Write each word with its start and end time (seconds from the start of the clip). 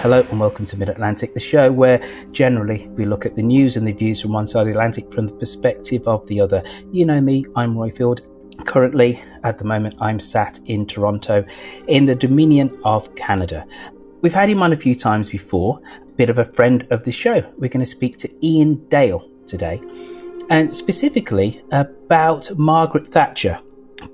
Hello 0.00 0.26
and 0.30 0.40
welcome 0.40 0.64
to 0.64 0.78
Mid 0.78 0.88
Atlantic, 0.88 1.34
the 1.34 1.40
show 1.40 1.70
where 1.70 2.02
generally 2.32 2.88
we 2.92 3.04
look 3.04 3.26
at 3.26 3.36
the 3.36 3.42
news 3.42 3.76
and 3.76 3.86
the 3.86 3.92
views 3.92 4.18
from 4.22 4.32
one 4.32 4.48
side 4.48 4.60
of 4.60 4.66
the 4.68 4.72
Atlantic 4.72 5.12
from 5.12 5.26
the 5.26 5.32
perspective 5.32 6.08
of 6.08 6.26
the 6.26 6.40
other. 6.40 6.62
You 6.90 7.04
know 7.04 7.20
me, 7.20 7.44
I'm 7.54 7.74
Roifield. 7.74 8.20
Currently, 8.64 9.22
at 9.44 9.58
the 9.58 9.64
moment, 9.66 9.96
I'm 10.00 10.18
sat 10.18 10.58
in 10.64 10.86
Toronto 10.86 11.44
in 11.86 12.06
the 12.06 12.14
Dominion 12.14 12.80
of 12.82 13.14
Canada. 13.14 13.66
We've 14.22 14.32
had 14.32 14.48
him 14.48 14.62
on 14.62 14.72
a 14.72 14.76
few 14.78 14.96
times 14.96 15.28
before, 15.28 15.78
a 16.00 16.12
bit 16.12 16.30
of 16.30 16.38
a 16.38 16.46
friend 16.46 16.86
of 16.90 17.04
the 17.04 17.12
show. 17.12 17.42
We're 17.58 17.68
going 17.68 17.84
to 17.84 17.86
speak 17.90 18.16
to 18.20 18.30
Iain 18.42 18.82
Dale 18.88 19.28
today, 19.46 19.82
and 20.48 20.74
specifically 20.74 21.62
about 21.72 22.50
Margaret 22.56 23.06
Thatcher, 23.06 23.60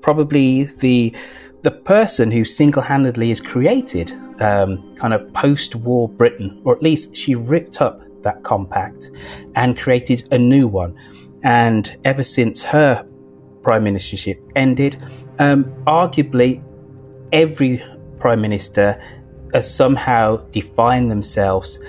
probably 0.01 0.65
the 0.65 1.15
the 1.61 1.71
person 1.71 2.29
who 2.29 2.43
single-handedly 2.43 3.29
has 3.29 3.39
created 3.39 4.13
um, 4.41 4.95
kind 4.95 5.13
of 5.13 5.31
post-war 5.33 6.09
Britain, 6.09 6.61
or 6.63 6.75
at 6.75 6.81
least 6.81 7.15
she 7.15 7.35
ripped 7.35 7.81
up 7.81 8.01
that 8.23 8.43
compact 8.43 9.11
and 9.55 9.77
created 9.77 10.27
a 10.31 10.37
new 10.37 10.67
one. 10.67 10.95
And 11.43 11.97
ever 12.03 12.23
since 12.23 12.61
her 12.61 13.07
prime 13.63 13.85
ministership 13.85 14.39
ended, 14.55 15.01
um, 15.39 15.65
arguably 15.85 16.63
every 17.31 17.83
prime 18.19 18.41
minister 18.41 19.01
has 19.53 19.73
somehow 19.73 20.37
defined 20.51 21.09
themselves 21.11 21.79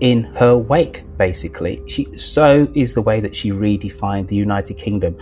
in 0.00 0.24
her 0.24 0.56
wake. 0.56 1.02
Basically, 1.16 1.82
she 1.88 2.06
so 2.16 2.68
is 2.74 2.94
the 2.94 3.02
way 3.02 3.20
that 3.20 3.34
she 3.34 3.50
redefined 3.50 4.28
the 4.28 4.36
United 4.36 4.74
Kingdom 4.74 5.16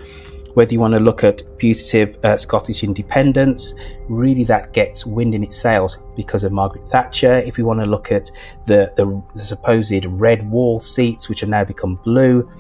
whether 0.57 0.73
you 0.73 0.81
want 0.81 0.95
to 0.95 1.01
look 1.01 1.23
at 1.23 1.43
putative 1.59 2.17
uh, 2.25 2.39
Scottish 2.39 2.83
independence, 2.83 3.75
really 4.09 4.43
that 4.43 4.73
gets 4.73 5.05
wind 5.05 5.35
in 5.35 5.45
its 5.45 5.61
sails 5.61 5.99
because 6.17 6.45
of 6.45 6.51
Margaret 6.51 6.89
Thatcher. 6.89 7.35
If 7.35 7.59
you 7.59 7.67
want 7.67 7.81
to 7.81 7.87
look 7.87 8.11
at 8.11 8.31
the, 8.67 8.91
the, 8.97 9.23
the 9.35 9.45
supposed 9.45 9.93
red 10.07 10.51
wall 10.51 10.81
seats, 10.81 11.29
which 11.29 11.41
have 11.41 11.51
now 11.51 11.63
become 11.63 11.97
blue, 11.97 12.51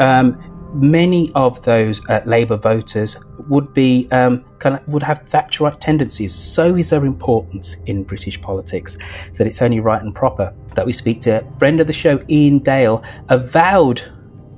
um, 0.00 0.42
many 0.72 1.30
of 1.34 1.60
those 1.62 2.00
uh, 2.08 2.22
Labour 2.24 2.56
voters 2.56 3.18
would 3.50 3.74
be 3.74 4.08
um, 4.12 4.46
kind 4.58 4.74
of 4.74 4.88
would 4.88 5.02
have 5.02 5.22
Thatcherite 5.28 5.78
tendencies. 5.82 6.34
So 6.34 6.74
is 6.76 6.88
her 6.88 7.04
importance 7.04 7.76
in 7.84 8.02
British 8.04 8.40
politics 8.40 8.96
that 9.36 9.46
it's 9.46 9.60
only 9.60 9.80
right 9.80 10.00
and 10.00 10.14
proper 10.14 10.54
that 10.74 10.86
we 10.86 10.94
speak 10.94 11.20
to 11.22 11.46
friend 11.58 11.82
of 11.82 11.86
the 11.86 11.92
show 11.92 12.18
Iain 12.30 12.60
Dale, 12.60 13.02
avowed 13.28 14.10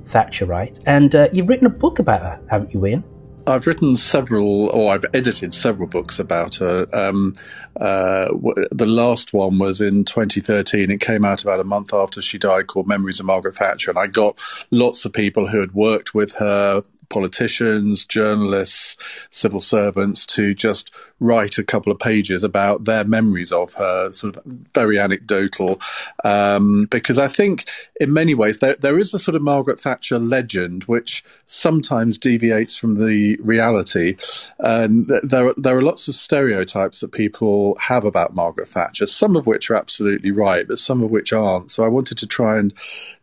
Thatcherite, 0.07 0.79
and 0.85 1.15
uh, 1.15 1.27
you've 1.31 1.49
written 1.49 1.67
a 1.67 1.71
book 1.71 1.99
about 1.99 2.21
her, 2.21 2.39
haven't 2.49 2.73
you, 2.73 2.85
Iain? 2.85 3.03
I've 3.47 3.67
written 3.67 3.95
several, 3.97 4.69
or 4.69 4.93
I've 4.93 5.05
edited 5.13 5.53
several 5.53 5.87
books 5.87 6.17
about 6.17 6.55
her. 6.55 6.87
Um, 6.93 7.35
uh, 7.79 8.29
the 8.71 8.87
last 8.87 9.33
one 9.33 9.59
was 9.59 9.81
in 9.81 10.03
2013. 10.03 10.89
It 10.89 10.99
came 10.99 11.23
out 11.23 11.43
about 11.43 11.59
a 11.59 11.63
month 11.63 11.93
after 11.93 12.21
she 12.21 12.37
died, 12.39 12.67
called 12.67 12.87
Memories 12.87 13.19
of 13.19 13.27
Margaret 13.27 13.55
Thatcher. 13.55 13.91
And 13.91 13.99
I 13.99 14.07
got 14.07 14.37
lots 14.71 15.05
of 15.05 15.13
people 15.13 15.47
who 15.47 15.59
had 15.59 15.73
worked 15.73 16.15
with 16.15 16.33
her, 16.33 16.81
politicians, 17.09 18.05
journalists, 18.05 18.97
civil 19.29 19.61
servants 19.61 20.25
to 20.27 20.55
just 20.55 20.91
write 21.19 21.57
a 21.57 21.63
couple 21.63 21.91
of 21.91 21.99
pages 21.99 22.43
about 22.43 22.83
their 22.83 23.05
memories 23.05 23.51
of 23.51 23.73
her, 23.73 24.11
sort 24.11 24.35
of 24.35 24.43
very 24.73 24.99
anecdotal. 24.99 25.79
Um, 26.23 26.87
because 26.91 27.17
I 27.17 27.27
think, 27.27 27.69
in 28.01 28.11
many 28.11 28.33
ways, 28.33 28.59
there, 28.59 28.75
there 28.79 28.99
is 28.99 29.13
a 29.13 29.19
sort 29.19 29.35
of 29.35 29.41
Margaret 29.41 29.79
Thatcher 29.79 30.19
legend 30.19 30.83
which 30.85 31.23
sometimes 31.45 32.17
deviates 32.17 32.75
from 32.77 32.95
the 33.05 33.37
reality. 33.37 34.17
And 34.59 35.07
there, 35.23 35.53
there 35.55 35.77
are 35.77 35.81
lots 35.81 36.07
of 36.07 36.15
stereotypes 36.15 36.99
that 36.99 37.11
people 37.11 37.77
have 37.79 38.03
about 38.03 38.35
Margaret 38.35 38.67
Thatcher, 38.67 39.07
some 39.07 39.35
of 39.35 39.45
which 39.45 39.69
are 39.71 39.75
absolutely 39.75 40.31
right, 40.31 40.67
but 40.67 40.79
some 40.79 41.01
of 41.01 41.11
which 41.11 41.31
aren't. 41.31 41.71
So 41.71 41.85
I 41.85 41.87
wanted 41.87 42.17
to 42.17 42.27
try 42.27 42.57
and 42.57 42.73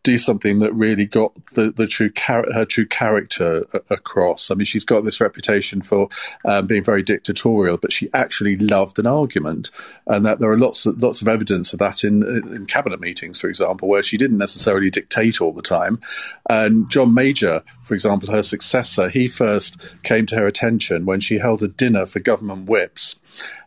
do 0.02 0.18
something 0.18 0.58
that 0.60 0.72
really 0.72 1.06
got 1.06 1.32
the, 1.54 1.70
the 1.70 1.86
true 1.86 2.10
char- 2.10 2.50
her 2.52 2.64
true 2.64 2.86
character 2.86 3.66
across. 3.90 4.50
I 4.50 4.54
mean, 4.54 4.64
she's 4.64 4.84
got 4.84 5.04
this 5.04 5.20
reputation 5.20 5.82
for 5.82 6.08
um, 6.44 6.66
being 6.66 6.82
very 6.82 7.02
dictatorial, 7.02 7.76
but 7.82 7.92
she 7.92 8.08
actually 8.14 8.56
loved 8.56 8.98
an 8.98 9.06
argument, 9.06 9.70
and 10.06 10.24
that 10.24 10.40
there 10.40 10.50
are 10.50 10.58
lots 10.58 10.86
of, 10.86 11.02
lots 11.02 11.20
of 11.20 11.28
evidence 11.28 11.74
of 11.74 11.80
that 11.80 12.04
in 12.04 12.22
in 12.54 12.64
cabinet 12.64 13.00
meetings, 13.00 13.38
for 13.38 13.48
example, 13.48 13.88
where 13.88 14.02
she 14.02 14.16
didn't 14.16 14.38
necessarily 14.38 14.88
dictate 14.88 15.42
all 15.42 15.52
the 15.52 15.60
time. 15.60 16.00
And 16.48 16.88
John 16.88 17.12
Major, 17.12 17.62
for 17.82 17.92
example, 17.92 18.32
her 18.32 18.42
successor, 18.42 19.10
he 19.10 19.26
first 19.26 19.76
came 20.02 20.24
to 20.26 20.36
her 20.36 20.46
attention 20.46 21.04
when 21.04 21.20
she 21.20 21.38
held 21.38 21.62
a 21.62 21.68
dinner 21.68 22.06
for 22.06 22.20
government 22.20 22.70
whips 22.70 23.16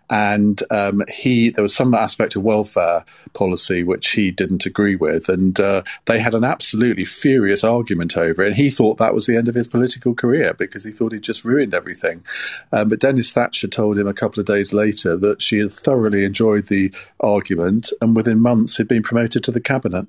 and 0.09 0.61
um, 0.69 1.03
he 1.07 1.49
there 1.49 1.63
was 1.63 1.75
some 1.75 1.93
aspect 1.93 2.35
of 2.35 2.43
welfare 2.43 3.03
policy 3.33 3.83
which 3.83 4.11
he 4.11 4.31
didn't 4.31 4.65
agree 4.65 4.95
with, 4.95 5.29
and 5.29 5.59
uh, 5.59 5.83
they 6.05 6.19
had 6.19 6.33
an 6.33 6.43
absolutely 6.43 7.05
furious 7.05 7.63
argument 7.63 8.17
over 8.17 8.43
it. 8.43 8.47
And 8.47 8.55
he 8.55 8.69
thought 8.69 8.97
that 8.97 9.13
was 9.13 9.25
the 9.25 9.37
end 9.37 9.47
of 9.47 9.55
his 9.55 9.67
political 9.67 10.13
career 10.13 10.53
because 10.53 10.83
he 10.83 10.91
thought 10.91 11.11
he'd 11.11 11.23
just 11.23 11.45
ruined 11.45 11.73
everything. 11.73 12.23
Um, 12.71 12.89
but 12.89 12.99
Denis 12.99 13.31
Thatcher 13.31 13.67
told 13.67 13.97
him 13.97 14.07
a 14.07 14.13
couple 14.13 14.39
of 14.39 14.45
days 14.45 14.73
later 14.73 15.17
that 15.17 15.41
she 15.41 15.59
had 15.59 15.71
thoroughly 15.71 16.23
enjoyed 16.23 16.65
the 16.65 16.93
argument, 17.19 17.91
and 18.01 18.15
within 18.15 18.41
months 18.41 18.77
had 18.77 18.87
been 18.87 19.03
promoted 19.03 19.43
to 19.43 19.51
the 19.51 19.61
cabinet. 19.61 20.07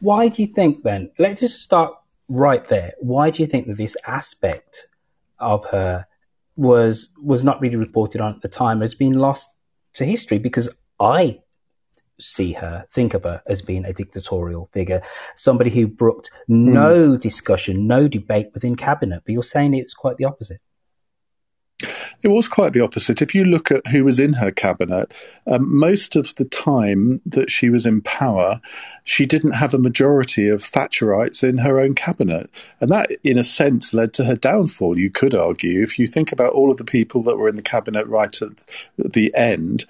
Why 0.00 0.28
do 0.28 0.42
you 0.42 0.48
think 0.48 0.82
then? 0.82 1.10
Let's 1.18 1.40
just 1.40 1.62
start 1.62 1.94
right 2.28 2.66
there. 2.68 2.92
Why 2.98 3.30
do 3.30 3.42
you 3.42 3.46
think 3.46 3.66
that 3.66 3.76
this 3.76 3.96
aspect 4.06 4.86
of 5.38 5.64
her 5.66 6.06
was 6.56 7.08
was 7.22 7.42
not 7.42 7.60
really 7.60 7.76
reported 7.76 8.20
on 8.20 8.34
at 8.34 8.42
the 8.42 8.48
time 8.48 8.80
has 8.80 8.94
been 8.94 9.14
lost 9.14 9.48
to 9.94 10.04
history 10.04 10.38
because 10.38 10.68
I 10.98 11.40
see 12.20 12.52
her, 12.52 12.86
think 12.92 13.14
of 13.14 13.24
her 13.24 13.42
as 13.46 13.62
being 13.62 13.84
a 13.84 13.92
dictatorial 13.92 14.68
figure, 14.72 15.02
somebody 15.36 15.70
who 15.70 15.86
brooked 15.86 16.30
no 16.48 17.12
mm. 17.12 17.20
discussion, 17.20 17.86
no 17.86 18.08
debate 18.08 18.48
within 18.54 18.76
cabinet. 18.76 19.22
But 19.24 19.32
you're 19.32 19.42
saying 19.42 19.74
it's 19.74 19.94
quite 19.94 20.16
the 20.16 20.24
opposite. 20.24 20.60
It 22.22 22.28
was 22.28 22.48
quite 22.48 22.74
the 22.74 22.82
opposite. 22.82 23.22
If 23.22 23.34
you 23.34 23.44
look 23.44 23.70
at 23.70 23.86
who 23.86 24.04
was 24.04 24.20
in 24.20 24.34
her 24.34 24.50
cabinet, 24.50 25.12
um, 25.46 25.78
most 25.78 26.16
of 26.16 26.34
the 26.36 26.44
time 26.44 27.20
that 27.24 27.50
she 27.50 27.70
was 27.70 27.86
in 27.86 28.02
power, 28.02 28.60
she 29.04 29.24
didn't 29.24 29.52
have 29.52 29.72
a 29.72 29.78
majority 29.78 30.48
of 30.48 30.60
Thatcherites 30.60 31.42
in 31.42 31.58
her 31.58 31.80
own 31.80 31.94
cabinet. 31.94 32.50
And 32.80 32.90
that, 32.90 33.10
in 33.24 33.38
a 33.38 33.44
sense, 33.44 33.94
led 33.94 34.12
to 34.14 34.24
her 34.24 34.36
downfall, 34.36 34.98
you 34.98 35.10
could 35.10 35.34
argue. 35.34 35.82
If 35.82 35.98
you 35.98 36.06
think 36.06 36.30
about 36.30 36.52
all 36.52 36.70
of 36.70 36.76
the 36.76 36.84
people 36.84 37.22
that 37.22 37.38
were 37.38 37.48
in 37.48 37.56
the 37.56 37.62
cabinet 37.62 38.06
right 38.06 38.36
at 38.42 38.52
the 38.98 39.34
end, 39.34 39.86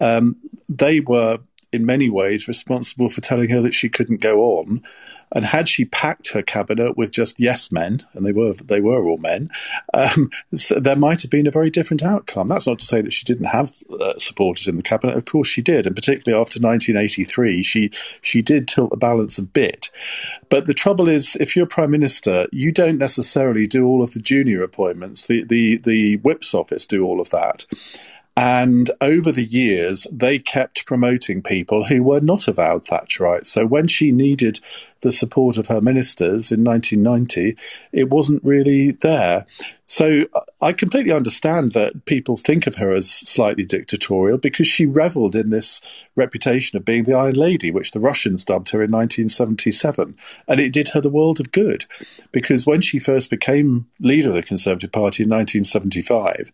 um, 0.00 0.36
they 0.68 1.00
were, 1.00 1.40
in 1.72 1.86
many 1.86 2.10
ways, 2.10 2.48
responsible 2.48 3.10
for 3.10 3.20
telling 3.20 3.50
her 3.50 3.60
that 3.62 3.74
she 3.74 3.88
couldn't 3.88 4.20
go 4.20 4.58
on. 4.58 4.82
And 5.34 5.46
had 5.46 5.66
she 5.66 5.86
packed 5.86 6.32
her 6.32 6.42
cabinet 6.42 6.98
with 6.98 7.10
just 7.10 7.40
yes 7.40 7.72
men, 7.72 8.04
and 8.12 8.26
they 8.26 8.32
were 8.32 8.52
they 8.52 8.82
were 8.82 9.08
all 9.08 9.16
men, 9.16 9.48
um, 9.94 10.30
so 10.54 10.78
there 10.78 10.94
might 10.94 11.22
have 11.22 11.30
been 11.30 11.46
a 11.46 11.50
very 11.50 11.70
different 11.70 12.02
outcome. 12.02 12.48
That's 12.48 12.66
not 12.66 12.80
to 12.80 12.84
say 12.84 13.00
that 13.00 13.14
she 13.14 13.24
didn't 13.24 13.46
have 13.46 13.72
uh, 13.98 14.18
supporters 14.18 14.68
in 14.68 14.76
the 14.76 14.82
cabinet. 14.82 15.16
Of 15.16 15.24
course, 15.24 15.48
she 15.48 15.62
did, 15.62 15.86
and 15.86 15.96
particularly 15.96 16.38
after 16.38 16.60
1983, 16.60 17.62
she 17.62 17.90
she 18.20 18.42
did 18.42 18.68
tilt 18.68 18.90
the 18.90 18.96
balance 18.98 19.38
a 19.38 19.42
bit. 19.42 19.90
But 20.50 20.66
the 20.66 20.74
trouble 20.74 21.08
is, 21.08 21.34
if 21.40 21.56
you're 21.56 21.64
prime 21.64 21.90
minister, 21.90 22.46
you 22.52 22.70
don't 22.70 22.98
necessarily 22.98 23.66
do 23.66 23.86
all 23.86 24.02
of 24.02 24.12
the 24.12 24.20
junior 24.20 24.62
appointments. 24.62 25.26
The 25.26 25.44
the 25.44 25.78
the 25.78 26.16
whip's 26.18 26.52
office 26.52 26.84
do 26.84 27.06
all 27.06 27.22
of 27.22 27.30
that. 27.30 27.64
And 28.34 28.90
over 29.02 29.30
the 29.30 29.44
years, 29.44 30.06
they 30.10 30.38
kept 30.38 30.86
promoting 30.86 31.42
people 31.42 31.84
who 31.84 32.02
were 32.02 32.20
not 32.20 32.48
avowed 32.48 32.86
Thatcherites. 32.86 33.46
So 33.46 33.66
when 33.66 33.88
she 33.88 34.10
needed 34.10 34.58
the 35.02 35.12
support 35.12 35.58
of 35.58 35.66
her 35.66 35.82
ministers 35.82 36.50
in 36.50 36.64
1990, 36.64 37.56
it 37.92 38.08
wasn't 38.08 38.42
really 38.42 38.92
there. 38.92 39.44
So 39.84 40.24
uh, 40.32 40.40
I 40.62 40.72
completely 40.72 41.12
understand 41.12 41.72
that 41.72 42.06
people 42.06 42.38
think 42.38 42.66
of 42.66 42.76
her 42.76 42.90
as 42.90 43.10
slightly 43.10 43.66
dictatorial 43.66 44.38
because 44.38 44.66
she 44.66 44.86
revelled 44.86 45.36
in 45.36 45.50
this 45.50 45.82
reputation 46.16 46.78
of 46.78 46.86
being 46.86 47.04
the 47.04 47.14
Iron 47.14 47.34
Lady, 47.34 47.70
which 47.70 47.90
the 47.90 48.00
Russians 48.00 48.46
dubbed 48.46 48.70
her 48.70 48.82
in 48.82 48.90
1977. 48.90 50.16
And 50.48 50.60
it 50.60 50.72
did 50.72 50.90
her 50.90 51.02
the 51.02 51.10
world 51.10 51.38
of 51.38 51.52
good 51.52 51.84
because 52.30 52.66
when 52.66 52.80
she 52.80 52.98
first 52.98 53.28
became 53.28 53.88
leader 54.00 54.28
of 54.28 54.34
the 54.34 54.42
Conservative 54.42 54.92
Party 54.92 55.24
in 55.24 55.28
1975, 55.28 56.50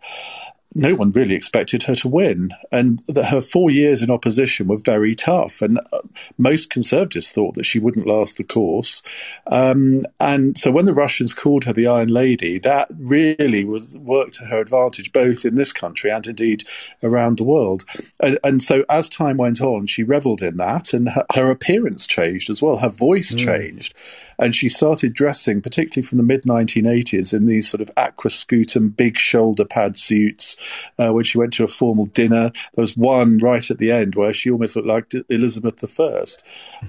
no 0.78 0.94
one 0.94 1.10
really 1.10 1.34
expected 1.34 1.82
her 1.82 1.94
to 1.96 2.08
win, 2.08 2.52
and 2.70 3.02
that 3.08 3.26
her 3.26 3.40
four 3.40 3.70
years 3.70 4.00
in 4.00 4.10
opposition 4.10 4.68
were 4.68 4.78
very 4.78 5.14
tough. 5.14 5.60
And 5.60 5.78
uh, 5.92 6.00
most 6.38 6.70
conservatives 6.70 7.30
thought 7.30 7.54
that 7.54 7.64
she 7.64 7.80
wouldn't 7.80 8.06
last 8.06 8.36
the 8.36 8.44
course. 8.44 9.02
Um, 9.48 10.06
and 10.20 10.56
so 10.56 10.70
when 10.70 10.86
the 10.86 10.94
Russians 10.94 11.34
called 11.34 11.64
her 11.64 11.72
the 11.72 11.88
Iron 11.88 12.08
Lady, 12.08 12.58
that 12.60 12.88
really 12.96 13.64
was 13.64 13.98
worked 13.98 14.34
to 14.34 14.44
her 14.44 14.60
advantage, 14.60 15.12
both 15.12 15.44
in 15.44 15.56
this 15.56 15.72
country 15.72 16.10
and 16.10 16.26
indeed 16.26 16.64
around 17.02 17.38
the 17.38 17.44
world. 17.44 17.84
And, 18.20 18.38
and 18.44 18.62
so 18.62 18.84
as 18.88 19.08
time 19.08 19.36
went 19.36 19.60
on, 19.60 19.86
she 19.86 20.04
revelled 20.04 20.42
in 20.42 20.58
that, 20.58 20.94
and 20.94 21.08
her, 21.08 21.26
her 21.34 21.50
appearance 21.50 22.06
changed 22.06 22.50
as 22.50 22.62
well. 22.62 22.76
Her 22.78 22.88
voice 22.88 23.34
mm. 23.34 23.44
changed, 23.44 23.94
and 24.38 24.54
she 24.54 24.68
started 24.68 25.12
dressing, 25.12 25.60
particularly 25.60 26.06
from 26.06 26.18
the 26.18 26.24
mid 26.24 26.44
1980s, 26.44 27.34
in 27.34 27.46
these 27.46 27.68
sort 27.68 27.80
of 27.80 27.90
aquascutum, 27.96 28.96
big 28.96 29.18
shoulder 29.18 29.64
pad 29.64 29.98
suits 29.98 30.56
uh, 30.98 31.10
when 31.12 31.24
she 31.24 31.38
went 31.38 31.52
to 31.54 31.64
a 31.64 31.68
formal 31.68 32.06
dinner. 32.06 32.50
There 32.74 32.82
was 32.82 32.96
one 32.96 33.38
right 33.38 33.70
at 33.70 33.78
the 33.78 33.92
end 33.92 34.14
where 34.14 34.32
she 34.32 34.50
almost 34.50 34.76
looked 34.76 34.88
like 34.88 35.12
Elizabeth 35.28 35.82
I. 36.00 36.24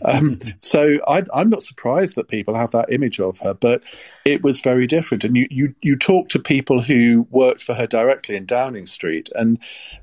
Um, 0.06 0.40
so 0.60 1.00
I, 1.08 1.24
am 1.34 1.50
not 1.50 1.64
surprised 1.64 2.16
that 2.16 2.28
people 2.28 2.56
have 2.56 2.72
that 2.72 2.92
image 2.92 3.20
of 3.20 3.40
her, 3.40 3.54
but 3.54 3.82
it 4.26 4.44
was 4.44 4.62
very 4.62 4.88
different. 4.88 5.24
And 5.24 5.36
you, 5.36 5.48
you, 5.50 5.76
you 5.82 5.98
talk 5.98 6.30
to 6.30 6.40
people 6.40 6.82
who 6.82 7.28
worked 7.30 7.62
for 7.62 7.74
her 7.74 7.88
directly 7.88 8.36
in 8.36 8.46
Downing 8.46 8.86
Street, 8.86 9.30
and 9.36 9.60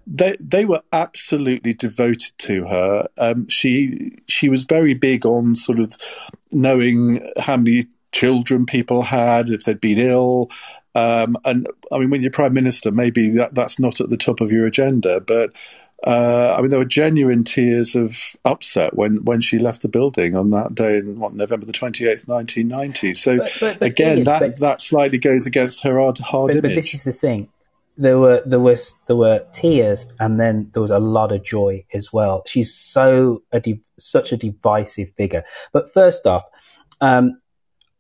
they 0.06 0.37
they 0.40 0.64
were 0.64 0.82
absolutely 0.93 1.75
devoted 1.75 2.32
to 2.38 2.67
her. 2.67 3.08
Um, 3.19 3.49
she 3.49 4.19
she 4.29 4.49
was 4.49 4.64
very 4.64 4.94
big 4.94 5.26
on 5.26 5.55
sort 5.55 5.79
of 5.79 5.96
knowing 6.50 7.31
how 7.38 7.56
many 7.56 7.87
children 8.12 8.64
people 8.64 9.02
had, 9.02 9.50
if 9.50 9.64
they'd 9.64 9.81
been 9.81 9.99
ill, 9.99 10.50
um, 10.96 11.37
and 11.44 11.69
I 11.93 11.98
mean, 11.98 12.08
when 12.08 12.22
you're 12.22 12.31
prime 12.31 12.54
minister, 12.54 12.90
maybe 12.90 13.28
that, 13.31 13.54
that's 13.54 13.78
not 13.78 14.00
at 14.00 14.08
the 14.08 14.16
top 14.16 14.40
of 14.40 14.50
your 14.50 14.64
agenda. 14.64 15.20
But 15.20 15.50
uh, 16.06 16.54
I 16.56 16.62
mean, 16.62 16.70
there 16.70 16.78
were 16.78 16.87
genuine 16.87 17.44
tears 17.44 17.94
of 17.94 18.16
upset 18.46 18.96
when, 18.96 19.22
when 19.25 19.43
she 19.43 19.58
left 19.58 19.82
the 19.82 19.88
building 19.88 20.34
on 20.34 20.50
that 20.52 20.75
day 20.75 20.96
in 20.96 21.19
what 21.19 21.34
November 21.34 21.66
the 21.66 21.72
twenty 21.72 22.06
eighth, 22.06 22.26
nineteen 22.28 22.69
ninety. 22.69 23.12
So 23.12 23.37
but, 23.37 23.56
but, 23.60 23.78
but 23.81 23.87
again, 23.87 24.25
that 24.25 24.40
but, 24.40 24.58
that 24.60 24.81
slightly 24.81 25.19
goes 25.19 25.46
against 25.46 25.82
her 25.82 25.98
hard, 25.98 26.19
hard 26.19 26.54
image. 26.54 26.62
But 26.62 26.75
this 26.75 26.94
is 26.94 27.02
the 27.02 27.12
thing: 27.12 27.48
there 27.98 28.19
were 28.19 28.43
there 28.46 28.60
was 28.60 28.94
there 29.06 29.16
were 29.16 29.44
tears, 29.52 30.06
and 30.19 30.40
then 30.40 30.70
there 30.72 30.82
was 30.82 30.90
a 30.90 30.98
lot 30.98 31.31
of 31.31 31.44
joy 31.44 31.84
as 31.93 32.10
well. 32.10 32.43
She's 32.46 32.75
so 32.75 33.43
a 33.52 33.62
such 33.98 34.32
a 34.32 34.38
divisive 34.38 35.10
figure. 35.19 35.44
But 35.72 35.93
first 35.93 36.26
off, 36.26 36.44
um, 37.02 37.38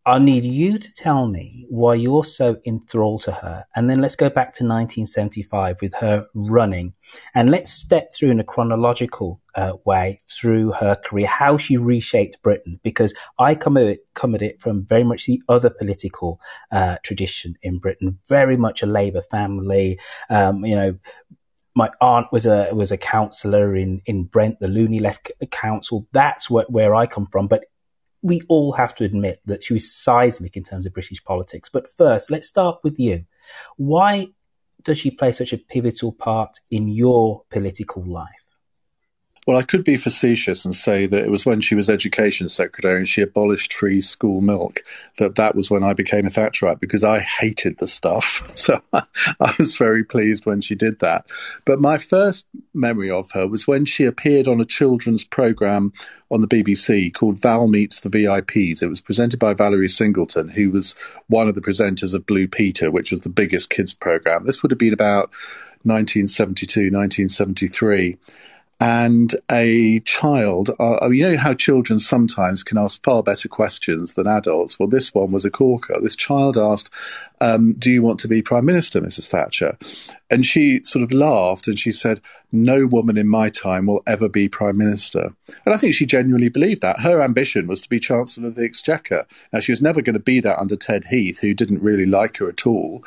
I 0.08 0.20
need 0.20 0.44
you 0.44 0.78
to 0.78 0.92
tell 0.94 1.26
me 1.26 1.66
why 1.68 1.94
you're 1.96 2.24
so 2.24 2.58
enthralled 2.64 3.22
to 3.22 3.32
her. 3.32 3.64
And 3.74 3.90
then 3.90 4.00
let's 4.00 4.14
go 4.14 4.28
back 4.28 4.54
to 4.54 4.62
1975 4.62 5.78
with 5.82 5.94
her 5.94 6.28
running. 6.32 6.94
And 7.34 7.50
let's 7.50 7.72
step 7.72 8.10
through 8.14 8.30
in 8.30 8.38
a 8.38 8.44
chronological 8.44 9.40
uh, 9.56 9.72
way 9.84 10.20
through 10.30 10.70
her 10.72 10.94
career, 10.94 11.26
how 11.26 11.58
she 11.58 11.76
reshaped 11.76 12.40
Britain, 12.44 12.78
because 12.84 13.14
I 13.40 13.56
come 13.56 13.76
at 13.76 13.86
it, 13.86 14.06
come 14.14 14.36
at 14.36 14.42
it 14.42 14.60
from 14.60 14.86
very 14.86 15.02
much 15.02 15.26
the 15.26 15.42
other 15.48 15.70
political 15.70 16.40
uh, 16.70 16.98
tradition 17.02 17.56
in 17.62 17.80
Britain, 17.80 18.20
very 18.28 18.56
much 18.56 18.84
a 18.84 18.86
Labour 18.86 19.22
family. 19.28 19.98
Um, 20.30 20.64
you 20.64 20.76
know, 20.76 20.96
my 21.74 21.90
aunt 22.00 22.28
was 22.30 22.46
a 22.46 22.70
was 22.72 22.92
a 22.92 22.96
councillor 22.96 23.74
in 23.74 24.02
in 24.06 24.24
Brent, 24.24 24.60
the 24.60 24.68
Looney 24.68 25.00
Left 25.00 25.32
Council. 25.50 26.06
That's 26.12 26.48
where, 26.48 26.64
where 26.68 26.94
I 26.94 27.06
come 27.06 27.26
from. 27.26 27.48
But 27.48 27.64
we 28.26 28.42
all 28.48 28.72
have 28.72 28.92
to 28.96 29.04
admit 29.04 29.40
that 29.46 29.62
she 29.62 29.72
was 29.72 29.94
seismic 29.94 30.56
in 30.56 30.64
terms 30.64 30.84
of 30.84 30.92
British 30.92 31.22
politics. 31.22 31.68
But 31.68 31.88
first, 31.88 32.28
let's 32.28 32.48
start 32.48 32.80
with 32.82 32.98
you. 32.98 33.24
Why 33.76 34.28
does 34.82 34.98
she 34.98 35.12
play 35.12 35.32
such 35.32 35.52
a 35.52 35.58
pivotal 35.58 36.10
part 36.10 36.58
in 36.70 36.88
your 36.88 37.42
political 37.50 38.04
life? 38.04 38.45
Well, 39.46 39.56
I 39.56 39.62
could 39.62 39.84
be 39.84 39.96
facetious 39.96 40.64
and 40.64 40.74
say 40.74 41.06
that 41.06 41.22
it 41.22 41.30
was 41.30 41.46
when 41.46 41.60
she 41.60 41.76
was 41.76 41.88
education 41.88 42.48
secretary 42.48 42.96
and 42.96 43.08
she 43.08 43.22
abolished 43.22 43.72
free 43.72 44.00
school 44.00 44.40
milk 44.40 44.82
that 45.18 45.36
that 45.36 45.54
was 45.54 45.70
when 45.70 45.84
I 45.84 45.92
became 45.92 46.26
a 46.26 46.30
Thatcherite 46.30 46.80
because 46.80 47.04
I 47.04 47.20
hated 47.20 47.78
the 47.78 47.86
stuff. 47.86 48.42
So 48.66 48.80
I 48.92 49.54
was 49.58 49.76
very 49.76 50.02
pleased 50.02 50.44
when 50.44 50.60
she 50.60 50.74
did 50.74 50.98
that. 50.98 51.26
But 51.64 51.78
my 51.78 51.98
first 51.98 52.46
memory 52.74 53.10
of 53.10 53.30
her 53.30 53.46
was 53.46 53.68
when 53.68 53.84
she 53.84 54.04
appeared 54.04 54.48
on 54.48 54.60
a 54.60 54.64
children's 54.64 55.24
program 55.24 55.92
on 56.32 56.40
the 56.40 56.48
BBC 56.48 57.14
called 57.14 57.40
Val 57.40 57.68
Meets 57.68 58.00
the 58.00 58.10
VIPs. 58.10 58.82
It 58.82 58.88
was 58.88 59.00
presented 59.00 59.38
by 59.38 59.54
Valerie 59.54 59.86
Singleton, 59.86 60.48
who 60.48 60.70
was 60.72 60.96
one 61.28 61.46
of 61.46 61.54
the 61.54 61.60
presenters 61.60 62.12
of 62.12 62.26
Blue 62.26 62.48
Peter, 62.48 62.90
which 62.90 63.12
was 63.12 63.20
the 63.20 63.28
biggest 63.28 63.70
kids 63.70 63.94
program. 63.94 64.46
This 64.46 64.62
would 64.62 64.72
have 64.72 64.78
been 64.78 64.94
about 64.94 65.30
1972, 65.84 66.90
1973 66.90 68.18
and 68.78 69.34
a 69.50 70.00
child, 70.00 70.70
uh, 70.78 71.08
you 71.08 71.22
know 71.22 71.36
how 71.36 71.54
children 71.54 71.98
sometimes 71.98 72.62
can 72.62 72.76
ask 72.76 73.02
far 73.02 73.22
better 73.22 73.48
questions 73.48 74.14
than 74.14 74.26
adults? 74.26 74.78
Well, 74.78 74.88
this 74.88 75.14
one 75.14 75.32
was 75.32 75.46
a 75.46 75.50
corker. 75.50 75.98
This 76.00 76.16
child 76.16 76.58
asked, 76.58 76.90
um, 77.40 77.74
Do 77.74 77.90
you 77.90 78.02
want 78.02 78.20
to 78.20 78.28
be 78.28 78.42
Prime 78.42 78.64
Minister, 78.64 79.00
Mrs. 79.00 79.28
Thatcher? 79.28 79.78
And 80.30 80.44
she 80.44 80.80
sort 80.82 81.02
of 81.02 81.12
laughed 81.12 81.68
and 81.68 81.78
she 81.78 81.92
said, 81.92 82.20
No 82.50 82.86
woman 82.86 83.16
in 83.16 83.28
my 83.28 83.48
time 83.48 83.86
will 83.86 84.02
ever 84.06 84.28
be 84.28 84.48
Prime 84.48 84.76
Minister. 84.76 85.32
And 85.64 85.74
I 85.74 85.76
think 85.76 85.94
she 85.94 86.06
genuinely 86.06 86.48
believed 86.48 86.82
that. 86.82 87.00
Her 87.00 87.22
ambition 87.22 87.66
was 87.66 87.80
to 87.82 87.88
be 87.88 88.00
Chancellor 88.00 88.48
of 88.48 88.54
the 88.54 88.64
Exchequer. 88.64 89.26
Now, 89.52 89.60
she 89.60 89.72
was 89.72 89.82
never 89.82 90.02
going 90.02 90.14
to 90.14 90.20
be 90.20 90.40
that 90.40 90.58
under 90.58 90.76
Ted 90.76 91.04
Heath, 91.04 91.38
who 91.38 91.54
didn't 91.54 91.82
really 91.82 92.06
like 92.06 92.38
her 92.38 92.48
at 92.48 92.66
all. 92.66 93.04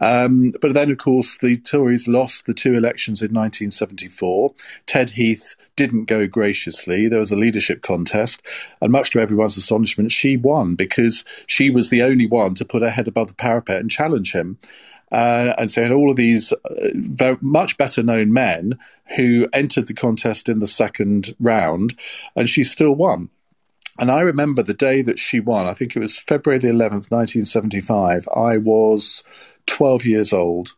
Um, 0.00 0.52
but 0.60 0.74
then, 0.74 0.90
of 0.90 0.98
course, 0.98 1.38
the 1.38 1.56
Tories 1.56 2.08
lost 2.08 2.46
the 2.46 2.54
two 2.54 2.74
elections 2.74 3.22
in 3.22 3.28
1974. 3.28 4.54
Ted 4.86 5.10
Heath 5.10 5.56
didn't 5.78 6.06
go 6.06 6.26
graciously. 6.26 7.08
There 7.08 7.20
was 7.20 7.30
a 7.30 7.36
leadership 7.36 7.82
contest, 7.82 8.42
and 8.82 8.90
much 8.90 9.10
to 9.10 9.20
everyone's 9.20 9.56
astonishment, 9.56 10.10
she 10.10 10.36
won 10.36 10.74
because 10.74 11.24
she 11.46 11.70
was 11.70 11.88
the 11.88 12.02
only 12.02 12.26
one 12.26 12.56
to 12.56 12.64
put 12.64 12.82
her 12.82 12.90
head 12.90 13.06
above 13.06 13.28
the 13.28 13.34
parapet 13.34 13.80
and 13.80 13.88
challenge 13.90 14.32
him. 14.32 14.58
Uh, 15.12 15.54
and 15.56 15.70
so, 15.70 15.84
had 15.84 15.92
all 15.92 16.10
of 16.10 16.16
these 16.16 16.52
uh, 16.52 17.36
much 17.40 17.78
better 17.78 18.02
known 18.02 18.32
men 18.32 18.78
who 19.16 19.48
entered 19.52 19.86
the 19.86 19.94
contest 19.94 20.48
in 20.48 20.58
the 20.58 20.66
second 20.66 21.34
round, 21.38 21.94
and 22.34 22.48
she 22.48 22.64
still 22.64 22.92
won. 22.92 23.30
And 24.00 24.10
I 24.10 24.20
remember 24.20 24.62
the 24.62 24.74
day 24.74 25.00
that 25.02 25.20
she 25.20 25.38
won, 25.38 25.66
I 25.66 25.74
think 25.74 25.94
it 25.94 26.00
was 26.00 26.18
February 26.18 26.58
the 26.58 26.68
11th, 26.68 27.10
1975. 27.10 28.28
I 28.34 28.58
was 28.58 29.24
12 29.66 30.04
years 30.04 30.32
old. 30.32 30.74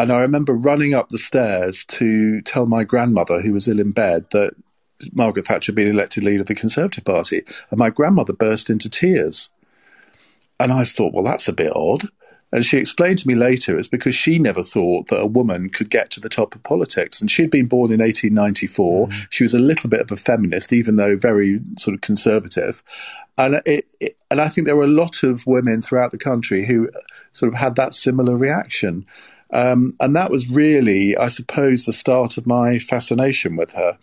And 0.00 0.10
I 0.10 0.20
remember 0.20 0.54
running 0.54 0.94
up 0.94 1.10
the 1.10 1.18
stairs 1.18 1.84
to 1.84 2.40
tell 2.40 2.64
my 2.64 2.84
grandmother, 2.84 3.42
who 3.42 3.52
was 3.52 3.68
ill 3.68 3.78
in 3.78 3.92
bed, 3.92 4.24
that 4.30 4.54
Margaret 5.12 5.44
Thatcher 5.44 5.72
had 5.72 5.76
been 5.76 5.88
elected 5.88 6.24
leader 6.24 6.40
of 6.40 6.46
the 6.46 6.54
Conservative 6.54 7.04
Party. 7.04 7.42
And 7.70 7.78
my 7.78 7.90
grandmother 7.90 8.32
burst 8.32 8.70
into 8.70 8.88
tears. 8.88 9.50
And 10.58 10.72
I 10.72 10.84
thought, 10.84 11.12
well, 11.12 11.24
that's 11.24 11.48
a 11.48 11.52
bit 11.52 11.76
odd. 11.76 12.04
And 12.50 12.64
she 12.64 12.78
explained 12.78 13.18
to 13.18 13.28
me 13.28 13.34
later 13.34 13.78
it's 13.78 13.88
because 13.88 14.14
she 14.14 14.38
never 14.38 14.64
thought 14.64 15.08
that 15.08 15.20
a 15.20 15.26
woman 15.26 15.68
could 15.68 15.90
get 15.90 16.10
to 16.12 16.20
the 16.20 16.30
top 16.30 16.54
of 16.54 16.62
politics. 16.62 17.20
And 17.20 17.30
she'd 17.30 17.50
been 17.50 17.66
born 17.66 17.92
in 17.92 18.00
1894. 18.00 19.08
Mm. 19.08 19.26
She 19.28 19.44
was 19.44 19.52
a 19.52 19.58
little 19.58 19.90
bit 19.90 20.00
of 20.00 20.10
a 20.10 20.16
feminist, 20.16 20.72
even 20.72 20.96
though 20.96 21.14
very 21.14 21.60
sort 21.76 21.94
of 21.94 22.00
conservative. 22.00 22.82
And 23.36 23.60
it, 23.66 23.94
it, 24.00 24.16
and 24.30 24.40
I 24.40 24.48
think 24.48 24.66
there 24.66 24.76
were 24.76 24.84
a 24.84 24.86
lot 24.86 25.24
of 25.24 25.46
women 25.46 25.82
throughout 25.82 26.10
the 26.10 26.16
country 26.16 26.64
who 26.64 26.88
sort 27.32 27.52
of 27.52 27.58
had 27.58 27.76
that 27.76 27.92
similar 27.92 28.38
reaction. 28.38 29.04
Um, 29.52 29.96
and 30.00 30.14
that 30.16 30.30
was 30.30 30.48
really, 30.48 31.16
I 31.16 31.28
suppose, 31.28 31.84
the 31.84 31.92
start 31.92 32.36
of 32.36 32.46
my 32.46 32.78
fascination 32.78 33.56
with 33.56 33.72
her. 33.72 33.98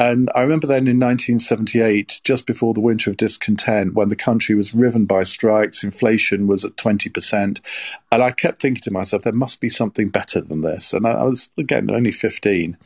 And 0.00 0.30
I 0.34 0.40
remember 0.40 0.66
then 0.66 0.88
in 0.88 0.98
1978, 0.98 2.22
just 2.24 2.46
before 2.46 2.72
the 2.72 2.80
winter 2.80 3.10
of 3.10 3.18
discontent, 3.18 3.92
when 3.92 4.08
the 4.08 4.16
country 4.16 4.54
was 4.54 4.74
riven 4.74 5.04
by 5.04 5.24
strikes, 5.24 5.84
inflation 5.84 6.46
was 6.46 6.64
at 6.64 6.76
20%. 6.76 7.60
And 8.10 8.22
I 8.22 8.30
kept 8.30 8.62
thinking 8.62 8.80
to 8.84 8.90
myself, 8.90 9.24
there 9.24 9.34
must 9.34 9.60
be 9.60 9.68
something 9.68 10.08
better 10.08 10.40
than 10.40 10.62
this. 10.62 10.94
And 10.94 11.06
I 11.06 11.22
was, 11.24 11.50
again, 11.58 11.90
only 11.90 12.12
15. 12.12 12.78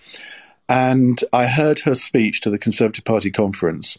And 0.69 1.23
I 1.33 1.47
heard 1.47 1.79
her 1.81 1.95
speech 1.95 2.41
to 2.41 2.51
the 2.51 2.59
Conservative 2.59 3.05
Party 3.05 3.31
conference. 3.31 3.97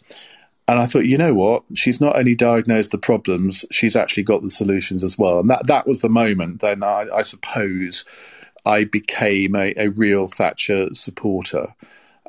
And 0.68 0.80
I 0.80 0.86
thought, 0.86 1.06
you 1.06 1.16
know 1.16 1.32
what? 1.32 1.62
She's 1.74 2.00
not 2.00 2.16
only 2.16 2.34
diagnosed 2.34 2.90
the 2.90 2.98
problems, 2.98 3.64
she's 3.70 3.94
actually 3.94 4.24
got 4.24 4.42
the 4.42 4.50
solutions 4.50 5.04
as 5.04 5.16
well. 5.16 5.38
And 5.38 5.48
that, 5.50 5.66
that 5.68 5.86
was 5.86 6.00
the 6.00 6.08
moment 6.08 6.60
then 6.60 6.82
I, 6.82 7.06
I 7.14 7.22
suppose 7.22 8.04
I 8.64 8.84
became 8.84 9.54
a, 9.54 9.72
a 9.76 9.88
real 9.88 10.26
Thatcher 10.26 10.92
supporter. 10.92 11.74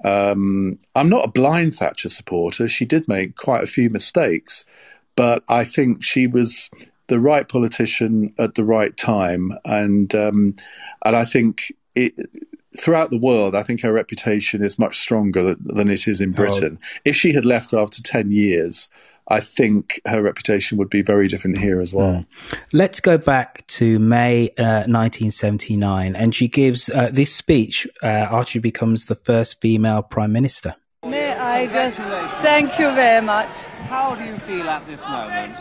Um, 0.04 0.78
I'm 0.96 1.10
not 1.10 1.26
a 1.26 1.32
blind 1.32 1.76
Thatcher 1.76 2.10
supporter. 2.10 2.68
She 2.68 2.86
did 2.86 3.08
make 3.08 3.36
quite 3.36 3.64
a 3.64 3.68
few 3.68 3.90
mistakes, 3.90 4.66
but 5.16 5.44
I 5.50 5.64
think 5.64 6.04
she 6.04 6.28
was 6.28 6.70
the 7.08 7.20
right 7.20 7.48
politician 7.48 8.36
at 8.38 8.56
the 8.56 8.64
right 8.64 8.96
time, 8.96 9.52
and 9.66 10.14
um, 10.14 10.56
and 11.04 11.16
I 11.16 11.26
think 11.26 11.74
it, 11.96 12.14
throughout 12.78 13.10
the 13.10 13.18
world, 13.18 13.56
I 13.56 13.64
think 13.64 13.82
her 13.82 13.92
reputation 13.92 14.64
is 14.64 14.80
much 14.80 14.98
stronger 14.98 15.56
than 15.56 15.90
it 15.90 16.08
is 16.08 16.22
in 16.22 16.30
oh. 16.30 16.34
Britain. 16.34 16.80
Oh. 16.82 17.00
If 17.06 17.16
she 17.16 17.34
had 17.34 17.46
left 17.46 17.74
after 17.74 18.02
ten 18.02 18.32
years, 18.32 18.90
I 19.30 19.42
think 19.42 20.00
her 20.06 20.22
reputation 20.22 20.78
would 20.78 20.90
be 20.90 21.02
very 21.02 21.28
different 21.28 21.58
here 21.58 21.82
as 21.82 21.94
well. 21.94 22.26
Mm. 22.50 22.60
Let's 22.72 23.00
go 23.02 23.18
back 23.18 23.68
to 23.68 24.00
May 24.00 24.50
uh, 24.58 24.88
1979, 24.88 26.16
and 26.16 26.34
she 26.34 26.48
gives 26.48 26.90
uh, 26.90 27.10
this 27.12 27.36
speech 27.36 27.88
uh, 28.02 28.08
after 28.08 28.52
she 28.52 28.60
becomes 28.60 29.06
the 29.06 29.16
first 29.16 29.60
female 29.60 30.02
prime 30.02 30.32
minister. 30.32 30.76
May 31.06 31.34
I 31.34 31.68
just 31.68 31.98
thank 32.42 32.80
you 32.80 32.94
very 32.94 33.26
much. 33.26 33.50
How 33.90 34.16
do 34.16 34.24
you 34.24 34.38
feel 34.40 34.70
at 34.70 34.86
this 34.88 35.04
moment? 35.04 35.56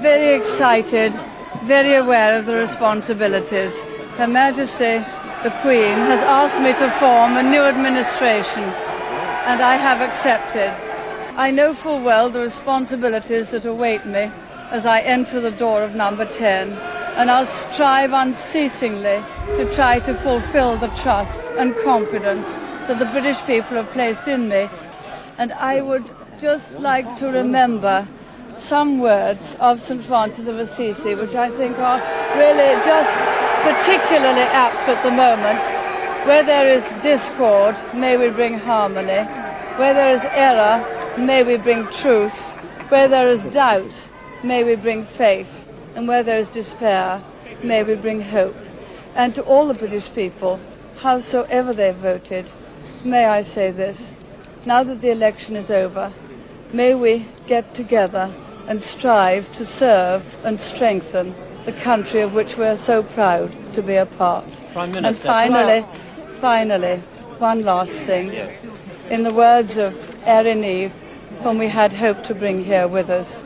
Very 0.00 0.34
excited, 0.34 1.12
very 1.64 1.94
aware 1.94 2.38
of 2.38 2.46
the 2.46 2.54
responsibilities. 2.54 3.78
Her 4.16 4.28
Majesty, 4.28 5.04
the 5.42 5.50
Queen, 5.60 5.98
has 6.06 6.22
asked 6.22 6.60
me 6.60 6.72
to 6.72 6.88
form 7.00 7.36
a 7.36 7.42
new 7.42 7.62
administration, 7.62 8.62
and 8.62 9.60
I 9.60 9.74
have 9.74 10.00
accepted. 10.00 10.70
I 11.36 11.50
know 11.50 11.74
full 11.74 12.00
well 12.00 12.30
the 12.30 12.38
responsibilities 12.38 13.50
that 13.50 13.64
await 13.64 14.06
me 14.06 14.30
as 14.70 14.86
I 14.86 15.00
enter 15.00 15.40
the 15.40 15.50
door 15.50 15.82
of 15.82 15.96
number 15.96 16.26
10, 16.26 16.72
and 17.16 17.28
I'll 17.28 17.46
strive 17.46 18.12
unceasingly 18.12 19.20
to 19.56 19.68
try 19.74 19.98
to 20.00 20.14
fulfill 20.14 20.76
the 20.76 20.94
trust 21.02 21.42
and 21.58 21.74
confidence 21.82 22.46
that 22.86 23.00
the 23.00 23.06
British 23.06 23.40
people 23.42 23.76
have 23.76 23.90
placed 23.90 24.28
in 24.28 24.48
me. 24.48 24.68
And 25.38 25.52
I 25.54 25.80
would 25.80 26.08
just 26.40 26.78
like 26.78 27.16
to 27.18 27.26
remember 27.26 28.06
some 28.54 29.00
words 29.00 29.56
of 29.60 29.80
St. 29.80 30.02
Francis 30.02 30.46
of 30.46 30.58
Assisi, 30.58 31.14
which 31.14 31.34
I 31.34 31.50
think 31.50 31.78
are 31.78 31.98
really 32.36 32.74
just 32.84 33.14
particularly 33.62 34.42
apt 34.42 34.88
at 34.88 35.02
the 35.02 35.10
moment. 35.10 35.60
Where 36.26 36.42
there 36.42 36.68
is 36.68 36.88
discord, 37.02 37.76
may 37.94 38.16
we 38.16 38.30
bring 38.30 38.58
harmony. 38.58 39.24
Where 39.78 39.94
there 39.94 40.12
is 40.12 40.24
error, 40.24 40.84
may 41.18 41.42
we 41.42 41.56
bring 41.56 41.86
truth. 41.88 42.48
Where 42.90 43.08
there 43.08 43.28
is 43.28 43.44
doubt, 43.44 44.08
may 44.42 44.64
we 44.64 44.76
bring 44.76 45.04
faith. 45.04 45.68
And 45.94 46.08
where 46.08 46.22
there 46.22 46.38
is 46.38 46.48
despair, 46.48 47.22
may 47.62 47.82
we 47.82 47.94
bring 47.94 48.20
hope. 48.20 48.56
And 49.14 49.34
to 49.34 49.42
all 49.42 49.66
the 49.66 49.74
British 49.74 50.12
people, 50.12 50.60
howsoever 50.98 51.72
they 51.72 51.90
voted, 51.92 52.50
may 53.04 53.26
I 53.26 53.42
say 53.42 53.70
this. 53.70 54.14
Now 54.64 54.82
that 54.84 55.00
the 55.00 55.10
election 55.10 55.56
is 55.56 55.70
over, 55.70 56.12
may 56.72 56.94
we 56.94 57.26
get 57.46 57.74
together 57.74 58.32
and 58.66 58.80
strive 58.80 59.52
to 59.56 59.64
serve 59.64 60.36
and 60.44 60.58
strengthen 60.58 61.34
the 61.64 61.72
country 61.72 62.20
of 62.20 62.34
which 62.34 62.56
we 62.56 62.64
are 62.64 62.76
so 62.76 63.02
proud 63.02 63.50
to 63.74 63.82
be 63.82 63.94
a 63.94 64.06
part. 64.06 64.44
and 64.74 65.16
finally, 65.16 65.84
finally, 66.40 66.96
one 67.38 67.62
last 67.62 68.02
thing. 68.02 68.32
In 69.10 69.22
the 69.22 69.32
words 69.32 69.76
of 69.76 69.92
Airey 70.24 70.58
Neave, 70.58 70.92
whom 71.42 71.58
we 71.58 71.68
had 71.68 71.92
hoped 71.92 72.24
to 72.24 72.34
bring 72.34 72.64
here 72.64 72.86
with 72.86 73.10
us. 73.10 73.42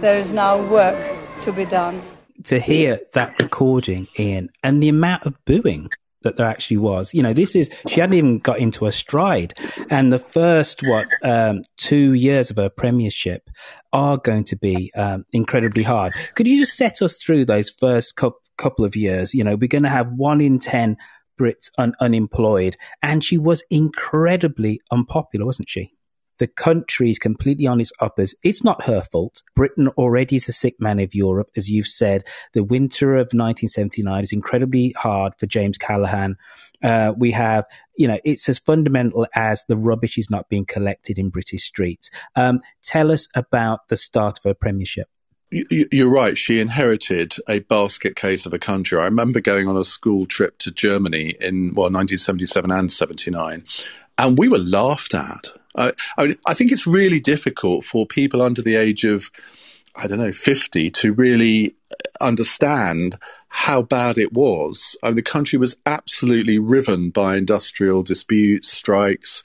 There 0.00 0.16
is 0.16 0.32
now 0.32 0.62
work 0.62 0.98
to 1.42 1.52
be 1.52 1.64
done. 1.64 2.00
To 2.44 2.58
hear 2.58 3.00
that 3.12 3.38
recording, 3.40 4.08
Iain, 4.18 4.50
and 4.62 4.82
the 4.82 4.88
amount 4.88 5.26
of 5.26 5.44
booing 5.44 5.90
that 6.22 6.36
there 6.36 6.46
actually 6.46 6.76
was. 6.76 7.14
You 7.14 7.22
know, 7.22 7.32
this 7.32 7.56
is, 7.56 7.70
she 7.88 8.00
hadn't 8.00 8.16
even 8.16 8.38
got 8.38 8.58
into 8.58 8.86
a 8.86 8.92
stride. 8.92 9.54
And 9.88 10.12
the 10.12 10.18
first, 10.18 10.82
what, 10.82 11.06
um, 11.22 11.62
two 11.76 12.14
years 12.14 12.50
of 12.50 12.56
her 12.56 12.70
premiership 12.70 13.48
are 13.92 14.18
going 14.18 14.44
to 14.44 14.56
be 14.56 14.92
um, 14.96 15.24
incredibly 15.32 15.82
hard. 15.82 16.12
Could 16.34 16.46
you 16.46 16.58
just 16.58 16.76
set 16.76 17.02
us 17.02 17.16
through 17.16 17.46
those 17.46 17.70
first 17.70 18.16
cu- 18.16 18.32
couple 18.58 18.84
of 18.84 18.96
years? 18.96 19.34
You 19.34 19.44
know, 19.44 19.56
we're 19.56 19.68
going 19.68 19.84
to 19.84 19.88
have 19.88 20.10
one 20.10 20.40
in 20.40 20.58
10 20.58 20.96
Brits 21.40 21.70
un- 21.78 21.94
unemployed. 22.00 22.76
And 23.02 23.24
she 23.24 23.38
was 23.38 23.64
incredibly 23.70 24.80
unpopular, 24.90 25.46
wasn't 25.46 25.70
she? 25.70 25.94
The 26.40 26.46
country 26.46 27.10
is 27.10 27.18
completely 27.18 27.66
on 27.66 27.82
its 27.82 27.92
uppers. 28.00 28.34
It's 28.42 28.64
not 28.64 28.86
her 28.86 29.02
fault. 29.02 29.42
Britain 29.54 29.88
already 29.88 30.36
is 30.36 30.48
a 30.48 30.52
sick 30.52 30.80
man 30.80 30.98
of 30.98 31.14
Europe, 31.14 31.50
as 31.54 31.70
you've 31.70 31.86
said. 31.86 32.24
The 32.54 32.64
winter 32.64 33.12
of 33.16 33.34
1979 33.34 34.22
is 34.22 34.32
incredibly 34.32 34.94
hard 34.96 35.34
for 35.38 35.44
James 35.44 35.76
Callaghan. 35.76 36.38
Uh, 36.82 37.12
we 37.14 37.32
have, 37.32 37.66
you 37.94 38.08
know, 38.08 38.18
it's 38.24 38.48
as 38.48 38.58
fundamental 38.58 39.26
as 39.34 39.64
the 39.68 39.76
rubbish 39.76 40.16
is 40.16 40.30
not 40.30 40.48
being 40.48 40.64
collected 40.64 41.18
in 41.18 41.28
British 41.28 41.64
streets. 41.64 42.10
Um, 42.34 42.60
tell 42.82 43.12
us 43.12 43.28
about 43.34 43.88
the 43.88 43.98
start 43.98 44.38
of 44.38 44.44
her 44.44 44.54
premiership. 44.54 45.08
You're 45.50 46.08
right. 46.08 46.38
She 46.38 46.58
inherited 46.58 47.34
a 47.50 47.58
basket 47.58 48.16
case 48.16 48.46
of 48.46 48.54
a 48.54 48.58
country. 48.58 48.98
I 48.98 49.04
remember 49.04 49.42
going 49.42 49.68
on 49.68 49.76
a 49.76 49.84
school 49.84 50.24
trip 50.24 50.56
to 50.58 50.70
Germany 50.70 51.34
in 51.38 51.74
well 51.74 51.90
1977 51.90 52.70
and 52.70 52.90
79, 52.90 53.64
and 54.16 54.38
we 54.38 54.48
were 54.48 54.58
laughed 54.58 55.12
at. 55.12 55.59
I, 55.76 55.92
I, 56.18 56.34
I 56.46 56.54
think 56.54 56.72
it's 56.72 56.86
really 56.86 57.20
difficult 57.20 57.84
for 57.84 58.06
people 58.06 58.42
under 58.42 58.62
the 58.62 58.76
age 58.76 59.04
of, 59.04 59.30
I 59.94 60.06
don't 60.06 60.18
know, 60.18 60.32
50 60.32 60.90
to 60.90 61.12
really 61.12 61.74
understand 62.20 63.18
how 63.48 63.82
bad 63.82 64.18
it 64.18 64.32
was. 64.32 64.96
I 65.02 65.06
mean, 65.06 65.16
the 65.16 65.22
country 65.22 65.58
was 65.58 65.76
absolutely 65.86 66.58
riven 66.58 67.10
by 67.10 67.36
industrial 67.36 68.02
disputes, 68.02 68.70
strikes, 68.70 69.42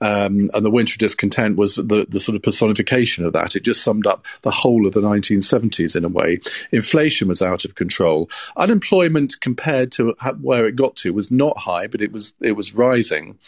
um, 0.00 0.48
and 0.54 0.64
the 0.64 0.70
winter 0.70 0.96
discontent 0.96 1.56
was 1.56 1.74
the, 1.76 2.06
the 2.08 2.20
sort 2.20 2.36
of 2.36 2.42
personification 2.42 3.24
of 3.24 3.32
that. 3.32 3.56
It 3.56 3.64
just 3.64 3.82
summed 3.82 4.06
up 4.06 4.24
the 4.42 4.50
whole 4.50 4.86
of 4.86 4.94
the 4.94 5.00
1970s 5.00 5.96
in 5.96 6.04
a 6.04 6.08
way. 6.08 6.38
Inflation 6.70 7.28
was 7.28 7.42
out 7.42 7.64
of 7.64 7.74
control. 7.74 8.30
Unemployment, 8.56 9.40
compared 9.40 9.90
to 9.92 10.14
where 10.40 10.66
it 10.66 10.76
got 10.76 10.94
to, 10.96 11.12
was 11.12 11.30
not 11.30 11.58
high, 11.58 11.88
but 11.88 12.00
it 12.00 12.12
was 12.12 12.34
it 12.40 12.52
was 12.52 12.74
rising. 12.74 13.38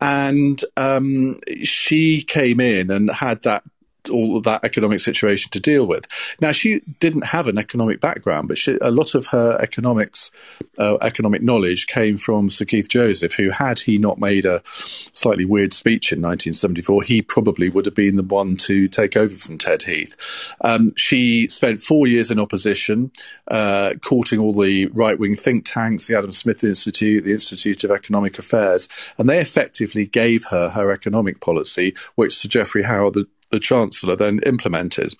And 0.00 0.64
um, 0.76 1.38
she 1.62 2.22
came 2.22 2.60
in 2.60 2.90
and 2.90 3.10
had 3.10 3.42
that 3.42 3.62
all 4.08 4.36
of 4.36 4.44
that 4.44 4.64
economic 4.64 5.00
situation 5.00 5.50
to 5.50 5.60
deal 5.60 5.86
with. 5.86 6.06
Now, 6.40 6.52
she 6.52 6.80
didn't 7.00 7.26
have 7.26 7.46
an 7.46 7.58
economic 7.58 8.00
background, 8.00 8.48
but 8.48 8.58
she, 8.58 8.78
a 8.80 8.90
lot 8.90 9.14
of 9.14 9.26
her 9.26 9.58
economics, 9.60 10.30
uh, 10.78 10.96
economic 11.02 11.42
knowledge 11.42 11.86
came 11.86 12.16
from 12.16 12.50
Sir 12.50 12.64
Keith 12.64 12.88
Joseph, 12.88 13.34
who, 13.34 13.50
had 13.50 13.80
he 13.80 13.98
not 13.98 14.18
made 14.18 14.46
a 14.46 14.62
slightly 14.64 15.44
weird 15.44 15.72
speech 15.72 16.12
in 16.12 16.18
1974, 16.18 17.02
he 17.02 17.22
probably 17.22 17.68
would 17.68 17.86
have 17.86 17.94
been 17.94 18.16
the 18.16 18.22
one 18.22 18.56
to 18.56 18.88
take 18.88 19.16
over 19.16 19.34
from 19.34 19.58
Ted 19.58 19.82
Heath. 19.82 20.16
Um, 20.60 20.90
she 20.96 21.48
spent 21.48 21.82
four 21.82 22.06
years 22.06 22.30
in 22.30 22.38
opposition, 22.38 23.10
uh, 23.48 23.94
courting 24.02 24.38
all 24.38 24.52
the 24.52 24.86
right 24.86 25.18
wing 25.18 25.34
think 25.34 25.64
tanks, 25.64 26.06
the 26.06 26.16
Adam 26.16 26.32
Smith 26.32 26.62
Institute, 26.64 27.24
the 27.24 27.32
Institute 27.32 27.84
of 27.84 27.90
Economic 27.90 28.38
Affairs, 28.38 28.88
and 29.18 29.28
they 29.28 29.38
effectively 29.38 30.06
gave 30.06 30.44
her 30.46 30.70
her 30.70 30.90
economic 30.90 31.40
policy, 31.40 31.94
which 32.14 32.36
Sir 32.36 32.48
Geoffrey 32.48 32.82
Howe, 32.82 33.10
the 33.10 33.26
the 33.50 33.60
Chancellor 33.60 34.16
then 34.16 34.40
implemented. 34.46 35.14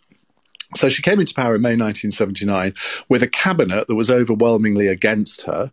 So 0.77 0.89
she 0.89 1.03
came 1.03 1.21
into 1.21 1.35
power 1.35 1.55
in 1.55 1.63
May 1.63 1.71
1979 1.71 2.75
with 3.09 3.23
a 3.23 3.29
cabinet 3.29 3.89
that 3.89 3.95
was 3.95 4.11
overwhelmingly 4.11 4.87
against 4.87 5.43
her. 5.43 5.73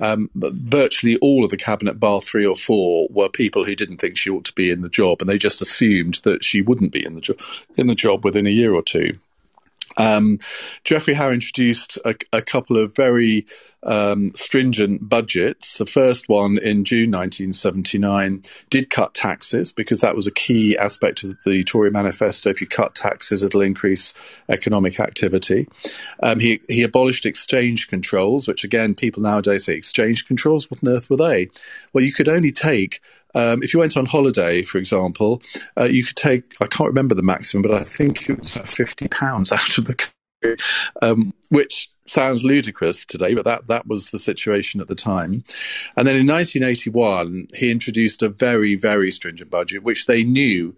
Um, 0.00 0.30
virtually 0.34 1.16
all 1.16 1.44
of 1.44 1.50
the 1.50 1.56
cabinet, 1.56 1.98
bar 1.98 2.20
three 2.20 2.46
or 2.46 2.54
four, 2.54 3.08
were 3.10 3.28
people 3.28 3.64
who 3.64 3.74
didn't 3.74 3.98
think 3.98 4.16
she 4.16 4.30
ought 4.30 4.44
to 4.44 4.52
be 4.52 4.70
in 4.70 4.82
the 4.82 4.88
job, 4.88 5.20
and 5.20 5.28
they 5.28 5.38
just 5.38 5.60
assumed 5.60 6.20
that 6.22 6.44
she 6.44 6.62
wouldn't 6.62 6.92
be 6.92 7.04
in 7.04 7.14
the 7.14 7.44
in 7.76 7.88
the 7.88 7.96
job 7.96 8.24
within 8.24 8.46
a 8.46 8.50
year 8.50 8.72
or 8.74 8.82
two. 8.82 9.18
Um, 9.96 10.38
Geoffrey 10.84 11.14
Howe 11.14 11.30
introduced 11.30 11.98
a, 12.04 12.14
a 12.32 12.42
couple 12.42 12.76
of 12.78 12.94
very 12.94 13.46
um, 13.82 14.32
stringent 14.34 15.08
budgets. 15.08 15.78
The 15.78 15.86
first 15.86 16.28
one 16.28 16.58
in 16.58 16.84
June 16.84 17.10
1979 17.10 18.42
did 18.70 18.90
cut 18.90 19.14
taxes 19.14 19.72
because 19.72 20.00
that 20.00 20.16
was 20.16 20.26
a 20.26 20.32
key 20.32 20.76
aspect 20.76 21.22
of 21.22 21.42
the 21.44 21.62
Tory 21.64 21.90
manifesto. 21.90 22.50
If 22.50 22.60
you 22.60 22.66
cut 22.66 22.94
taxes, 22.94 23.42
it'll 23.42 23.60
increase 23.60 24.14
economic 24.48 24.98
activity. 24.98 25.68
Um, 26.22 26.40
he, 26.40 26.60
he 26.68 26.82
abolished 26.82 27.26
exchange 27.26 27.88
controls, 27.88 28.48
which 28.48 28.64
again, 28.64 28.94
people 28.94 29.22
nowadays 29.22 29.66
say 29.66 29.74
exchange 29.74 30.26
controls. 30.26 30.70
What 30.70 30.82
on 30.82 30.90
earth 30.90 31.08
were 31.08 31.16
they? 31.16 31.48
Well, 31.92 32.04
you 32.04 32.12
could 32.12 32.28
only 32.28 32.52
take 32.52 33.00
um, 33.34 33.62
if 33.62 33.74
you 33.74 33.80
went 33.80 33.96
on 33.96 34.06
holiday, 34.06 34.62
for 34.62 34.78
example, 34.78 35.40
uh, 35.78 35.84
you 35.84 36.04
could 36.04 36.16
take, 36.16 36.54
I 36.60 36.66
can't 36.66 36.88
remember 36.88 37.14
the 37.14 37.22
maximum, 37.22 37.62
but 37.62 37.74
I 37.74 37.84
think 37.84 38.28
it 38.28 38.38
was 38.38 38.56
about 38.56 38.68
£50 38.68 39.52
out 39.52 39.78
of 39.78 39.84
the 39.84 39.94
country, 39.94 40.64
um, 41.02 41.34
which 41.48 41.90
sounds 42.06 42.44
ludicrous 42.44 43.04
today, 43.04 43.34
but 43.34 43.44
that, 43.44 43.66
that 43.68 43.86
was 43.86 44.10
the 44.10 44.18
situation 44.18 44.80
at 44.80 44.88
the 44.88 44.94
time. 44.94 45.44
And 45.96 46.06
then 46.06 46.16
in 46.16 46.26
1981, 46.26 47.48
he 47.54 47.70
introduced 47.70 48.22
a 48.22 48.28
very, 48.28 48.74
very 48.74 49.10
stringent 49.10 49.50
budget, 49.50 49.82
which 49.82 50.06
they 50.06 50.24
knew 50.24 50.74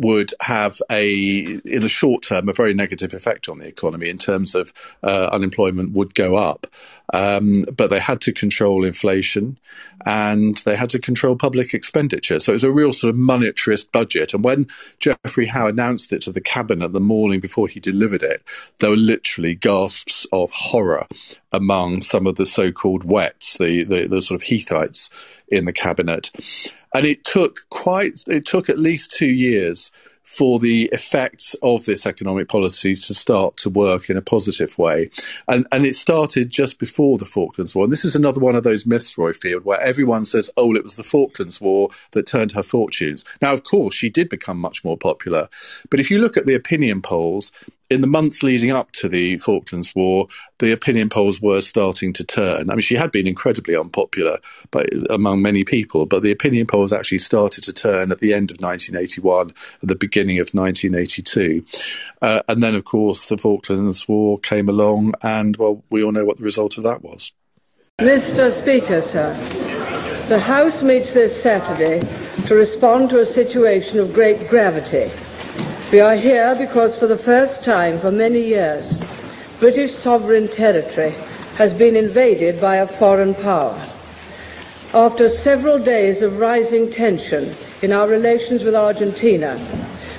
would 0.00 0.32
have 0.40 0.80
a, 0.90 1.60
in 1.64 1.82
the 1.82 1.88
short 1.88 2.22
term, 2.22 2.48
a 2.48 2.52
very 2.52 2.74
negative 2.74 3.14
effect 3.14 3.48
on 3.48 3.58
the 3.58 3.66
economy 3.66 4.08
in 4.08 4.18
terms 4.18 4.54
of 4.54 4.72
uh, 5.02 5.28
unemployment 5.32 5.92
would 5.92 6.14
go 6.14 6.36
up. 6.36 6.66
Um, 7.12 7.64
but 7.76 7.90
they 7.90 7.98
had 7.98 8.20
to 8.22 8.32
control 8.32 8.84
inflation 8.84 9.58
and 10.06 10.56
they 10.58 10.76
had 10.76 10.90
to 10.90 10.98
control 10.98 11.36
public 11.36 11.74
expenditure. 11.74 12.40
So 12.40 12.52
it 12.52 12.54
was 12.54 12.64
a 12.64 12.72
real 12.72 12.92
sort 12.92 13.10
of 13.10 13.20
monetarist 13.20 13.92
budget. 13.92 14.32
And 14.32 14.42
when 14.42 14.68
Geoffrey 14.98 15.46
Howe 15.46 15.68
announced 15.68 16.12
it 16.12 16.22
to 16.22 16.32
the 16.32 16.40
cabinet 16.40 16.92
the 16.92 17.00
morning 17.00 17.40
before 17.40 17.68
he 17.68 17.80
delivered 17.80 18.22
it, 18.22 18.42
there 18.78 18.90
were 18.90 18.96
literally 18.96 19.54
gasps 19.54 20.26
of 20.32 20.50
horror 20.50 21.06
among 21.52 22.02
some 22.02 22.26
of 22.26 22.36
the 22.36 22.46
so-called 22.46 23.04
wets, 23.04 23.58
the, 23.58 23.84
the, 23.84 24.06
the 24.06 24.22
sort 24.22 24.40
of 24.40 24.46
Heathites 24.46 25.10
in 25.48 25.64
the 25.66 25.72
cabinet. 25.72 26.30
And 26.94 27.06
it 27.06 27.24
took 27.24 27.60
quite, 27.70 28.24
it 28.26 28.46
took 28.46 28.68
at 28.68 28.78
least 28.78 29.12
two 29.12 29.30
years 29.30 29.90
for 30.30 30.60
the 30.60 30.88
effects 30.92 31.56
of 31.60 31.84
this 31.86 32.06
economic 32.06 32.48
policy 32.48 32.94
to 32.94 33.12
start 33.12 33.56
to 33.56 33.68
work 33.68 34.08
in 34.08 34.16
a 34.16 34.22
positive 34.22 34.78
way. 34.78 35.10
And, 35.48 35.66
and 35.72 35.84
it 35.84 35.96
started 35.96 36.50
just 36.50 36.78
before 36.78 37.18
the 37.18 37.24
Falklands 37.24 37.74
War. 37.74 37.84
And 37.84 37.92
this 37.92 38.04
is 38.04 38.14
another 38.14 38.40
one 38.40 38.54
of 38.54 38.62
those 38.62 38.86
myths, 38.86 39.16
Roifield, 39.16 39.64
where 39.64 39.80
everyone 39.80 40.24
says, 40.24 40.48
oh, 40.56 40.72
it 40.76 40.84
was 40.84 40.94
the 40.94 41.02
Falklands 41.02 41.60
War 41.60 41.90
that 42.12 42.28
turned 42.28 42.52
her 42.52 42.62
fortunes. 42.62 43.24
Now, 43.42 43.52
of 43.52 43.64
course, 43.64 43.92
she 43.92 44.08
did 44.08 44.28
become 44.28 44.58
much 44.60 44.84
more 44.84 44.96
popular. 44.96 45.48
But 45.90 45.98
if 45.98 46.12
you 46.12 46.18
look 46.20 46.36
at 46.36 46.46
the 46.46 46.54
opinion 46.54 47.02
polls, 47.02 47.50
in 47.90 48.00
the 48.02 48.06
months 48.06 48.44
leading 48.44 48.70
up 48.70 48.92
to 48.92 49.08
the 49.08 49.36
Falklands 49.38 49.94
War, 49.96 50.28
the 50.60 50.70
opinion 50.70 51.08
polls 51.08 51.42
were 51.42 51.60
starting 51.60 52.12
to 52.14 52.24
turn. 52.24 52.70
I 52.70 52.74
mean, 52.74 52.80
she 52.80 52.94
had 52.94 53.10
been 53.10 53.26
incredibly 53.26 53.74
unpopular 53.76 54.38
by, 54.70 54.86
among 55.10 55.42
many 55.42 55.64
people, 55.64 56.06
but 56.06 56.22
the 56.22 56.30
opinion 56.30 56.68
polls 56.68 56.92
actually 56.92 57.18
started 57.18 57.64
to 57.64 57.72
turn 57.72 58.12
at 58.12 58.20
the 58.20 58.32
end 58.32 58.52
of 58.52 58.58
1981, 58.60 59.50
at 59.82 59.88
the 59.88 59.96
beginning 59.96 60.38
of 60.38 60.50
1982. 60.52 61.64
Uh, 62.22 62.42
and 62.46 62.62
then, 62.62 62.76
of 62.76 62.84
course, 62.84 63.26
the 63.26 63.36
Falklands 63.36 64.06
War 64.06 64.38
came 64.38 64.68
along, 64.68 65.14
and, 65.22 65.56
well, 65.56 65.82
we 65.90 66.04
all 66.04 66.12
know 66.12 66.24
what 66.24 66.36
the 66.36 66.44
result 66.44 66.78
of 66.78 66.84
that 66.84 67.02
was. 67.02 67.32
Mr. 67.98 68.52
Speaker, 68.52 69.02
sir, 69.02 69.34
the 70.28 70.38
House 70.38 70.84
meets 70.84 71.12
this 71.12 71.42
Saturday 71.42 72.00
to 72.46 72.54
respond 72.54 73.10
to 73.10 73.18
a 73.18 73.26
situation 73.26 73.98
of 73.98 74.14
great 74.14 74.48
gravity 74.48 75.10
we 75.92 75.98
are 75.98 76.14
here 76.14 76.54
because 76.54 76.96
for 76.96 77.08
the 77.08 77.16
first 77.16 77.64
time 77.64 77.98
for 77.98 78.12
many 78.12 78.40
years, 78.40 78.96
British 79.58 79.92
sovereign 79.92 80.46
territory 80.46 81.10
has 81.56 81.74
been 81.74 81.96
invaded 81.96 82.60
by 82.60 82.76
a 82.76 82.86
foreign 82.86 83.34
power. 83.34 83.76
After 84.94 85.28
several 85.28 85.80
days 85.80 86.22
of 86.22 86.38
rising 86.38 86.90
tension 86.90 87.52
in 87.82 87.92
our 87.92 88.06
relations 88.06 88.62
with 88.62 88.76
Argentina, 88.76 89.56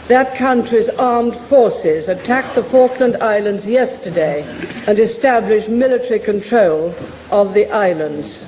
that 0.10 0.36
country's 0.36 0.90
armed 0.90 1.38
forces 1.38 2.10
attacked 2.10 2.56
the 2.56 2.64
Falkland 2.64 3.16
Islands 3.24 3.66
yesterday 3.66 4.44
and 4.88 5.00
established 5.00 5.70
military 5.70 6.20
control 6.20 6.94
of 7.32 7.54
the 7.54 7.72
islands. 7.72 8.44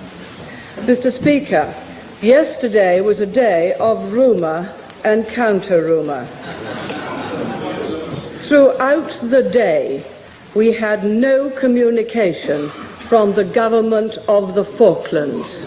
Mr. 0.81 1.09
Speaker, 1.09 1.73
yesterday 2.21 2.99
was 2.99 3.21
a 3.21 3.25
day 3.25 3.73
of 3.75 4.11
rumour 4.11 4.69
and 5.03 5.27
counter 5.27 5.83
rumour. 5.83 6.25
Throughout 8.45 9.11
the 9.11 9.43
day, 9.43 10.05
we 10.53 10.71
had 10.73 11.03
no 11.03 11.49
communication 11.49 12.69
from 12.69 13.33
the 13.33 13.43
government 13.43 14.19
of 14.27 14.53
the 14.53 14.63
Falklands. 14.63 15.65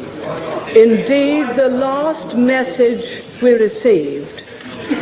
Indeed, 0.74 1.54
the 1.54 1.68
last 1.68 2.34
message 2.36 3.22
we 3.42 3.52
received 3.52 4.44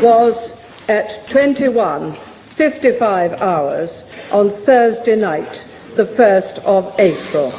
was 0.03 0.53
at 0.89 1.25
21:55 1.29 3.41
hours 3.41 4.03
on 4.33 4.51
Thursday 4.51 5.15
night, 5.17 5.65
the 5.95 6.05
1st 6.05 6.59
of 6.65 6.93
April. 6.99 7.55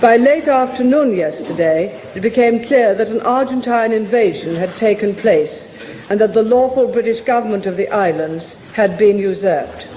By 0.00 0.16
late 0.16 0.48
afternoon 0.48 1.14
yesterday, 1.14 1.92
it 2.14 2.22
became 2.22 2.64
clear 2.64 2.94
that 2.94 3.10
an 3.10 3.20
Argentine 3.20 3.92
invasion 3.92 4.56
had 4.56 4.74
taken 4.76 5.14
place 5.14 5.68
and 6.12 6.20
that 6.20 6.34
the 6.34 6.42
lawful 6.42 6.86
British 6.86 7.22
government 7.22 7.64
of 7.64 7.78
the 7.78 7.88
islands 7.88 8.62
had 8.72 8.98
been 8.98 9.16
usurped. 9.16 9.88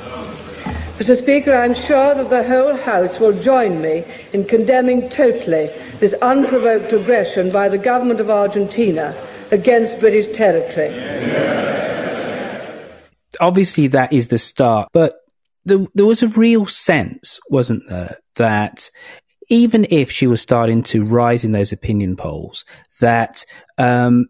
Mr. 0.98 1.14
Speaker, 1.14 1.54
I'm 1.54 1.74
sure 1.74 2.16
that 2.16 2.30
the 2.30 2.42
whole 2.42 2.74
House 2.74 3.20
will 3.20 3.38
join 3.38 3.82
me 3.82 4.06
in 4.32 4.46
condemning 4.46 5.10
totally 5.10 5.70
this 6.00 6.14
unprovoked 6.22 6.94
aggression 6.94 7.52
by 7.52 7.68
the 7.68 7.78
government 7.78 8.22
of 8.22 8.30
Argentina 8.30 9.14
against 9.52 10.00
British 10.00 10.28
territory. 10.28 10.88
Obviously, 13.42 13.88
that 13.88 14.14
is 14.14 14.30
the 14.30 14.38
start, 14.38 14.88
but 14.94 15.16
there, 15.66 15.80
there 15.96 16.06
was 16.06 16.24
a 16.24 16.30
real 16.30 16.66
sense, 16.66 17.42
wasn't 17.50 17.84
there, 17.90 18.20
that 18.36 18.90
even 19.50 19.86
if 19.90 20.12
she 20.12 20.28
was 20.28 20.42
starting 20.42 20.82
to 20.84 21.04
rise 21.04 21.44
in 21.44 21.52
those 21.52 21.74
opinion 21.74 22.16
polls, 22.16 22.64
that 23.02 23.44
um, 23.78 24.28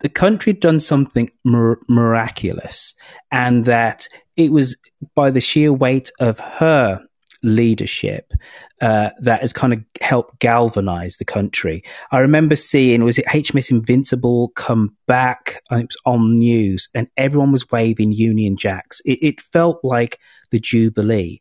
the 0.00 0.08
country 0.08 0.52
had 0.52 0.60
done 0.60 0.80
something 0.80 1.30
mir- 1.44 1.80
miraculous 1.88 2.94
and 3.30 3.64
that 3.66 4.08
it 4.36 4.52
was 4.52 4.76
by 5.14 5.30
the 5.30 5.40
sheer 5.40 5.72
weight 5.72 6.10
of 6.20 6.38
her 6.38 7.00
leadership 7.42 8.32
uh, 8.80 9.10
that 9.20 9.40
has 9.40 9.52
kind 9.52 9.72
of 9.72 9.82
helped 10.00 10.38
galvanize 10.40 11.16
the 11.16 11.24
country. 11.24 11.82
I 12.10 12.18
remember 12.18 12.56
seeing, 12.56 13.04
was 13.04 13.18
it 13.18 13.26
HMS 13.26 13.70
Invincible 13.70 14.48
come 14.56 14.96
back? 15.06 15.62
It 15.70 15.76
was 15.76 15.96
on 16.04 16.38
news 16.38 16.88
and 16.94 17.08
everyone 17.16 17.52
was 17.52 17.70
waving 17.70 18.12
Union 18.12 18.56
Jacks. 18.56 19.00
It, 19.04 19.18
it 19.22 19.40
felt 19.40 19.80
like 19.82 20.18
the 20.50 20.60
Jubilee. 20.60 21.40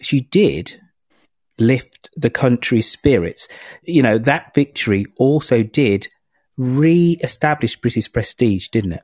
She 0.00 0.20
did 0.20 0.80
lift 1.58 2.10
the 2.16 2.30
country's 2.30 2.90
spirits. 2.90 3.46
You 3.82 4.02
know, 4.02 4.18
that 4.18 4.54
victory 4.54 5.06
also 5.16 5.62
did 5.62 6.08
re-established 6.56 7.80
British 7.80 8.12
prestige, 8.12 8.68
didn't 8.68 8.92
it? 8.92 9.02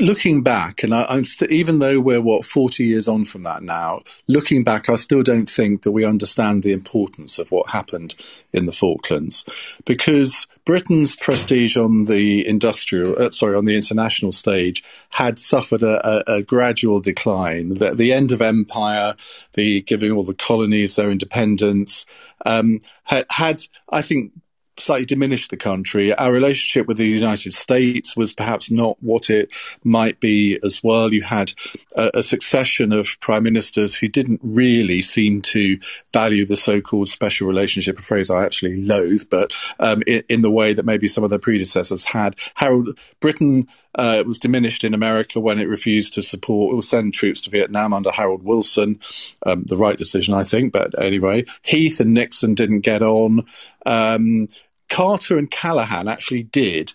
Looking 0.00 0.44
back, 0.44 0.84
and 0.84 0.94
I, 0.94 1.12
am 1.12 1.24
st- 1.24 1.50
even 1.50 1.80
though 1.80 1.98
we're 1.98 2.20
what 2.20 2.44
40 2.44 2.84
years 2.84 3.08
on 3.08 3.24
from 3.24 3.42
that 3.42 3.64
now, 3.64 4.02
looking 4.28 4.62
back, 4.62 4.88
I 4.88 4.94
still 4.94 5.24
don't 5.24 5.48
think 5.48 5.82
that 5.82 5.90
we 5.90 6.04
understand 6.04 6.62
the 6.62 6.72
importance 6.72 7.40
of 7.40 7.50
what 7.50 7.70
happened 7.70 8.14
in 8.52 8.66
the 8.66 8.72
Falklands, 8.72 9.44
because 9.84 10.46
Britain's 10.64 11.16
prestige 11.16 11.76
on 11.76 12.04
the 12.04 12.46
industrial, 12.46 13.20
uh, 13.20 13.32
sorry, 13.32 13.56
on 13.56 13.64
the 13.64 13.74
international 13.74 14.30
stage 14.30 14.84
had 15.10 15.36
suffered 15.36 15.82
a, 15.82 16.06
a, 16.06 16.36
a 16.36 16.42
gradual 16.44 17.00
decline. 17.00 17.70
The, 17.70 17.92
the, 17.92 18.12
end 18.12 18.30
of 18.30 18.40
empire, 18.40 19.16
the 19.54 19.80
giving 19.82 20.12
all 20.12 20.22
the 20.22 20.34
colonies 20.34 20.94
their 20.94 21.10
independence, 21.10 22.06
um, 22.46 22.78
had, 23.02 23.26
had, 23.30 23.62
I 23.90 24.02
think, 24.02 24.32
slightly 24.78 25.06
diminished 25.06 25.50
the 25.50 25.56
country. 25.56 26.14
Our 26.14 26.32
relationship 26.32 26.86
with 26.86 26.96
the 26.96 27.06
United 27.06 27.52
States 27.52 28.16
was 28.16 28.32
perhaps 28.32 28.70
not 28.70 28.96
what 29.00 29.30
it 29.30 29.54
might 29.84 30.20
be 30.20 30.58
as 30.62 30.82
well. 30.82 31.12
You 31.12 31.22
had 31.22 31.52
a, 31.96 32.10
a 32.14 32.22
succession 32.22 32.92
of 32.92 33.18
prime 33.20 33.42
ministers 33.42 33.96
who 33.96 34.08
didn't 34.08 34.40
really 34.42 35.02
seem 35.02 35.42
to 35.42 35.78
value 36.12 36.44
the 36.44 36.56
so-called 36.56 37.08
special 37.08 37.46
relationship, 37.46 37.98
a 37.98 38.02
phrase 38.02 38.30
I 38.30 38.44
actually 38.44 38.80
loathe, 38.80 39.24
but 39.30 39.52
um, 39.78 40.02
in, 40.06 40.22
in, 40.28 40.42
the 40.42 40.50
way 40.50 40.72
that 40.72 40.84
maybe 40.84 41.08
some 41.08 41.24
of 41.24 41.30
their 41.30 41.38
predecessors 41.38 42.04
had. 42.04 42.36
Harold 42.54 42.98
Britain 43.20 43.66
uh, 43.94 44.22
was 44.26 44.38
diminished 44.38 44.84
in 44.84 44.94
America 44.94 45.40
when 45.40 45.58
it 45.58 45.68
refused 45.68 46.14
to 46.14 46.22
support, 46.22 46.74
or 46.74 46.80
send 46.80 47.12
troops 47.12 47.40
to 47.42 47.50
Vietnam 47.50 47.92
under 47.92 48.10
Harold 48.10 48.44
Wilson. 48.44 49.00
Um, 49.44 49.64
the 49.66 49.76
right 49.76 49.98
decision, 49.98 50.34
I 50.34 50.44
think, 50.44 50.72
but 50.72 51.00
anyway, 51.02 51.44
Heath 51.62 52.00
and 52.00 52.14
Nixon 52.14 52.54
didn't 52.54 52.80
get 52.80 53.02
on. 53.02 53.44
Um, 53.84 54.48
Carter 54.88 55.38
and 55.38 55.50
Callaghan 55.50 56.08
actually 56.08 56.44
did. 56.44 56.92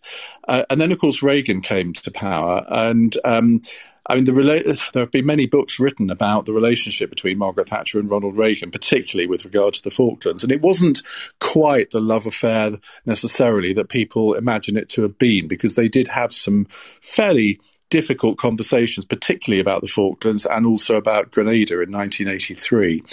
Uh, 0.47 0.63
and 0.69 0.79
then, 0.79 0.91
of 0.91 0.99
course, 0.99 1.23
Reagan 1.23 1.61
came 1.61 1.93
to 1.93 2.11
power. 2.11 2.65
And 2.69 3.15
um, 3.23 3.61
I 4.07 4.15
mean, 4.15 4.25
the 4.25 4.31
rela- 4.31 4.91
there 4.93 5.03
have 5.03 5.11
been 5.11 5.25
many 5.25 5.45
books 5.45 5.79
written 5.79 6.09
about 6.09 6.45
the 6.45 6.53
relationship 6.53 7.09
between 7.09 7.37
Margaret 7.37 7.69
Thatcher 7.69 7.99
and 7.99 8.09
Ronald 8.09 8.37
Reagan, 8.37 8.71
particularly 8.71 9.27
with 9.27 9.45
regard 9.45 9.73
to 9.75 9.83
the 9.83 9.91
Falklands. 9.91 10.43
And 10.43 10.51
it 10.51 10.61
wasn't 10.61 11.01
quite 11.39 11.91
the 11.91 12.01
love 12.01 12.25
affair 12.25 12.71
necessarily 13.05 13.73
that 13.73 13.89
people 13.89 14.33
imagine 14.33 14.77
it 14.77 14.89
to 14.89 15.03
have 15.03 15.17
been, 15.17 15.47
because 15.47 15.75
they 15.75 15.87
did 15.87 16.09
have 16.09 16.31
some 16.33 16.65
fairly 17.01 17.59
difficult 17.89 18.37
conversations, 18.37 19.05
particularly 19.05 19.61
about 19.61 19.81
the 19.81 19.87
Falklands 19.87 20.45
and 20.45 20.65
also 20.65 20.97
about 20.97 21.31
Grenada 21.31 21.75
in 21.75 21.91
1983. 21.91 23.03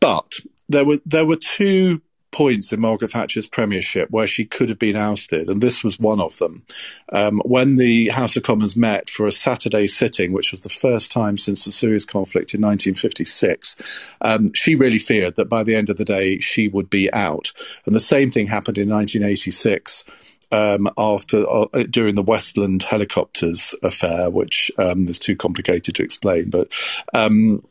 But 0.00 0.34
there 0.68 0.84
were 0.84 0.98
there 1.06 1.26
were 1.26 1.36
two 1.36 2.02
points 2.30 2.72
in 2.72 2.80
Margaret 2.80 3.12
Thatcher's 3.12 3.46
premiership 3.46 4.10
where 4.10 4.26
she 4.26 4.44
could 4.44 4.68
have 4.68 4.78
been 4.78 4.96
ousted, 4.96 5.48
and 5.48 5.60
this 5.60 5.82
was 5.82 5.98
one 5.98 6.20
of 6.20 6.36
them. 6.38 6.64
Um, 7.12 7.40
when 7.44 7.76
the 7.76 8.08
House 8.08 8.36
of 8.36 8.42
Commons 8.42 8.76
met 8.76 9.08
for 9.08 9.26
a 9.26 9.32
Saturday 9.32 9.86
sitting, 9.86 10.32
which 10.32 10.50
was 10.50 10.60
the 10.60 10.68
first 10.68 11.10
time 11.10 11.38
since 11.38 11.64
the 11.64 11.72
Suez 11.72 12.04
conflict 12.04 12.54
in 12.54 12.60
1956, 12.60 13.76
um, 14.20 14.52
she 14.52 14.74
really 14.74 14.98
feared 14.98 15.36
that 15.36 15.48
by 15.48 15.62
the 15.62 15.74
end 15.74 15.90
of 15.90 15.96
the 15.96 16.04
day 16.04 16.38
she 16.38 16.68
would 16.68 16.90
be 16.90 17.12
out. 17.12 17.52
And 17.86 17.94
the 17.94 18.00
same 18.00 18.30
thing 18.30 18.48
happened 18.48 18.78
in 18.78 18.88
1986 18.88 20.04
um, 20.52 20.88
after 20.96 21.48
uh, 21.48 21.84
during 21.90 22.14
the 22.14 22.22
Westland 22.22 22.82
helicopters 22.84 23.74
affair, 23.82 24.30
which 24.30 24.70
um, 24.78 25.08
is 25.08 25.18
too 25.18 25.36
complicated 25.36 25.94
to 25.96 26.02
explain. 26.02 26.50
But 26.50 26.72
um, 27.14 27.62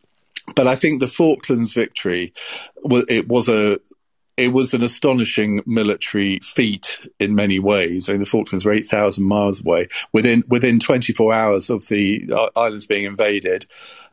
but 0.55 0.67
I 0.67 0.75
think 0.75 0.99
the 0.99 1.07
Falklands 1.07 1.73
victory, 1.73 2.33
it 3.09 3.27
was 3.27 3.49
a 3.49 3.79
it 4.37 4.51
was 4.51 4.73
an 4.73 4.83
astonishing 4.83 5.61
military 5.65 6.39
feat 6.39 6.99
in 7.19 7.35
many 7.35 7.57
ways. 7.57 8.09
I 8.09 8.13
mean, 8.13 8.19
the 8.19 8.25
Falklands 8.25 8.65
were 8.65 8.73
8,000 8.73 9.23
miles 9.23 9.61
away. 9.61 9.87
Within, 10.11 10.43
within 10.47 10.79
24 10.79 11.33
hours 11.33 11.69
of 11.69 11.87
the 11.87 12.29
uh, 12.31 12.49
islands 12.55 12.85
being 12.85 13.05
invaded, 13.05 13.65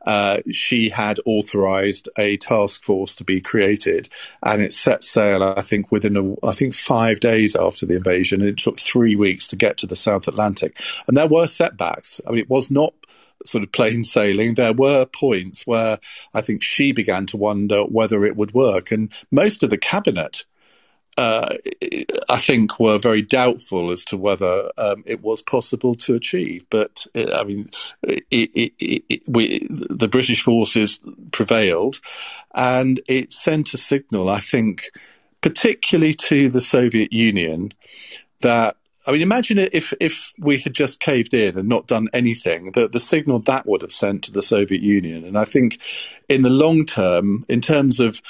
uh, 0.07 0.39
she 0.51 0.91
had 0.91 1.19
authorized 1.25 2.09
a 2.17 2.37
task 2.37 2.85
force 2.85 3.15
to 3.17 3.25
be 3.25 3.41
created 3.41 4.09
and 4.43 4.63
it 4.63 4.73
set 4.73 5.03
sail, 5.03 5.43
I 5.43 5.61
think, 5.61 5.91
within, 5.91 6.17
a, 6.17 6.47
I 6.47 6.53
think, 6.53 6.75
five 6.75 7.21
days 7.21 7.57
after 7.57 7.87
the 7.87 7.97
invasion. 7.97 8.41
And 8.41 8.51
it 8.51 8.59
took 8.59 8.79
three 8.79 9.17
weeks 9.17 9.49
to 9.49 9.57
get 9.57 9.77
to 9.79 9.87
the 9.87 9.97
South 9.97 10.29
Atlantic. 10.29 10.81
And 11.09 11.17
there 11.17 11.29
were 11.29 11.47
setbacks. 11.47 12.21
I 12.27 12.31
mean, 12.31 12.41
it 12.41 12.51
was 12.51 12.71
not 12.71 12.95
sort 13.45 13.65
of 13.65 13.73
plain 13.73 14.05
sailing, 14.05 14.55
there 14.55 14.73
were 14.73 15.07
points 15.07 15.67
where 15.67 15.99
I 16.35 16.41
think 16.41 16.63
she 16.63 16.93
began 16.93 17.27
to 17.27 17.37
wonder 17.37 17.83
whether 17.83 18.25
it 18.25 18.37
would 18.37 18.55
work. 18.55 18.91
And 18.91 19.13
most 19.31 19.63
of 19.63 19.71
the 19.71 19.79
cabinet, 19.79 20.45
uh, 21.19 21.57
I 22.29 22.39
think, 22.39 22.81
were 22.81 22.99
very 22.99 23.23
doubtful 23.23 23.91
as 23.91 24.05
to 24.07 24.17
whether 24.17 24.71
um, 24.79 25.03
it 25.07 25.23
was 25.23 25.43
possible 25.43 25.95
to 25.97 26.15
achieve. 26.15 26.65
But 26.71 27.07
uh, 27.15 27.39
I 27.39 27.45
mean, 27.45 27.71
it, 28.03 28.25
it, 28.31 28.73
it, 28.79 29.23
we, 29.29 29.67
the 29.69 30.09
British 30.09 30.43
forces 30.43 31.01
prevailed, 31.31 32.01
and 32.55 33.01
it 33.09 33.33
sent 33.33 33.75
a 33.75 33.79
signal, 33.79 34.31
I 34.31 34.41
think, 34.41 34.91
particularly 35.43 36.15
to 36.15 36.49
the 36.49 36.61
Soviet 36.61 37.13
Union, 37.13 37.73
that 38.41 38.77
I 39.05 39.13
mean, 39.13 39.23
imagine 39.23 39.59
if 39.59 39.93
if 40.01 40.33
we 40.39 40.59
had 40.59 40.75
just 40.75 41.01
caved 41.01 41.35
in 41.35 41.59
and 41.59 41.69
not 41.69 41.89
done 41.89 42.09
anything, 42.13 42.73
the, 42.73 42.89
the 42.89 43.01
signal 43.01 43.41
that 43.41 43.67
would 43.67 43.83
have 43.83 43.93
sent 43.93 44.23
to 44.25 44.33
the 44.33 44.43
Soviet 44.43 44.81
Union. 44.81 45.25
And 45.25 45.37
I 45.37 45.45
think 45.45 45.83
in 46.29 46.43
the 46.43 46.51
long 46.51 46.87
term, 46.87 47.45
in 47.49 47.61
terms 47.61 47.99
of, 47.99 48.21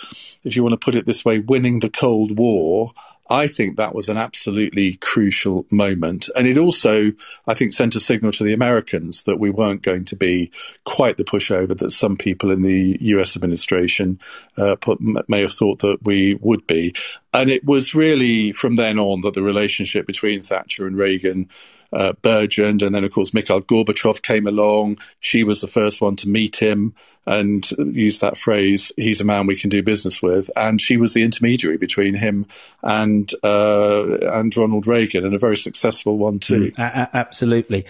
if 0.45 0.57
you 0.57 0.63
want 0.63 0.73
to 0.73 0.85
put 0.85 0.95
it 0.95 1.05
this 1.05 1.25
way, 1.25 1.41
winning 1.41 1.81
the 1.81 1.91
Cold 1.91 2.39
War, 2.39 2.93
I 3.31 3.47
think 3.47 3.77
that 3.77 3.95
was 3.95 4.09
an 4.09 4.17
absolutely 4.17 4.95
crucial 4.95 5.65
moment. 5.71 6.29
And 6.37 6.47
it 6.47 6.59
also, 6.59 7.13
I 7.47 7.55
think, 7.55 7.73
sent 7.73 7.95
a 7.95 8.01
signal 8.01 8.33
to 8.33 8.45
the 8.45 8.53
Americans 8.53 9.23
that 9.25 9.39
we 9.39 9.51
weren't 9.51 9.83
going 9.83 10.05
to 10.07 10.17
be 10.17 10.51
quite 10.85 11.17
the 11.17 11.25
pushover 11.25 11.77
that 11.79 11.91
some 11.93 12.17
people 12.17 12.51
in 12.51 12.63
the 12.63 12.99
US 13.01 13.37
administration 13.37 14.19
uh, 14.59 14.77
put, 14.77 15.01
may 15.01 15.41
have 15.41 15.53
thought 15.53 15.79
that 15.81 16.03
we 16.03 16.35
would 16.35 16.67
be. 16.67 16.95
And 17.33 17.49
it 17.49 17.65
was 17.65 17.95
really 17.95 18.53
from 18.53 18.77
then 18.77 18.99
on 18.99 19.23
that 19.23 19.35
the 19.35 19.43
relationship 19.43 20.07
between 20.07 20.43
Thatcher 20.43 20.87
and 20.87 20.97
Reagan 20.97 21.49
uh, 21.93 22.15
burgeoned. 22.23 22.83
And 22.83 22.95
then, 22.95 23.05
of 23.05 23.13
course, 23.13 23.35
Mikhail 23.35 23.63
Gorbachev 23.63 24.23
came 24.23 24.47
along. 24.47 24.99
She 25.21 25.45
was 25.45 25.61
the 25.61 25.69
first 25.69 26.01
one 26.01 26.17
to 26.17 26.29
meet 26.29 26.57
him 26.57 26.95
and 27.27 27.69
use 27.79 28.19
that 28.19 28.39
phrase, 28.39 28.91
he's 28.97 29.21
a 29.21 29.25
man 29.25 29.47
we 29.47 29.57
can 29.57 29.71
do 29.71 29.81
business 29.83 30.23
with. 30.23 30.51
And 30.57 30.81
she 30.81 30.97
was 30.97 31.15
the 31.15 31.23
intermediary 31.23 31.77
between 31.77 32.15
him 32.15 32.47
and, 32.83 33.33
uh, 33.45 34.19
and 34.23 34.57
Ronald 34.57 34.89
Reagan, 34.89 35.25
and 35.25 35.35
a 35.35 35.39
very 35.39 35.57
successful 35.57 36.19
one, 36.19 36.41
too. 36.41 36.73
Mm, 36.73 37.09
absolutely. 37.13 37.87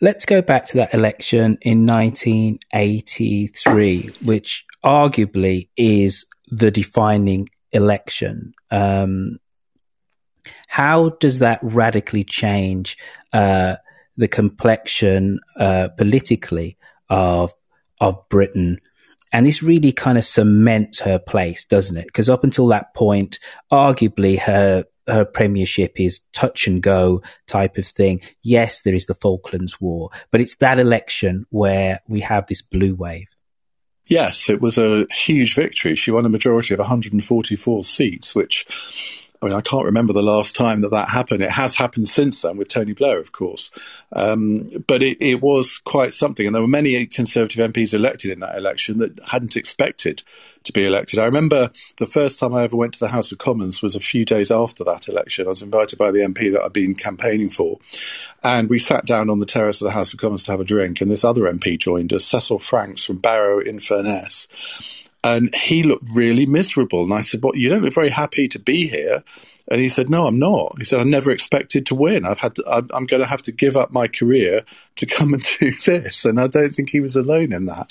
Let's 0.00 0.24
go 0.24 0.42
back 0.42 0.66
to 0.66 0.78
that 0.78 0.92
election 0.92 1.56
in 1.62 1.86
1983, 1.86 4.10
which 4.24 4.64
arguably 4.84 5.68
is 5.76 6.26
the 6.48 6.72
defining 6.72 7.48
election. 7.72 8.54
Um, 8.72 9.38
how 10.68 11.10
does 11.20 11.38
that 11.38 11.60
radically 11.62 12.24
change 12.24 12.96
uh, 13.32 13.76
the 14.16 14.28
complexion 14.28 15.40
uh, 15.56 15.88
politically 15.96 16.76
of 17.08 17.52
of 18.00 18.28
Britain? 18.28 18.80
And 19.32 19.46
this 19.46 19.62
really 19.62 19.92
kind 19.92 20.16
of 20.16 20.24
cements 20.24 21.00
her 21.00 21.18
place, 21.18 21.64
doesn't 21.64 21.96
it? 21.96 22.06
Because 22.06 22.28
up 22.28 22.44
until 22.44 22.68
that 22.68 22.94
point, 22.94 23.40
arguably 23.72 24.38
her 24.38 24.84
her 25.06 25.24
premiership 25.24 26.00
is 26.00 26.20
touch 26.32 26.66
and 26.66 26.82
go 26.82 27.22
type 27.46 27.76
of 27.76 27.86
thing. 27.86 28.20
Yes, 28.42 28.82
there 28.82 28.94
is 28.94 29.06
the 29.06 29.14
Falklands 29.14 29.80
War, 29.80 30.10
but 30.30 30.40
it's 30.40 30.56
that 30.56 30.78
election 30.78 31.46
where 31.50 32.00
we 32.08 32.20
have 32.20 32.46
this 32.46 32.62
blue 32.62 32.94
wave. 32.94 33.26
Yes, 34.06 34.50
it 34.50 34.60
was 34.60 34.76
a 34.76 35.06
huge 35.10 35.54
victory. 35.54 35.96
She 35.96 36.10
won 36.10 36.26
a 36.26 36.30
majority 36.30 36.74
of 36.74 36.78
144 36.78 37.84
seats, 37.84 38.34
which 38.34 38.66
I 39.44 39.48
mean, 39.48 39.56
I 39.58 39.60
can't 39.60 39.84
remember 39.84 40.14
the 40.14 40.22
last 40.22 40.56
time 40.56 40.80
that 40.80 40.90
that 40.92 41.10
happened. 41.10 41.42
It 41.42 41.50
has 41.50 41.74
happened 41.74 42.08
since 42.08 42.40
then 42.40 42.56
with 42.56 42.68
Tony 42.68 42.94
Blair, 42.94 43.18
of 43.18 43.32
course. 43.32 43.70
Um, 44.12 44.68
but 44.86 45.02
it, 45.02 45.20
it, 45.20 45.42
was 45.42 45.76
quite 45.76 46.14
something. 46.14 46.46
And 46.46 46.54
there 46.54 46.62
were 46.62 46.68
many 46.68 47.04
Conservative 47.04 47.70
MPs 47.70 47.92
elected 47.92 48.30
in 48.30 48.40
that 48.40 48.56
election 48.56 48.96
that 48.98 49.20
hadn't 49.26 49.56
expected 49.56 50.22
to 50.62 50.72
be 50.72 50.86
elected. 50.86 51.18
I 51.18 51.26
remember 51.26 51.70
the 51.98 52.06
first 52.06 52.38
time 52.38 52.54
I 52.54 52.62
ever 52.62 52.76
went 52.76 52.94
to 52.94 53.00
the 53.00 53.08
House 53.08 53.32
of 53.32 53.38
Commons 53.38 53.82
was 53.82 53.94
a 53.94 54.00
few 54.00 54.24
days 54.24 54.50
after 54.50 54.82
that 54.84 55.08
election. 55.08 55.46
I 55.46 55.50
was 55.50 55.60
invited 55.60 55.98
by 55.98 56.10
the 56.10 56.20
MP 56.20 56.50
that 56.52 56.62
I'd 56.62 56.72
been 56.72 56.94
campaigning 56.94 57.50
for. 57.50 57.78
And 58.42 58.70
we 58.70 58.78
sat 58.78 59.04
down 59.04 59.28
on 59.28 59.40
the 59.40 59.46
terrace 59.46 59.82
of 59.82 59.86
the 59.86 59.92
House 59.92 60.14
of 60.14 60.20
Commons 60.20 60.44
to 60.44 60.52
have 60.52 60.60
a 60.60 60.64
drink. 60.64 61.02
And 61.02 61.10
this 61.10 61.24
other 61.24 61.42
MP 61.42 61.78
joined 61.78 62.14
us, 62.14 62.24
Cecil 62.24 62.60
Franks 62.60 63.04
from 63.04 63.18
Barrow 63.18 63.60
in 63.60 63.78
Furness 63.78 65.03
and 65.24 65.52
he 65.54 65.82
looked 65.82 66.08
really 66.12 66.46
miserable. 66.46 67.02
And 67.02 67.14
I 67.14 67.22
said, 67.22 67.42
"Well, 67.42 67.56
you 67.56 67.68
don't 67.68 67.82
look 67.82 67.94
very 67.94 68.10
happy 68.10 68.46
to 68.48 68.58
be 68.58 68.86
here." 68.86 69.24
And 69.68 69.80
he 69.80 69.88
said, 69.88 70.10
"No, 70.10 70.26
I'm 70.26 70.38
not." 70.38 70.74
He 70.76 70.84
said, 70.84 71.00
"I 71.00 71.04
never 71.04 71.30
expected 71.30 71.86
to 71.86 71.94
win. 71.94 72.26
I've 72.26 72.38
had 72.38 72.54
to, 72.56 72.64
I'm 72.68 73.06
going 73.06 73.22
to 73.22 73.28
have 73.28 73.42
to 73.42 73.52
give 73.52 73.76
up 73.76 73.90
my 73.90 74.06
career 74.06 74.62
to 74.96 75.06
come 75.06 75.32
and 75.32 75.42
do 75.60 75.72
this." 75.86 76.26
And 76.26 76.38
I 76.38 76.46
don't 76.46 76.74
think 76.74 76.90
he 76.90 77.00
was 77.00 77.16
alone 77.16 77.52
in 77.52 77.64
that. 77.66 77.90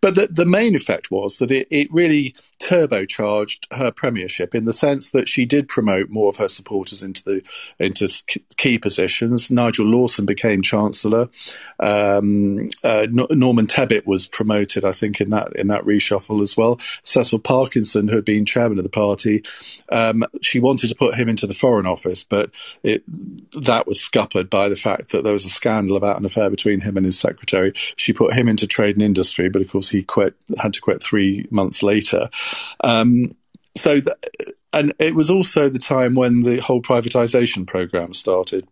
But 0.00 0.16
the, 0.16 0.26
the 0.26 0.46
main 0.46 0.74
effect 0.74 1.10
was 1.10 1.38
that 1.38 1.52
it, 1.52 1.68
it 1.70 1.92
really 1.92 2.34
turbocharged 2.58 3.66
her 3.76 3.90
premiership 3.90 4.54
in 4.54 4.64
the 4.64 4.72
sense 4.72 5.10
that 5.10 5.28
she 5.28 5.44
did 5.44 5.68
promote 5.68 6.10
more 6.10 6.28
of 6.28 6.36
her 6.36 6.48
supporters 6.48 7.02
into 7.02 7.22
the 7.24 7.42
into 7.78 8.08
key 8.56 8.78
positions. 8.78 9.50
Nigel 9.50 9.86
Lawson 9.86 10.26
became 10.26 10.62
chancellor. 10.62 11.28
Um, 11.80 12.70
uh, 12.82 13.06
Norman 13.10 13.66
Tebbit 13.66 14.06
was 14.06 14.26
promoted, 14.26 14.84
I 14.84 14.92
think, 14.92 15.20
in 15.20 15.30
that 15.30 15.54
in 15.56 15.68
that 15.68 15.84
reshuffle 15.84 16.42
as 16.42 16.56
well. 16.56 16.78
Cecil 17.02 17.40
Parkinson, 17.40 18.08
who 18.08 18.16
had 18.16 18.24
been 18.24 18.44
chairman 18.44 18.78
of 18.78 18.84
the 18.84 18.90
party, 18.90 19.42
um, 19.90 20.24
she 20.42 20.60
wanted 20.60 20.88
to 20.88 20.96
put 20.96 21.14
him 21.14 21.28
into 21.28 21.46
the 21.46 21.54
Foreign 21.54 21.86
Office, 21.86 22.24
but 22.24 22.50
it, 22.82 23.02
that 23.52 23.86
was 23.86 24.00
scuppered 24.00 24.50
by 24.50 24.68
the 24.68 24.76
fact 24.76 25.10
that 25.10 25.24
there 25.24 25.32
was 25.32 25.44
a 25.44 25.50
scandal 25.50 25.96
about 25.96 26.18
an 26.18 26.26
affair 26.26 26.50
between 26.50 26.80
him 26.80 26.96
and 26.96 27.06
his 27.06 27.18
secretary. 27.18 27.72
She 27.96 28.12
put 28.12 28.34
him 28.34 28.48
into 28.48 28.66
Trade 28.66 28.96
and 28.96 29.02
Industry, 29.02 29.48
but 29.48 29.62
of 29.62 29.70
course 29.70 29.90
he 29.90 30.02
quit, 30.02 30.34
had 30.58 30.72
to 30.74 30.80
quit 30.80 31.02
three 31.02 31.46
months 31.50 31.82
later. 31.82 32.30
Um, 32.82 33.26
so, 33.76 34.00
th- 34.00 34.16
and 34.72 34.92
it 34.98 35.14
was 35.14 35.30
also 35.30 35.68
the 35.68 35.78
time 35.78 36.14
when 36.14 36.42
the 36.42 36.60
whole 36.60 36.82
privatization 36.82 37.66
program 37.66 38.14
started. 38.14 38.68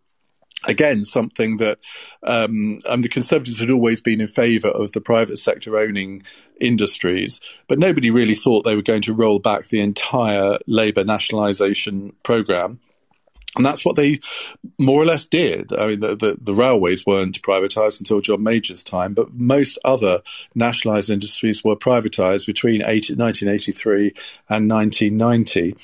Again, 0.69 1.03
something 1.03 1.57
that 1.57 1.81
um, 2.23 2.81
and 2.89 3.03
the 3.03 3.09
Conservatives 3.09 3.59
had 3.59 3.71
always 3.71 4.01
been 4.01 4.21
in 4.21 4.29
favour 4.29 4.69
of 4.69 4.93
the 4.93 5.01
private 5.01 5.39
sector 5.39 5.77
owning 5.77 6.23
industries, 6.61 7.41
but 7.67 7.81
nobody 7.81 8.11
really 8.11 8.35
thought 8.35 8.63
they 8.63 8.77
were 8.77 8.83
going 8.83 9.03
to 9.03 9.15
roll 9.15 9.41
back 9.41 9.67
the 9.67 9.81
entire 9.81 10.59
Labour 10.69 11.03
nationalisation 11.03 12.15
program. 12.23 12.79
And 13.57 13.67
that's 13.67 13.85
what 13.85 13.97
they 13.97 14.19
more 14.79 15.03
or 15.03 15.05
less 15.05 15.27
did. 15.27 15.73
I 15.75 15.89
mean, 15.89 16.01
the, 16.01 16.17
the, 16.17 16.39
the 16.41 16.55
railways 16.55 17.05
weren't 17.05 17.43
privatised 17.43 18.01
until 18.01 18.21
John 18.21 18.43
Major's 18.43 18.83
time, 18.83 19.13
but 19.13 19.35
most 19.35 19.79
other 19.85 20.23
nationalised 20.55 21.11
industries 21.11 21.63
were 21.63 21.77
privatised 21.77 22.47
between 22.47 22.83
80, 22.83 23.15
1983 23.15 24.15
and 24.49 24.71
1990. 24.71 25.77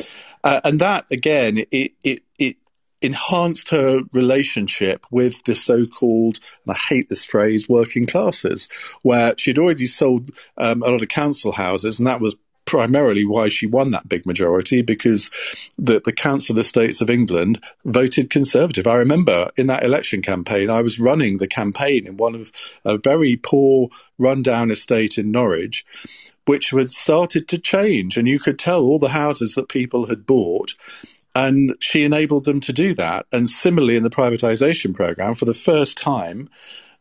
Uh, 0.43 0.61
and 0.65 0.81
that, 0.81 1.05
again, 1.11 1.59
it, 1.71 1.93
it, 2.03 2.23
it 2.39 2.57
enhanced 3.03 3.69
her 3.69 4.01
relationship 4.13 5.05
with 5.11 5.45
the 5.45 5.55
so-called, 5.55 6.41
and 6.65 6.75
I 6.75 6.79
hate 6.89 7.09
this 7.09 7.25
phrase, 7.25 7.69
working 7.69 8.07
classes, 8.07 8.69
where 9.03 9.35
she'd 9.37 9.59
already 9.59 9.87
sold 9.87 10.31
um, 10.57 10.83
a 10.83 10.89
lot 10.89 11.03
of 11.03 11.09
council 11.09 11.53
houses, 11.53 11.99
and 11.99 12.07
that 12.07 12.21
was 12.21 12.35
primarily 12.69 13.25
why 13.25 13.49
she 13.49 13.67
won 13.67 13.93
that 13.93 14.11
big 14.11 14.27
majority 14.27 14.83
because 14.83 15.31
the, 15.79 16.03
the 16.05 16.13
council 16.13 16.59
estates 16.59 17.01
of 17.01 17.09
England 17.09 17.59
voted 17.87 18.29
Conservative. 18.29 18.87
I 18.87 18.97
remember 18.97 19.51
in 19.57 19.69
that 19.69 19.83
election 19.83 20.21
campaign, 20.21 20.69
I 20.69 20.83
was 20.83 21.01
running 21.01 21.39
the 21.39 21.49
campaign 21.49 22.07
in 22.07 22.19
one 22.19 22.35
of 22.35 22.53
a 22.85 22.99
very 22.99 23.37
poor, 23.37 23.89
rundown 24.19 24.71
estate 24.71 25.17
in 25.17 25.31
Norwich. 25.31 25.87
which 26.45 26.71
had 26.71 26.91
started 26.91 27.49
to 27.49 27.59
change. 27.59 28.17
And 28.17 28.29
you 28.29 28.39
could 28.39 28.59
tell 28.59 28.83
all 28.83 28.99
the 28.99 29.11
houses 29.11 29.55
that 29.55 29.69
people 29.69 30.07
had 30.07 30.27
bought. 30.27 30.75
And 31.35 31.77
she 31.81 32.05
enabled 32.05 32.45
them 32.45 32.61
to 32.63 32.73
do 32.73 32.95
that. 32.95 33.27
And 33.33 33.49
similarly, 33.49 33.97
in 33.97 34.03
the 34.03 34.11
privatization 34.11 34.95
program, 34.95 35.35
for 35.35 35.45
the 35.45 35.55
first 35.55 35.97
time, 35.99 36.49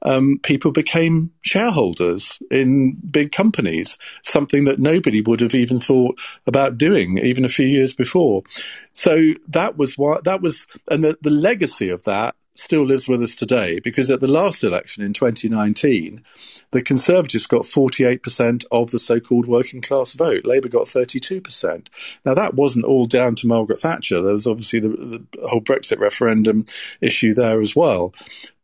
um, 0.04 0.40
people 0.44 0.72
became 0.72 1.32
shareholders 1.42 2.40
in 2.52 2.98
big 3.10 3.32
companies, 3.32 3.98
something 4.24 4.66
that 4.66 4.80
nobody 4.80 5.22
would 5.22 5.40
have 5.40 5.56
even 5.56 5.80
thought 5.80 6.20
about 6.46 6.78
doing 6.78 7.18
even 7.18 7.46
a 7.46 7.50
few 7.50 7.68
years 7.68 7.94
before. 7.94 8.44
So 8.94 9.34
that 9.48 9.78
was 9.78 9.98
why 9.98 10.20
that 10.24 10.42
was, 10.42 10.68
and 10.90 11.04
the, 11.04 11.18
the 11.22 11.30
legacy 11.30 11.90
of 11.90 12.04
that 12.04 12.36
still 12.58 12.86
lives 12.86 13.08
with 13.08 13.22
us 13.22 13.36
today 13.36 13.80
because 13.80 14.10
at 14.10 14.20
the 14.20 14.28
last 14.28 14.64
election 14.64 15.04
in 15.04 15.14
2019, 15.14 16.24
the 16.72 16.82
Conservatives 16.82 17.48
got 17.48 17.64
48% 17.64 18.66
of 18.72 18.92
the 18.92 19.00
so 19.00 19.20
called 19.20 19.48
working 19.48 19.82
class 19.82 20.14
vote. 20.14 20.46
Labour 20.46 20.70
got 20.70 20.88
32%. 20.88 21.88
Now, 22.26 22.34
that 22.34 22.56
wasn't 22.56 22.86
all 22.86 23.06
down 23.06 23.36
to 23.36 23.48
Margaret 23.48 23.80
Thatcher. 23.80 24.22
There 24.22 24.34
was 24.34 24.48
obviously 24.48 24.80
the, 24.80 24.90
the 24.90 25.48
whole 25.48 25.62
Brexit 25.62 26.00
referendum 26.00 26.66
issue 27.02 27.34
there 27.34 27.62
as 27.62 27.76
well. 27.76 28.14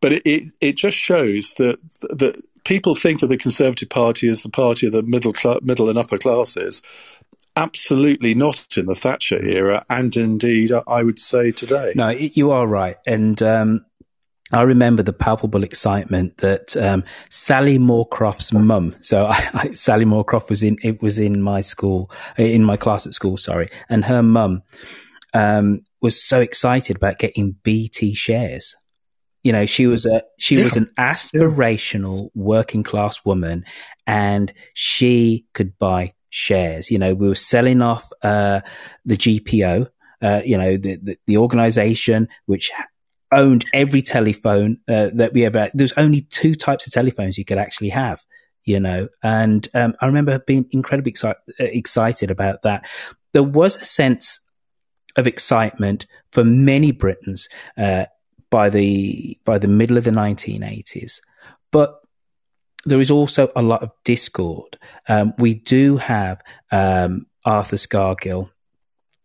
But 0.01 0.13
it, 0.13 0.21
it, 0.25 0.51
it 0.59 0.77
just 0.77 0.97
shows 0.97 1.53
that, 1.55 1.79
that 2.01 2.43
people 2.63 2.95
think 2.95 3.21
of 3.21 3.29
the 3.29 3.37
Conservative 3.37 3.89
Party 3.89 4.27
as 4.27 4.43
the 4.43 4.49
party 4.49 4.87
of 4.87 4.93
the 4.93 5.03
middle, 5.03 5.33
cl- 5.33 5.59
middle 5.61 5.89
and 5.89 5.99
upper 5.99 6.17
classes 6.17 6.81
absolutely 7.55 8.33
not 8.33 8.77
in 8.77 8.85
the 8.85 8.95
Thatcher 8.95 9.43
era, 9.43 9.83
and 9.89 10.15
indeed, 10.15 10.71
I 10.87 11.03
would 11.03 11.19
say 11.19 11.51
today. 11.51 11.93
No, 11.95 12.09
you 12.09 12.51
are 12.51 12.67
right, 12.67 12.97
and. 13.05 13.41
Um, 13.41 13.85
I 14.51 14.61
remember 14.61 15.01
the 15.01 15.13
palpable 15.13 15.63
excitement 15.63 16.37
that 16.37 16.77
um, 16.77 17.03
Sally 17.31 17.79
Moorcroft's 17.79 18.53
mum. 18.53 18.93
So 19.01 19.25
I, 19.29 19.49
I, 19.53 19.71
Sally 19.71 20.05
Moorcroft 20.05 20.49
was 20.49 20.61
in 20.61 20.77
it 20.83 21.01
was 21.01 21.17
in 21.17 21.41
my 21.41 21.61
school 21.61 22.11
in 22.37 22.63
my 22.63 22.77
class 22.77 23.07
at 23.07 23.15
school. 23.15 23.37
Sorry, 23.37 23.69
and 23.89 24.05
her 24.05 24.21
mum 24.21 24.61
um, 25.33 25.81
was 26.01 26.21
so 26.21 26.39
excited 26.39 26.97
about 26.97 27.17
getting 27.17 27.55
BT 27.63 28.13
shares. 28.13 28.75
You 29.43 29.51
know, 29.51 29.65
she 29.65 29.87
was 29.87 30.05
a 30.05 30.21
she 30.39 30.57
yeah. 30.57 30.65
was 30.65 30.77
an 30.77 30.91
aspirational 30.99 32.23
yeah. 32.23 32.29
working 32.35 32.83
class 32.83 33.25
woman, 33.25 33.65
and 34.05 34.53
she 34.73 35.47
could 35.53 35.77
buy 35.79 36.13
shares. 36.33 36.89
You 36.89 36.97
know, 36.97 37.13
we 37.13 37.27
were 37.27 37.35
selling 37.35 37.81
off 37.81 38.11
uh, 38.23 38.61
the 39.05 39.15
GPO, 39.15 39.87
uh, 40.21 40.41
you 40.43 40.57
know, 40.57 40.77
the, 40.77 40.95
the, 40.95 41.17
the, 41.27 41.37
organization 41.37 42.27
which 42.47 42.71
owned 43.31 43.65
every 43.71 44.01
telephone 44.01 44.79
uh, 44.87 45.09
that 45.13 45.33
we 45.33 45.45
ever, 45.45 45.69
there's 45.75 45.93
only 45.93 46.21
two 46.21 46.55
types 46.55 46.87
of 46.87 46.93
telephones 46.93 47.37
you 47.37 47.45
could 47.45 47.59
actually 47.59 47.89
have, 47.89 48.23
you 48.63 48.79
know, 48.79 49.09
and 49.21 49.67
um, 49.75 49.93
I 50.01 50.07
remember 50.07 50.39
being 50.39 50.65
incredibly 50.71 51.11
exci- 51.11 51.35
uh, 51.35 51.35
excited 51.59 52.31
about 52.31 52.63
that. 52.63 52.89
There 53.33 53.43
was 53.43 53.75
a 53.75 53.85
sense 53.85 54.39
of 55.15 55.27
excitement 55.27 56.07
for 56.31 56.43
many 56.43 56.91
Britons 56.91 57.47
uh, 57.77 58.05
by 58.49 58.69
the 58.69 59.37
by 59.45 59.59
the 59.59 59.67
middle 59.67 59.97
of 59.97 60.03
the 60.03 60.11
1980s, 60.11 61.19
but 61.71 62.02
there 62.85 62.99
is 62.99 63.11
also 63.11 63.51
a 63.55 63.61
lot 63.61 63.83
of 63.83 63.91
discord. 64.03 64.77
Um, 65.07 65.33
we 65.37 65.55
do 65.55 65.97
have 65.97 66.41
um, 66.71 67.27
Arthur 67.45 67.77
Scargill 67.77 68.49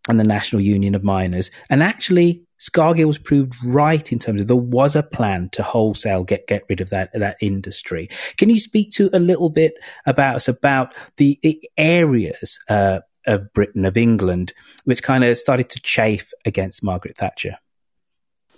and 0.08 0.18
the 0.18 0.24
National 0.24 0.62
Union 0.62 0.94
of 0.94 1.04
Miners, 1.04 1.50
and 1.68 1.82
actually 1.82 2.44
Scargill 2.58 3.06
was 3.06 3.18
proved 3.18 3.54
right 3.64 4.10
in 4.12 4.18
terms 4.18 4.40
of 4.40 4.48
there 4.48 4.56
was 4.56 4.96
a 4.96 5.02
plan 5.02 5.48
to 5.52 5.62
wholesale 5.62 6.24
get 6.24 6.46
get 6.46 6.64
rid 6.68 6.80
of 6.80 6.90
that 6.90 7.10
that 7.12 7.36
industry. 7.40 8.08
Can 8.36 8.50
you 8.50 8.58
speak 8.58 8.92
to 8.92 9.10
a 9.12 9.18
little 9.18 9.50
bit 9.50 9.74
about 10.06 10.36
us 10.36 10.48
about 10.48 10.94
the 11.16 11.38
areas 11.76 12.58
uh, 12.68 13.00
of 13.26 13.52
Britain 13.52 13.84
of 13.84 13.96
England 13.96 14.52
which 14.84 15.02
kind 15.02 15.22
of 15.22 15.36
started 15.38 15.68
to 15.70 15.80
chafe 15.80 16.32
against 16.44 16.82
Margaret 16.82 17.16
Thatcher? 17.16 17.58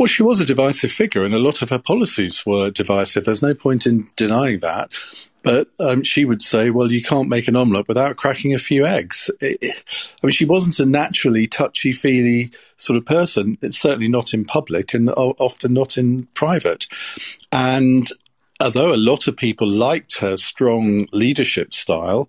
Well, 0.01 0.07
she 0.07 0.23
was 0.23 0.41
a 0.41 0.47
divisive 0.47 0.93
figure, 0.93 1.27
and 1.27 1.35
a 1.35 1.39
lot 1.39 1.61
of 1.61 1.69
her 1.69 1.79
policies 1.79 2.47
were 2.47 2.71
divisive. 2.71 3.27
There's 3.27 3.43
no 3.43 3.53
point 3.53 3.87
in 3.87 4.09
denying 4.17 4.61
that. 4.61 4.91
But 5.43 5.69
um, 5.79 6.05
she 6.05 6.25
would 6.25 6.41
say, 6.41 6.71
well, 6.71 6.91
you 6.91 7.03
can't 7.03 7.29
make 7.29 7.49
an 7.49 7.57
omelette 7.57 7.87
without 7.87 8.17
cracking 8.17 8.55
a 8.55 8.59
few 8.59 8.87
eggs. 8.87 9.31
It, 9.43 9.59
it, 9.61 9.85
I 10.23 10.27
mean, 10.27 10.31
she 10.31 10.47
wasn't 10.47 10.81
a 10.81 10.87
naturally 10.87 11.47
touchy 11.47 11.93
feely 11.93 12.51
sort 12.79 12.97
of 12.97 13.05
person. 13.05 13.59
It's 13.61 13.79
certainly 13.79 14.09
not 14.09 14.33
in 14.33 14.47
public 14.47 14.95
and 14.95 15.11
often 15.11 15.75
not 15.75 15.99
in 15.99 16.29
private. 16.33 16.87
And 17.53 18.09
although 18.59 18.95
a 18.95 18.97
lot 18.97 19.29
of 19.29 19.37
people 19.37 19.69
liked 19.69 20.21
her 20.21 20.39
strong 20.39 21.09
leadership 21.13 21.75
style, 21.75 22.27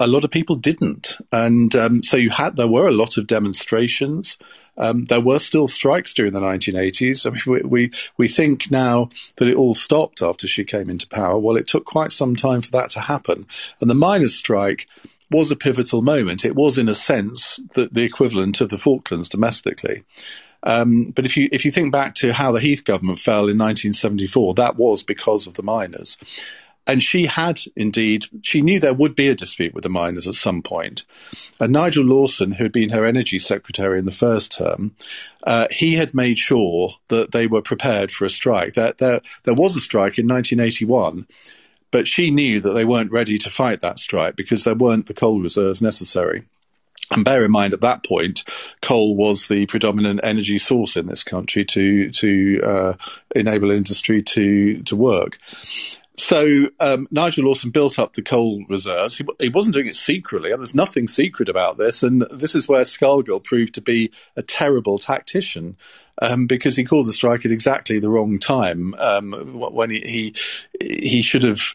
a 0.00 0.06
lot 0.06 0.24
of 0.24 0.30
people 0.30 0.56
didn't. 0.56 1.18
And 1.30 1.74
um, 1.74 2.02
so 2.02 2.16
you 2.16 2.30
had, 2.30 2.56
there 2.56 2.68
were 2.68 2.88
a 2.88 2.92
lot 2.92 3.18
of 3.18 3.26
demonstrations. 3.26 4.38
Um, 4.78 5.04
there 5.04 5.20
were 5.20 5.38
still 5.38 5.68
strikes 5.68 6.14
during 6.14 6.32
the 6.32 6.40
1980s. 6.40 7.26
I 7.26 7.30
mean, 7.30 7.42
we, 7.46 7.68
we, 7.68 7.90
we 8.16 8.28
think 8.28 8.70
now 8.70 9.10
that 9.36 9.48
it 9.48 9.56
all 9.56 9.74
stopped 9.74 10.22
after 10.22 10.46
she 10.46 10.64
came 10.64 10.88
into 10.88 11.08
power. 11.08 11.38
Well, 11.38 11.56
it 11.56 11.68
took 11.68 11.84
quite 11.84 12.12
some 12.12 12.36
time 12.36 12.62
for 12.62 12.70
that 12.70 12.90
to 12.90 13.00
happen. 13.00 13.46
And 13.80 13.90
the 13.90 13.94
miners' 13.94 14.34
strike 14.34 14.88
was 15.30 15.50
a 15.50 15.56
pivotal 15.56 16.02
moment. 16.02 16.44
It 16.44 16.54
was, 16.54 16.78
in 16.78 16.88
a 16.88 16.94
sense, 16.94 17.60
the, 17.74 17.86
the 17.86 18.02
equivalent 18.02 18.60
of 18.60 18.70
the 18.70 18.78
Falklands 18.78 19.28
domestically. 19.28 20.04
Um, 20.64 21.12
but 21.14 21.24
if 21.24 21.36
you 21.36 21.48
if 21.50 21.64
you 21.64 21.70
think 21.70 21.92
back 21.92 22.14
to 22.16 22.32
how 22.32 22.52
the 22.52 22.60
Heath 22.60 22.84
government 22.84 23.18
fell 23.18 23.48
in 23.48 23.58
1974, 23.58 24.54
that 24.54 24.76
was 24.76 25.02
because 25.02 25.46
of 25.46 25.54
the 25.54 25.62
miners. 25.62 26.16
And 26.86 27.02
she 27.02 27.26
had 27.26 27.60
indeed, 27.76 28.26
she 28.42 28.60
knew 28.60 28.80
there 28.80 28.92
would 28.92 29.14
be 29.14 29.28
a 29.28 29.34
dispute 29.34 29.72
with 29.72 29.84
the 29.84 29.88
miners 29.88 30.26
at 30.26 30.34
some 30.34 30.62
point. 30.62 31.04
And 31.60 31.72
Nigel 31.72 32.04
Lawson, 32.04 32.52
who 32.52 32.64
had 32.64 32.72
been 32.72 32.90
her 32.90 33.04
energy 33.04 33.38
secretary 33.38 33.98
in 33.98 34.04
the 34.04 34.10
first 34.10 34.56
term, 34.56 34.94
uh, 35.44 35.68
he 35.70 35.94
had 35.94 36.12
made 36.12 36.38
sure 36.38 36.94
that 37.08 37.32
they 37.32 37.46
were 37.46 37.62
prepared 37.62 38.10
for 38.10 38.24
a 38.24 38.30
strike. 38.30 38.74
There, 38.74 38.94
there, 38.98 39.20
there 39.44 39.54
was 39.54 39.76
a 39.76 39.80
strike 39.80 40.18
in 40.18 40.26
1981, 40.26 41.26
but 41.92 42.08
she 42.08 42.30
knew 42.30 42.58
that 42.58 42.72
they 42.72 42.84
weren't 42.84 43.12
ready 43.12 43.38
to 43.38 43.50
fight 43.50 43.80
that 43.80 44.00
strike 44.00 44.34
because 44.34 44.64
there 44.64 44.74
weren't 44.74 45.06
the 45.06 45.14
coal 45.14 45.40
reserves 45.40 45.82
necessary. 45.82 46.44
And 47.14 47.24
bear 47.24 47.44
in 47.44 47.50
mind, 47.50 47.74
at 47.74 47.82
that 47.82 48.04
point, 48.04 48.42
coal 48.80 49.14
was 49.16 49.48
the 49.48 49.66
predominant 49.66 50.20
energy 50.22 50.58
source 50.58 50.96
in 50.96 51.06
this 51.06 51.22
country 51.22 51.64
to 51.66 52.10
to 52.10 52.60
uh, 52.64 52.94
enable 53.36 53.70
industry 53.70 54.22
to 54.22 54.82
to 54.82 54.96
work. 54.96 55.38
So 56.16 56.68
um, 56.78 57.06
Nigel 57.10 57.44
Lawson 57.44 57.70
built 57.70 57.98
up 57.98 58.14
the 58.14 58.22
coal 58.22 58.64
reserves. 58.68 59.16
He, 59.16 59.26
he, 59.40 59.48
wasn't 59.48 59.74
doing 59.74 59.86
it 59.86 59.96
secretly, 59.96 60.50
and 60.50 60.60
there's 60.60 60.74
nothing 60.74 61.08
secret 61.08 61.48
about 61.48 61.78
this. 61.78 62.02
And 62.02 62.22
this 62.30 62.54
is 62.54 62.68
where 62.68 62.82
Scargill 62.82 63.42
proved 63.42 63.74
to 63.74 63.80
be 63.80 64.10
a 64.36 64.42
terrible 64.42 64.98
tactician. 64.98 65.76
Um, 66.20 66.46
because 66.46 66.76
he 66.76 66.84
called 66.84 67.08
the 67.08 67.12
strike 67.12 67.46
at 67.46 67.50
exactly 67.50 67.98
the 67.98 68.10
wrong 68.10 68.38
time 68.38 68.94
um, 68.98 69.32
when 69.54 69.88
he, 69.88 70.34
he, 70.78 71.08
he 71.08 71.22
should 71.22 71.42
have 71.42 71.74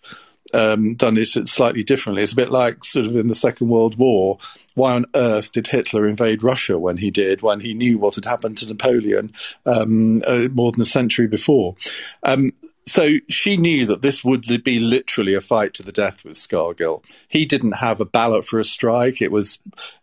um, 0.54 0.94
done 0.94 1.18
it 1.18 1.26
slightly 1.50 1.84
differently. 1.84 2.24
It's 2.24 2.34
a 2.34 2.38
bit 2.38 2.52
like 2.52 2.84
sort 2.84 3.08
of 3.08 3.16
in 3.16 3.28
the 3.28 3.36
Second 3.36 3.70
World 3.70 3.98
War. 3.98 4.38
Why 4.76 4.94
on 4.94 5.06
earth 5.16 5.52
did 5.52 5.68
Hitler 5.68 6.08
invade 6.08 6.44
Russia 6.44 6.78
when 6.78 6.98
he 6.98 7.12
did, 7.12 7.42
when 7.42 7.62
he 7.62 7.74
knew 7.74 7.98
what 7.98 8.16
had 8.16 8.26
happened 8.26 8.58
to 8.60 8.68
Napoleon 8.68 9.34
um, 9.66 10.22
uh, 10.26 10.48
more 10.54 10.72
than 10.72 10.82
a 10.82 10.86
century 10.86 11.28
before? 11.28 11.76
Um, 12.24 12.52
so 12.88 13.18
she 13.28 13.58
knew 13.58 13.86
that 13.86 14.02
this 14.02 14.24
would 14.24 14.64
be 14.64 14.80
literally 14.80 15.34
a 15.34 15.42
fight 15.42 15.74
to 15.76 15.84
the 15.84 15.92
death 15.92 16.24
with 16.24 16.36
Scargill. 16.36 17.04
He 17.28 17.46
didn't 17.46 17.74
have 17.74 18.00
a 18.00 18.06
ballot 18.06 18.46
for 18.46 18.60
a 18.60 18.64
strike. 18.64 19.22
It 19.22 19.32
was 19.32 19.60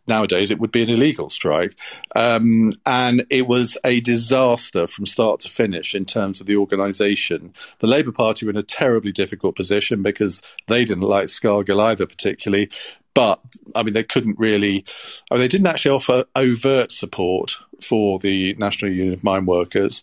nowadays 0.07 0.51
it 0.51 0.61
would 0.61 0.71
be 0.71 0.83
an 0.83 0.91
illegal 0.91 1.31
strike, 1.31 1.75
um, 2.15 2.73
and 2.85 3.27
it 3.31 3.49
was 3.49 3.79
a 3.85 4.01
disaster 4.01 4.87
from 4.87 5.07
start 5.07 5.41
to 5.41 5.49
finish 5.49 5.95
in 5.95 6.05
terms 6.05 6.43
of 6.43 6.47
the 6.47 6.57
organisation. 6.57 7.55
The 7.79 7.87
Labour 7.87 8.13
Party 8.13 8.45
were 8.45 8.51
in 8.51 8.59
a 8.59 8.63
terribly 8.63 9.13
difficult 9.13 9.57
position 9.57 10.03
because 10.03 10.43
they 10.67 10.85
didn't 10.85 11.05
like 11.05 11.27
Scargill 11.27 11.83
either 11.83 12.07
particularly. 12.07 12.69
But 13.15 13.41
I 13.75 13.83
mean, 13.83 13.95
they 13.95 14.05
couldn't 14.05 14.39
really. 14.39 14.85
I 15.31 15.35
mean, 15.35 15.41
they 15.41 15.49
didn't 15.49 15.69
actually 15.69 15.95
offer 15.95 16.25
overt 16.35 16.93
support 16.93 17.59
for 17.81 18.19
the 18.19 18.55
National 18.59 18.93
Union 18.93 19.15
of 19.15 19.25
Mine 19.25 19.47
Workers. 19.47 20.03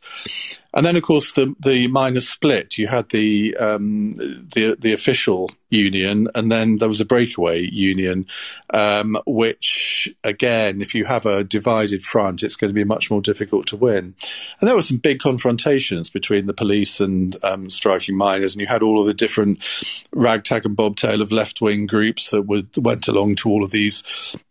And 0.74 0.86
then, 0.86 0.96
of 0.96 1.04
course, 1.04 1.34
the 1.34 1.54
the 1.60 1.88
miners 1.88 2.30
split. 2.30 2.78
You 2.78 2.88
had 2.88 3.10
the 3.10 3.56
um, 3.58 4.12
the 4.12 4.78
the 4.80 4.94
official 4.94 5.50
union, 5.70 6.28
and 6.34 6.52
then 6.52 6.78
there 6.78 6.88
was 6.88 7.02
a 7.02 7.06
breakaway 7.06 7.62
union, 7.62 8.28
um, 8.74 9.18
which 9.26 10.14
again, 10.24 10.82
if 10.82 10.96
you 10.96 11.06
have 11.06 11.26
a 11.26 11.44
divided 11.44 12.04
front, 12.04 12.44
it's 12.44 12.56
going 12.56 12.70
to 12.70 12.74
be 12.74 12.86
much 12.86 13.12
more 13.12 13.22
difficult 13.22 13.68
to 13.68 13.76
win. 13.76 14.16
And 14.60 14.68
there 14.68 14.76
were 14.76 14.82
some 14.82 14.98
big 14.98 15.20
confrontations 15.20 16.10
between 16.10 16.46
the 16.46 16.54
police 16.54 17.02
and 17.02 17.36
um, 17.44 17.70
striking 17.70 18.16
miners, 18.16 18.54
and 18.54 18.62
you 18.62 18.68
had 18.68 18.84
all 18.84 19.02
of 19.02 19.08
the 19.08 19.14
different 19.14 19.66
ragtag 20.14 20.66
and 20.66 20.76
bobtail 20.76 21.22
of 21.22 21.34
left 21.34 21.60
wing 21.60 21.86
groups 21.86 22.32
that 22.32 22.44
would, 22.44 22.70
went 22.78 23.10
along 23.10 23.36
to 23.38 23.50
all 23.50 23.64
of 23.64 23.72
these 23.72 24.04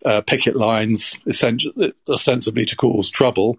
uh, 0.05 0.21
picket 0.21 0.57
lines, 0.57 1.19
ostensibly 1.27 2.65
to 2.67 2.77
cause 2.77 3.10
trouble. 3.11 3.59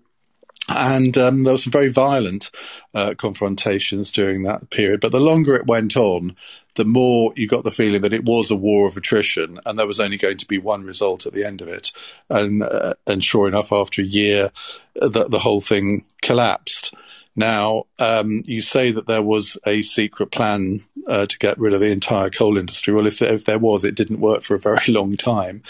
and 0.70 1.18
um, 1.18 1.44
there 1.44 1.54
were 1.54 1.58
some 1.58 1.72
very 1.72 1.90
violent 1.90 2.52
uh, 2.94 3.14
confrontations 3.18 4.12
during 4.12 4.44
that 4.44 4.70
period. 4.70 5.02
But 5.02 5.12
the 5.12 5.20
longer 5.20 5.56
it 5.56 5.68
went 5.68 5.98
on, 5.98 6.36
the 6.76 6.86
more 6.86 7.34
you 7.36 7.48
got 7.48 7.64
the 7.64 7.72
feeling 7.72 8.02
that 8.02 8.14
it 8.14 8.26
was 8.26 8.50
a 8.50 8.56
war 8.56 8.88
of 8.88 8.96
attrition, 8.96 9.60
and 9.66 9.78
there 9.78 9.88
was 9.88 10.00
only 10.00 10.18
going 10.18 10.38
to 10.38 10.48
be 10.48 10.58
one 10.58 10.84
result 10.84 11.26
at 11.26 11.34
the 11.34 11.46
end 11.46 11.62
of 11.62 11.68
it. 11.68 11.92
And 12.30 12.64
uh, 12.64 12.94
and 13.08 13.24
sure 13.24 13.48
enough, 13.48 13.74
after 13.74 14.02
a 14.02 14.06
year, 14.06 14.52
the, 14.96 15.28
the 15.28 15.40
whole 15.40 15.62
thing 15.62 16.06
collapsed. 16.22 16.94
Now, 17.36 17.86
um, 17.98 18.44
you 18.46 18.62
say 18.62 18.92
that 18.92 19.08
there 19.08 19.22
was 19.22 19.58
a 19.66 19.82
secret 19.82 20.32
plan 20.32 20.82
uh, 21.08 21.26
to 21.26 21.38
get 21.38 21.58
rid 21.58 21.74
of 21.74 21.80
the 21.80 21.92
entire 21.92 22.30
coal 22.30 22.58
industry. 22.58 22.94
Well, 22.94 23.08
if, 23.08 23.22
if 23.22 23.46
there 23.46 23.60
was, 23.60 23.84
it 23.84 23.96
didn't 23.96 24.20
work 24.20 24.42
for 24.42 24.56
a 24.56 24.60
very 24.60 24.84
long 24.90 25.16
time. 25.16 25.64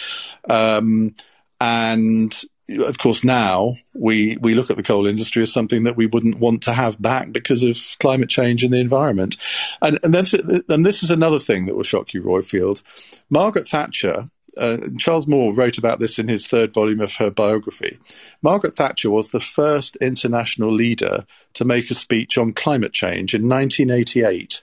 Um, 0.50 1.16
and 1.60 2.42
of 2.80 2.98
course, 2.98 3.24
now 3.24 3.74
we 3.94 4.38
we 4.38 4.56
look 4.56 4.70
at 4.70 4.78
the 4.78 4.84
coal 4.84 5.08
industry 5.08 5.42
as 5.42 5.52
something 5.52 5.84
that 5.84 5.96
we 5.96 6.06
wouldn't 6.06 6.40
want 6.40 6.64
to 6.64 6.74
have 6.74 7.02
back 7.02 7.32
because 7.32 7.64
of 7.64 7.78
climate 8.00 8.30
change 8.30 8.64
and 8.64 8.74
the 8.74 8.80
environment. 8.80 9.38
And 9.82 10.00
and, 10.04 10.14
then, 10.14 10.26
and 10.70 10.86
this 10.86 11.04
is 11.04 11.12
another 11.12 11.40
thing 11.40 11.66
that 11.66 11.76
will 11.76 11.84
shock 11.84 12.14
you, 12.14 12.22
Roifield. 12.22 12.82
Margaret 13.30 13.68
Thatcher. 13.68 14.30
Uh, 14.58 14.78
Charles 14.98 15.28
Moore 15.28 15.54
wrote 15.54 15.78
about 15.78 16.00
this 16.00 16.20
in 16.20 16.28
his 16.28 16.46
third 16.46 16.74
volume 16.74 17.00
of 17.00 17.16
her 17.16 17.32
biography. 17.32 17.98
Margaret 18.42 18.76
Thatcher 18.76 19.10
was 19.10 19.30
the 19.30 19.40
first 19.40 19.96
international 20.02 20.74
leader 20.74 21.26
to 21.54 21.64
make 21.64 21.90
a 21.90 21.94
speech 21.94 22.38
on 22.38 22.52
climate 22.52 22.92
change 22.92 23.34
in 23.34 23.48
1988. 23.48 24.62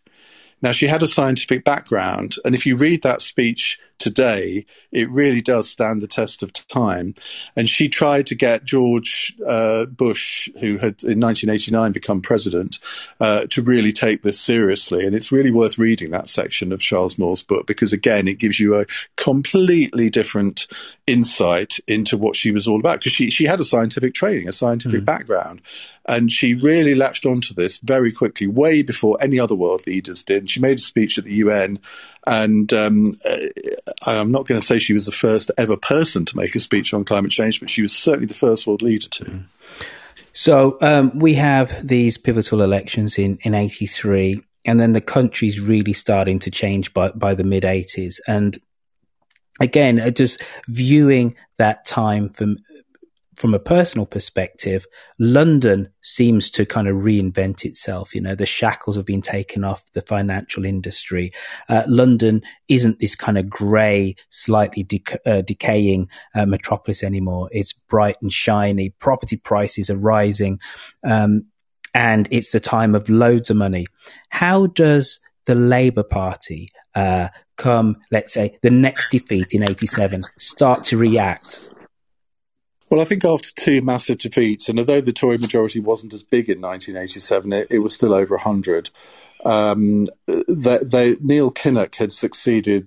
Now, 0.61 0.73
she 0.73 0.89
had 0.89 1.03
a 1.03 1.07
scientific 1.07 1.65
background, 1.65 2.37
and 2.45 2.55
if 2.55 2.67
you 2.67 2.77
read 2.77 3.03
that 3.03 3.23
speech 3.23 3.79
today, 3.99 4.65
it 4.93 5.11
really 5.11 5.41
does 5.41 5.69
stand 5.69 6.01
the 6.01 6.07
test 6.07 6.43
of 6.43 6.53
time. 6.53 7.15
And 7.57 7.69
she 7.69 7.89
tried 7.89 8.27
to 8.27 8.35
get 8.35 8.65
George 8.65 9.35
uh, 9.47 9.87
Bush, 9.87 10.51
who 10.61 10.79
had 10.79 11.03
in 11.03 11.21
1989 11.21 11.93
become 11.93 12.21
president, 12.21 12.79
uh, 13.21 13.47
to 13.51 13.63
really 13.63 13.93
take 13.93 14.23
this 14.23 14.41
seriously. 14.41 15.05
And 15.05 15.15
it's 15.15 15.33
really 15.33 15.51
worth 15.51 15.79
reading 15.79 16.11
that 16.11 16.29
section 16.29 16.73
of 16.73 16.81
Charles 16.81 17.19
Moore's 17.19 17.43
book 17.43 17.67
because, 17.67 17.93
again, 17.93 18.29
it 18.29 18.39
gives 18.39 18.61
you 18.61 18.79
a 18.79 18.87
completely 19.17 20.11
different 20.11 20.67
insight 21.07 21.79
into 21.87 22.17
what 22.17 22.37
she 22.37 22.53
was 22.53 22.69
all 22.69 22.79
about 22.79 22.99
because 22.99 23.13
she, 23.13 23.31
she 23.31 23.45
had 23.45 23.61
a 23.61 23.65
scientific 23.65 24.15
training, 24.15 24.49
a 24.49 24.53
scientific 24.53 25.03
mm. 25.03 25.07
background. 25.07 25.61
And 26.07 26.33
she 26.33 26.55
really 26.55 26.95
latched 26.95 27.27
onto 27.27 27.53
this 27.53 27.79
very 27.79 28.13
quickly, 28.13 28.47
way 28.47 28.81
before 28.81 29.19
any 29.21 29.39
other 29.39 29.55
world 29.55 29.87
leaders 29.87 30.23
did. 30.23 30.49
She 30.49 30.61
made 30.61 30.79
a 30.79 30.81
speech 30.81 31.19
at 31.19 31.25
the 31.25 31.35
UN 31.35 31.79
and 32.27 32.73
um, 32.73 33.19
I'm 34.07 34.33
not 34.33 34.47
going 34.47 34.61
to 34.61 34.67
say 34.67 34.79
she 34.79 34.95
was 34.95 35.07
the 35.07 35.13
first 35.13 35.51
ever 35.59 35.77
person 35.77 36.25
to 36.27 36.37
make 36.37 36.55
a 36.55 36.59
speech 36.59 36.93
on 36.95 37.05
climate 37.05 37.31
change, 37.31 37.61
but 37.61 37.71
she 37.71 37.83
was 37.83 37.93
certainly 37.93 38.27
the 38.27 38.35
first 38.35 38.67
world 38.67 38.83
leader 38.83 39.09
to. 39.09 39.45
So 40.33 40.79
um, 40.81 41.19
we 41.19 41.35
have 41.35 41.87
these 41.87 42.17
pivotal 42.17 42.63
elections 42.63 43.19
in, 43.19 43.39
in 43.43 43.55
83, 43.55 44.41
and 44.65 44.79
then 44.79 44.93
the 44.93 45.01
country's 45.01 45.61
really 45.61 45.93
starting 45.93 46.39
to 46.41 46.51
change 46.51 46.93
by, 46.95 47.11
by 47.11 47.35
the 47.35 47.45
mid 47.45 47.65
80s. 47.65 48.21
And 48.27 48.59
again, 49.61 50.01
uh, 50.01 50.11
just 50.11 50.43
viewing 50.69 51.35
that 51.57 51.85
time 51.87 52.29
from 52.31 52.59
from 53.39 53.55
a 53.55 53.61
personal 53.61 54.05
perspective, 54.05 54.85
London 55.21 55.89
seems 56.03 56.51
to 56.51 56.67
kind 56.67 56.89
of 56.89 56.97
reinvent 56.97 57.65
itself. 57.65 58.13
You 58.13 58.21
know, 58.21 58.35
the 58.35 58.45
shackles 58.45 58.97
have 58.97 59.07
been 59.07 59.23
taken 59.23 59.63
off 59.63 59.85
the 59.93 60.03
financial 60.03 60.65
industry. 60.65 61.33
Uh, 61.69 61.85
London 61.87 62.43
isn't 62.67 62.99
this 62.99 63.15
kind 63.15 63.39
of 63.39 63.49
grey, 63.49 64.17
slightly 64.29 64.85
uh, 65.25 65.43
decaying 65.43 66.09
uh, 66.35 66.47
metropolis 66.47 67.05
anymore. 67.05 67.49
It's 67.53 67.73
bright 67.73 68.17
and 68.21 68.33
shiny. 68.33 68.91
Property 68.99 69.37
prices 69.37 69.89
are 69.89 69.97
rising. 69.97 70.59
Um, 71.05 71.47
and 71.95 72.27
it's 72.33 72.51
the 72.51 72.61
time 72.61 72.97
of 72.97 73.09
loads 73.09 73.51
of 73.51 73.57
money. 73.57 73.87
How 74.31 74.67
does 74.67 75.21
the 75.47 75.55
Labour 75.55 76.03
Party 76.03 76.71
uh, 76.97 77.29
come, 77.57 77.99
let's 78.11 78.35
say, 78.35 78.59
the 78.63 78.71
next 78.71 79.13
defeat 79.13 79.55
in 79.55 79.63
87, 79.63 80.23
start 80.39 80.83
to 80.85 80.97
react? 80.97 81.78
Well, 82.91 83.01
I 83.01 83.05
think 83.05 83.25
after 83.25 83.51
two 83.55 83.83
massive 83.83 84.19
defeats, 84.19 84.69
and 84.69 84.79
although 84.79 85.01
the 85.01 85.13
Tory 85.13 85.39
majority 85.39 85.81
wasn't 85.81 86.15
as 86.15 86.23
big 86.23 86.49
in 86.49 86.61
1987, 86.61 87.53
it, 87.53 87.67
it 87.71 87.79
was 87.81 87.95
still 87.95 88.15
over 88.15 88.37
100. 88.37 88.91
Um, 89.45 90.07
they, 90.27 90.79
they, 90.79 91.17
Neil 91.21 91.53
Kinnock 91.53 91.97
had 91.97 92.13
succeeded 92.13 92.87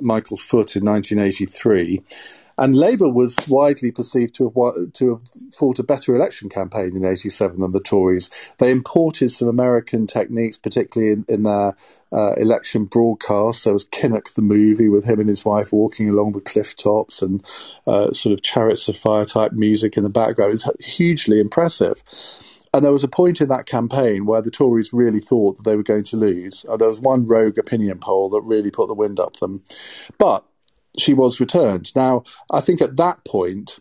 Michael 0.00 0.36
Foot 0.36 0.76
in 0.76 0.84
1983. 0.84 2.02
And 2.58 2.76
Labour 2.76 3.08
was 3.08 3.36
widely 3.48 3.90
perceived 3.90 4.34
to 4.36 4.44
have 4.44 4.92
to 4.94 5.10
have 5.10 5.54
fought 5.54 5.78
a 5.78 5.84
better 5.84 6.14
election 6.14 6.48
campaign 6.48 6.96
in 6.96 7.04
'87 7.04 7.60
than 7.60 7.72
the 7.72 7.80
Tories. 7.80 8.30
They 8.58 8.70
imported 8.70 9.30
some 9.30 9.48
American 9.48 10.06
techniques, 10.06 10.58
particularly 10.58 11.12
in, 11.12 11.24
in 11.28 11.42
their 11.44 11.74
uh, 12.12 12.34
election 12.36 12.84
broadcasts. 12.84 13.64
There 13.64 13.72
was 13.72 13.86
Kinnock 13.86 14.34
the 14.34 14.42
movie 14.42 14.88
with 14.88 15.04
him 15.04 15.20
and 15.20 15.28
his 15.28 15.44
wife 15.44 15.72
walking 15.72 16.08
along 16.08 16.32
the 16.32 16.40
cliff 16.40 16.76
tops 16.76 17.22
and 17.22 17.44
uh, 17.86 18.12
sort 18.12 18.32
of 18.32 18.42
chariots 18.42 18.88
of 18.88 18.96
fire 18.96 19.24
type 19.24 19.52
music 19.52 19.96
in 19.96 20.02
the 20.02 20.10
background. 20.10 20.52
It's 20.52 20.68
hugely 20.84 21.40
impressive. 21.40 22.02
And 22.74 22.84
there 22.84 22.92
was 22.92 23.04
a 23.04 23.08
point 23.08 23.40
in 23.42 23.48
that 23.48 23.66
campaign 23.66 24.24
where 24.24 24.40
the 24.40 24.50
Tories 24.50 24.94
really 24.94 25.20
thought 25.20 25.56
that 25.56 25.64
they 25.64 25.76
were 25.76 25.82
going 25.82 26.04
to 26.04 26.16
lose. 26.16 26.64
Uh, 26.66 26.78
there 26.78 26.88
was 26.88 27.00
one 27.00 27.26
rogue 27.26 27.58
opinion 27.58 27.98
poll 27.98 28.30
that 28.30 28.40
really 28.42 28.70
put 28.70 28.88
the 28.88 28.94
wind 28.94 29.20
up 29.20 29.34
them. 29.34 29.62
But 30.16 30.44
she 30.98 31.14
was 31.14 31.40
returned. 31.40 31.94
Now, 31.94 32.24
I 32.50 32.60
think 32.60 32.80
at 32.80 32.96
that 32.96 33.24
point, 33.24 33.78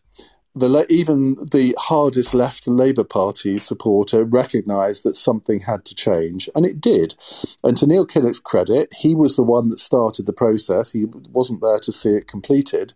the, 0.53 0.85
even 0.89 1.35
the 1.51 1.75
hardest 1.79 2.33
left 2.33 2.67
Labour 2.67 3.05
Party 3.05 3.57
supporter 3.57 4.25
recognised 4.25 5.03
that 5.05 5.15
something 5.15 5.61
had 5.61 5.85
to 5.85 5.95
change, 5.95 6.49
and 6.53 6.65
it 6.65 6.81
did. 6.81 7.15
And 7.63 7.77
to 7.77 7.87
Neil 7.87 8.05
Kinnock's 8.05 8.39
credit, 8.39 8.93
he 8.97 9.15
was 9.15 9.35
the 9.35 9.43
one 9.43 9.69
that 9.69 9.79
started 9.79 10.25
the 10.25 10.33
process. 10.33 10.91
He 10.91 11.05
wasn't 11.05 11.61
there 11.61 11.79
to 11.79 11.91
see 11.91 12.15
it 12.15 12.27
completed. 12.27 12.93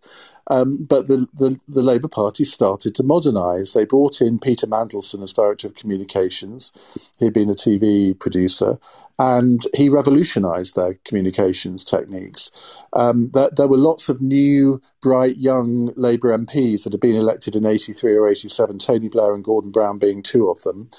Um, 0.47 0.85
but 0.85 1.07
the, 1.07 1.27
the, 1.33 1.59
the, 1.67 1.81
Labour 1.81 2.07
Party 2.07 2.43
started 2.43 2.93
to 2.95 3.03
modernise. 3.03 3.73
They 3.73 3.83
brought 3.83 4.21
in 4.21 4.37
Peter 4.37 4.67
Mandelson 4.67 5.23
as 5.23 5.33
Director 5.33 5.67
of 5.67 5.73
Communications. 5.73 6.71
He'd 7.17 7.33
been 7.33 7.49
a 7.49 7.55
TV 7.55 8.17
producer 8.17 8.77
and 9.17 9.61
he 9.73 9.87
revolutionized 9.87 10.75
their 10.75 10.95
communications 11.05 11.83
techniques. 11.85 12.51
Um, 12.93 13.31
there, 13.33 13.49
there, 13.55 13.67
were 13.67 13.77
lots 13.77 14.09
of 14.09 14.21
new, 14.21 14.81
bright, 15.01 15.37
young 15.37 15.93
Labour 15.95 16.37
MPs 16.37 16.83
that 16.83 16.93
had 16.93 16.99
been 16.99 17.15
elected 17.15 17.55
in 17.55 17.65
83 17.65 18.15
or 18.15 18.27
87, 18.27 18.79
Tony 18.79 19.07
Blair 19.07 19.33
and 19.33 19.43
Gordon 19.43 19.71
Brown 19.71 19.99
being 19.99 20.21
two 20.21 20.49
of 20.49 20.63
them. 20.63 20.89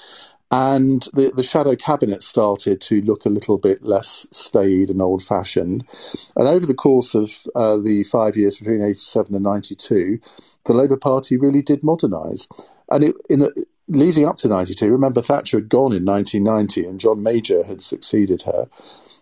And 0.49 1.07
the, 1.13 1.31
the 1.35 1.43
shadow 1.43 1.75
cabinet 1.75 2.23
started 2.23 2.79
to 2.81 3.01
look 3.01 3.25
a 3.25 3.29
little 3.29 3.57
bit 3.57 3.83
less 3.83 4.25
staid 4.31 4.89
and 4.89 5.01
old 5.01 5.21
fashioned. 5.21 5.85
And 6.37 6.47
over 6.47 6.65
the 6.65 6.73
course 6.73 7.15
of 7.15 7.45
uh, 7.53 7.77
the 7.77 8.03
five 8.03 8.37
years 8.37 8.59
between 8.59 8.81
87 8.81 9.35
and 9.35 9.43
92, 9.43 10.19
the 10.65 10.73
Labour 10.73 10.97
Party 10.97 11.35
really 11.37 11.61
did 11.61 11.83
modernise. 11.83 12.47
And 12.89 13.03
it, 13.03 13.15
in 13.29 13.39
the, 13.39 13.65
leading 13.87 14.25
up 14.27 14.37
to 14.37 14.47
92, 14.47 14.89
remember 14.91 15.21
Thatcher 15.21 15.57
had 15.57 15.69
gone 15.69 15.93
in 15.93 16.05
1990 16.05 16.85
and 16.85 16.99
John 16.99 17.23
Major 17.23 17.63
had 17.63 17.81
succeeded 17.81 18.43
her. 18.43 18.67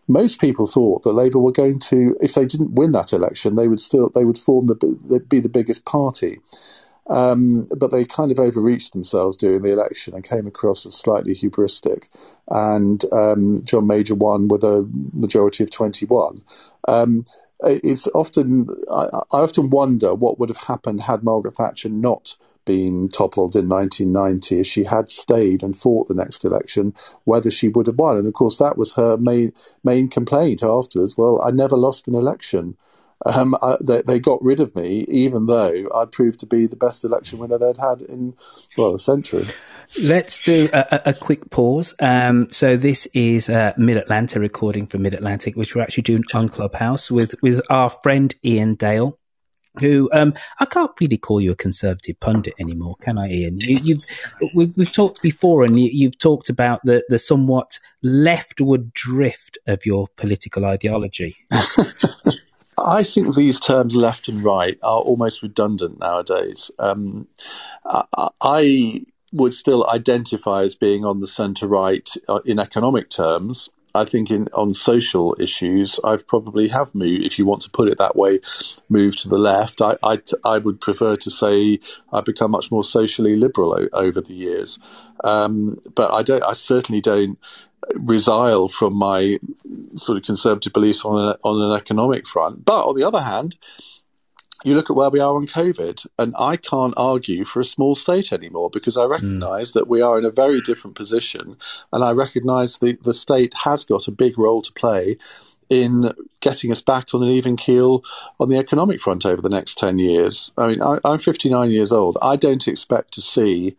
Most 0.08 0.40
people 0.40 0.68
thought 0.68 1.04
that 1.04 1.14
Labour 1.14 1.40
were 1.40 1.52
going 1.52 1.80
to, 1.80 2.16
if 2.22 2.34
they 2.34 2.46
didn't 2.46 2.76
win 2.76 2.92
that 2.92 3.14
election, 3.14 3.56
they 3.56 3.68
would 3.68 3.82
still 3.82 4.10
they 4.10 4.26
would 4.26 4.38
form 4.38 4.68
the 4.68 5.00
they'd 5.04 5.30
be 5.30 5.40
the 5.40 5.50
biggest 5.50 5.86
party. 5.86 6.40
Um, 7.08 7.66
but 7.78 7.92
they 7.92 8.04
kind 8.04 8.32
of 8.32 8.40
overreached 8.40 8.94
themselves 8.94 9.38
during 9.38 9.62
the 9.62 9.72
election 9.72 10.16
and 10.16 10.24
came 10.24 10.48
across 10.48 10.88
as 10.88 10.96
slightly 10.96 11.36
hubristic. 11.36 12.06
And 12.50 13.04
um, 13.12 13.62
John 13.64 13.86
Major 13.86 14.16
won 14.16 14.48
with 14.48 14.64
a 14.64 14.90
majority 15.14 15.64
of 15.64 15.70
21. 15.70 16.42
Um, 16.88 17.26
it's 17.62 18.08
often 18.08 18.68
I, 18.92 19.08
I 19.32 19.38
often 19.38 19.70
wonder 19.70 20.14
what 20.14 20.40
would 20.40 20.50
have 20.50 20.66
happened 20.66 21.02
had 21.02 21.24
Margaret 21.24 21.56
Thatcher 21.56 21.90
not 21.90 22.38
been 22.66 23.10
toppled 23.10 23.56
in 23.56 23.70
1990, 23.70 24.60
if 24.60 24.68
she 24.68 24.84
had 24.84 25.10
stayed 25.10 25.64
and 25.64 25.78
fought 25.78 26.08
the 26.08 26.14
next 26.14 26.44
election, 26.44 26.94
whether 27.24 27.52
she 27.52 27.68
would 27.70 27.88
have 27.88 27.98
won. 27.98 28.18
And 28.18 28.28
of 28.28 28.34
course, 28.34 28.58
that 28.58 28.78
was 28.78 28.96
her 28.96 29.18
main 29.18 29.54
main 29.84 30.10
complaint 30.10 30.64
afterwards. 30.64 31.18
Well, 31.18 31.42
I 31.42 31.52
never 31.52 31.78
lost 31.78 32.08
an 32.08 32.16
election. 32.16 32.78
Um, 33.26 33.56
I, 33.62 33.78
they, 33.82 34.02
they, 34.02 34.20
got 34.20 34.44
rid 34.44 34.60
of 34.60 34.76
me, 34.76 35.06
even 35.08 35.46
though 35.46 35.90
I'd 35.96 36.12
proved 36.12 36.42
to 36.42 36.46
be 36.46 36.68
the 36.68 36.76
best 36.76 37.04
election 37.06 37.40
winner 37.40 37.58
they'd 37.58 37.78
had 37.78 38.02
in 38.02 38.36
well 38.78 38.94
a 38.94 39.00
century. 39.00 39.48
Let's 40.02 40.38
do 40.40 40.68
a, 40.74 41.02
a 41.06 41.14
quick 41.14 41.50
pause. 41.50 41.96
Um, 42.00 42.52
so 42.52 42.76
this 42.76 43.06
is 43.14 43.50
uh, 43.50 43.74
Mid 43.78 43.98
Atlanta 43.98 44.40
recording 44.40 44.86
from 44.86 45.04
Mid 45.04 45.14
Atlantic, 45.14 45.56
which 45.56 45.76
we're 45.76 45.82
actually 45.82 46.04
doing 46.04 46.24
on 46.34 46.50
Clubhouse 46.50 47.10
with 47.10 47.36
with 47.42 47.62
our 47.70 47.90
friend 47.90 48.36
Iain 48.46 48.76
Dale 48.76 49.18
who 49.80 50.10
um, 50.14 50.34
I 50.60 50.66
can't 50.66 50.92
really 51.00 51.18
call 51.18 51.42
you 51.42 51.52
a 51.52 51.56
conservative 51.56 52.20
pundit 52.20 52.54
anymore, 52.60 52.96
can 53.02 53.18
I, 53.18 53.28
Iain? 53.28 53.60
You, 53.62 53.96
have 53.96 54.50
we've, 54.56 54.76
we've, 54.78 54.92
talked 54.92 55.22
before, 55.22 55.64
and 55.64 55.80
you, 55.80 56.08
have 56.08 56.18
talked 56.18 56.50
about 56.50 56.82
the, 56.84 57.04
the 57.10 57.20
somewhat 57.20 57.80
leftward 58.02 58.94
drift 58.94 59.58
of 59.68 59.86
your 59.86 60.08
political 60.18 60.66
ideology. 60.66 61.36
I 62.78 63.04
think 63.04 63.36
these 63.36 63.60
terms 63.60 63.96
left 63.96 64.28
and 64.28 64.44
right 64.44 64.78
are 64.84 65.00
almost 65.00 65.42
redundant 65.42 66.00
nowadays. 66.00 66.70
Um, 66.78 67.28
I, 67.86 68.30
I 68.42 69.02
would 69.32 69.54
still 69.54 69.90
identify 69.90 70.64
as 70.64 70.76
being 70.76 71.06
on 71.06 71.20
the 71.20 71.28
centre 71.28 71.68
right 71.68 72.10
uh, 72.28 72.42
in 72.46 72.60
economic 72.60 73.10
terms. 73.10 73.70
I 73.96 74.06
think 74.06 74.32
in 74.32 74.50
on 74.54 74.74
social 74.74 75.36
issues, 75.40 76.00
I've 76.04 76.28
probably 76.28 76.68
have 76.70 76.94
moved, 76.96 77.26
if 77.26 77.40
you 77.40 77.46
want 77.46 77.64
to 77.64 77.72
put 77.72 77.90
it 77.90 77.98
that 78.00 78.16
way, 78.16 78.40
moved 78.90 79.20
to 79.20 79.30
the 79.30 79.40
left. 79.40 79.82
I 79.82 79.98
I, 80.04 80.22
I 80.44 80.60
would 80.60 80.82
prefer 80.82 81.16
to 81.18 81.32
say 81.32 81.80
I've 82.14 82.26
become 82.26 82.52
much 82.52 82.72
more 82.72 82.84
socially 82.84 83.36
liberal 83.38 83.76
o- 83.80 83.90
over 83.94 84.22
the 84.22 84.36
years, 84.36 84.80
um, 85.24 85.78
but 85.96 86.14
I 86.14 86.24
don't. 86.24 86.44
I 86.44 86.54
certainly 86.54 87.02
don't 87.02 87.40
resile 87.94 88.72
from 88.72 88.96
my 88.96 89.38
sort 89.96 90.18
of 90.18 90.24
conservative 90.24 90.74
beliefs 90.74 91.06
on 91.06 91.30
a, 91.30 91.38
on 91.44 91.62
an 91.62 91.78
economic 91.78 92.28
front. 92.28 92.66
But 92.66 92.86
on 92.86 92.96
the 92.96 93.04
other 93.04 93.22
hand, 93.22 93.58
you 94.64 94.76
look 94.76 94.90
at 94.90 94.96
where 94.96 95.10
we 95.10 95.20
are 95.20 95.36
on 95.36 95.48
COVID, 95.48 96.08
and 96.18 96.34
I 96.40 96.58
can't 96.58 96.94
argue 96.98 97.46
for 97.46 97.60
a 97.60 97.66
small 97.66 97.96
state 97.96 98.32
anymore 98.32 98.70
because 98.70 98.98
I 98.98 99.06
recognise 99.06 99.72
mm. 99.72 99.74
that 99.74 99.88
we 99.88 100.02
are 100.02 100.18
in 100.18 100.26
a 100.26 100.32
very 100.32 100.62
different 100.62 100.96
position, 100.96 101.58
and 101.92 102.04
I 102.04 102.12
recognise 102.12 102.80
the 102.80 102.98
the 103.04 103.14
state 103.14 103.54
has 103.64 103.84
got 103.84 104.08
a 104.08 104.12
big 104.12 104.38
role 104.38 104.62
to 104.62 104.72
play 104.72 105.18
in 105.70 106.14
getting 106.42 106.72
us 106.72 106.82
back 106.82 107.14
on 107.14 107.24
an 107.24 107.30
even 107.30 107.58
keel 107.58 108.04
on 108.40 108.50
the 108.50 108.58
economic 108.58 109.00
front 109.00 109.26
over 109.26 109.42
the 109.42 109.50
next 109.50 109.78
10 109.80 109.98
years. 109.98 110.52
I 110.58 110.68
mean, 110.68 110.82
I, 110.82 111.00
am 111.04 111.18
59 111.18 111.72
years 111.72 111.92
old. 111.92 112.18
I 112.22 112.36
don't 112.36 112.68
expect 112.68 113.16
to 113.16 113.22
see 113.22 113.76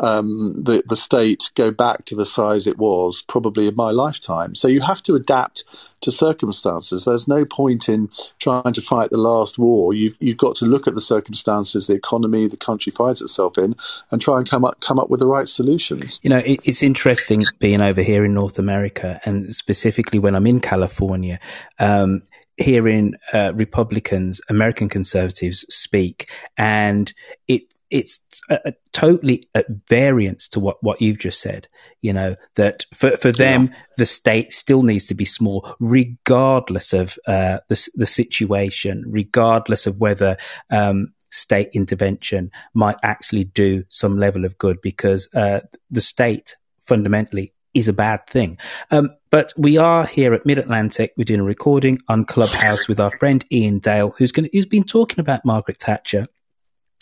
um, 0.00 0.62
the 0.64 0.82
the 0.86 0.96
state 0.96 1.50
go 1.54 1.70
back 1.70 2.04
to 2.06 2.14
the 2.14 2.26
size 2.26 2.66
it 2.66 2.78
was 2.78 3.22
probably 3.28 3.66
in 3.68 3.76
my 3.76 3.90
lifetime. 3.90 4.54
So 4.54 4.68
you 4.68 4.80
have 4.80 5.02
to 5.04 5.14
adapt 5.14 5.64
to 6.02 6.10
circumstances. 6.10 7.04
There's 7.04 7.26
no 7.26 7.44
point 7.44 7.88
in 7.88 8.10
trying 8.38 8.72
to 8.72 8.82
fight 8.82 9.10
the 9.10 9.18
last 9.18 9.58
war. 9.58 9.94
You've 9.94 10.16
you've 10.20 10.36
got 10.36 10.56
to 10.56 10.66
look 10.66 10.86
at 10.86 10.94
the 10.94 11.00
circumstances, 11.00 11.86
the 11.86 11.94
economy 11.94 12.46
the 12.46 12.56
country 12.56 12.90
finds 12.90 13.22
itself 13.22 13.58
in, 13.58 13.74
and 14.10 14.20
try 14.20 14.38
and 14.38 14.48
come 14.48 14.64
up 14.64 14.80
come 14.80 14.98
up 14.98 15.10
with 15.10 15.20
the 15.20 15.26
right 15.26 15.48
solutions. 15.48 16.20
You 16.22 16.30
know, 16.30 16.38
it, 16.38 16.60
it's 16.64 16.82
interesting 16.82 17.44
being 17.58 17.80
over 17.80 18.02
here 18.02 18.24
in 18.24 18.34
North 18.34 18.58
America, 18.58 19.20
and 19.24 19.54
specifically 19.54 20.18
when 20.18 20.34
I'm 20.34 20.46
in 20.46 20.60
California. 20.60 21.40
Um, 21.78 22.22
hearing 22.58 23.14
uh, 23.34 23.52
Republicans, 23.54 24.40
American 24.48 24.88
conservatives 24.88 25.66
speak, 25.68 26.30
and 26.56 27.12
it 27.48 27.64
it's 27.96 28.20
a, 28.50 28.58
a 28.66 28.74
totally 28.92 29.48
at 29.54 29.66
variance 29.88 30.48
to 30.48 30.60
what, 30.60 30.76
what 30.82 31.00
you've 31.00 31.18
just 31.18 31.40
said. 31.40 31.68
You 32.02 32.12
know 32.12 32.36
that 32.54 32.84
for 32.94 33.16
for 33.16 33.32
them, 33.32 33.64
yeah. 33.64 33.78
the 33.96 34.06
state 34.06 34.52
still 34.52 34.82
needs 34.82 35.06
to 35.06 35.14
be 35.14 35.24
small, 35.24 35.74
regardless 35.80 36.92
of 36.92 37.18
uh, 37.26 37.58
the 37.68 37.88
the 37.94 38.06
situation, 38.06 39.04
regardless 39.08 39.86
of 39.86 40.00
whether. 40.00 40.36
Um, 40.70 41.12
state 41.32 41.68
intervention 41.74 42.50
might 42.72 42.96
actually 43.02 43.44
do 43.44 43.84
some 43.90 44.16
level 44.16 44.46
of 44.46 44.56
good 44.56 44.80
because 44.80 45.28
uh, 45.34 45.60
the 45.90 46.00
state 46.00 46.56
fundamentally 46.80 47.52
is 47.74 47.88
a 47.88 47.92
bad 47.92 48.26
thing. 48.26 48.56
Um, 48.90 49.10
but 49.30 49.52
we 49.56 49.76
are 49.76 50.06
here 50.06 50.32
at 50.32 50.46
Mid 50.46 50.58
Atlantic. 50.58 51.12
We're 51.16 51.24
doing 51.24 51.40
a 51.40 51.44
recording 51.44 51.98
on 52.08 52.24
Clubhouse 52.24 52.88
with 52.88 52.98
our 52.98 53.10
friend 53.18 53.44
Iain 53.52 53.80
Dale, 53.80 54.14
who's 54.16 54.32
going 54.32 54.48
who's 54.52 54.64
been 54.64 54.84
talking 54.84 55.20
about 55.20 55.44
Margaret 55.44 55.76
Thatcher 55.76 56.26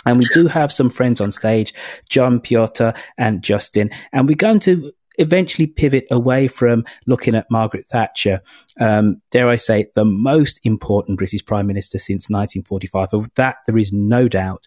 and 0.07 0.19
we 0.19 0.27
do 0.33 0.47
have 0.47 0.73
some 0.73 0.91
friends 0.91 1.21
on 1.21 1.33
stage, 1.33 1.75
John, 2.09 2.41
Piotr, 2.41 2.91
and 3.17 3.43
Justin. 3.43 3.91
And 4.13 4.29
we're 4.29 4.37
going 4.37 4.61
to 4.61 4.93
eventually 5.19 5.67
pivot 5.67 6.07
away 6.11 6.49
from 6.49 6.85
looking 7.07 7.35
at 7.35 7.51
Margaret 7.51 7.87
Thatcher, 7.87 8.41
um, 8.81 9.21
dare 9.31 9.49
I 9.49 9.57
say, 9.57 9.87
the 9.95 10.05
most 10.05 10.61
important 10.65 11.19
British 11.19 11.45
Prime 11.45 11.67
Minister 11.67 11.99
since 11.99 12.29
1945. 12.29 13.13
Of 13.13 13.35
that, 13.35 13.57
there 13.67 13.79
is 13.79 13.93
no 13.93 14.29
doubt. 14.29 14.67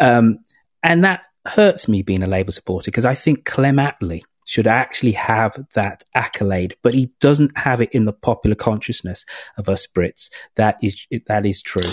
Um, 0.00 0.38
and 0.82 1.04
that 1.04 1.22
hurts 1.46 1.88
me 1.88 2.02
being 2.02 2.22
a 2.22 2.26
Labour 2.26 2.52
supporter 2.52 2.90
because 2.90 3.04
I 3.04 3.14
think 3.14 3.44
Clem 3.44 3.76
Attlee 3.76 4.22
should 4.46 4.66
actually 4.66 5.12
have 5.12 5.58
that 5.74 6.04
accolade, 6.14 6.76
but 6.82 6.94
he 6.94 7.10
doesn't 7.20 7.56
have 7.56 7.80
it 7.80 7.90
in 7.92 8.04
the 8.04 8.12
popular 8.12 8.54
consciousness 8.54 9.24
of 9.56 9.68
us 9.68 9.86
Brits. 9.86 10.30
That 10.56 10.76
is 10.82 11.06
that 11.26 11.46
is 11.46 11.62
true. 11.62 11.90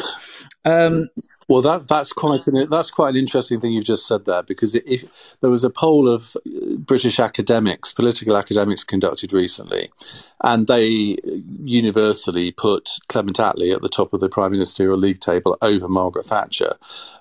Um, 0.66 1.08
well, 1.52 1.62
that 1.64 1.90
that's 1.90 2.14
quite 2.14 2.48
an 2.48 2.70
that's 2.70 2.90
quite 2.92 3.10
an 3.10 3.18
interesting 3.18 3.60
thing 3.60 3.74
you've 3.74 3.84
just 3.84 4.08
said 4.08 4.24
there 4.24 4.42
because 4.42 4.74
if 4.74 5.36
there 5.42 5.50
was 5.50 5.66
a 5.66 5.70
poll 5.70 6.08
of 6.08 6.38
uh, 6.38 6.78
British 6.78 7.20
academics, 7.20 7.92
political 7.92 8.38
academics, 8.38 8.86
conducted 8.86 9.34
recently, 9.34 9.90
and 10.42 10.68
they 10.68 11.18
universally 11.62 12.52
put 12.52 12.92
Clement 13.10 13.36
Attlee 13.36 13.76
at 13.76 13.82
the 13.82 13.90
top 13.90 14.14
of 14.14 14.22
the 14.22 14.30
Prime 14.30 14.52
Ministerial 14.54 14.98
League 14.98 15.20
table 15.20 15.58
over 15.62 15.90
Margaret 15.90 16.26
Thatcher. 16.26 16.72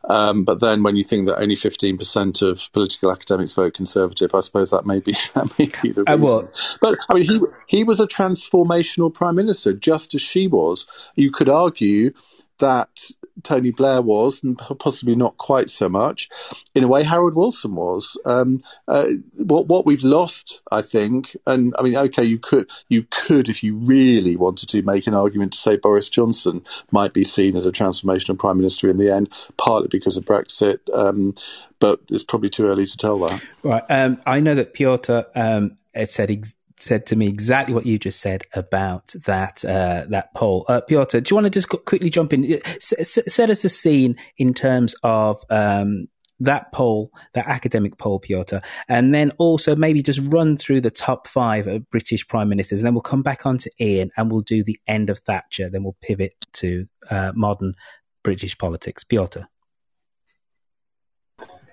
Um, 0.04 0.44
but 0.44 0.60
then, 0.60 0.84
when 0.84 0.94
you 0.94 1.02
think 1.02 1.26
that 1.26 1.40
only 1.40 1.56
fifteen 1.56 1.98
percent 1.98 2.40
of 2.40 2.70
political 2.72 3.10
academics 3.10 3.54
vote 3.54 3.74
Conservative, 3.74 4.32
I 4.32 4.40
suppose 4.40 4.70
that 4.70 4.86
may 4.86 5.00
be 5.00 5.12
that 5.34 5.52
may 5.58 5.72
be 5.82 5.90
the 5.90 6.04
reason. 6.04 6.48
But 6.80 6.98
I 7.08 7.14
mean, 7.14 7.24
he 7.24 7.40
he 7.66 7.82
was 7.82 7.98
a 7.98 8.06
transformational 8.06 9.12
Prime 9.12 9.34
Minister, 9.34 9.72
just 9.72 10.14
as 10.14 10.22
she 10.22 10.46
was. 10.46 10.86
You 11.16 11.32
could 11.32 11.48
argue 11.48 12.12
that 12.61 13.11
Tony 13.42 13.70
Blair 13.70 14.02
was, 14.02 14.42
and 14.42 14.58
possibly 14.78 15.14
not 15.14 15.36
quite 15.38 15.70
so 15.70 15.88
much. 15.88 16.28
In 16.74 16.84
a 16.84 16.88
way, 16.88 17.02
Harold 17.02 17.34
Wilson 17.34 17.74
was. 17.74 18.18
Um, 18.24 18.61
uh, 18.88 19.08
what 19.36 19.66
what 19.66 19.86
we've 19.86 20.04
lost, 20.04 20.62
I 20.70 20.82
think, 20.82 21.36
and 21.46 21.72
I 21.78 21.82
mean, 21.82 21.96
okay, 21.96 22.24
you 22.24 22.38
could 22.38 22.70
you 22.88 23.06
could, 23.11 23.48
if 23.48 23.62
you 23.62 23.76
really 23.76 24.36
wanted 24.36 24.68
to, 24.70 24.82
make 24.82 25.06
an 25.06 25.14
argument 25.14 25.52
to 25.52 25.58
say 25.58 25.76
Boris 25.76 26.08
Johnson 26.08 26.64
might 26.90 27.12
be 27.12 27.24
seen 27.24 27.56
as 27.56 27.66
a 27.66 27.72
transformational 27.72 28.38
prime 28.38 28.56
minister 28.56 28.88
in 28.88 28.98
the 28.98 29.11
end, 29.11 29.32
partly 29.56 29.88
because 29.88 30.16
of 30.16 30.24
Brexit. 30.24 30.78
Um, 30.92 31.34
but 31.78 32.00
it's 32.11 32.24
probably 32.24 32.50
too 32.50 32.66
early 32.66 32.86
to 32.86 32.96
tell 32.96 33.18
that. 33.20 33.42
Right. 33.62 33.82
Um, 33.88 34.20
I 34.26 34.40
know 34.40 34.54
that 34.54 34.74
Piotr 34.74 35.20
um, 35.34 35.78
said 36.04 36.30
ex- 36.30 36.54
said 36.82 37.06
to 37.06 37.16
me 37.16 37.28
exactly 37.28 37.74
what 37.74 37.86
you 37.86 37.98
just 37.98 38.20
said 38.20 38.44
about 38.54 39.14
that 39.26 39.64
uh, 39.64 40.06
that 40.08 40.34
poll. 40.34 40.64
Uh, 40.68 40.80
Piotr, 40.80 41.20
do 41.20 41.32
you 41.32 41.36
want 41.36 41.46
to 41.46 41.50
just 41.50 41.68
quickly 41.68 42.10
jump 42.10 42.32
in? 42.32 42.60
S- 42.64 43.18
set 43.26 43.50
us 43.50 43.64
a 43.64 43.68
scene 43.68 44.16
in 44.38 44.54
terms 44.54 44.94
of 45.02 45.42
um, 45.50 46.08
that 46.40 46.72
poll, 46.72 47.10
that 47.34 47.46
academic 47.46 47.98
poll, 47.98 48.18
Piotr, 48.18 48.58
and 48.88 49.14
then 49.14 49.30
also 49.38 49.76
maybe 49.76 50.02
just 50.02 50.20
run 50.24 50.56
through 50.56 50.80
the 50.80 50.90
top 50.90 51.26
five 51.26 51.66
of 51.66 51.88
British 51.90 52.26
prime 52.26 52.48
ministers, 52.48 52.80
and 52.80 52.86
then 52.86 52.94
we'll 52.94 53.02
come 53.02 53.22
back 53.22 53.46
on 53.46 53.58
to 53.58 53.70
Iain 53.80 54.10
and 54.16 54.32
we'll 54.32 54.40
do 54.40 54.64
the 54.64 54.80
end 54.86 55.10
of 55.10 55.18
Thatcher. 55.18 55.68
Then 55.70 55.84
we'll 55.84 55.96
pivot 56.00 56.34
to 56.54 56.86
uh, 57.10 57.32
modern 57.34 57.74
British 58.22 58.56
politics. 58.58 59.04
Piotr. 59.04 59.40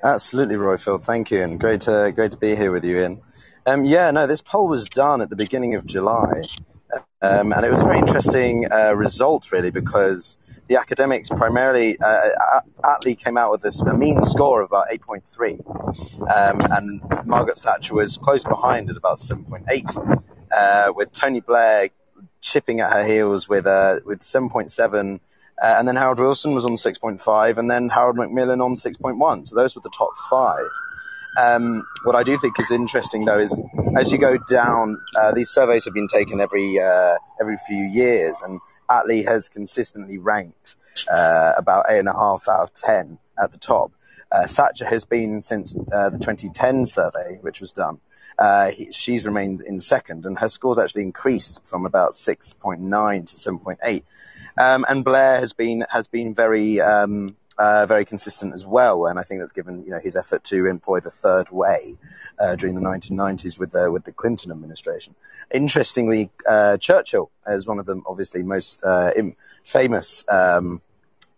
Absolutely, 0.04 0.56
Roifield. 0.56 1.04
Thank 1.04 1.32
you, 1.32 1.42
and 1.42 1.60
great 1.60 1.82
to 1.82 2.12
great 2.14 2.32
to 2.32 2.38
be 2.38 2.56
here 2.56 2.72
with 2.72 2.84
you, 2.84 3.00
Iain. 3.00 3.22
Um, 3.68 3.84
yeah, 3.84 4.10
no, 4.12 4.26
this 4.26 4.42
poll 4.42 4.70
was 4.70 4.88
done 4.88 5.20
at 5.20 5.30
the 5.30 5.36
beginning 5.36 5.76
of 5.76 5.86
July, 5.86 6.44
um, 7.22 7.52
and 7.52 7.66
it 7.66 7.70
was 7.70 7.82
a 7.82 7.84
very 7.84 7.98
interesting 7.98 8.66
uh, 8.72 8.96
result, 8.96 9.52
really, 9.52 9.72
because 9.72 10.38
the 10.70 10.78
academics 10.78 11.28
primarily, 11.28 12.00
uh, 12.00 12.30
Attlee 12.86 13.22
came 13.22 13.36
out 13.36 13.52
with 13.52 13.64
this, 13.64 13.82
a 13.82 13.94
mean 13.94 14.22
score 14.22 14.62
of 14.62 14.70
about 14.70 14.88
8.3, 14.90 15.60
um, 16.22 16.62
and 16.78 17.02
Margaret 17.28 17.58
Thatcher 17.58 17.94
was 17.94 18.18
close 18.18 18.46
behind 18.46 18.90
at 18.90 18.96
about 18.96 19.18
7.8, 19.18 20.24
uh, 20.56 20.94
with 20.96 21.12
Tony 21.12 21.42
Blair 21.42 21.90
chipping 22.40 22.80
at 22.80 22.94
her 22.94 23.06
heels 23.06 23.50
with 23.50 23.68
uh, 23.68 24.00
with 24.06 24.20
7.7. 24.20 25.20
Uh, 25.62 25.76
and 25.78 25.88
then 25.88 25.96
Harold 25.98 26.20
Wilson 26.20 26.54
was 26.54 26.66
on 26.66 26.74
6.5, 26.74 27.58
and 27.58 27.70
then 27.70 27.90
Harold 27.90 28.16
Macmillan 28.16 28.62
on 28.62 28.76
6.1. 28.76 29.48
So 29.48 29.56
those 29.56 29.76
were 29.76 29.82
the 29.82 29.90
top 29.90 30.12
five. 30.30 30.70
Um, 31.38 31.86
what 32.04 32.16
I 32.16 32.24
do 32.24 32.38
think 32.40 32.60
is 32.60 32.72
interesting, 32.72 33.26
though, 33.26 33.40
is 33.40 33.60
as 33.96 34.12
you 34.12 34.18
go 34.18 34.38
down, 34.50 34.98
uh, 35.16 35.32
these 35.32 35.50
surveys 35.50 35.86
have 35.86 35.94
been 35.94 36.08
taken 36.08 36.42
every 36.42 36.80
uh, 36.80 37.16
every 37.40 37.58
few 37.68 37.84
years, 37.84 38.42
and 38.42 38.60
Attlee 38.90 39.26
has 39.26 39.48
consistently 39.48 40.18
ranked 40.18 40.76
uh, 41.12 41.54
about 41.58 41.86
eight 41.90 42.00
and 42.00 42.08
a 42.08 42.14
half 42.14 42.48
out 42.50 42.64
of 42.64 42.74
ten 42.74 43.20
at 43.42 43.52
the 43.52 43.58
top. 43.58 43.92
Uh, 44.32 44.48
Thatcher 44.48 44.86
has 44.86 45.06
been 45.06 45.40
since 45.40 45.76
uh, 45.94 46.10
the 46.10 46.18
2010 46.18 46.86
survey, 46.86 47.38
which 47.42 47.62
was 47.62 47.72
done. 47.72 48.02
Uh, 48.38 48.72
he, 48.72 48.92
she's 48.92 49.24
remained 49.26 49.62
in 49.62 49.80
second, 49.80 50.26
and 50.26 50.40
her 50.40 50.50
scores 50.50 50.78
actually 50.78 51.04
increased 51.04 51.66
from 51.66 51.86
about 51.86 52.12
6.9 52.12 52.78
to 53.28 53.34
7.8. 53.34 54.04
Um, 54.58 54.86
and 54.90 55.06
Blair 55.06 55.40
has 55.40 55.54
been 55.54 55.86
has 55.90 56.08
been 56.08 56.34
very 56.34 56.82
um, 56.82 57.38
uh, 57.58 57.86
very 57.86 58.06
consistent 58.06 58.54
as 58.54 58.66
well. 58.66 59.06
And 59.06 59.20
I 59.20 59.24
think 59.24 59.40
that's 59.40 59.52
given 59.52 59.84
you 59.84 59.92
know 59.92 60.00
his 60.00 60.16
effort 60.16 60.44
to 60.46 60.66
employ 60.66 61.00
the 61.00 61.10
third 61.10 61.50
way 61.52 61.98
uh, 62.40 62.56
during 62.56 62.76
the 62.76 62.82
1990s 62.82 63.60
with 63.60 63.72
the 63.72 63.92
with 63.92 64.06
the 64.06 64.12
Clinton 64.12 64.52
administration. 64.52 65.16
Interestingly, 65.54 66.30
uh, 66.48 66.78
Churchill 66.78 67.32
is 67.48 67.68
one 67.68 67.80
of 67.80 67.86
the 67.86 68.02
obviously 68.06 68.44
most 68.44 68.84
uh, 68.84 69.12
famous 69.64 70.26
um, 70.30 70.82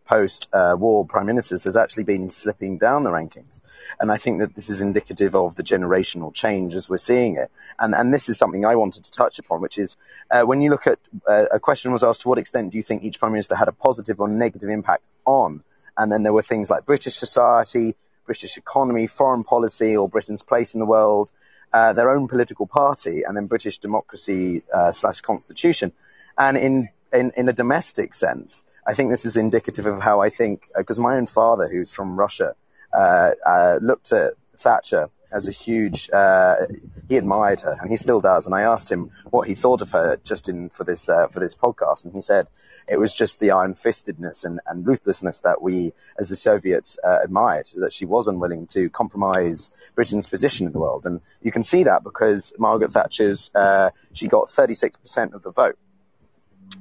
post-war 0.10 1.06
prime 1.06 1.28
ministers 1.28 1.64
has 1.64 1.78
actually 1.78 2.04
been 2.04 2.28
slipping 2.28 2.80
down 2.80 3.04
the 3.04 3.12
rankings. 3.12 3.62
And 4.00 4.12
I 4.12 4.18
think 4.18 4.40
that 4.40 4.56
this 4.56 4.70
is 4.70 4.82
indicative 4.82 5.36
of 5.36 5.56
the 5.56 5.64
generational 5.64 6.34
change 6.34 6.74
as 6.74 6.90
we're 6.90 6.98
seeing 6.98 7.36
it. 7.36 7.52
And, 7.80 7.94
and 7.94 8.14
this 8.14 8.28
is 8.28 8.38
something 8.38 8.66
I 8.66 8.76
wanted 8.76 9.04
to 9.04 9.12
touch 9.12 9.38
upon, 9.38 9.62
which 9.62 9.78
is 9.78 9.98
uh, 10.32 10.42
when 10.44 10.62
you 10.62 10.72
look 10.72 10.88
at 10.88 11.00
uh, 11.28 11.46
a 11.52 11.60
question 11.60 11.92
was 11.92 12.04
asked, 12.04 12.22
to 12.22 12.30
what 12.30 12.40
extent 12.40 12.72
do 12.72 12.78
you 12.78 12.84
think 12.84 13.04
each 13.04 13.20
prime 13.20 13.34
minister 13.34 13.56
had 13.56 13.68
a 13.68 13.72
positive 13.72 14.20
or 14.20 14.28
negative 14.28 14.70
impact 14.70 15.06
on 15.26 15.64
and 16.00 16.12
then 16.12 16.24
there 16.24 16.34
were 16.34 16.42
things 16.42 16.70
like 16.70 16.86
British 16.86 17.16
society, 17.16 17.94
British 18.26 18.58
economy, 18.58 19.06
foreign 19.06 19.44
policy, 19.44 19.96
or 19.96 20.08
Britain's 20.08 20.42
place 20.42 20.74
in 20.74 20.80
the 20.80 20.86
world, 20.86 21.32
uh, 21.74 21.94
their 21.94 22.10
own 22.10 22.28
political 22.28 22.66
party, 22.66 23.22
and 23.24 23.36
then 23.36 23.48
British 23.48 23.78
democracy 23.78 24.64
uh, 24.74 24.92
slash 24.92 25.20
constitution. 25.22 25.92
And 26.38 26.58
in, 26.58 26.90
in, 27.14 27.32
in 27.36 27.50
a 27.50 27.54
domestic 27.54 28.14
sense, 28.14 28.64
I 28.88 28.94
think 28.94 29.10
this 29.10 29.26
is 29.26 29.36
indicative 29.36 29.86
of 29.86 30.02
how 30.02 30.22
I 30.22 30.30
think, 30.30 30.70
because 30.76 30.98
uh, 30.98 31.02
my 31.02 31.16
own 31.16 31.28
father, 31.28 31.68
who's 31.68 31.94
from 31.94 32.18
Russia, 32.18 32.56
uh, 32.98 33.32
uh, 33.46 33.80
looked 33.82 34.14
at 34.14 34.34
Thatcher 34.56 35.10
as 35.32 35.48
a 35.48 35.52
huge, 35.52 36.10
uh, 36.14 36.56
he 37.10 37.18
admired 37.18 37.60
her, 37.60 37.78
and 37.82 37.90
he 37.90 37.98
still 37.98 38.22
does. 38.22 38.46
And 38.46 38.56
I 38.56 38.62
asked 38.62 38.90
him 38.90 39.12
what 39.32 39.48
he 39.50 39.54
thought 39.54 39.82
of 39.82 39.92
her 39.92 40.18
just 40.24 40.48
in 40.48 40.70
for 40.70 40.86
this 40.86 41.06
for 41.06 41.40
this 41.40 41.54
podcast, 41.54 42.06
and 42.06 42.16
he 42.16 42.22
said 42.22 42.48
it 42.90 42.98
was 42.98 43.14
just 43.14 43.40
the 43.40 43.52
iron 43.52 43.74
fistedness 43.74 44.44
and, 44.44 44.60
and, 44.68 44.86
ruthlessness 44.86 45.42
that 45.42 45.62
we, 45.62 45.92
as 46.20 46.30
the 46.30 46.36
Soviets, 46.36 46.98
uh, 47.04 47.20
admired, 47.24 47.68
that 47.76 47.94
she 47.94 48.06
was 48.06 48.28
unwilling 48.28 48.66
to 48.68 48.90
compromise 48.90 49.70
Britain's 49.96 50.28
position 50.28 50.66
in 50.66 50.74
the 50.74 50.80
world. 50.80 51.06
And 51.06 51.22
you 51.42 51.52
can 51.52 51.64
see 51.64 51.84
that 51.84 52.04
because 52.04 52.54
Margaret 52.58 52.92
Thatcher's, 52.92 53.52
uh, 53.54 53.92
she 54.14 54.28
got 54.28 54.46
36% 54.46 55.34
of 55.34 55.44
the 55.44 55.52
vote. 55.52 55.78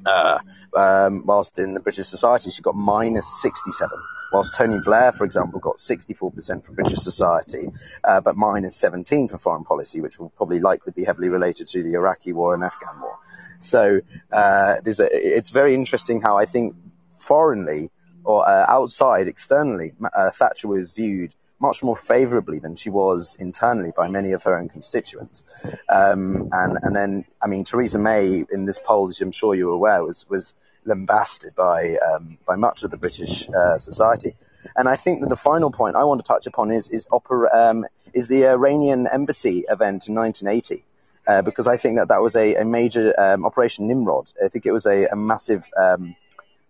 Uh, 0.05 0.39
um, 0.77 1.25
whilst 1.25 1.59
in 1.59 1.73
the 1.73 1.81
British 1.81 2.07
society 2.07 2.51
she 2.51 2.61
got 2.61 2.75
minus 2.75 3.27
67. 3.41 3.99
Whilst 4.33 4.55
Tony 4.55 4.79
Blair, 4.85 5.12
for 5.12 5.24
example, 5.24 5.59
got 5.59 5.76
64% 5.76 6.64
for 6.64 6.72
British 6.72 6.99
society, 6.99 7.68
uh, 8.05 8.20
but 8.20 8.37
minus 8.37 8.76
17 8.76 9.29
for 9.29 9.39
foreign 9.39 9.64
policy, 9.64 10.01
which 10.01 10.18
will 10.18 10.31
probably 10.31 10.61
likely 10.61 10.93
be 10.93 11.05
heavily 11.05 11.29
related 11.29 11.66
to 11.68 11.83
the 11.83 11.95
Iraqi 11.95 12.33
war 12.33 12.55
and 12.55 12.62
Afghan 12.62 13.01
war. 13.01 13.18
So 13.59 14.01
uh, 14.33 14.76
a, 14.85 15.09
it's 15.12 15.51
very 15.51 15.74
interesting 15.74 16.20
how 16.20 16.37
I 16.37 16.45
think 16.45 16.76
foreignly 17.11 17.91
or 18.24 18.47
uh, 18.47 18.66
outside, 18.68 19.26
externally, 19.26 19.93
uh, 20.14 20.31
Thatcher 20.31 20.68
was 20.68 20.93
viewed 20.93 21.35
much 21.61 21.83
more 21.83 21.97
favourably 21.97 22.59
than 22.59 22.76
she 22.76 22.91
was 22.91 23.37
internally 23.41 23.93
by 23.97 24.09
many 24.09 24.33
of 24.33 24.43
her 24.45 24.57
own 24.57 24.68
constituents. 24.68 25.43
Um, 25.89 26.49
and 26.53 26.79
and 26.83 26.95
then, 26.95 27.24
I 27.43 27.47
mean, 27.47 27.64
Theresa 27.64 27.99
May 27.99 28.45
in 28.53 28.66
this 28.66 28.79
poll, 28.79 29.09
as 29.09 29.20
I'm 29.20 29.33
sure 29.33 29.55
you're 29.55 29.72
aware, 29.72 30.05
was 30.05 30.26
was 30.29 30.55
lambasted 30.89 31.55
by 31.55 31.97
um, 32.09 32.39
by 32.47 32.57
much 32.57 32.82
of 32.82 32.91
the 32.91 32.97
British 32.97 33.49
uh, 33.51 33.78
society. 33.78 34.34
And 34.76 34.89
I 34.89 34.97
think 34.97 35.20
that 35.20 35.28
the 35.28 35.36
final 35.36 35.70
point 35.70 35.97
I 35.97 36.05
want 36.05 36.20
to 36.24 36.26
touch 36.26 36.47
upon 36.47 36.70
is 36.70 36.89
is 36.89 37.07
opera, 37.12 37.49
um, 37.55 37.84
is 38.12 38.28
the 38.28 38.47
Iranian 38.47 39.07
embassy 39.12 39.64
event 39.68 40.09
in 40.09 40.14
1980. 40.14 40.84
Uh, 41.26 41.43
because 41.43 41.66
I 41.66 41.76
think 41.76 41.99
that 41.99 42.09
that 42.09 42.22
was 42.22 42.34
a, 42.34 42.55
a 42.55 42.64
major 42.64 43.12
um, 43.20 43.45
Operation 43.45 43.86
Nimrod. 43.86 44.32
I 44.43 44.49
think 44.49 44.64
it 44.64 44.72
was 44.72 44.86
a, 44.86 45.07
a 45.09 45.16
massive 45.16 45.62
um, 45.76 46.16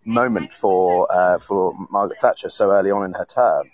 moment 0.04 0.52
for 0.52 1.06
uh, 1.12 1.38
for 1.38 1.74
Margaret 1.90 2.18
Thatcher 2.18 2.48
so 2.48 2.72
early 2.72 2.90
on 2.90 3.04
in 3.04 3.12
her 3.12 3.24
term. 3.24 3.70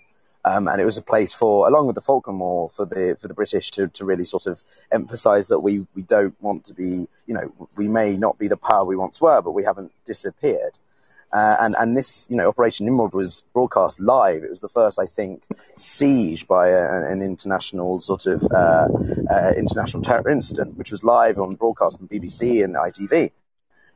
Um, 0.47 0.69
and 0.69 0.81
it 0.81 0.85
was 0.85 0.99
a 0.99 1.03
place 1.03 1.33
for, 1.33 1.67
along 1.67 1.87
with 1.87 1.95
the 1.95 2.03
Falkland 2.03 2.39
War, 2.39 2.69
for 2.69 2.85
the 2.85 3.17
for 3.19 3.29
the 3.29 3.35
British 3.35 3.71
to, 3.73 3.89
to 3.89 4.05
really 4.05 4.25
sort 4.25 4.47
of 4.47 4.63
emphasise 4.93 5.49
that 5.49 5.61
we, 5.61 5.87
we 5.95 6.03
don't 6.03 6.41
want 6.43 6.65
to 6.65 6.75
be, 6.75 7.07
you 7.27 7.35
know, 7.35 7.69
we 7.77 7.89
may 7.89 8.17
not 8.17 8.39
be 8.39 8.49
the 8.49 8.57
power 8.57 8.85
we 8.85 8.97
once 8.97 9.21
were, 9.21 9.41
but 9.41 9.53
we 9.53 9.65
haven't 9.65 9.93
disappeared. 10.05 10.79
Uh, 11.33 11.57
and 11.61 11.75
and 11.81 11.97
this, 11.97 12.29
you 12.31 12.37
know, 12.37 12.49
Operation 12.49 12.87
Nimrod 12.87 13.15
was 13.15 13.43
broadcast 13.55 14.01
live. 14.01 14.45
It 14.45 14.51
was 14.51 14.61
the 14.61 14.69
first, 14.69 15.01
I 15.01 15.07
think, 15.07 15.43
siege 15.75 16.47
by 16.47 16.69
a, 16.69 17.11
an 17.11 17.23
international 17.23 17.99
sort 17.99 18.27
of 18.27 18.47
uh, 18.53 18.89
uh, 19.31 19.53
international 19.57 20.03
terror 20.03 20.29
incident, 20.29 20.77
which 20.77 20.93
was 20.93 21.03
live 21.03 21.39
on 21.39 21.55
broadcast 21.55 22.01
on 22.01 22.07
BBC 22.07 22.63
and 22.63 22.77
ITV, 22.77 23.13
and 23.13 23.31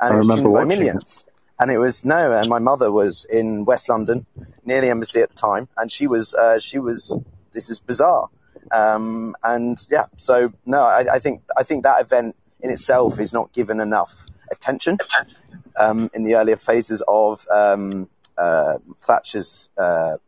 I 0.00 0.14
it 0.14 0.16
was 0.16 0.28
remember 0.28 0.48
by 0.48 0.64
watching 0.64 0.80
millions. 0.80 1.26
And 1.60 1.70
it 1.70 1.78
was 1.78 2.04
no, 2.04 2.32
and 2.32 2.48
my 2.48 2.58
mother 2.58 2.92
was 2.92 3.26
in 3.30 3.64
West 3.64 3.88
London, 3.88 4.26
near 4.64 4.80
the 4.80 4.90
embassy 4.90 5.20
at 5.20 5.30
the 5.30 5.36
time, 5.36 5.68
and 5.76 5.90
she 5.90 6.06
was 6.06 6.34
uh, 6.34 6.58
she 6.58 6.78
was 6.78 7.18
this 7.52 7.68
is 7.68 7.80
bizarre, 7.80 8.28
um, 8.70 9.34
and 9.42 9.78
yeah, 9.90 10.06
so 10.16 10.52
no, 10.66 10.82
I, 10.82 11.14
I, 11.14 11.18
think 11.18 11.42
I 11.56 11.62
think 11.62 11.82
that 11.84 12.00
event 12.00 12.36
in 12.60 12.70
itself 12.70 13.18
is 13.18 13.32
not 13.32 13.52
given 13.52 13.80
enough 13.80 14.26
attention 14.52 14.98
um, 15.78 16.10
in 16.14 16.24
the 16.24 16.34
earlier 16.34 16.56
phases 16.56 17.02
of 17.08 17.44
um, 17.50 18.08
uh, 18.36 18.78
Thatcher's 19.00 19.70
uh, 19.76 20.18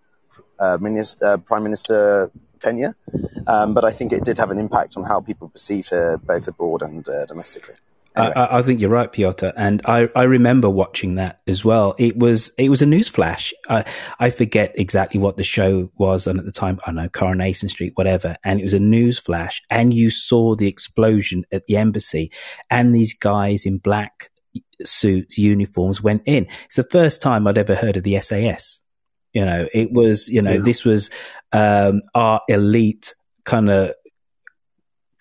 uh 0.58 0.78
minister, 0.80 1.24
uh, 1.24 1.36
prime 1.38 1.62
minister 1.62 2.30
tenure, 2.60 2.94
um, 3.46 3.74
but 3.74 3.84
I 3.84 3.90
think 3.90 4.12
it 4.12 4.24
did 4.24 4.38
have 4.38 4.50
an 4.50 4.58
impact 4.58 4.96
on 4.96 5.04
how 5.04 5.20
people 5.20 5.48
perceive 5.48 5.88
her 5.88 6.18
both 6.18 6.48
abroad 6.48 6.82
and 6.82 7.08
uh, 7.08 7.26
domestically. 7.26 7.74
Anyway. 8.16 8.32
I, 8.34 8.58
I, 8.58 8.62
think 8.62 8.80
you're 8.80 8.90
right, 8.90 9.10
Piotr, 9.10 9.50
and 9.56 9.82
I, 9.84 10.08
I 10.16 10.24
remember 10.24 10.68
watching 10.68 11.14
that 11.14 11.42
as 11.46 11.64
well. 11.64 11.94
It 11.96 12.16
was 12.16 12.50
it 12.58 12.68
was 12.68 12.82
a 12.82 12.86
news 12.86 13.08
flash. 13.08 13.54
I, 13.68 13.84
I 14.18 14.30
forget 14.30 14.74
exactly 14.74 15.20
what 15.20 15.36
the 15.36 15.44
show 15.44 15.92
was, 15.96 16.26
and 16.26 16.36
at 16.36 16.44
the 16.44 16.50
time, 16.50 16.80
I 16.82 16.86
don't 16.86 16.96
know 16.96 17.08
Coronation 17.08 17.68
Street, 17.68 17.92
whatever, 17.94 18.36
and 18.42 18.58
it 18.58 18.64
was 18.64 18.74
a 18.74 18.80
news 18.80 19.20
flash, 19.20 19.62
and 19.70 19.94
you 19.94 20.10
saw 20.10 20.56
the 20.56 20.66
explosion 20.66 21.44
at 21.52 21.66
the 21.66 21.76
embassy, 21.76 22.32
and 22.68 22.92
these 22.92 23.14
guys 23.14 23.64
in 23.64 23.78
black 23.78 24.30
suits, 24.84 25.38
uniforms 25.38 26.02
went 26.02 26.22
in. 26.26 26.48
It's 26.64 26.76
the 26.76 26.84
first 26.84 27.22
time 27.22 27.46
I'd 27.46 27.58
ever 27.58 27.76
heard 27.76 27.96
of 27.96 28.02
the 28.02 28.18
SAS. 28.20 28.80
You 29.32 29.44
know, 29.44 29.68
it 29.72 29.92
was 29.92 30.28
you 30.28 30.42
know 30.42 30.54
yeah. 30.54 30.62
this 30.64 30.84
was 30.84 31.10
um, 31.52 32.00
our 32.14 32.40
elite 32.48 33.14
kind 33.44 33.70
of 33.70 33.92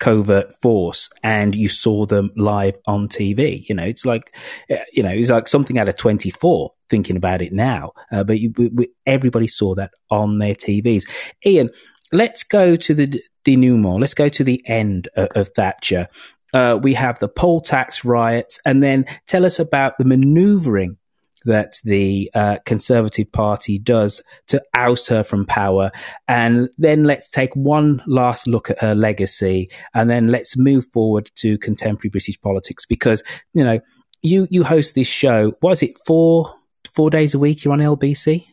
covert 0.00 0.52
force 0.60 1.08
and 1.22 1.54
you 1.54 1.68
saw 1.68 2.06
them 2.06 2.32
live 2.36 2.76
on 2.86 3.06
TV. 3.06 3.68
You 3.68 3.76
know, 3.76 3.84
it's 3.84 4.04
like, 4.04 4.34
eh, 4.68 4.82
you 4.92 5.02
know, 5.02 5.10
it's 5.10 5.30
like 5.30 5.46
something 5.46 5.78
out 5.78 5.88
of 5.88 5.96
24 5.96 6.72
thinking 6.88 7.16
about 7.16 7.42
it 7.42 7.52
now. 7.52 7.92
Uh, 8.10 8.24
but 8.24 8.40
you, 8.40 8.52
we, 8.56 8.88
everybody 9.06 9.46
saw 9.46 9.74
that 9.76 9.92
on 10.10 10.38
their 10.38 10.54
TVs. 10.54 11.04
Iain, 11.46 11.70
let's 12.12 12.42
go 12.42 12.74
to 12.74 12.94
the 12.94 13.22
denouement. 13.44 14.00
Let's 14.00 14.14
go 14.14 14.28
to 14.28 14.42
the 14.42 14.62
end 14.66 15.08
of, 15.14 15.28
of 15.36 15.48
Thatcher. 15.50 16.08
Uh, 16.52 16.78
we 16.82 16.94
have 16.94 17.18
the 17.20 17.28
poll 17.28 17.60
tax 17.60 18.04
riots, 18.04 18.58
and 18.66 18.82
then 18.82 19.04
tell 19.28 19.46
us 19.46 19.60
about 19.60 19.98
the 19.98 20.04
maneuvering 20.04 20.98
that 21.44 21.74
the 21.84 22.30
uh, 22.34 22.58
Conservative 22.64 23.30
Party 23.32 23.78
does 23.78 24.22
to 24.48 24.62
oust 24.74 25.08
her 25.08 25.22
from 25.22 25.46
power. 25.46 25.90
And 26.28 26.68
then 26.78 27.04
let's 27.04 27.28
take 27.28 27.54
one 27.54 28.02
last 28.06 28.46
look 28.46 28.70
at 28.70 28.80
her 28.80 28.94
legacy 28.94 29.70
and 29.94 30.08
then 30.08 30.28
let's 30.28 30.56
move 30.56 30.86
forward 30.92 31.30
to 31.36 31.58
contemporary 31.58 32.10
British 32.10 32.40
politics 32.40 32.86
because, 32.86 33.22
you 33.54 33.64
know, 33.64 33.80
you, 34.22 34.46
you 34.50 34.64
host 34.64 34.94
this 34.94 35.08
show, 35.08 35.52
what 35.60 35.72
is 35.72 35.82
it, 35.82 35.96
four, 36.06 36.52
four 36.94 37.10
days 37.10 37.34
a 37.34 37.38
week 37.38 37.64
you're 37.64 37.72
on 37.72 37.80
LBC? 37.80 38.46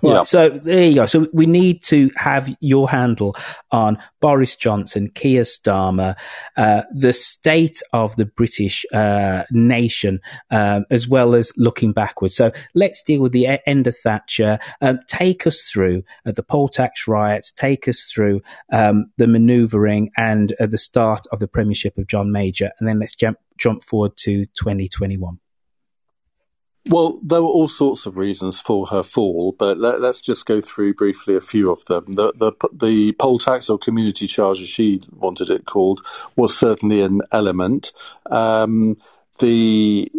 Yeah. 0.00 0.22
So 0.22 0.50
there 0.50 0.84
you 0.84 0.94
go. 0.94 1.06
So 1.06 1.26
we 1.32 1.46
need 1.46 1.82
to 1.84 2.10
have 2.16 2.54
your 2.60 2.88
handle 2.88 3.34
on 3.72 3.98
Boris 4.20 4.54
Johnson, 4.54 5.10
Keir 5.10 5.42
Starmer, 5.42 6.14
uh, 6.56 6.82
the 6.94 7.12
state 7.12 7.82
of 7.92 8.14
the 8.14 8.26
British 8.26 8.86
uh, 8.92 9.42
nation, 9.50 10.20
um, 10.50 10.84
as 10.90 11.08
well 11.08 11.34
as 11.34 11.52
looking 11.56 11.92
backwards. 11.92 12.36
So 12.36 12.52
let's 12.74 13.02
deal 13.02 13.22
with 13.22 13.32
the 13.32 13.58
end 13.66 13.88
of 13.88 13.96
Thatcher. 13.96 14.60
Um, 14.80 15.00
take 15.08 15.48
us 15.48 15.62
through 15.62 16.04
uh, 16.24 16.30
the 16.30 16.44
poll 16.44 16.68
tax 16.68 17.08
riots. 17.08 17.50
Take 17.50 17.88
us 17.88 18.04
through 18.04 18.40
um, 18.72 19.06
the 19.16 19.26
manoeuvring 19.26 20.10
and 20.16 20.54
uh, 20.60 20.66
the 20.66 20.78
start 20.78 21.26
of 21.32 21.40
the 21.40 21.48
premiership 21.48 21.98
of 21.98 22.06
John 22.06 22.30
Major, 22.30 22.70
and 22.78 22.88
then 22.88 23.00
let's 23.00 23.16
jump 23.16 23.38
jump 23.56 23.82
forward 23.82 24.16
to 24.18 24.46
2021. 24.46 25.40
Well, 26.88 27.20
there 27.22 27.42
were 27.42 27.48
all 27.48 27.68
sorts 27.68 28.06
of 28.06 28.16
reasons 28.16 28.60
for 28.60 28.86
her 28.86 29.02
fall, 29.02 29.54
but 29.58 29.78
let, 29.78 30.00
us 30.02 30.22
just 30.22 30.46
go 30.46 30.60
through 30.62 30.94
briefly 30.94 31.36
a 31.36 31.40
few 31.40 31.70
of 31.70 31.84
them. 31.86 32.06
The, 32.08 32.32
the 32.34 32.52
the 32.72 33.12
poll 33.12 33.38
tax 33.38 33.68
or 33.70 33.78
community 33.78 34.26
charge, 34.26 34.62
as 34.62 34.70
she 34.70 35.00
wanted 35.14 35.50
it 35.50 35.66
called, 35.66 36.00
was 36.36 36.56
certainly 36.56 37.02
an 37.02 37.22
element. 37.32 37.92
Um, 38.30 38.96
the 39.38 40.10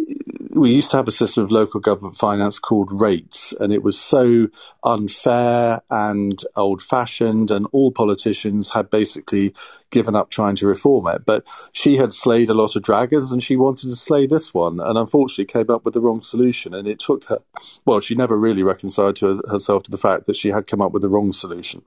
we 0.52 0.70
used 0.72 0.90
to 0.90 0.96
have 0.96 1.06
a 1.06 1.12
system 1.12 1.44
of 1.44 1.50
local 1.50 1.80
government 1.80 2.16
finance 2.16 2.58
called 2.58 3.00
rates, 3.00 3.54
and 3.58 3.72
it 3.72 3.82
was 3.82 3.98
so 3.98 4.48
unfair 4.82 5.80
and 5.90 6.42
old 6.56 6.82
fashioned, 6.82 7.50
and 7.50 7.66
all 7.72 7.92
politicians 7.92 8.70
had 8.70 8.90
basically 8.90 9.54
given 9.90 10.16
up 10.16 10.30
trying 10.30 10.56
to 10.56 10.66
reform 10.66 11.06
it. 11.06 11.24
But 11.24 11.48
she 11.72 11.96
had 11.96 12.12
slayed 12.12 12.50
a 12.50 12.54
lot 12.54 12.74
of 12.74 12.82
dragons, 12.82 13.32
and 13.32 13.42
she 13.42 13.56
wanted 13.56 13.88
to 13.88 13.94
slay 13.94 14.26
this 14.26 14.52
one, 14.52 14.80
and 14.80 14.98
unfortunately 14.98 15.46
came 15.46 15.70
up 15.70 15.84
with 15.84 15.94
the 15.94 16.00
wrong 16.00 16.22
solution. 16.22 16.74
And 16.74 16.88
it 16.88 16.98
took 16.98 17.24
her, 17.26 17.38
well, 17.86 18.00
she 18.00 18.14
never 18.14 18.36
really 18.36 18.62
reconciled 18.62 19.16
to 19.16 19.40
herself 19.48 19.84
to 19.84 19.90
the 19.90 19.98
fact 19.98 20.26
that 20.26 20.36
she 20.36 20.48
had 20.48 20.66
come 20.66 20.82
up 20.82 20.92
with 20.92 21.02
the 21.02 21.08
wrong 21.08 21.32
solution. 21.32 21.82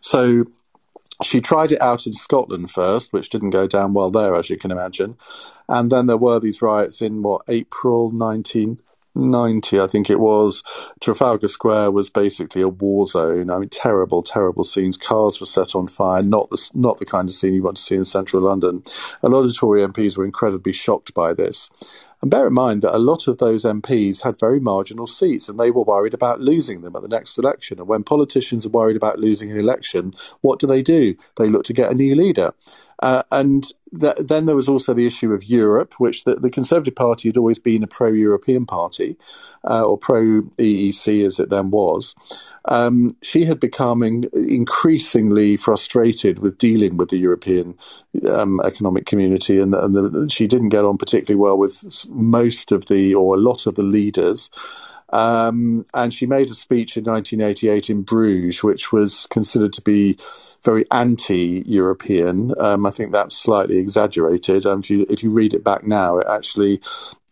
So 0.00 0.44
she 1.22 1.40
tried 1.40 1.72
it 1.72 1.82
out 1.82 2.06
in 2.06 2.12
Scotland 2.12 2.70
first, 2.70 3.12
which 3.12 3.28
didn't 3.28 3.50
go 3.50 3.66
down 3.66 3.92
well 3.92 4.10
there, 4.10 4.34
as 4.34 4.50
you 4.50 4.56
can 4.56 4.70
imagine. 4.70 5.16
And 5.68 5.90
then 5.90 6.06
there 6.06 6.16
were 6.16 6.40
these 6.40 6.62
riots 6.62 7.02
in 7.02 7.22
what 7.22 7.42
April 7.48 8.10
1990, 8.10 9.80
I 9.80 9.86
think 9.86 10.08
it 10.08 10.18
was. 10.18 10.62
Trafalgar 11.00 11.48
Square 11.48 11.90
was 11.90 12.08
basically 12.08 12.62
a 12.62 12.68
war 12.68 13.06
zone. 13.06 13.50
I 13.50 13.58
mean, 13.58 13.68
terrible, 13.68 14.22
terrible 14.22 14.64
scenes. 14.64 14.96
Cars 14.96 15.40
were 15.40 15.46
set 15.46 15.74
on 15.74 15.88
fire. 15.88 16.22
Not 16.22 16.48
the 16.48 16.70
not 16.74 16.98
the 16.98 17.06
kind 17.06 17.28
of 17.28 17.34
scene 17.34 17.54
you 17.54 17.62
want 17.62 17.76
to 17.76 17.82
see 17.82 17.96
in 17.96 18.04
central 18.04 18.42
London. 18.42 18.82
A 19.22 19.28
lot 19.28 19.44
of 19.44 19.56
Tory 19.56 19.86
MPs 19.86 20.16
were 20.16 20.24
incredibly 20.24 20.72
shocked 20.72 21.12
by 21.12 21.34
this. 21.34 21.70
And 22.20 22.30
bear 22.30 22.48
in 22.48 22.54
mind 22.54 22.82
that 22.82 22.96
a 22.96 22.98
lot 22.98 23.28
of 23.28 23.38
those 23.38 23.64
MPs 23.64 24.22
had 24.22 24.40
very 24.40 24.58
marginal 24.58 25.06
seats 25.06 25.48
and 25.48 25.58
they 25.58 25.70
were 25.70 25.84
worried 25.84 26.14
about 26.14 26.40
losing 26.40 26.80
them 26.80 26.96
at 26.96 27.02
the 27.02 27.08
next 27.08 27.38
election. 27.38 27.78
And 27.78 27.86
when 27.86 28.02
politicians 28.02 28.66
are 28.66 28.70
worried 28.70 28.96
about 28.96 29.20
losing 29.20 29.52
an 29.52 29.58
election, 29.58 30.12
what 30.40 30.58
do 30.58 30.66
they 30.66 30.82
do? 30.82 31.14
They 31.36 31.48
look 31.48 31.64
to 31.64 31.72
get 31.72 31.92
a 31.92 31.94
new 31.94 32.16
leader. 32.16 32.52
Uh, 33.00 33.22
and 33.30 33.64
th- 33.98 34.16
then 34.18 34.46
there 34.46 34.56
was 34.56 34.68
also 34.68 34.94
the 34.94 35.06
issue 35.06 35.32
of 35.32 35.44
Europe, 35.44 35.94
which 35.98 36.24
the, 36.24 36.36
the 36.36 36.50
Conservative 36.50 36.94
Party 36.94 37.28
had 37.28 37.36
always 37.36 37.58
been 37.58 37.82
a 37.82 37.86
pro 37.86 38.08
European 38.08 38.66
party, 38.66 39.16
uh, 39.68 39.86
or 39.86 39.98
pro 39.98 40.42
EEC 40.42 41.24
as 41.24 41.40
it 41.40 41.50
then 41.50 41.70
was. 41.70 42.14
Um, 42.64 43.12
she 43.22 43.44
had 43.44 43.60
become 43.60 44.02
in- 44.02 44.28
increasingly 44.34 45.56
frustrated 45.56 46.38
with 46.38 46.58
dealing 46.58 46.96
with 46.96 47.08
the 47.08 47.18
European 47.18 47.78
um, 48.30 48.60
economic 48.64 49.06
community, 49.06 49.60
and, 49.60 49.74
and 49.74 49.94
the, 49.94 50.28
she 50.30 50.46
didn't 50.46 50.68
get 50.68 50.84
on 50.84 50.98
particularly 50.98 51.40
well 51.40 51.58
with 51.58 52.06
most 52.08 52.72
of 52.72 52.86
the, 52.86 53.14
or 53.14 53.34
a 53.34 53.38
lot 53.38 53.66
of 53.66 53.74
the 53.74 53.84
leaders. 53.84 54.50
Um, 55.10 55.84
and 55.94 56.12
she 56.12 56.26
made 56.26 56.50
a 56.50 56.54
speech 56.54 56.96
in 56.96 57.04
1988 57.04 57.90
in 57.90 58.02
Bruges, 58.02 58.62
which 58.62 58.92
was 58.92 59.26
considered 59.30 59.72
to 59.74 59.82
be 59.82 60.18
very 60.62 60.84
anti-European. 60.90 62.54
Um, 62.58 62.86
I 62.86 62.90
think 62.90 63.12
that's 63.12 63.36
slightly 63.36 63.78
exaggerated. 63.78 64.66
Um, 64.66 64.80
if 64.80 64.90
you 64.90 65.06
if 65.08 65.22
you 65.22 65.30
read 65.30 65.54
it 65.54 65.64
back 65.64 65.84
now, 65.84 66.18
it 66.18 66.26
actually 66.28 66.80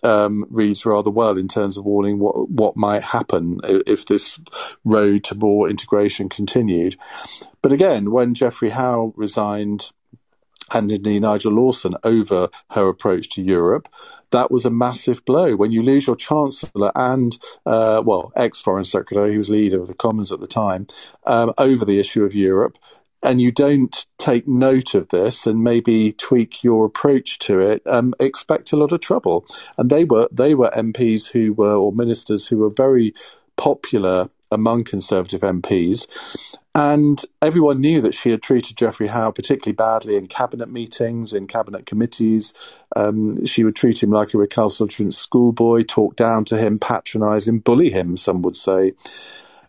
um, 0.02 0.46
reads 0.50 0.86
rather 0.86 1.10
well 1.10 1.36
in 1.36 1.48
terms 1.48 1.76
of 1.76 1.84
warning 1.84 2.18
what 2.18 2.48
what 2.48 2.76
might 2.76 3.02
happen 3.02 3.60
if 3.64 4.06
this 4.06 4.38
road 4.84 5.24
to 5.24 5.34
more 5.34 5.68
integration 5.68 6.28
continued. 6.28 6.96
But 7.62 7.72
again, 7.72 8.10
when 8.10 8.34
Geoffrey 8.34 8.70
Howe 8.70 9.12
resigned 9.16 9.90
and 10.74 10.90
indeed 10.90 11.22
Nigel 11.22 11.52
Lawson 11.52 11.94
over 12.04 12.48
her 12.70 12.88
approach 12.88 13.28
to 13.30 13.42
Europe. 13.42 13.88
That 14.30 14.50
was 14.50 14.64
a 14.64 14.70
massive 14.70 15.24
blow. 15.24 15.54
When 15.54 15.70
you 15.70 15.82
lose 15.82 16.06
your 16.06 16.16
Chancellor 16.16 16.90
and, 16.94 17.38
uh, 17.64 18.02
well, 18.04 18.32
ex 18.34 18.60
Foreign 18.60 18.84
Secretary, 18.84 19.32
who 19.32 19.38
was 19.38 19.50
leader 19.50 19.80
of 19.80 19.86
the 19.86 19.94
Commons 19.94 20.32
at 20.32 20.40
the 20.40 20.48
time, 20.48 20.86
um, 21.24 21.52
over 21.58 21.84
the 21.84 22.00
issue 22.00 22.24
of 22.24 22.34
Europe, 22.34 22.76
and 23.22 23.40
you 23.40 23.50
don't 23.50 24.06
take 24.18 24.46
note 24.46 24.94
of 24.94 25.08
this 25.08 25.46
and 25.46 25.64
maybe 25.64 26.12
tweak 26.12 26.62
your 26.62 26.86
approach 26.86 27.38
to 27.40 27.60
it, 27.60 27.82
um, 27.86 28.14
expect 28.20 28.72
a 28.72 28.76
lot 28.76 28.92
of 28.92 29.00
trouble. 29.00 29.46
And 29.78 29.90
they 29.90 30.04
were 30.04 30.28
they 30.30 30.54
were 30.54 30.70
MPs 30.70 31.30
who 31.30 31.52
were 31.52 31.74
or 31.74 31.92
ministers 31.92 32.46
who 32.46 32.58
were 32.58 32.70
very 32.70 33.14
popular 33.56 34.28
among 34.52 34.84
Conservative 34.84 35.40
MPs. 35.40 36.06
And 36.78 37.22
everyone 37.40 37.80
knew 37.80 38.02
that 38.02 38.12
she 38.12 38.30
had 38.30 38.42
treated 38.42 38.76
Geoffrey 38.76 39.06
Howe 39.06 39.30
particularly 39.30 39.74
badly 39.74 40.16
in 40.16 40.26
cabinet 40.26 40.70
meetings, 40.70 41.32
in 41.32 41.46
cabinet 41.46 41.86
committees. 41.86 42.52
Um, 42.94 43.46
she 43.46 43.64
would 43.64 43.74
treat 43.74 44.02
him 44.02 44.10
like 44.10 44.34
a 44.34 44.38
recalcitrant 44.38 45.14
schoolboy, 45.14 45.84
talk 45.84 46.16
down 46.16 46.44
to 46.46 46.58
him, 46.58 46.78
patronise 46.78 47.48
him, 47.48 47.60
bully 47.60 47.88
him, 47.88 48.18
some 48.18 48.42
would 48.42 48.56
say. 48.56 48.92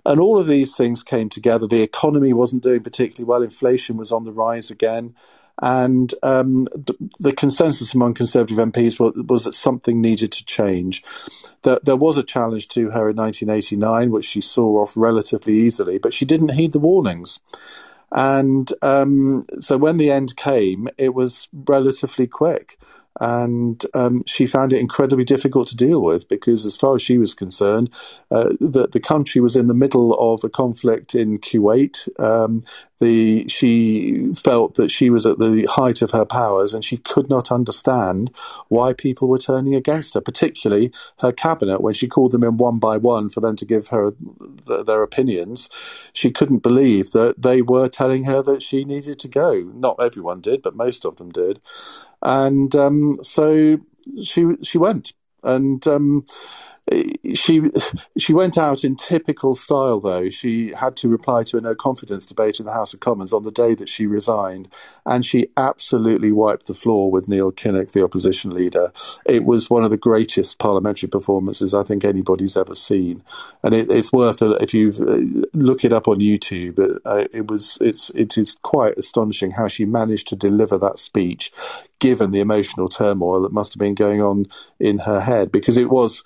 And 0.06 0.20
all 0.20 0.38
of 0.38 0.48
these 0.48 0.76
things 0.76 1.02
came 1.02 1.30
together. 1.30 1.66
The 1.66 1.82
economy 1.82 2.34
wasn't 2.34 2.64
doing 2.64 2.84
particularly 2.84 3.30
well. 3.30 3.42
Inflation 3.42 3.96
was 3.96 4.12
on 4.12 4.26
the 4.26 4.34
rise 4.34 4.70
again. 4.70 5.16
And 5.60 6.14
um, 6.22 6.66
the, 6.66 6.96
the, 7.20 7.34
consensus 7.34 7.96
among 7.96 8.14
Conservative 8.14 8.58
MPs 8.58 9.00
was, 9.00 9.14
was, 9.28 9.46
that 9.46 9.54
something 9.54 10.02
needed 10.02 10.32
to 10.34 10.46
change. 10.46 11.04
That 11.64 11.84
there 11.84 11.96
was 11.96 12.20
a 12.20 12.24
challenge 12.24 12.68
to 12.70 12.92
her 12.92 13.10
in 13.10 13.16
1989, 13.16 14.12
which 14.12 14.26
she 14.26 14.42
saw 14.42 14.82
off 14.82 14.94
relatively 14.96 15.54
easily, 15.54 15.98
but 15.98 16.14
she 16.14 16.26
didn't 16.26 16.50
heed 16.50 16.74
the 16.74 16.80
warnings. 16.80 17.40
And 18.12 18.72
um, 18.84 19.46
so 19.60 19.78
when 19.78 19.98
the 19.98 20.12
end 20.12 20.36
came, 20.38 20.90
it 20.98 21.14
was 21.14 21.50
relatively 21.52 22.28
quick 22.28 22.78
and 23.20 23.84
um, 23.94 24.24
she 24.26 24.48
found 24.48 24.74
it 24.74 24.80
incredibly 24.80 25.26
difficult 25.26 25.68
to 25.70 25.76
deal 25.76 26.02
with 26.02 26.28
because, 26.28 26.66
as 26.66 26.78
far 26.78 26.96
as 26.96 27.02
she 27.02 27.18
was 27.18 27.34
concerned, 27.34 27.94
uh, 28.32 28.50
the 28.60 28.88
the 28.92 29.00
country 29.00 29.42
was 29.42 29.56
in 29.56 29.68
the 29.68 29.74
middle 29.74 30.14
of 30.14 30.44
a 30.44 30.50
conflict 30.50 31.16
in 31.16 31.40
Kuwait. 31.40 32.08
Um, 32.20 32.64
the 33.00 33.48
she 33.48 34.34
felt 34.34 34.76
that 34.76 34.90
she 34.90 35.10
was 35.12 35.26
at 35.26 35.38
the 35.38 35.68
height 35.70 36.02
of 36.02 36.12
her 36.12 36.26
powers, 36.26 36.74
and 36.74 36.84
she 36.84 36.98
could 36.98 37.30
not 37.30 37.52
understand 37.52 38.32
why 38.70 38.94
people 38.94 39.28
were 39.28 39.38
turning 39.38 39.76
against 39.76 40.16
her, 40.16 40.22
particularly 40.22 40.92
her 41.20 41.32
cabinet. 41.32 41.82
When 41.82 41.94
she 41.94 42.08
called 42.08 42.32
them 42.32 42.44
in 42.44 42.58
one 42.58 42.80
by 42.80 42.98
one 42.98 43.30
for 43.30 43.40
them 43.40 43.56
to 43.58 43.66
give 43.66 43.90
her 43.90 44.12
th- 44.68 44.86
their 44.86 45.04
opinions, 45.04 45.70
she 46.14 46.32
couldn't 46.32 46.64
believe 46.64 47.12
that 47.12 47.42
they 47.42 47.62
were 47.62 47.88
telling 47.88 48.24
her 48.26 48.42
that 48.44 48.64
she 48.64 48.84
needed 48.84 49.20
to 49.20 49.28
go. 49.28 49.60
Not 49.60 49.98
everyone 50.02 50.42
did, 50.42 50.62
but 50.62 50.76
most 50.76 51.06
of 51.06 51.18
them 51.18 51.32
did 51.32 51.60
and 52.22 52.76
um, 52.76 53.18
so 53.24 53.78
she 54.24 54.46
she 54.64 54.78
went, 54.78 55.14
and 55.44 55.86
um, 55.88 56.24
she 57.34 57.62
she 58.18 58.34
went 58.34 58.58
out 58.58 58.84
in 58.84 58.96
typical 58.96 59.54
style 59.54 60.00
though. 60.00 60.30
She 60.30 60.70
had 60.70 60.96
to 60.98 61.10
reply 61.10 61.44
to 61.44 61.58
a 61.58 61.62
no 61.62 61.76
confidence 61.76 62.26
debate 62.26 62.60
in 62.60 62.66
the 62.66 62.72
House 62.72 62.94
of 62.94 63.02
Commons 63.02 63.34
on 63.34 63.44
the 63.44 63.52
day 63.52 63.76
that 63.76 63.90
she 63.90 64.08
resigned. 64.08 64.70
And 65.06 65.26
she 65.26 65.50
absolutely 65.58 66.32
wiped 66.32 66.68
the 66.68 66.74
floor 66.74 67.12
with 67.12 67.28
Neil 67.28 67.52
Kinnock 67.52 67.92
the 67.92 68.04
opposition 68.04 68.54
leader. 68.54 68.92
It 69.26 69.44
was 69.44 69.70
one 69.70 69.84
of 69.84 69.90
the 69.90 69.98
greatest 69.98 70.60
parliamentary 70.60 71.10
performances 71.10 71.74
I 71.74 71.84
think 71.84 72.06
anybody's 72.06 72.56
ever 72.56 72.76
seen. 72.76 73.24
And 73.64 73.74
it, 73.74 73.92
it's 73.92 74.14
worth 74.14 74.42
it 74.42 74.62
if 74.62 74.74
you 74.74 74.90
uh, 74.90 75.48
look 75.54 75.84
it 75.84 75.92
up 75.92 76.08
on 76.08 76.20
YouTube 76.20 76.80
it, 76.80 77.02
uh, 77.04 77.26
it 77.34 77.48
was 77.48 77.78
it's 77.82 78.10
it 78.12 78.38
is 78.38 78.58
quite 78.62 78.94
astonishing 78.96 79.52
how 79.52 79.68
she 79.68 79.84
managed 79.84 80.30
to 80.30 80.36
deliver 80.38 80.78
that 80.78 81.00
speech 81.00 81.52
given 82.00 82.32
the 82.32 82.40
emotional 82.40 82.90
turmoil 82.90 83.42
that 83.42 83.52
must 83.52 83.74
have 83.74 83.80
been 83.80 83.96
going 83.96 84.22
on 84.22 84.46
in 84.80 85.00
her 85.00 85.20
head 85.20 85.52
because 85.52 85.78
it 85.78 85.90
was 85.90 86.24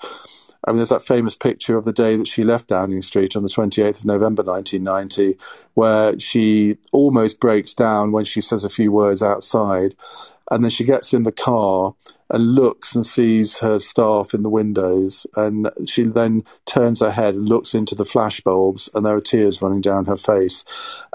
I 0.64 0.72
mean, 0.72 0.78
there's 0.78 0.90
that 0.90 1.04
famous 1.04 1.36
picture 1.36 1.76
of 1.76 1.86
the 1.86 1.94
day 1.94 2.16
that 2.16 2.28
she 2.28 2.44
left 2.44 2.70
Downing 2.70 3.02
Street 3.02 3.36
on 3.36 3.42
the 3.42 3.50
28th 3.50 4.02
of 4.02 4.06
November 4.06 4.44
1990, 4.44 5.38
where 5.74 6.18
she 6.20 6.78
almost 6.92 7.40
breaks 7.40 7.74
down 7.74 8.12
when 8.12 8.26
she 8.26 8.42
says 8.42 8.64
a 8.64 8.70
few 8.70 8.92
words 8.92 9.24
outside. 9.24 9.96
And 10.52 10.64
then 10.64 10.70
she 10.70 10.84
gets 10.84 11.14
in 11.14 11.24
the 11.24 11.32
car 11.32 11.96
and 12.30 12.56
looks 12.56 12.96
and 12.96 13.06
sees 13.06 13.60
her 13.60 13.80
staff 13.80 14.36
in 14.36 14.44
the 14.44 14.50
windows. 14.50 15.26
And 15.36 15.72
she 15.88 16.04
then 16.04 16.44
turns 16.66 17.00
her 17.00 17.12
head 17.12 17.34
and 17.34 17.50
looks 17.50 17.74
into 17.74 17.96
the 17.96 18.04
flashbulbs, 18.04 18.94
and 18.94 19.04
there 19.04 19.16
are 19.16 19.22
tears 19.22 19.64
running 19.64 19.82
down 19.82 20.06
her 20.06 20.18
face. 20.18 20.64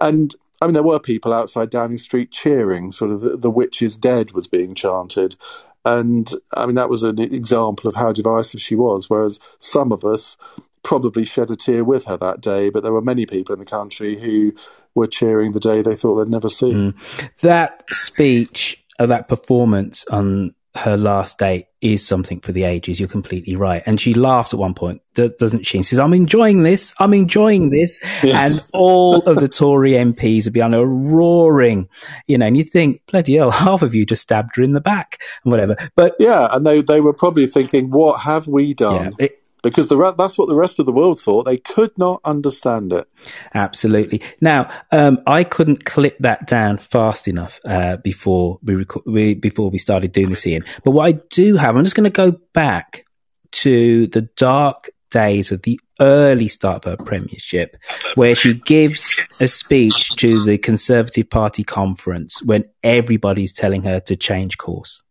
And 0.01 0.35
I 0.61 0.67
mean, 0.67 0.75
there 0.75 0.83
were 0.83 1.01
people 1.01 1.33
outside 1.33 1.71
Downing 1.71 1.99
Street 1.99 2.31
cheering, 2.31 2.93
sort 2.93 3.11
of 3.11 3.21
the, 3.21 3.37
the 3.37 3.51
witch 3.51 3.83
is 3.83 3.97
dead 3.97 4.33
was 4.33 4.49
being 4.49 4.75
chanted. 4.75 5.37
And 5.85 6.29
I 6.53 6.67
mean, 6.67 6.75
that 6.75 6.91
was 6.91 7.05
an 7.05 7.21
example 7.21 7.89
of 7.89 7.95
how 7.95 8.13
divisive 8.13 8.61
she 8.61 8.75
was. 8.75 9.09
Whereas 9.09 9.39
some 9.61 9.93
of 9.93 10.05
us 10.05 10.37
probably 10.83 11.25
shed 11.25 11.51
a 11.51 11.57
tear 11.57 11.85
with 11.85 12.07
her 12.07 12.17
that 12.17 12.41
day, 12.41 12.71
but 12.71 12.83
there 12.83 12.93
were 12.93 13.03
many 13.03 13.27
people 13.27 13.53
in 13.53 13.59
the 13.59 13.67
country 13.67 14.19
who 14.19 14.53
were 14.95 15.07
cheering 15.07 15.53
the 15.53 15.61
day 15.61 15.83
they 15.83 15.95
thought 15.95 16.17
they'd 16.17 16.31
never 16.31 16.49
see. 16.49 16.73
Mm. 16.73 17.31
That 17.41 17.85
speech, 17.91 18.83
uh, 18.99 19.07
that 19.07 19.29
performance 19.29 20.05
on 20.07 20.55
her 20.77 20.97
last 20.97 21.39
date 21.39 21.67
is 21.81 22.07
something 22.07 22.41
for 22.41 22.53
the 22.53 22.65
ages. 22.65 22.99
You're 22.99 23.09
completely 23.09 23.57
right. 23.57 23.83
And 23.87 24.01
she 24.01 24.15
laughs 24.15 24.53
at 24.53 24.59
one 24.59 24.75
point, 24.75 25.03
doesn't 25.15 25.65
she? 25.65 25.79
And 25.79 25.87
says, 25.87 25.99
I'm 25.99 26.15
enjoying 26.15 26.63
this. 26.63 26.95
I'm 26.99 27.15
enjoying 27.15 27.71
this. 27.71 28.01
Yes. 28.23 28.61
And 28.61 28.69
all 28.73 29.21
of 29.23 29.37
the 29.37 29.49
Tory 29.49 29.93
MPs 29.93 30.47
are 30.47 30.51
behind 30.51 30.75
her 30.75 30.85
roaring, 30.85 31.89
you 32.27 32.39
know, 32.39 32.47
and 32.47 32.57
you 32.57 32.65
think, 32.65 33.03
bloody 33.07 33.37
hell, 33.37 33.51
half 33.67 33.83
of 33.83 33.95
you 33.95 34.05
just 34.07 34.23
stabbed 34.23 34.57
her 34.57 34.63
in 34.63 34.73
the 34.73 34.81
back 34.81 35.23
and 35.45 35.51
whatever. 35.51 35.77
But 35.95 36.17
yeah, 36.19 36.49
and 36.53 36.67
they, 36.67 36.83
they 36.83 37.01
were 37.01 37.15
probably 37.15 37.47
thinking, 37.47 37.91
what 37.91 38.21
have 38.21 38.47
we 38.47 38.75
done? 38.75 39.15
Yeah, 39.19 39.27
it, 39.27 39.43
because 39.71 39.89
the, 39.89 40.15
that's 40.17 40.39
what 40.39 40.49
the 40.49 40.55
rest 40.55 40.79
of 40.79 40.87
the 40.87 40.93
world 40.93 41.21
thought. 41.21 41.45
They 41.45 41.59
could 41.59 41.97
not 41.99 42.21
understand 42.25 42.93
it. 42.93 43.07
Absolutely. 43.55 44.23
Now, 44.41 44.71
um, 44.93 45.19
I 45.27 45.45
couldn't 45.45 45.85
clip 45.85 46.19
that 46.21 46.47
down 46.47 46.79
fast 46.79 47.29
enough 47.29 47.61
uh, 47.65 47.97
before 47.99 48.59
we, 48.63 48.75
rec- 48.77 49.07
we, 49.07 49.35
before 49.35 49.71
we 49.71 49.79
started 49.79 50.13
doing 50.13 50.31
this, 50.31 50.47
Iain. 50.47 50.65
But 50.85 50.93
what 50.93 51.07
I 51.07 51.13
do 51.31 51.57
have, 51.57 51.77
I'm 51.77 51.85
just 51.85 51.97
going 51.97 52.05
to 52.05 52.11
go 52.11 52.39
back 52.53 53.05
to 53.53 54.07
the 54.09 54.23
dark 54.37 54.91
days 55.11 55.53
of 55.53 55.63
the 55.63 55.81
early 56.01 56.49
start 56.49 56.85
of 56.85 56.99
her 56.99 57.05
premiership, 57.05 57.77
where 58.17 58.35
she 58.35 58.55
gives 58.55 59.19
a 59.41 59.49
speech 59.49 60.15
to 60.17 60.45
the 60.45 60.59
Conservative 60.59 61.31
Party 61.31 61.65
conference 61.65 62.43
when 62.43 62.65
everybody's 62.83 63.53
telling 63.53 63.83
her 63.83 64.01
to 64.01 64.17
change 64.17 64.59
course. 64.59 65.03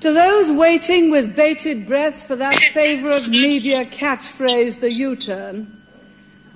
To 0.00 0.12
those 0.12 0.50
waiting 0.50 1.10
with 1.10 1.36
bated 1.36 1.86
breath 1.86 2.26
for 2.26 2.36
that 2.36 2.56
favourite 2.72 3.28
media 3.28 3.84
catchphrase, 3.84 4.80
the 4.80 4.92
U 4.92 5.14
turn, 5.14 5.80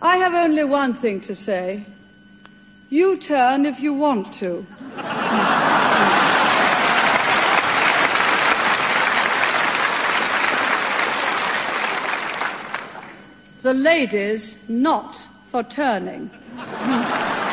I 0.03 0.17
have 0.17 0.35
only 0.35 0.65
one 0.65 0.95
thing 0.95 1.21
to 1.23 1.35
say. 1.35 1.87
U 2.91 3.17
turn 3.17 3.67
if 3.67 3.81
you 3.81 3.95
want 3.95 4.35
to. 4.35 4.67
the 13.67 13.75
ladies 13.75 14.57
not 14.69 15.17
for 15.51 15.65
turning. 15.65 16.31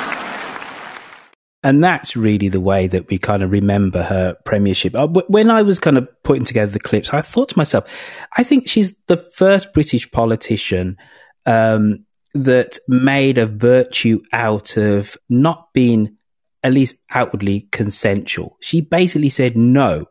And 1.64 1.82
that's 1.82 2.18
really 2.18 2.50
the 2.50 2.60
way 2.60 2.88
that 2.88 3.08
we 3.08 3.18
kind 3.18 3.42
of 3.42 3.52
remember 3.52 4.04
her 4.04 4.36
premiership. 4.44 4.96
Uh, 4.96 5.08
when 5.08 5.50
I 5.50 5.62
was 5.62 5.80
kind 5.80 5.98
of 5.98 6.08
putting 6.24 6.44
together 6.44 6.72
the 6.72 6.80
clips, 6.80 7.14
I 7.14 7.22
thought 7.22 7.50
to 7.50 7.58
myself, 7.58 7.90
I 8.36 8.44
think 8.44 8.68
she's 8.68 8.96
the 9.08 9.16
first 9.16 9.74
British 9.74 10.12
politician 10.12 10.98
um, 11.46 12.06
that 12.34 12.80
made 12.90 13.38
a 13.38 13.46
virtue 13.46 14.22
out 14.34 14.76
of 14.76 15.18
not 15.30 15.72
being 15.74 16.18
at 16.64 16.74
least 16.74 16.98
outwardly 17.10 17.68
consensual. 17.72 18.58
She 18.62 18.82
basically 18.82 19.30
said, 19.30 19.56
no, 19.56 20.08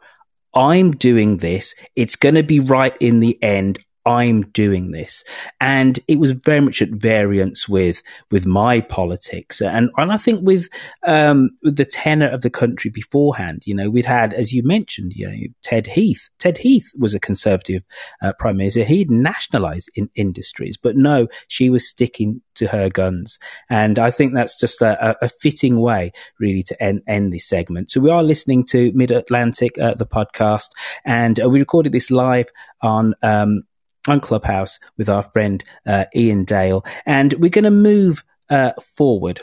I'm 0.54 0.92
doing 0.92 1.38
this. 1.38 1.74
It's 1.96 2.16
going 2.16 2.34
to 2.34 2.42
be 2.42 2.60
right 2.60 2.96
in 3.00 3.20
the 3.20 3.42
end. 3.42 3.78
I'm 4.04 4.42
doing 4.50 4.90
this. 4.90 5.24
And 5.60 5.98
it 6.08 6.18
was 6.18 6.32
very 6.32 6.60
much 6.60 6.82
at 6.82 6.90
variance 6.90 7.68
with, 7.68 8.02
with 8.30 8.46
my 8.46 8.80
politics. 8.80 9.60
And, 9.60 9.90
and 9.96 10.12
I 10.12 10.16
think 10.16 10.44
with, 10.44 10.68
um, 11.06 11.50
with 11.62 11.76
the 11.76 11.84
tenor 11.84 12.28
of 12.28 12.42
the 12.42 12.50
country 12.50 12.90
beforehand, 12.90 13.62
you 13.66 13.74
know, 13.74 13.90
we'd 13.90 14.06
had, 14.06 14.32
as 14.34 14.52
you 14.52 14.62
mentioned, 14.64 15.12
you 15.14 15.28
know, 15.28 15.36
Ted 15.62 15.86
Heath. 15.86 16.30
Ted 16.38 16.58
Heath 16.58 16.90
was 16.98 17.14
a 17.14 17.20
conservative 17.20 17.82
uh, 18.22 18.32
prime 18.38 18.56
minister. 18.56 18.84
He'd 18.84 19.10
nationalized 19.10 19.90
in 19.94 20.10
industries, 20.14 20.76
but 20.76 20.96
no, 20.96 21.28
she 21.48 21.70
was 21.70 21.88
sticking 21.88 22.42
to 22.54 22.66
her 22.68 22.90
guns. 22.90 23.38
And 23.70 23.98
I 23.98 24.10
think 24.10 24.34
that's 24.34 24.58
just 24.58 24.82
a, 24.82 25.16
a 25.24 25.28
fitting 25.28 25.80
way, 25.80 26.12
really, 26.38 26.62
to 26.64 26.82
end, 26.82 27.02
end 27.06 27.32
this 27.32 27.48
segment. 27.48 27.90
So 27.90 28.00
we 28.00 28.10
are 28.10 28.22
listening 28.22 28.64
to 28.70 28.92
Mid 28.92 29.10
Atlantic, 29.10 29.78
uh, 29.78 29.94
the 29.94 30.06
podcast, 30.06 30.68
and 31.04 31.40
uh, 31.40 31.48
we 31.48 31.60
recorded 31.60 31.92
this 31.92 32.10
live 32.10 32.48
on, 32.80 33.14
um, 33.22 33.62
on 34.08 34.20
Clubhouse 34.20 34.78
with 34.96 35.08
our 35.08 35.22
friend 35.22 35.64
uh, 35.86 36.06
Iain 36.16 36.44
Dale, 36.44 36.84
and 37.06 37.32
we're 37.34 37.50
going 37.50 37.64
to 37.64 37.70
move 37.70 38.24
uh, 38.50 38.72
forward 38.80 39.40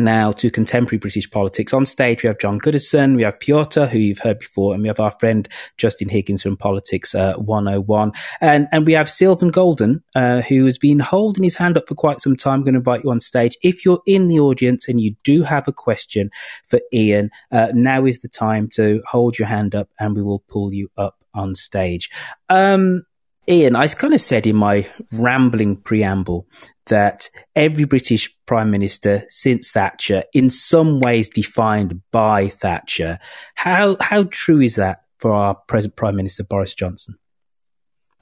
now 0.00 0.32
to 0.32 0.50
contemporary 0.50 0.98
British 0.98 1.30
politics. 1.30 1.72
On 1.72 1.84
stage, 1.84 2.22
we 2.22 2.26
have 2.28 2.38
John 2.38 2.58
Goodison, 2.58 3.16
we 3.16 3.22
have 3.22 3.38
Piotr, 3.38 3.84
who 3.86 3.98
you've 3.98 4.18
heard 4.18 4.38
before, 4.38 4.74
and 4.74 4.82
we 4.82 4.88
have 4.88 5.00
our 5.00 5.10
friend 5.12 5.48
Justin 5.76 6.08
Higgins 6.08 6.42
from 6.42 6.56
Politics 6.56 7.14
uh, 7.14 7.34
101. 7.34 8.12
And, 8.40 8.68
and 8.72 8.86
we 8.86 8.94
have 8.94 9.08
Sylvan 9.08 9.50
Golden, 9.50 10.02
uh, 10.14 10.40
who 10.42 10.64
has 10.64 10.78
been 10.78 10.98
holding 10.98 11.44
his 11.44 11.56
hand 11.56 11.76
up 11.76 11.86
for 11.86 11.94
quite 11.94 12.20
some 12.20 12.36
time. 12.36 12.60
I'm 12.60 12.62
going 12.62 12.74
to 12.74 12.78
invite 12.78 13.04
you 13.04 13.10
on 13.10 13.20
stage. 13.20 13.56
If 13.62 13.84
you're 13.84 14.02
in 14.06 14.26
the 14.26 14.40
audience 14.40 14.88
and 14.88 15.00
you 15.00 15.14
do 15.22 15.42
have 15.42 15.68
a 15.68 15.72
question 15.72 16.30
for 16.64 16.80
Iain, 16.94 17.30
uh, 17.52 17.68
now 17.74 18.06
is 18.06 18.20
the 18.20 18.28
time 18.28 18.68
to 18.74 19.02
hold 19.06 19.38
your 19.38 19.48
hand 19.48 19.74
up 19.74 19.88
and 19.98 20.16
we 20.16 20.22
will 20.22 20.40
pull 20.48 20.72
you 20.72 20.90
up 20.96 21.16
on 21.34 21.54
stage. 21.54 22.10
Um, 22.48 23.04
Iain, 23.48 23.74
I 23.74 23.86
kind 23.88 24.14
of 24.14 24.20
said 24.20 24.46
in 24.46 24.56
my 24.56 24.88
rambling 25.12 25.76
preamble 25.76 26.46
that 26.86 27.30
every 27.56 27.84
British 27.84 28.34
Prime 28.46 28.70
Minister 28.70 29.24
since 29.28 29.70
Thatcher, 29.70 30.24
in 30.34 30.50
some 30.50 31.00
ways 31.00 31.28
defined 31.28 32.02
by 32.10 32.48
Thatcher. 32.48 33.18
How 33.54 33.96
how 34.00 34.24
true 34.24 34.60
is 34.60 34.76
that 34.76 35.02
for 35.18 35.32
our 35.32 35.54
present 35.54 35.96
Prime 35.96 36.16
Minister 36.16 36.44
Boris 36.44 36.74
Johnson? 36.74 37.14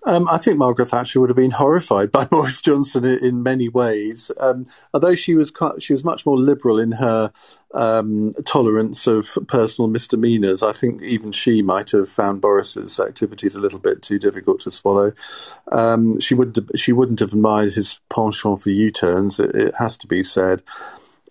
Um, 0.08 0.26
I 0.26 0.38
think 0.38 0.56
Margaret 0.56 0.88
Thatcher 0.88 1.20
would 1.20 1.28
have 1.28 1.36
been 1.36 1.50
horrified 1.50 2.10
by 2.10 2.24
Boris 2.30 2.62
Johnson 2.62 3.04
in, 3.04 3.22
in 3.22 3.42
many 3.42 3.68
ways. 3.68 4.30
Um, 4.40 4.66
although 4.94 5.14
she 5.14 5.34
was 5.34 5.50
quite, 5.50 5.82
she 5.82 5.92
was 5.92 6.02
much 6.02 6.24
more 6.24 6.38
liberal 6.38 6.78
in 6.78 6.92
her 6.92 7.30
um, 7.74 8.34
tolerance 8.46 9.06
of 9.06 9.36
personal 9.48 9.86
misdemeanours, 9.86 10.62
I 10.62 10.72
think 10.72 11.02
even 11.02 11.32
she 11.32 11.60
might 11.60 11.90
have 11.90 12.08
found 12.08 12.40
Boris's 12.40 12.98
activities 12.98 13.54
a 13.54 13.60
little 13.60 13.78
bit 13.78 14.00
too 14.00 14.18
difficult 14.18 14.60
to 14.60 14.70
swallow. 14.70 15.12
Um, 15.70 16.18
she 16.20 16.34
wouldn't 16.34 16.78
she 16.78 16.92
wouldn't 16.92 17.20
have 17.20 17.34
admired 17.34 17.74
his 17.74 18.00
penchant 18.08 18.62
for 18.62 18.70
U-turns. 18.70 19.38
It, 19.38 19.54
it 19.54 19.74
has 19.74 19.98
to 19.98 20.06
be 20.06 20.22
said 20.22 20.62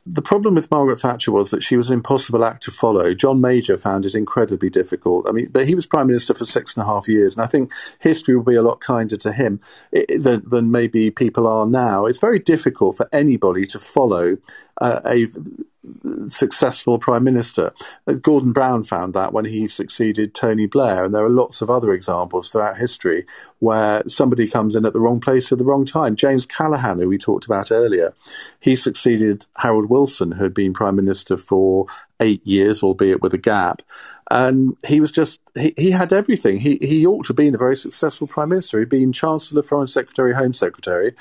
the 0.09 0.21
problem 0.21 0.55
with 0.55 0.71
Margaret 0.71 0.99
Thatcher 0.99 1.31
was 1.31 1.51
that 1.51 1.63
she 1.63 1.75
was 1.75 1.89
an 1.89 1.95
impossible 1.95 2.45
act 2.45 2.63
to 2.63 2.71
follow. 2.71 3.13
John 3.13 3.41
Major 3.41 3.77
found 3.77 4.05
it 4.05 4.15
incredibly 4.15 4.69
difficult. 4.69 5.27
I 5.27 5.31
mean, 5.31 5.49
but 5.51 5.67
he 5.67 5.75
was 5.75 5.85
prime 5.85 6.07
minister 6.07 6.33
for 6.33 6.45
six 6.45 6.75
and 6.75 6.83
a 6.83 6.85
half 6.85 7.07
years, 7.07 7.35
and 7.35 7.43
I 7.43 7.47
think 7.47 7.71
history 7.99 8.35
will 8.35 8.43
be 8.43 8.55
a 8.55 8.61
lot 8.61 8.79
kinder 8.79 9.17
to 9.17 9.31
him 9.31 9.59
than, 9.91 10.47
than 10.47 10.71
maybe 10.71 11.11
people 11.11 11.47
are 11.47 11.65
now. 11.65 12.05
It's 12.05 12.19
very 12.19 12.39
difficult 12.39 12.97
for 12.97 13.09
anybody 13.11 13.65
to 13.67 13.79
follow 13.79 14.37
uh, 14.81 15.01
a 15.05 15.27
successful 16.27 16.99
prime 16.99 17.23
minister. 17.23 17.73
Uh, 18.07 18.13
Gordon 18.13 18.53
Brown 18.53 18.83
found 18.83 19.13
that 19.13 19.33
when 19.33 19.45
he 19.45 19.67
succeeded 19.67 20.33
Tony 20.33 20.65
Blair, 20.65 21.03
and 21.03 21.13
there 21.13 21.25
are 21.25 21.29
lots 21.29 21.61
of 21.61 21.69
other 21.69 21.93
examples 21.93 22.51
throughout 22.51 22.77
history 22.77 23.25
where 23.59 24.03
somebody 24.07 24.47
comes 24.47 24.75
in 24.75 24.85
at 24.85 24.93
the 24.93 24.99
wrong 24.99 25.19
place 25.19 25.51
at 25.51 25.57
the 25.57 25.63
wrong 25.63 25.85
time. 25.85 26.15
James 26.15 26.45
Callaghan, 26.45 26.99
who 26.99 27.07
we 27.07 27.17
talked 27.17 27.45
about 27.45 27.71
earlier, 27.71 28.13
he 28.59 28.75
succeeded 28.75 29.45
Harold 29.55 29.89
Wilson, 29.89 30.31
who 30.31 30.43
had 30.43 30.53
been 30.53 30.73
prime 30.73 30.95
minister 30.95 31.37
for 31.37 31.87
eight 32.19 32.45
years, 32.45 32.83
albeit 32.83 33.21
with 33.21 33.33
a 33.33 33.37
gap. 33.37 33.81
And 34.29 34.75
he 34.85 34.99
was 34.99 35.11
just, 35.11 35.41
he, 35.55 35.73
he 35.77 35.91
had 35.91 36.11
everything. 36.11 36.57
He, 36.59 36.77
he 36.81 37.05
ought 37.05 37.23
to 37.25 37.29
have 37.29 37.37
been 37.37 37.55
a 37.55 37.59
very 37.59 37.77
successful 37.77 38.27
prime 38.27 38.49
minister. 38.49 38.79
He'd 38.79 38.89
been 38.89 39.13
Chancellor, 39.13 39.63
Foreign 39.63 39.87
Secretary, 39.87 40.33
Home 40.33 40.51
Secretary 40.53 41.15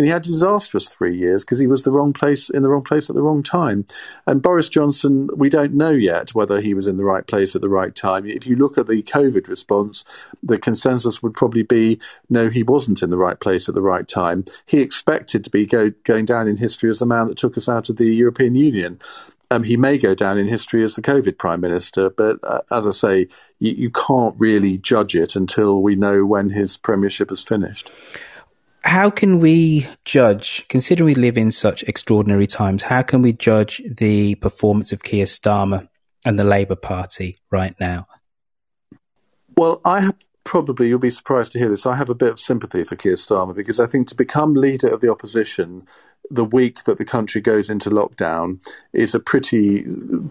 and 0.00 0.06
he 0.06 0.12
had 0.12 0.22
disastrous 0.22 0.94
three 0.94 1.14
years 1.14 1.44
because 1.44 1.58
he 1.58 1.66
was 1.66 1.82
the 1.82 1.90
wrong 1.90 2.14
place 2.14 2.48
in 2.48 2.62
the 2.62 2.70
wrong 2.70 2.82
place 2.82 3.10
at 3.10 3.16
the 3.16 3.20
wrong 3.20 3.42
time. 3.42 3.84
And 4.26 4.40
Boris 4.40 4.70
Johnson, 4.70 5.28
we 5.36 5.50
don't 5.50 5.74
know 5.74 5.90
yet 5.90 6.34
whether 6.34 6.58
he 6.58 6.72
was 6.72 6.86
in 6.86 6.96
the 6.96 7.04
right 7.04 7.26
place 7.26 7.54
at 7.54 7.60
the 7.60 7.68
right 7.68 7.94
time. 7.94 8.24
If 8.24 8.46
you 8.46 8.56
look 8.56 8.78
at 8.78 8.86
the 8.86 9.02
COVID 9.02 9.46
response, 9.46 10.06
the 10.42 10.58
consensus 10.58 11.22
would 11.22 11.34
probably 11.34 11.64
be 11.64 12.00
no, 12.30 12.48
he 12.48 12.62
wasn't 12.62 13.02
in 13.02 13.10
the 13.10 13.18
right 13.18 13.38
place 13.38 13.68
at 13.68 13.74
the 13.74 13.82
right 13.82 14.08
time. 14.08 14.46
He 14.64 14.80
expected 14.80 15.44
to 15.44 15.50
be 15.50 15.66
go, 15.66 15.90
going 16.04 16.24
down 16.24 16.48
in 16.48 16.56
history 16.56 16.88
as 16.88 17.00
the 17.00 17.04
man 17.04 17.28
that 17.28 17.36
took 17.36 17.58
us 17.58 17.68
out 17.68 17.90
of 17.90 17.96
the 17.98 18.06
European 18.06 18.54
Union. 18.54 19.02
Um, 19.50 19.64
he 19.64 19.76
may 19.76 19.98
go 19.98 20.14
down 20.14 20.38
in 20.38 20.48
history 20.48 20.82
as 20.82 20.94
the 20.94 21.02
COVID 21.02 21.36
prime 21.36 21.60
minister, 21.60 22.08
but 22.08 22.38
uh, 22.42 22.60
as 22.70 22.86
I 22.86 22.92
say, 22.92 23.28
you, 23.58 23.72
you 23.72 23.90
can't 23.90 24.34
really 24.38 24.78
judge 24.78 25.14
it 25.14 25.36
until 25.36 25.82
we 25.82 25.94
know 25.94 26.24
when 26.24 26.48
his 26.48 26.78
premiership 26.78 27.30
is 27.30 27.44
finished 27.44 27.90
how 28.82 29.10
can 29.10 29.40
we 29.40 29.86
judge, 30.04 30.66
considering 30.68 31.06
we 31.06 31.14
live 31.14 31.36
in 31.36 31.50
such 31.50 31.82
extraordinary 31.84 32.46
times, 32.46 32.82
how 32.82 33.02
can 33.02 33.22
we 33.22 33.32
judge 33.32 33.82
the 33.84 34.34
performance 34.36 34.92
of 34.92 35.02
Keir 35.02 35.26
Starmer 35.26 35.88
and 36.24 36.38
the 36.38 36.44
Labour 36.44 36.76
Party 36.76 37.38
right 37.50 37.74
now? 37.78 38.06
Well, 39.56 39.80
I 39.84 40.00
have 40.00 40.16
probably, 40.44 40.88
you'll 40.88 40.98
be 40.98 41.10
surprised 41.10 41.52
to 41.52 41.58
hear 41.58 41.68
this, 41.68 41.86
I 41.86 41.96
have 41.96 42.10
a 42.10 42.14
bit 42.14 42.30
of 42.30 42.40
sympathy 42.40 42.84
for 42.84 42.96
Keir 42.96 43.14
Starmer 43.14 43.54
because 43.54 43.80
I 43.80 43.86
think 43.86 44.08
to 44.08 44.14
become 44.14 44.54
leader 44.54 44.88
of 44.88 45.00
the 45.00 45.10
opposition 45.10 45.86
the 46.30 46.44
week 46.44 46.84
that 46.84 46.98
the 46.98 47.04
country 47.04 47.40
goes 47.40 47.70
into 47.70 47.90
lockdown 47.90 48.60
is 48.92 49.14
a 49.14 49.20
pretty 49.20 49.84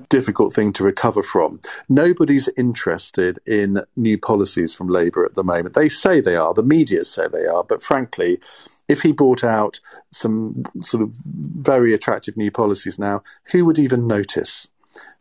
difficult 0.10 0.54
thing 0.54 0.74
to 0.74 0.84
recover 0.84 1.24
from. 1.24 1.60
Nobody's 1.88 2.50
interested 2.58 3.40
in 3.46 3.84
new 3.96 4.18
policies 4.18 4.74
from 4.74 4.88
Labour 4.88 5.26
at 5.26 5.36
the 5.36 5.44
moment. 5.44 5.76
They 5.76 5.90
say 5.90 6.22
they 6.22 6.36
are, 6.36 6.54
the 6.54 6.64
media 6.64 7.04
say 7.06 7.28
they 7.28 7.46
are, 7.46 7.64
but 7.64 7.84
frankly, 7.84 8.40
if 8.88 9.02
he 9.02 9.12
brought 9.12 9.44
out 9.44 9.80
some 10.12 10.64
sort 10.82 11.04
of 11.04 11.14
very 11.26 11.94
attractive 11.94 12.38
new 12.38 12.52
policies 12.52 12.98
now, 12.98 13.24
who 13.52 13.66
would 13.66 13.80
even 13.80 14.08
notice? 14.08 14.68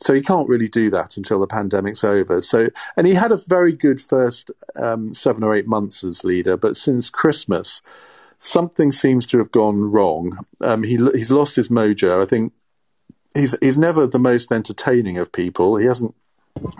So 0.00 0.14
he 0.14 0.22
can't 0.22 0.48
really 0.48 0.68
do 0.68 0.90
that 0.90 1.16
until 1.16 1.40
the 1.40 1.46
pandemic's 1.46 2.02
over. 2.02 2.40
So, 2.40 2.68
and 2.96 3.06
he 3.06 3.14
had 3.14 3.32
a 3.32 3.36
very 3.36 3.72
good 3.72 4.00
first 4.00 4.50
um, 4.76 5.12
seven 5.12 5.42
or 5.42 5.54
eight 5.54 5.66
months 5.66 6.02
as 6.04 6.24
leader, 6.24 6.56
but 6.56 6.76
since 6.76 7.10
Christmas, 7.10 7.82
something 8.38 8.92
seems 8.92 9.26
to 9.28 9.38
have 9.38 9.50
gone 9.50 9.90
wrong. 9.90 10.38
Um, 10.60 10.82
he 10.82 10.96
he's 11.14 11.32
lost 11.32 11.56
his 11.56 11.68
mojo. 11.68 12.22
I 12.22 12.26
think 12.26 12.52
he's 13.34 13.54
he's 13.60 13.78
never 13.78 14.06
the 14.06 14.18
most 14.18 14.52
entertaining 14.52 15.18
of 15.18 15.32
people. 15.32 15.76
He 15.76 15.86
hasn't. 15.86 16.14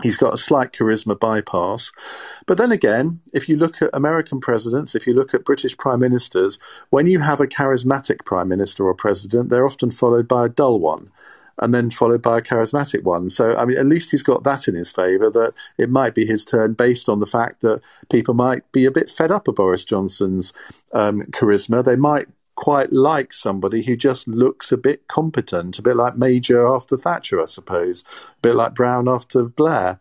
He's 0.03 0.17
got 0.17 0.35
a 0.35 0.39
slight 0.39 0.73
charisma 0.73 1.19
bypass. 1.19 1.93
But 2.47 2.59
then 2.59 2.73
again, 2.73 3.21
if 3.33 3.49
you 3.49 3.57
look 3.57 3.81
at 3.81 3.91
American 3.93 4.41
presidents, 4.41 4.97
if 4.97 5.07
you 5.07 5.15
look 5.15 5.35
at 5.35 5.45
British 5.45 5.77
prime 5.77 6.01
ministers, 6.01 6.59
when 6.91 7.07
you 7.07 7.21
have 7.21 7.41
a 7.41 7.47
charismatic 7.47 8.25
prime 8.25 8.49
minister 8.49 8.85
or 8.85 8.95
president, 8.95 9.51
they're 9.51 9.67
often 9.67 9.93
followed 9.93 10.27
by 10.27 10.47
a 10.47 10.49
dull 10.49 10.81
one 10.81 11.13
and 11.61 11.75
then 11.75 11.91
followed 11.91 12.23
by 12.23 12.39
a 12.39 12.43
charismatic 12.43 13.03
one. 13.03 13.31
So, 13.31 13.57
I 13.57 13.65
mean, 13.65 13.79
at 13.79 13.87
least 13.87 14.11
he's 14.11 14.23
got 14.23 14.45
that 14.45 14.69
in 14.69 14.75
his 14.75 14.93
favour 14.93 15.31
that 15.31 15.55
it 15.77 15.91
might 15.91 16.15
be 16.15 16.27
his 16.27 16.45
turn 16.45 16.75
based 16.75 17.09
on 17.09 17.21
the 17.21 17.27
fact 17.27 17.63
that 17.63 17.81
people 18.11 18.35
might 18.35 18.71
be 18.73 18.85
a 18.85 18.91
bit 18.91 19.11
fed 19.11 19.31
up 19.31 19.49
of 19.49 19.57
Boris 19.57 19.85
Johnson's 19.85 20.53
um, 20.93 21.23
charisma. 21.31 21.85
They 21.85 21.97
might 21.97 22.29
quite 22.55 22.93
like 22.93 23.33
somebody 23.33 23.83
who 23.83 23.97
just 23.97 24.27
looks 24.27 24.73
a 24.73 24.77
bit 24.77 25.07
competent, 25.07 25.79
a 25.79 25.83
bit 25.83 25.97
like 25.97 26.17
Major 26.17 26.67
after 26.67 26.97
Thatcher, 26.97 27.41
I 27.41 27.47
suppose, 27.47 28.05
a 28.31 28.41
bit 28.43 28.57
like 28.57 28.75
Brown 28.75 29.09
after 29.09 29.45
Blair. 29.45 29.99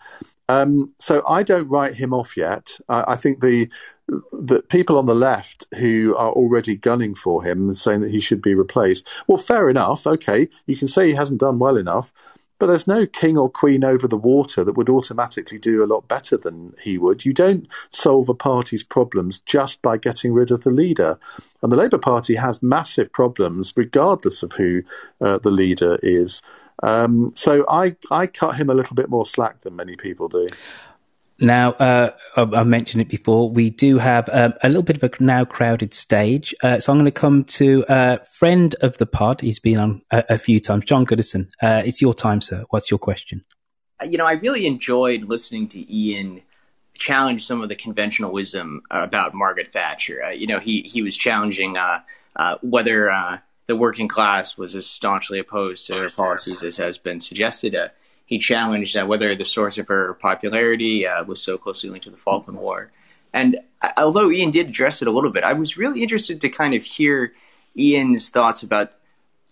Um, 0.49 0.93
so 0.97 1.21
I 1.27 1.43
don't 1.43 1.67
write 1.67 1.95
him 1.95 2.13
off 2.13 2.37
yet. 2.37 2.77
I, 2.89 3.03
I 3.09 3.15
think 3.15 3.41
the 3.41 3.69
the 4.07 4.63
people 4.69 4.97
on 4.97 5.05
the 5.05 5.15
left 5.15 5.67
who 5.77 6.15
are 6.17 6.31
already 6.31 6.75
gunning 6.75 7.13
for 7.13 7.43
him 7.43 7.67
and 7.67 7.77
saying 7.77 8.01
that 8.01 8.11
he 8.11 8.19
should 8.19 8.41
be 8.41 8.55
replaced. 8.55 9.07
Well, 9.27 9.37
fair 9.37 9.69
enough. 9.69 10.07
Okay, 10.07 10.47
you 10.65 10.77
can 10.77 10.87
say 10.87 11.07
he 11.07 11.15
hasn't 11.15 11.41
done 11.41 11.59
well 11.59 11.77
enough, 11.77 12.13
but 12.59 12.67
there's 12.67 12.87
no 12.87 13.05
king 13.05 13.37
or 13.37 13.49
queen 13.49 13.83
over 13.83 14.07
the 14.07 14.17
water 14.17 14.63
that 14.63 14.77
would 14.77 14.89
automatically 14.89 15.59
do 15.59 15.83
a 15.83 15.85
lot 15.85 16.07
better 16.07 16.37
than 16.37 16.73
he 16.81 16.97
would. 16.97 17.25
You 17.25 17.33
don't 17.33 17.67
solve 17.89 18.29
a 18.29 18.33
party's 18.33 18.83
problems 18.83 19.39
just 19.39 19.81
by 19.81 19.97
getting 19.97 20.33
rid 20.33 20.51
of 20.51 20.61
the 20.61 20.71
leader. 20.71 21.19
And 21.61 21.71
the 21.71 21.77
Labour 21.77 21.97
Party 21.97 22.35
has 22.35 22.63
massive 22.63 23.11
problems, 23.11 23.73
regardless 23.75 24.41
of 24.41 24.53
who 24.53 24.83
uh, 25.21 25.39
the 25.39 25.51
leader 25.51 25.99
is. 26.01 26.41
Um, 26.83 27.31
so 27.35 27.65
I, 27.67 27.95
I 28.11 28.27
cut 28.27 28.55
him 28.55 28.69
a 28.69 28.73
little 28.73 28.95
bit 28.95 29.09
more 29.09 29.25
slack 29.25 29.61
than 29.61 29.75
many 29.75 29.95
people 29.95 30.27
do. 30.27 30.47
Now, 31.39 31.73
uh, 31.73 32.11
I've 32.35 32.67
mentioned 32.67 33.01
it 33.01 33.09
before. 33.09 33.49
We 33.49 33.69
do 33.69 33.99
have 33.99 34.27
um, 34.31 34.53
a 34.63 34.69
little 34.69 34.83
bit 34.83 35.01
of 35.01 35.03
a 35.03 35.23
now 35.23 35.45
crowded 35.45 35.93
stage. 35.93 36.55
Uh, 36.63 36.79
so 36.79 36.91
I'm 36.91 36.97
going 36.97 37.05
to 37.05 37.11
come 37.11 37.43
to 37.43 37.85
a 37.87 37.93
uh, 37.93 38.17
friend 38.17 38.75
of 38.81 38.97
the 38.97 39.05
pod. 39.05 39.41
He's 39.41 39.59
been 39.59 39.77
on 39.77 40.01
a, 40.09 40.23
a 40.29 40.37
few 40.37 40.59
times. 40.59 40.85
John 40.85 41.05
Goodison, 41.05 41.49
uh, 41.61 41.83
it's 41.85 42.01
your 42.01 42.13
time, 42.13 42.41
sir. 42.41 42.65
What's 42.71 42.89
your 42.89 42.97
question? 42.97 43.43
You 44.07 44.17
know, 44.17 44.25
I 44.25 44.33
really 44.33 44.65
enjoyed 44.65 45.23
listening 45.23 45.67
to 45.69 45.79
Iain 45.79 46.41
challenge 46.97 47.45
some 47.45 47.61
of 47.61 47.69
the 47.69 47.75
conventional 47.75 48.31
wisdom 48.31 48.81
about 48.89 49.35
Margaret 49.35 49.71
Thatcher. 49.71 50.23
Uh, 50.23 50.29
you 50.31 50.47
know, 50.47 50.59
he, 50.59 50.81
he 50.81 51.03
was 51.03 51.15
challenging 51.15 51.77
uh, 51.77 51.99
whether 52.61 53.41
the 53.67 53.75
working 53.75 54.07
class 54.07 54.57
was 54.57 54.75
as 54.75 54.87
staunchly 54.87 55.37
opposed 55.37 55.85
to 55.87 55.93
her 55.97 56.09
policies 56.09 56.63
as 56.63 56.77
has 56.77 56.97
been 56.97 57.19
suggested 57.19 57.75
he 58.27 58.37
challenged 58.37 58.95
uh, 58.95 59.05
whether 59.05 59.33
the 59.35 59.45
source 59.45 59.77
of 59.77 59.87
her 59.87 60.13
popularity 60.15 61.07
uh, 61.07 61.23
was 61.23 61.41
so 61.41 61.57
closely 61.57 61.89
linked 61.89 62.03
to 62.03 62.11
the 62.11 62.17
Falkland 62.17 62.59
War. 62.59 62.91
And 63.33 63.57
uh, 63.81 63.91
although 63.97 64.29
Iain 64.29 64.51
did 64.51 64.67
address 64.67 65.01
it 65.01 65.07
a 65.07 65.11
little 65.11 65.31
bit, 65.31 65.43
I 65.43 65.53
was 65.53 65.77
really 65.77 66.03
interested 66.03 66.41
to 66.41 66.49
kind 66.49 66.73
of 66.73 66.83
hear 66.83 67.33
Iain's 67.79 68.29
thoughts 68.29 68.63
about 68.63 68.91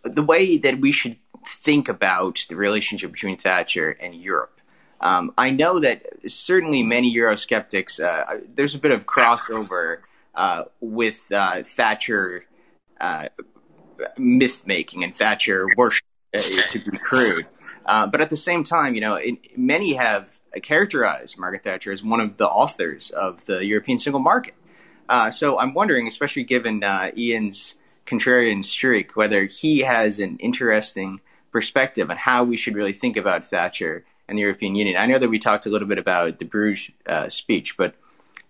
the 0.04 0.22
way 0.22 0.58
that 0.58 0.80
we 0.80 0.92
should 0.92 1.16
think 1.48 1.88
about 1.88 2.46
the 2.50 2.56
relationship 2.56 3.14
between 3.14 3.38
Thatcher 3.38 3.92
and 3.92 4.14
Europe. 4.14 4.60
Um, 5.00 5.34
I 5.38 5.52
know 5.52 5.80
that 5.80 6.06
certainly 6.28 6.84
many 6.84 7.16
Eurosceptics, 7.16 8.04
uh, 8.04 8.42
there's 8.54 8.76
a 8.76 8.80
bit 8.80 8.92
of 8.92 9.06
crossover 9.06 10.00
uh, 10.36 10.66
with 10.82 11.32
uh, 11.32 11.64
Thatcher 11.64 12.46
myth 14.18 14.66
making 14.66 15.04
and 15.04 15.16
Thatcher 15.16 15.68
worship, 15.78 16.04
to 16.34 16.80
be 16.92 16.98
crude. 16.98 17.46
Uh, 17.86 18.08
but 18.08 18.20
at 18.20 18.30
the 18.30 18.38
same 18.38 18.64
time, 18.64 18.96
you 18.96 19.02
know, 19.02 19.16
it, 19.16 19.58
many 19.58 19.94
have 19.94 20.40
characterized 20.64 21.38
Margaret 21.38 21.64
Thatcher 21.64 21.92
as 21.92 22.04
one 22.04 22.20
of 22.20 22.38
the 22.38 22.48
authors 22.48 23.12
of 23.12 23.46
the 23.46 23.64
European 23.64 23.98
single 23.98 24.22
market. 24.22 24.56
Uh, 25.08 25.30
so 25.30 25.60
I'm 25.60 25.74
wondering, 25.74 26.08
especially 26.08 26.44
given 26.44 26.84
uh, 26.84 27.12
Iain's 27.16 27.76
contrarian 28.08 28.66
streak, 28.66 29.16
whether 29.16 29.46
he 29.46 29.80
has 29.80 30.20
an 30.20 30.38
interesting 30.38 31.22
perspective 31.52 32.10
on 32.10 32.18
how 32.18 32.44
we 32.44 32.58
should 32.58 32.76
really 32.76 32.94
think 32.94 33.18
about 33.18 33.46
Thatcher 33.46 34.04
and 34.28 34.38
the 34.38 34.42
European 34.42 34.76
Union. 34.76 34.98
I 34.98 35.06
know 35.06 35.20
that 35.20 35.30
we 35.30 35.40
talked 35.40 35.66
a 35.66 35.70
little 35.70 35.88
bit 35.88 36.00
about 36.00 36.40
the 36.40 36.46
Bruges 36.46 36.92
uh, 37.06 37.30
speech, 37.30 37.78
but 37.78 37.96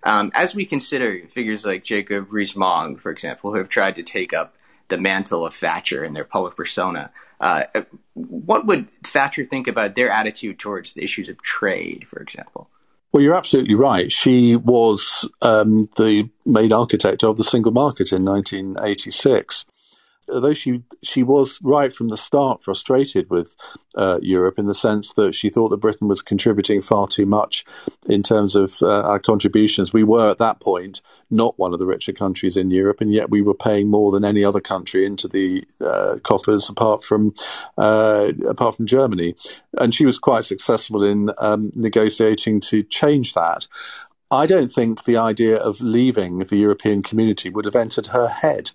um, 0.03 0.31
as 0.33 0.55
we 0.55 0.65
consider 0.65 1.27
figures 1.27 1.65
like 1.65 1.83
Jacob 1.83 2.31
Rees-Mogg, 2.31 3.01
for 3.01 3.11
example, 3.11 3.51
who 3.51 3.57
have 3.57 3.69
tried 3.69 3.95
to 3.95 4.03
take 4.03 4.33
up 4.33 4.55
the 4.87 4.97
mantle 4.97 5.45
of 5.45 5.55
Thatcher 5.55 6.05
in 6.05 6.13
their 6.13 6.23
public 6.23 6.55
persona, 6.55 7.11
uh, 7.39 7.63
what 8.13 8.65
would 8.65 8.89
Thatcher 9.03 9.45
think 9.45 9.67
about 9.67 9.95
their 9.95 10.09
attitude 10.09 10.59
towards 10.59 10.93
the 10.93 11.03
issues 11.03 11.29
of 11.29 11.41
trade, 11.41 12.05
for 12.07 12.21
example? 12.21 12.69
Well, 13.11 13.23
you're 13.23 13.35
absolutely 13.35 13.75
right. 13.75 14.11
She 14.11 14.55
was 14.55 15.29
um, 15.41 15.89
the 15.95 16.29
main 16.45 16.73
architect 16.73 17.23
of 17.23 17.37
the 17.37 17.43
single 17.43 17.71
market 17.71 18.11
in 18.11 18.25
1986 18.25 19.65
although 20.31 20.53
she 20.53 20.83
she 21.03 21.23
was 21.23 21.59
right 21.61 21.93
from 21.93 22.09
the 22.09 22.17
start 22.17 22.63
frustrated 22.63 23.29
with 23.29 23.55
uh, 23.95 24.19
Europe 24.21 24.59
in 24.59 24.65
the 24.65 24.75
sense 24.75 25.13
that 25.13 25.33
she 25.35 25.49
thought 25.49 25.69
that 25.69 25.77
Britain 25.77 26.07
was 26.07 26.21
contributing 26.21 26.81
far 26.81 27.07
too 27.07 27.25
much 27.25 27.65
in 28.07 28.23
terms 28.23 28.55
of 28.55 28.75
uh, 28.81 29.01
our 29.03 29.19
contributions. 29.19 29.93
We 29.93 30.03
were 30.03 30.29
at 30.29 30.37
that 30.39 30.59
point 30.59 31.01
not 31.29 31.57
one 31.57 31.73
of 31.73 31.79
the 31.79 31.85
richer 31.85 32.13
countries 32.13 32.57
in 32.57 32.71
Europe, 32.71 33.01
and 33.01 33.13
yet 33.13 33.29
we 33.29 33.41
were 33.41 33.53
paying 33.53 33.89
more 33.89 34.11
than 34.11 34.25
any 34.25 34.43
other 34.43 34.61
country 34.61 35.05
into 35.05 35.27
the 35.27 35.63
uh, 35.81 36.17
coffers 36.23 36.69
apart 36.69 37.03
from 37.03 37.33
uh, 37.77 38.31
apart 38.47 38.75
from 38.75 38.85
Germany. 38.87 39.35
And 39.77 39.93
she 39.93 40.05
was 40.05 40.19
quite 40.19 40.45
successful 40.45 41.03
in 41.03 41.31
um, 41.37 41.71
negotiating 41.75 42.61
to 42.61 42.83
change 42.83 43.33
that. 43.33 43.67
I 44.31 44.47
don't 44.47 44.71
think 44.71 45.03
the 45.03 45.17
idea 45.17 45.57
of 45.57 45.79
leaving 45.81 46.39
the 46.39 46.57
European 46.57 47.03
community 47.03 47.49
would 47.49 47.65
have 47.65 47.75
entered 47.75 48.07
her 48.07 48.27
head. 48.27 48.71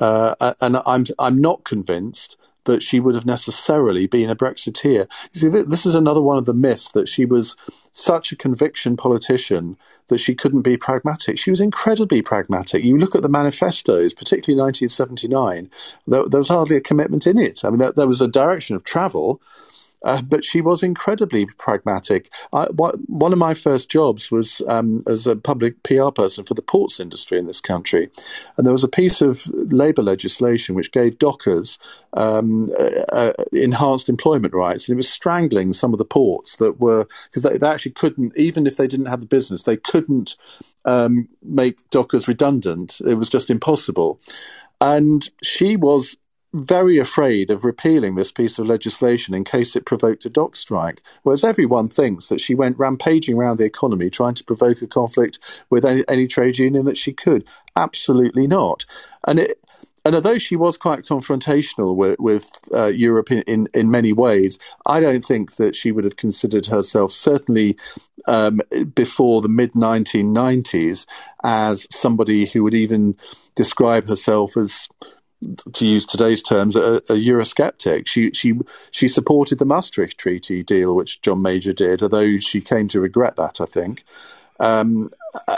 Uh, 0.00 0.54
and 0.60 0.78
I'm 0.86 1.06
I'm 1.18 1.40
not 1.40 1.64
convinced 1.64 2.36
that 2.66 2.82
she 2.82 3.00
would 3.00 3.14
have 3.14 3.26
necessarily 3.26 4.06
been 4.06 4.28
a 4.28 4.36
Brexiteer. 4.36 5.08
You 5.32 5.40
see, 5.40 5.48
this 5.48 5.86
is 5.86 5.94
another 5.94 6.20
one 6.20 6.36
of 6.36 6.44
the 6.44 6.54
myths 6.54 6.88
that 6.90 7.08
she 7.08 7.24
was 7.24 7.56
such 7.92 8.32
a 8.32 8.36
conviction 8.36 8.96
politician 8.96 9.76
that 10.08 10.18
she 10.18 10.34
couldn't 10.34 10.62
be 10.62 10.76
pragmatic. 10.76 11.38
She 11.38 11.50
was 11.50 11.60
incredibly 11.60 12.22
pragmatic. 12.22 12.84
You 12.84 12.98
look 12.98 13.14
at 13.14 13.22
the 13.22 13.28
manifestos, 13.28 14.14
particularly 14.14 14.60
1979, 14.60 15.70
there, 16.06 16.28
there 16.28 16.40
was 16.40 16.48
hardly 16.48 16.76
a 16.76 16.80
commitment 16.80 17.26
in 17.26 17.38
it. 17.38 17.64
I 17.64 17.70
mean, 17.70 17.78
there, 17.78 17.92
there 17.92 18.06
was 18.06 18.20
a 18.20 18.28
direction 18.28 18.76
of 18.76 18.84
travel, 18.84 19.40
uh, 20.06 20.22
but 20.22 20.44
she 20.44 20.60
was 20.60 20.84
incredibly 20.84 21.46
pragmatic. 21.58 22.32
I, 22.52 22.66
one 22.66 23.32
of 23.32 23.38
my 23.38 23.54
first 23.54 23.90
jobs 23.90 24.30
was 24.30 24.62
um, 24.68 25.02
as 25.04 25.26
a 25.26 25.34
public 25.34 25.82
PR 25.82 26.10
person 26.10 26.44
for 26.44 26.54
the 26.54 26.62
ports 26.62 27.00
industry 27.00 27.40
in 27.40 27.46
this 27.46 27.60
country. 27.60 28.08
And 28.56 28.64
there 28.64 28.72
was 28.72 28.84
a 28.84 28.88
piece 28.88 29.20
of 29.20 29.42
labour 29.48 30.04
legislation 30.04 30.76
which 30.76 30.92
gave 30.92 31.18
dockers 31.18 31.80
um, 32.12 32.70
uh, 32.78 33.02
uh, 33.12 33.32
enhanced 33.52 34.08
employment 34.08 34.54
rights. 34.54 34.88
And 34.88 34.94
it 34.94 34.96
was 34.96 35.10
strangling 35.10 35.72
some 35.72 35.92
of 35.92 35.98
the 35.98 36.04
ports 36.04 36.56
that 36.58 36.78
were, 36.78 37.08
because 37.28 37.42
they, 37.42 37.58
they, 37.58 37.66
actually 37.68 37.92
couldn't, 37.92 38.32
even 38.36 38.64
if 38.64 38.76
they 38.76 38.86
didn't 38.86 39.06
have 39.06 39.20
the 39.20 39.26
business, 39.26 39.64
they 39.64 39.76
couldn't 39.76 40.36
um, 40.84 41.28
make 41.42 41.90
dockers 41.90 42.28
redundant. 42.28 43.00
It 43.04 43.14
was 43.14 43.28
just 43.28 43.50
impossible. 43.50 44.20
And 44.80 45.28
she 45.42 45.74
was 45.74 46.16
very 46.56 46.98
afraid 46.98 47.50
of 47.50 47.64
repealing 47.64 48.14
this 48.14 48.32
piece 48.32 48.58
of 48.58 48.66
legislation 48.66 49.34
in 49.34 49.44
case 49.44 49.76
it 49.76 49.86
provoked 49.86 50.24
a 50.24 50.30
dock 50.30 50.56
strike, 50.56 51.02
whereas 51.22 51.44
everyone 51.44 51.88
thinks 51.88 52.28
that 52.28 52.40
she 52.40 52.54
went 52.54 52.78
rampaging 52.78 53.36
around 53.36 53.58
the 53.58 53.64
economy 53.64 54.10
trying 54.10 54.34
to 54.34 54.44
provoke 54.44 54.82
a 54.82 54.86
conflict 54.86 55.38
with 55.70 55.84
any, 55.84 56.04
any 56.08 56.26
trade 56.26 56.58
union 56.58 56.84
that 56.84 56.98
she 56.98 57.12
could. 57.12 57.44
Absolutely 57.76 58.46
not. 58.46 58.84
And 59.26 59.38
it, 59.40 59.62
and 60.06 60.14
although 60.14 60.38
she 60.38 60.54
was 60.54 60.76
quite 60.76 61.04
confrontational 61.04 61.96
with, 61.96 62.16
with 62.20 62.48
uh, 62.72 62.86
Europe 62.86 63.32
in, 63.32 63.42
in, 63.42 63.68
in, 63.74 63.90
many 63.90 64.12
ways, 64.12 64.56
I 64.86 65.00
don't 65.00 65.24
think 65.24 65.56
that 65.56 65.74
she 65.74 65.90
would 65.90 66.04
have 66.04 66.14
considered 66.14 66.66
herself, 66.66 67.10
certainly 67.10 67.76
um, 68.28 68.60
before 68.94 69.42
the 69.42 69.48
mid 69.48 69.72
1990s, 69.72 71.06
as 71.42 71.88
somebody 71.90 72.46
who 72.46 72.62
would 72.62 72.72
even 72.72 73.16
describe 73.56 74.06
herself 74.06 74.56
as 74.56 74.88
to 75.72 75.86
use 75.86 76.06
today's 76.06 76.42
terms, 76.42 76.76
a, 76.76 76.96
a 76.96 77.14
Eurosceptic. 77.14 78.06
She 78.06 78.30
she 78.32 78.54
she 78.90 79.08
supported 79.08 79.58
the 79.58 79.64
Maastricht 79.64 80.18
Treaty 80.18 80.62
deal, 80.62 80.94
which 80.94 81.20
John 81.22 81.42
Major 81.42 81.72
did, 81.72 82.02
although 82.02 82.38
she 82.38 82.60
came 82.60 82.88
to 82.88 83.00
regret 83.00 83.36
that, 83.36 83.60
I 83.60 83.66
think. 83.66 84.04
Um, 84.58 85.10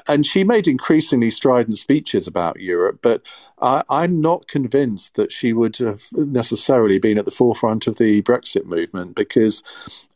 and 0.08 0.26
she 0.26 0.42
made 0.42 0.66
increasingly 0.66 1.30
strident 1.30 1.78
speeches 1.78 2.26
about 2.26 2.60
Europe, 2.60 2.98
but 3.00 3.22
I, 3.60 3.84
am 3.90 4.20
not 4.20 4.48
convinced 4.48 5.14
that 5.14 5.30
she 5.30 5.52
would 5.52 5.76
have 5.76 6.02
necessarily 6.12 6.98
been 6.98 7.18
at 7.18 7.24
the 7.24 7.30
forefront 7.30 7.86
of 7.86 7.98
the 7.98 8.22
Brexit 8.22 8.64
movement 8.64 9.14
because 9.14 9.62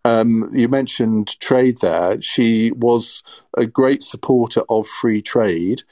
um, 0.05 0.51
you 0.53 0.68
mentioned 0.68 1.39
trade 1.41 1.79
there. 1.81 2.20
She 2.23 2.73
was 2.73 3.23
a 3.57 3.66
great 3.66 4.03
supporter 4.03 4.62
of 4.68 4.87
free 4.87 5.23
trade. 5.23 5.83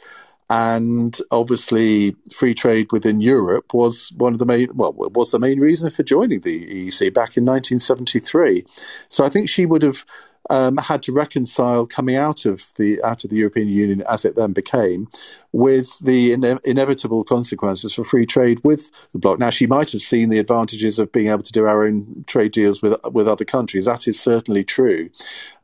And 0.50 1.16
obviously, 1.30 2.16
free 2.34 2.54
trade 2.54 2.90
within 2.90 3.20
Europe 3.20 3.72
was 3.72 4.12
one 4.16 4.32
of 4.32 4.40
the 4.40 4.46
main, 4.46 4.68
well, 4.74 4.92
was 4.92 5.30
the 5.30 5.38
main 5.38 5.60
reason 5.60 5.90
for 5.92 6.02
joining 6.02 6.40
the 6.40 6.88
EEC 6.88 7.14
back 7.14 7.36
in 7.36 7.44
1973. 7.44 8.66
So 9.08 9.24
I 9.24 9.28
think 9.28 9.48
she 9.48 9.64
would 9.64 9.82
have 9.82 10.04
um, 10.50 10.78
had 10.78 11.04
to 11.04 11.12
reconcile 11.12 11.86
coming 11.86 12.16
out 12.16 12.46
of 12.46 12.72
the 12.74 13.00
out 13.04 13.22
of 13.22 13.30
the 13.30 13.36
European 13.36 13.68
Union 13.68 14.02
as 14.08 14.24
it 14.24 14.34
then 14.34 14.52
became, 14.52 15.06
with 15.52 15.96
the 16.00 16.32
ine- 16.32 16.58
inevitable 16.64 17.22
consequences 17.22 17.94
for 17.94 18.02
free 18.02 18.26
trade 18.26 18.60
with 18.64 18.90
the 19.12 19.20
bloc. 19.20 19.38
Now, 19.38 19.50
she 19.50 19.68
might 19.68 19.92
have 19.92 20.02
seen 20.02 20.30
the 20.30 20.40
advantages 20.40 20.98
of 20.98 21.12
being 21.12 21.28
able 21.28 21.44
to 21.44 21.52
do 21.52 21.66
our 21.66 21.84
own 21.84 22.24
trade 22.26 22.50
deals 22.50 22.82
with 22.82 22.96
with 23.12 23.28
other 23.28 23.44
countries. 23.44 23.84
That 23.84 24.08
is 24.08 24.18
certainly 24.18 24.64
true, 24.64 25.10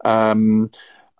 um, 0.04 0.70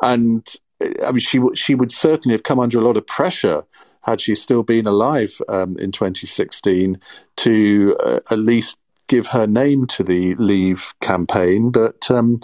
and 0.01 0.47
I 0.81 1.11
mean, 1.13 1.19
she 1.19 1.41
she 1.55 1.75
would 1.75 1.93
certainly 1.93 2.35
have 2.35 2.43
come 2.43 2.61
under 2.61 2.79
a 2.79 2.85
lot 2.85 2.97
of 2.97 3.07
pressure 3.07 3.65
had 4.03 4.21
she 4.21 4.35
still 4.35 4.63
been 4.63 4.87
alive 4.87 5.41
um, 5.49 5.77
in 5.79 5.91
2016 5.91 7.01
to 7.37 7.97
uh, 8.05 8.21
at 8.31 8.39
least 8.39 8.79
give 9.09 9.29
her 9.29 9.47
name 9.47 9.87
to 9.87 10.05
the 10.05 10.35
Leave 10.37 10.95
campaign. 11.01 11.71
But 11.71 12.11
um, 12.11 12.41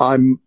I'm 0.00 0.40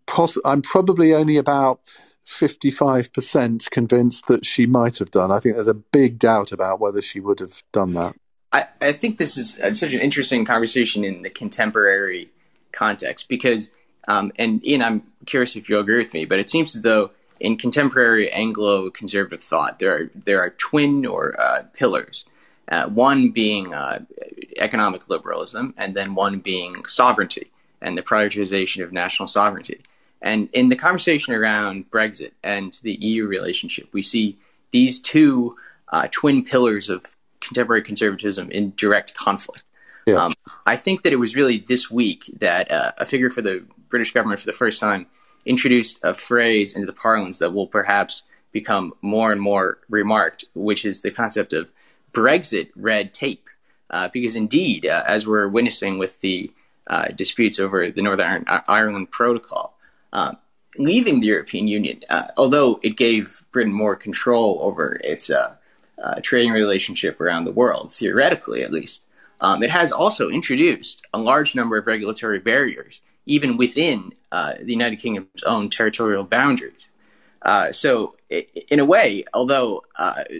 I'm 0.44 0.62
probably 0.62 1.14
only 1.14 1.36
about 1.36 1.80
55% 2.26 3.70
convinced 3.70 4.28
that 4.28 4.46
she 4.46 4.66
might 4.66 4.98
have 4.98 5.10
done. 5.10 5.32
I 5.32 5.40
think 5.40 5.56
there's 5.56 5.66
a 5.66 5.74
big 5.74 6.18
doubt 6.18 6.52
about 6.52 6.80
whether 6.80 7.02
she 7.02 7.20
would 7.20 7.40
have 7.40 7.62
done 7.72 7.94
that. 7.94 8.14
I, 8.52 8.66
I 8.80 8.92
think 8.92 9.18
this 9.18 9.36
is 9.36 9.54
such 9.54 9.92
an 9.92 10.00
interesting 10.00 10.44
conversation 10.44 11.04
in 11.04 11.22
the 11.22 11.30
contemporary 11.30 12.30
context 12.72 13.28
because, 13.28 13.70
um, 14.08 14.32
and 14.36 14.62
Iain, 14.66 14.82
I'm 14.82 15.02
curious 15.26 15.56
if 15.56 15.68
you'll 15.68 15.80
agree 15.80 15.98
with 15.98 16.14
me, 16.14 16.24
but 16.24 16.38
it 16.38 16.50
seems 16.50 16.76
as 16.76 16.82
though 16.82 17.10
in 17.40 17.56
contemporary 17.56 18.30
Anglo 18.30 18.90
conservative 18.90 19.42
thought, 19.42 19.78
there 19.78 19.96
are 19.96 20.10
there 20.14 20.40
are 20.40 20.50
twin 20.50 21.06
or 21.06 21.40
uh, 21.40 21.64
pillars. 21.72 22.24
Uh, 22.68 22.88
one 22.88 23.30
being 23.30 23.74
uh, 23.74 23.98
economic 24.58 25.08
liberalism, 25.08 25.74
and 25.76 25.96
then 25.96 26.14
one 26.14 26.38
being 26.38 26.84
sovereignty 26.86 27.50
and 27.82 27.98
the 27.98 28.02
prioritization 28.02 28.84
of 28.84 28.92
national 28.92 29.26
sovereignty. 29.26 29.80
And 30.22 30.48
in 30.52 30.68
the 30.68 30.76
conversation 30.76 31.34
around 31.34 31.90
Brexit 31.90 32.30
and 32.44 32.78
the 32.82 32.92
EU 32.92 33.26
relationship, 33.26 33.88
we 33.92 34.02
see 34.02 34.38
these 34.70 35.00
two 35.00 35.56
uh, 35.88 36.06
twin 36.12 36.44
pillars 36.44 36.88
of 36.88 37.04
contemporary 37.40 37.82
conservatism 37.82 38.50
in 38.50 38.72
direct 38.76 39.14
conflict. 39.14 39.62
Yeah. 40.06 40.26
Um, 40.26 40.32
I 40.66 40.76
think 40.76 41.02
that 41.02 41.12
it 41.12 41.16
was 41.16 41.34
really 41.34 41.58
this 41.58 41.90
week 41.90 42.30
that 42.38 42.70
uh, 42.70 42.92
a 42.98 43.06
figure 43.06 43.30
for 43.30 43.42
the 43.42 43.64
British 43.88 44.12
government 44.12 44.40
for 44.40 44.46
the 44.46 44.52
first 44.52 44.78
time 44.78 45.06
introduced 45.46 45.98
a 46.02 46.14
phrase 46.14 46.74
into 46.74 46.86
the 46.86 46.92
parlance 46.92 47.38
that 47.38 47.52
will 47.52 47.66
perhaps 47.66 48.22
become 48.52 48.92
more 49.00 49.32
and 49.32 49.40
more 49.40 49.78
remarked, 49.88 50.44
which 50.54 50.84
is 50.84 51.02
the 51.02 51.10
concept 51.10 51.52
of 51.52 51.68
Brexit 52.12 52.70
red 52.76 53.12
tape. 53.12 53.48
Uh, 53.90 54.08
because 54.12 54.36
indeed, 54.36 54.86
uh, 54.86 55.02
as 55.06 55.26
we're 55.26 55.48
witnessing 55.48 55.98
with 55.98 56.20
the 56.20 56.50
uh, 56.86 57.08
disputes 57.08 57.58
over 57.58 57.90
the 57.90 58.02
Northern 58.02 58.44
Ireland 58.46 59.10
Protocol, 59.10 59.76
uh, 60.12 60.34
leaving 60.78 61.20
the 61.20 61.26
European 61.26 61.66
Union, 61.66 62.00
uh, 62.08 62.28
although 62.36 62.78
it 62.82 62.96
gave 62.96 63.42
Britain 63.50 63.72
more 63.72 63.96
control 63.96 64.58
over 64.62 65.00
its 65.02 65.28
uh, 65.30 65.54
trading 66.22 66.52
relationship 66.52 67.20
around 67.20 67.44
the 67.44 67.52
world, 67.52 67.92
theoretically 67.92 68.62
at 68.62 68.72
least, 68.72 69.02
um, 69.40 69.62
it 69.62 69.70
has 69.70 69.90
also 69.90 70.28
introduced 70.28 71.02
a 71.12 71.18
large 71.18 71.54
number 71.54 71.76
of 71.76 71.86
regulatory 71.86 72.38
barriers, 72.38 73.00
even 73.30 73.56
within 73.56 74.12
the 74.30 74.64
United 74.66 74.98
Kingdom's 74.98 75.42
own 75.44 75.70
territorial 75.70 76.24
boundaries. 76.24 76.88
so, 77.70 78.16
in 78.28 78.78
a 78.78 78.84
way, 78.84 79.24
although 79.32 79.82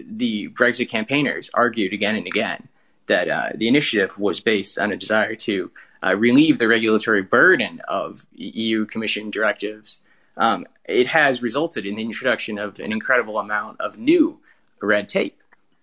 the 0.05 0.49
Brexit 0.49 0.89
campaigners 0.89 1.49
argued 1.53 1.93
again 1.93 2.15
and 2.15 2.27
again 2.27 2.67
that 3.07 3.29
uh, 3.29 3.49
the 3.55 3.67
initiative 3.67 4.17
was 4.17 4.39
based 4.39 4.77
on 4.79 4.91
a 4.91 4.97
desire 4.97 5.35
to 5.35 5.71
uh, 6.03 6.15
relieve 6.15 6.57
the 6.57 6.67
regulatory 6.67 7.21
burden 7.21 7.81
of 7.87 8.25
EU 8.35 8.85
Commission 8.85 9.29
directives, 9.29 9.99
um, 10.37 10.65
it 10.85 11.07
has 11.07 11.41
resulted 11.41 11.85
in 11.85 11.95
the 11.95 12.03
introduction 12.03 12.57
of 12.57 12.79
an 12.79 12.91
incredible 12.91 13.37
amount 13.37 13.79
of 13.81 13.97
new 13.97 14.39
red 14.81 15.07
tape. 15.07 15.40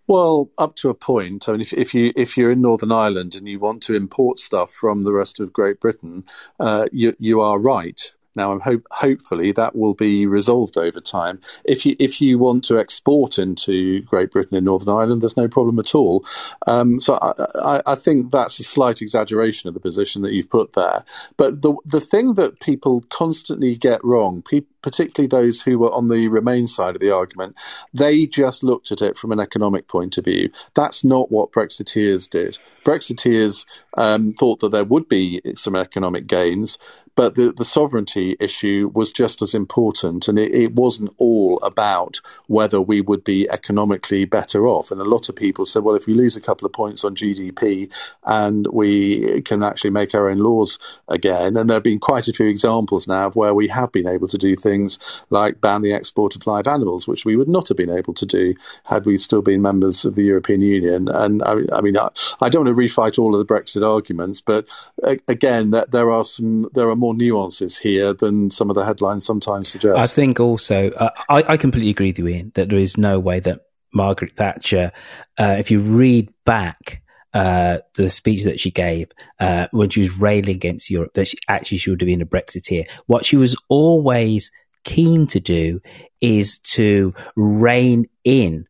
Well, 0.09 0.51
up 0.59 0.75
to 0.77 0.89
a 0.91 0.95
point. 0.95 1.49
I 1.49 1.53
mean, 1.53 1.61
if, 1.61 1.73
if 1.73 1.95
you 1.95 2.13
if 2.17 2.37
you're 2.37 2.51
in 2.51 2.63
Northern 2.63 2.91
Ireland 2.91 3.35
and 3.37 3.47
you 3.47 3.61
want 3.61 3.83
to 3.85 3.95
import 3.95 4.41
stuff 4.41 4.73
from 4.73 5.05
the 5.05 5.13
rest 5.13 5.39
of 5.39 5.53
Great 5.53 5.81
Britain, 5.81 6.25
uh, 6.59 6.89
you 6.93 7.15
you 7.21 7.41
are 7.41 7.59
right. 7.61 8.13
Now, 8.39 8.53
I'm 8.53 8.61
hope 8.61 8.87
hopefully 8.93 9.51
that 9.53 9.75
will 9.75 9.95
be 9.95 10.25
resolved 10.25 10.79
over 10.79 11.01
time. 11.01 11.41
If 11.65 11.85
you 11.85 11.97
if 11.99 12.21
you 12.21 12.39
want 12.39 12.63
to 12.65 12.79
export 12.79 13.37
into 13.37 14.03
Great 14.03 14.31
Britain 14.31 14.57
and 14.57 14.65
Northern 14.65 14.95
Ireland, 14.95 15.23
there's 15.23 15.37
no 15.37 15.49
problem 15.49 15.81
at 15.81 15.93
all. 15.93 16.25
Um, 16.69 17.01
so 17.01 17.19
I, 17.21 17.33
I, 17.57 17.83
I, 17.85 17.95
think 17.97 18.31
that's 18.31 18.61
a 18.61 18.65
slight 18.65 19.03
exaggeration 19.03 19.67
of 19.67 19.75
the 19.75 19.81
position 19.81 20.23
that 20.23 20.33
you've 20.33 20.49
put 20.49 20.75
there. 20.75 21.05
But 21.37 21.63
the 21.63 21.75
the 21.85 22.01
thing 22.01 22.35
that 22.35 22.61
people 22.61 23.05
constantly 23.11 23.75
get 23.75 24.05
wrong, 24.05 24.43
pe- 24.43 24.63
particularly 24.83 25.27
those 25.27 25.63
who 25.63 25.79
were 25.79 25.93
on 25.93 26.09
the 26.09 26.29
Remain 26.29 26.69
side 26.69 26.95
of 26.95 27.01
the 27.01 27.11
argument, 27.11 27.57
they 27.93 28.25
just 28.27 28.63
looked 28.63 28.93
at 28.93 29.03
it 29.03 29.17
from 29.17 29.33
an 29.33 29.41
economic 29.41 29.89
point 29.89 30.17
of 30.17 30.25
view. 30.25 30.51
That's 30.75 31.03
not 31.03 31.33
what 31.33 31.51
Brexiteers 31.51 32.31
did. 32.31 32.59
Brexiteers 32.85 33.67
um, 33.97 34.33
thought 34.33 34.61
that 34.61 34.71
there 34.71 34.85
would 34.85 35.09
be 35.09 35.43
some 35.57 35.75
economic 35.75 36.27
gains, 36.27 36.79
but 37.19 37.35
the, 37.35 37.51
the 37.51 37.65
sovereignty 37.65 38.37
issue 38.39 38.93
was 38.95 39.11
just 39.11 39.43
as 39.43 39.53
important, 39.53 40.29
and 40.29 40.39
it, 40.39 40.55
it, 40.55 40.73
wasn't 40.77 41.13
all 41.19 41.59
about 41.65 42.21
whether 42.47 42.81
we 42.81 43.01
would 43.01 43.25
be 43.25 43.51
economically 43.51 44.25
better 44.25 44.69
off. 44.69 44.93
And 44.93 45.01
a 45.01 45.05
lot 45.05 45.29
of 45.29 45.35
people 45.35 45.67
said, 45.67 45.83
well, 45.83 45.97
if 45.97 46.07
we 46.07 46.15
lose 46.15 46.37
a 46.37 46.41
couple 46.41 46.65
of 46.65 46.73
points 46.73 47.03
on 47.03 47.17
GDP 47.17 47.91
and 48.25 48.69
we 48.69 49.43
can 49.43 49.65
actually 49.65 49.91
make 49.91 50.15
our 50.15 50.31
own 50.31 50.39
laws 50.39 50.79
again, 51.09 51.57
and 51.57 51.69
there 51.69 51.75
have 51.75 51.83
been 51.83 51.99
quite 51.99 52.29
a 52.29 52.33
few 52.33 52.47
examples 52.47 53.09
now 53.09 53.27
of 53.27 53.35
where 53.35 53.53
we 53.53 53.67
have 53.67 53.91
been 53.91 54.07
able 54.07 54.29
to 54.29 54.39
do 54.39 54.55
things 54.55 55.01
like 55.29 55.61
ban 55.61 55.83
the 55.83 55.93
export 55.93 56.37
of 56.37 56.47
live 56.47 56.69
animals, 56.69 57.09
which 57.09 57.25
we 57.25 57.35
would 57.35 57.49
not 57.49 57.67
have 57.67 57.77
been 57.77 57.91
able 57.91 58.15
to 58.15 58.27
do 58.27 58.55
had 58.85 59.07
we 59.07 59.19
still 59.19 59.43
been 59.43 59.61
members 59.61 60.05
of 60.05 60.15
the 60.15 60.23
European 60.23 60.61
Union. 60.61 61.09
And 61.09 61.43
I, 61.43 61.57
I 61.73 61.81
mean, 61.81 61.97
I, 61.97 62.11
I, 62.41 62.49
don't 62.49 62.65
want 62.65 62.77
to 62.77 62.81
refight 62.81 63.19
all 63.19 63.35
of 63.35 63.45
the 63.45 63.53
Brexit 63.53 63.85
arguments, 63.85 64.41
but 64.41 64.69
uh, 65.03 65.17
again, 65.27 65.73
that 65.73 65.91
there 65.91 66.13
are 66.13 66.23
some, 66.23 66.71
there 66.75 66.89
are 66.89 66.95
more 66.95 67.08
more 67.09 67.15
nuances 67.15 67.79
here 67.79 68.13
than 68.13 68.51
some 68.51 68.69
of 68.71 68.77
the 68.77 68.85
headlines 68.85 69.25
sometimes 69.25 69.69
suggest. 69.69 69.99
I 69.99 70.07
think 70.07 70.41
also, 70.41 70.91
uh, 70.91 71.11
I, 71.29 71.45
I, 71.49 71.57
completely 71.57 71.91
agree 71.91 72.09
with 72.09 72.19
you, 72.19 72.29
Iain, 72.29 72.53
that 72.55 72.69
there 72.69 72.79
is 72.79 72.99
no 72.99 73.19
way 73.19 73.41
that 73.41 73.61
Margaret 73.95 74.37
Thatcher, 74.37 74.93
uh, 75.39 75.57
if 75.59 75.71
you 75.71 75.79
read 75.81 76.29
back 76.45 77.03
uh, 77.33 77.79
the 77.95 78.11
speech 78.11 78.45
that 78.45 78.61
she 78.61 78.71
gave 78.71 79.09
uh, 79.41 79.69
when 79.71 79.89
she 79.89 80.01
was 80.01 80.21
railing 80.21 80.57
against 80.57 80.91
Europe, 80.91 81.15
that 81.15 81.29
she 81.29 81.39
actually 81.49 81.79
should 81.79 82.01
have 82.01 82.07
been 82.07 82.23
a 82.23 82.27
Brexiteer. 82.27 82.89
What 83.07 83.25
she 83.25 83.37
was 83.37 83.57
always 83.69 84.51
keen 84.85 85.27
to 85.29 85.41
do 85.41 85.81
is 86.21 86.59
to 86.59 87.15
rein 87.37 88.07
in 88.25 88.67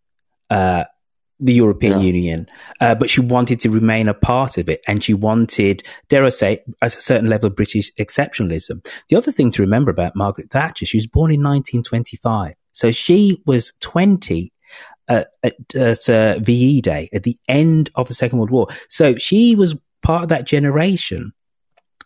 uh, 0.50 0.84
the 1.40 1.52
European 1.52 2.00
yeah. 2.00 2.06
Union, 2.06 2.48
uh, 2.80 2.94
but 2.94 3.10
she 3.10 3.20
wanted 3.20 3.60
to 3.60 3.70
remain 3.70 4.08
a 4.08 4.14
part 4.14 4.58
of 4.58 4.68
it, 4.68 4.82
and 4.86 5.02
she 5.02 5.14
wanted, 5.14 5.82
dare 6.08 6.24
I 6.24 6.30
say, 6.30 6.64
a 6.82 6.90
certain 6.90 7.28
level 7.28 7.48
of 7.48 7.56
British 7.56 7.92
exceptionalism. 7.94 8.84
The 9.08 9.16
other 9.16 9.32
thing 9.32 9.50
to 9.52 9.62
remember 9.62 9.90
about 9.90 10.16
Margaret 10.16 10.50
Thatcher, 10.50 10.86
she 10.86 10.96
was 10.96 11.06
born 11.06 11.30
in 11.30 11.40
1925, 11.40 12.54
so 12.72 12.90
she 12.90 13.40
was 13.46 13.72
20 13.80 14.52
at, 15.08 15.28
at, 15.42 15.74
at 15.74 16.08
uh, 16.08 16.38
VE 16.40 16.80
Day 16.80 17.08
at 17.12 17.22
the 17.22 17.36
end 17.48 17.90
of 17.94 18.08
the 18.08 18.14
Second 18.14 18.38
World 18.38 18.50
War. 18.50 18.66
So 18.88 19.16
she 19.16 19.54
was 19.54 19.76
part 20.02 20.22
of 20.22 20.28
that 20.28 20.46
generation 20.46 21.32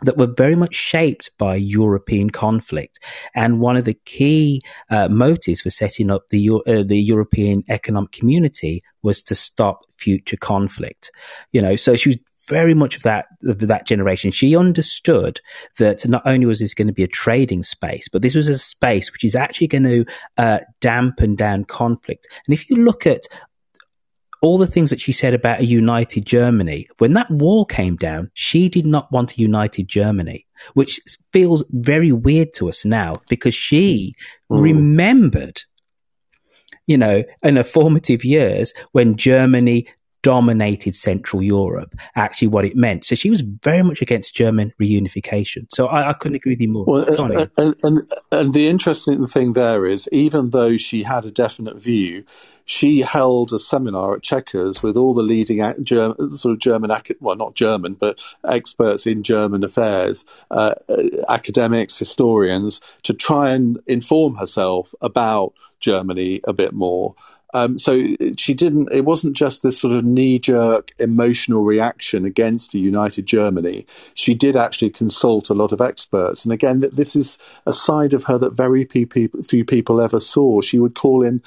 that 0.05 0.17
were 0.17 0.27
very 0.27 0.57
much 0.57 0.75
shaped 0.75 1.31
by 1.39 1.57
European 1.57 2.31
conflict. 2.31 2.99
And 3.35 3.61
one 3.61 3.77
of 3.77 3.85
the 3.85 3.99
key 4.05 4.61
uh, 4.91 5.09
motives 5.09 5.61
for 5.61 5.71
setting 5.71 6.11
up 6.11 6.29
the, 6.29 6.51
uh, 6.51 6.83
the 6.83 6.99
European 6.99 7.65
Economic 7.69 8.13
Community 8.13 8.83
was 9.03 9.23
to 9.25 9.35
stop 9.35 9.85
future 9.97 10.37
conflict. 10.37 11.11
You 11.53 11.63
know, 11.63 11.77
so 11.77 11.97
she 11.97 12.11
was 12.11 12.19
very 12.49 12.75
much 12.75 12.97
of 12.97 13.03
that 13.03 13.27
of 13.45 13.61
that 13.61 13.87
generation. 13.87 14.31
She 14.31 14.57
understood 14.57 15.41
that 15.79 16.07
not 16.09 16.23
only 16.27 16.47
was 16.47 16.59
this 16.59 16.75
going 16.75 16.89
to 16.89 16.93
be 16.93 17.05
a 17.05 17.09
trading 17.09 17.63
space, 17.63 18.09
but 18.09 18.23
this 18.23 18.35
was 18.35 18.49
a 18.49 18.59
space 18.59 19.13
which 19.13 19.25
is 19.25 19.37
actually 19.37 19.69
going 19.69 19.85
to 19.85 20.05
uh, 20.39 20.59
dampen 20.81 21.37
down 21.37 21.65
conflict. 21.65 22.27
And 22.47 22.53
if 22.53 22.69
you 22.69 22.77
look 22.77 23.07
at 23.07 23.23
all 24.43 24.59
the 24.59 24.67
things 24.67 24.91
that 24.91 25.01
she 25.01 25.13
said 25.13 25.33
about 25.33 25.61
a 25.61 25.65
united 25.65 26.27
Germany. 26.27 26.89
When 26.99 27.15
that 27.15 27.31
wall 27.31 27.65
came 27.65 27.97
down, 27.97 28.31
she 28.35 28.69
did 28.69 28.85
not 28.85 29.11
want 29.11 29.33
a 29.33 29.41
united 29.41 29.89
Germany, 29.89 30.47
which 30.75 31.01
feels 31.33 31.65
very 31.71 32.13
weird 32.13 32.53
to 32.55 32.69
us 32.69 32.85
now 32.85 33.15
because 33.29 33.55
she 33.55 34.15
mm. 34.51 34.61
remembered, 34.61 35.63
you 36.87 36.99
know, 36.99 37.23
in 37.43 37.57
her 37.57 37.63
formative 37.63 38.25
years 38.25 38.75
when 38.91 39.17
Germany 39.17 39.87
dominated 40.23 40.95
Central 40.95 41.43
Europe, 41.43 41.95
actually 42.15 42.49
what 42.49 42.65
it 42.65 42.77
meant. 42.77 43.05
So 43.05 43.15
she 43.15 43.31
was 43.31 43.41
very 43.41 43.83
much 43.83 44.01
against 44.01 44.35
German 44.35 44.73
reunification. 44.81 45.67
So 45.71 45.87
I, 45.87 46.11
I 46.11 46.13
couldn't 46.13 46.37
agree 46.37 46.53
with 46.53 46.61
you 46.61 46.69
more. 46.69 46.85
Well, 46.85 47.03
uh, 47.03 47.25
and, 47.25 47.33
uh, 47.33 47.47
and, 47.59 47.75
and, 47.83 48.13
and, 48.31 48.55
the 48.55 48.69
interesting 48.69 49.27
thing 49.27 49.53
there 49.55 49.85
is, 49.85 50.09
even 50.13 50.51
though 50.51 50.77
she 50.77 51.03
had 51.03 51.25
a 51.25 51.31
definite 51.31 51.77
view, 51.83 52.25
she 52.65 53.01
held 53.01 53.53
a 53.53 53.59
seminar 53.59 54.15
at 54.15 54.23
Chequers 54.23 54.83
with 54.83 54.97
all 54.97 55.15
the 55.15 55.23
leading 55.23 55.63
German, 55.83 56.31
sort 56.37 56.53
of 56.53 56.59
German, 56.61 56.93
well, 57.21 57.37
not 57.37 57.55
German, 57.55 57.95
but 57.95 58.23
experts 58.49 59.07
in 59.07 59.23
German 59.23 59.65
affairs, 59.65 60.25
uh, 60.51 60.75
uh, 60.89 61.03
academics, 61.29 61.99
historians, 61.99 62.81
to 63.03 63.13
try 63.13 63.51
and 63.51 63.81
inform 63.87 64.37
herself 64.37 64.95
about 65.01 65.55
Germany 65.81 66.41
a 66.45 66.53
bit 66.53 66.73
more. 66.73 67.15
Um, 67.53 67.79
so 67.79 68.07
she 68.37 68.55
didn't. 68.55 68.93
It 68.93 69.05
wasn't 69.05 69.37
just 69.37 69.63
this 69.63 69.79
sort 69.79 69.95
of 69.95 70.05
knee-jerk 70.05 70.93
emotional 70.99 71.63
reaction 71.63 72.25
against 72.25 72.75
a 72.75 72.79
united 72.79 73.27
Germany. 73.27 73.87
She 74.15 74.35
did 74.35 74.57
actually 74.57 74.91
consult 74.91 75.51
a 75.51 75.55
lot 75.55 75.73
of 75.73 75.81
experts, 75.81 76.45
and 76.45 76.53
again, 76.53 76.81
this 76.81 77.15
is 77.15 77.39
a 77.67 77.73
side 77.73 78.15
of 78.15 78.25
her 78.25 78.39
that 78.39 78.53
very 78.53 78.85
few 78.85 79.65
people 79.65 80.01
ever 80.01 80.21
saw. 80.21 80.61
She 80.61 80.79
would 80.79 80.95
call 80.95 81.23
in 81.23 81.43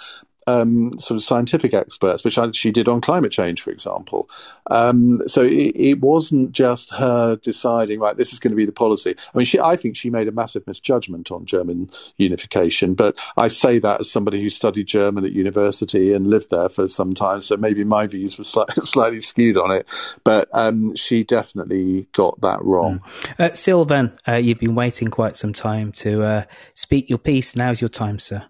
um, 0.48 0.98
sort 1.00 1.16
of 1.16 1.24
scientific 1.24 1.74
experts, 1.74 2.24
which 2.24 2.38
she 2.56 2.72
did 2.72 2.88
on 2.88 3.02
climate 3.02 3.32
change, 3.32 3.62
for 3.62 3.72
example. 3.72 4.30
Um, 4.68 5.22
so 5.28 5.44
it, 5.44 5.76
it, 5.76 6.00
wasn't 6.02 6.52
just 6.52 6.92
her 6.92 7.36
deciding, 7.38 8.00
right, 8.00 8.16
this 8.16 8.34
is 8.34 8.40
going 8.40 8.52
to 8.52 8.58
be 8.58 8.66
the 8.66 8.72
policy. 8.72 9.16
I 9.34 9.38
mean, 9.38 9.46
she, 9.46 9.60
I 9.60 9.76
think 9.76 9.96
she 9.96 10.10
made 10.10 10.28
a 10.28 10.32
massive 10.32 10.66
misjudgment 10.68 11.32
on 11.32 11.46
German 11.46 11.90
unification, 12.18 12.94
but 12.94 13.18
I 13.38 13.48
say 13.48 13.80
that 13.80 14.02
as 14.02 14.12
somebody 14.12 14.42
who 14.42 14.50
studied 14.50 14.88
German 14.88 15.26
at 15.26 15.32
university 15.32 16.14
and 16.14 16.28
lived 16.28 16.50
there 16.52 16.70
for 16.70 16.88
some 16.88 17.14
time, 17.14 17.42
so 17.42 17.58
maybe 17.58 17.84
my 17.84 18.08
views 18.08 18.38
were 18.38 18.44
slightly, 18.44 18.76
slightly 18.84 19.22
skewed 19.22 19.58
on 19.58 19.72
it, 19.72 19.88
but 20.24 20.48
um, 20.54 20.96
she 20.96 21.24
definitely 21.24 22.08
got 22.12 22.40
that 22.42 22.64
wrong. 22.64 23.00
Mm. 23.00 23.40
Uh, 23.40 23.54
Sylvan, 23.54 24.14
uh, 24.28 24.34
you've 24.34 24.60
been 24.60 24.76
waiting 24.76 25.10
quite 25.10 25.38
some 25.38 25.54
time 25.54 25.92
to 25.94 26.24
uh, 26.24 26.44
speak 26.74 27.10
your 27.10 27.20
piece. 27.20 27.56
Now's 27.56 27.82
your 27.82 27.90
time, 27.90 28.20
sir. 28.20 28.46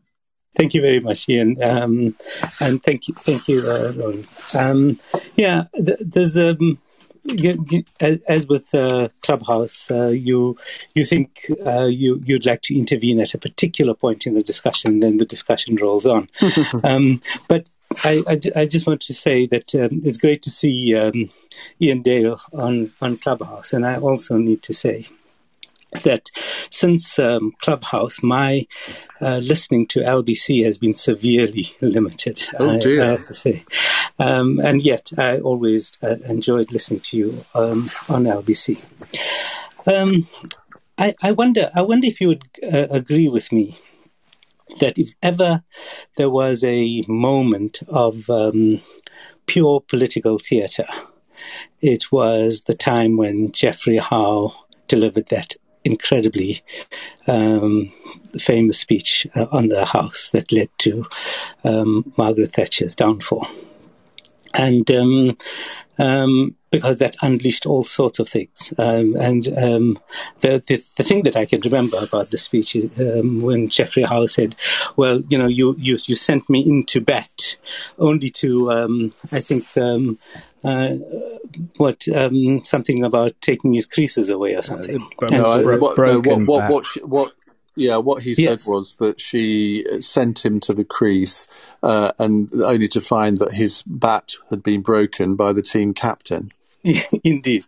Thank 0.56 0.74
you 0.74 0.82
very 0.82 1.00
much, 1.00 1.28
Iain, 1.30 1.62
um, 1.62 2.16
and 2.62 2.82
thank 2.84 3.08
you, 3.08 3.14
thank 3.16 3.48
you, 3.48 3.60
uh, 3.60 3.92
Lauren. 3.96 4.28
Um, 4.54 5.00
yeah, 5.36 5.66
th- 5.76 6.00
there's 6.00 6.38
um, 6.38 6.80
as 8.28 8.48
with 8.48 8.74
uh, 8.74 9.10
Clubhouse, 9.22 9.90
uh, 9.90 10.08
you 10.08 10.58
you 10.94 11.06
think 11.06 11.52
uh, 11.66 11.86
you 11.86 12.22
you'd 12.26 12.46
like 12.46 12.62
to 12.64 12.78
intervene 12.78 13.20
at 13.20 13.34
a 13.34 13.38
particular 13.38 13.94
point 13.94 14.26
in 14.26 14.36
the 14.36 14.44
discussion, 14.44 15.00
then 15.00 15.18
the 15.18 15.26
discussion 15.26 15.76
rolls 15.76 16.06
on. 16.06 16.30
um, 16.84 17.22
but 17.48 17.70
I, 18.04 18.24
I, 18.28 18.40
I, 18.56 18.66
just 18.66 18.88
want 18.88 19.02
to 19.02 19.14
say 19.14 19.46
that 19.48 19.74
um, 19.76 20.02
it's 20.04 20.18
great 20.18 20.42
to 20.44 20.50
see 20.50 20.96
um, 20.96 21.30
Iain 21.82 22.02
Dale 22.02 22.40
on 22.54 22.92
on 23.02 23.18
Clubhouse, 23.18 23.74
and 23.74 23.86
I 23.86 23.98
also 23.98 24.38
need 24.38 24.62
to 24.64 24.74
say 24.74 25.08
that 26.04 26.30
since 26.70 27.18
um, 27.20 27.54
Clubhouse, 27.62 28.22
my 28.24 28.66
uh, 29.22 29.38
listening 29.38 29.88
to 29.88 30.00
LBC 30.00 30.66
has 30.66 30.78
been 30.78 30.96
severely 30.96 31.76
limited. 31.82 32.44
Oh 32.60 32.78
dear. 32.78 33.04
I, 33.04 33.06
I 33.06 33.10
have 33.12 33.24
to 33.26 33.34
say, 33.34 33.64
um, 34.20 34.60
and 34.60 34.82
yet 34.82 35.12
I 35.18 35.40
always 35.40 35.98
uh, 36.02 36.18
enjoyed 36.26 36.72
listening 36.72 37.00
to 37.02 37.18
you 37.18 37.46
um, 37.54 37.90
on 38.10 38.24
LBC. 38.24 38.86
Um, 39.86 40.28
I, 40.98 41.14
I, 41.22 41.32
wonder. 41.32 41.72
I 41.76 41.82
wonder 41.82 42.08
if 42.08 42.22
you 42.22 42.30
would 42.30 42.44
uh, 42.64 42.88
agree 42.90 43.28
with 43.28 43.52
me 43.52 43.80
that 44.80 44.98
if 44.98 45.14
ever 45.22 45.64
there 46.18 46.30
was 46.30 46.64
a 46.64 47.04
moment 47.08 47.80
of 47.88 48.30
um, 48.30 48.82
pure 49.46 49.82
political 49.82 50.40
theatre, 50.40 50.88
it 51.82 52.12
was 52.12 52.64
the 52.64 52.74
time 52.74 53.18
when 53.18 53.52
Geoffrey 53.52 53.98
Howe 53.98 54.54
delivered 54.88 55.28
that 55.28 55.56
incredibly 55.86 56.64
um, 57.28 57.94
famous 58.38 58.80
speech 58.80 59.26
uh, 59.36 59.46
on 59.52 59.70
the 59.70 59.86
House 59.86 60.30
that 60.30 60.52
led 60.52 60.70
to 60.80 61.06
um, 61.64 62.12
Margaret 62.18 62.54
Thatcher's 62.54 62.96
downfall. 62.96 63.48
And 64.54 64.90
um, 64.92 65.38
um 65.98 66.56
because 66.80 66.98
that 66.98 67.16
unleashed 67.22 67.66
all 67.66 67.84
sorts 67.84 68.20
of 68.20 68.30
things. 68.30 68.74
Um, 68.78 69.16
and 69.16 69.48
um, 69.58 70.00
the, 70.42 70.64
the, 70.68 70.84
the 70.98 71.04
thing 71.04 71.24
that 71.24 71.36
I 71.36 71.46
can 71.46 71.62
remember 71.62 71.98
about 72.02 72.32
the 72.32 72.38
speech 72.38 72.76
is 72.76 72.90
when 72.98 73.70
Geoffrey 73.70 74.04
Howe 74.04 74.28
said, 74.28 74.56
"Well, 74.96 75.22
you 75.30 75.38
know, 75.38 75.48
you 75.48 75.76
you, 75.78 75.98
you 76.06 76.16
sent 76.16 76.50
me 76.50 76.62
in 76.62 76.86
Tibet 76.86 77.58
only 78.00 78.30
to, 78.30 79.12
I 79.32 79.42
think." 79.42 79.66
Uh, 80.66 80.96
what 81.78 82.08
um, 82.08 82.66
something 82.66 83.04
about 83.04 83.40
taking 83.40 83.74
his 83.74 83.86
creases 83.86 84.30
away 84.30 84.56
or 84.56 84.64
something. 84.64 85.08
Uh, 85.22 85.28
no, 85.28 85.62
bro- 85.62 85.78
what, 85.78 85.96
no, 85.96 86.20
what, 86.22 86.48
what, 86.48 86.70
what, 86.72 87.08
what, 87.08 87.34
yeah, 87.76 87.98
what 87.98 88.24
he 88.24 88.34
said 88.34 88.42
yes. 88.42 88.66
was 88.66 88.96
that 88.98 89.20
she 89.20 89.86
sent 90.00 90.46
him 90.46 90.60
to 90.62 90.74
the 90.74 90.86
crease, 90.86 91.48
uh, 91.84 92.14
and 92.18 92.50
only 92.64 92.88
to 92.90 93.02
find 93.02 93.38
that 93.38 93.54
his 93.54 93.84
bat 93.84 94.34
had 94.50 94.64
been 94.64 94.82
broken 94.82 95.36
by 95.36 95.54
the 95.54 95.62
team 95.62 95.94
captain. 95.94 96.52
Indeed, 97.24 97.66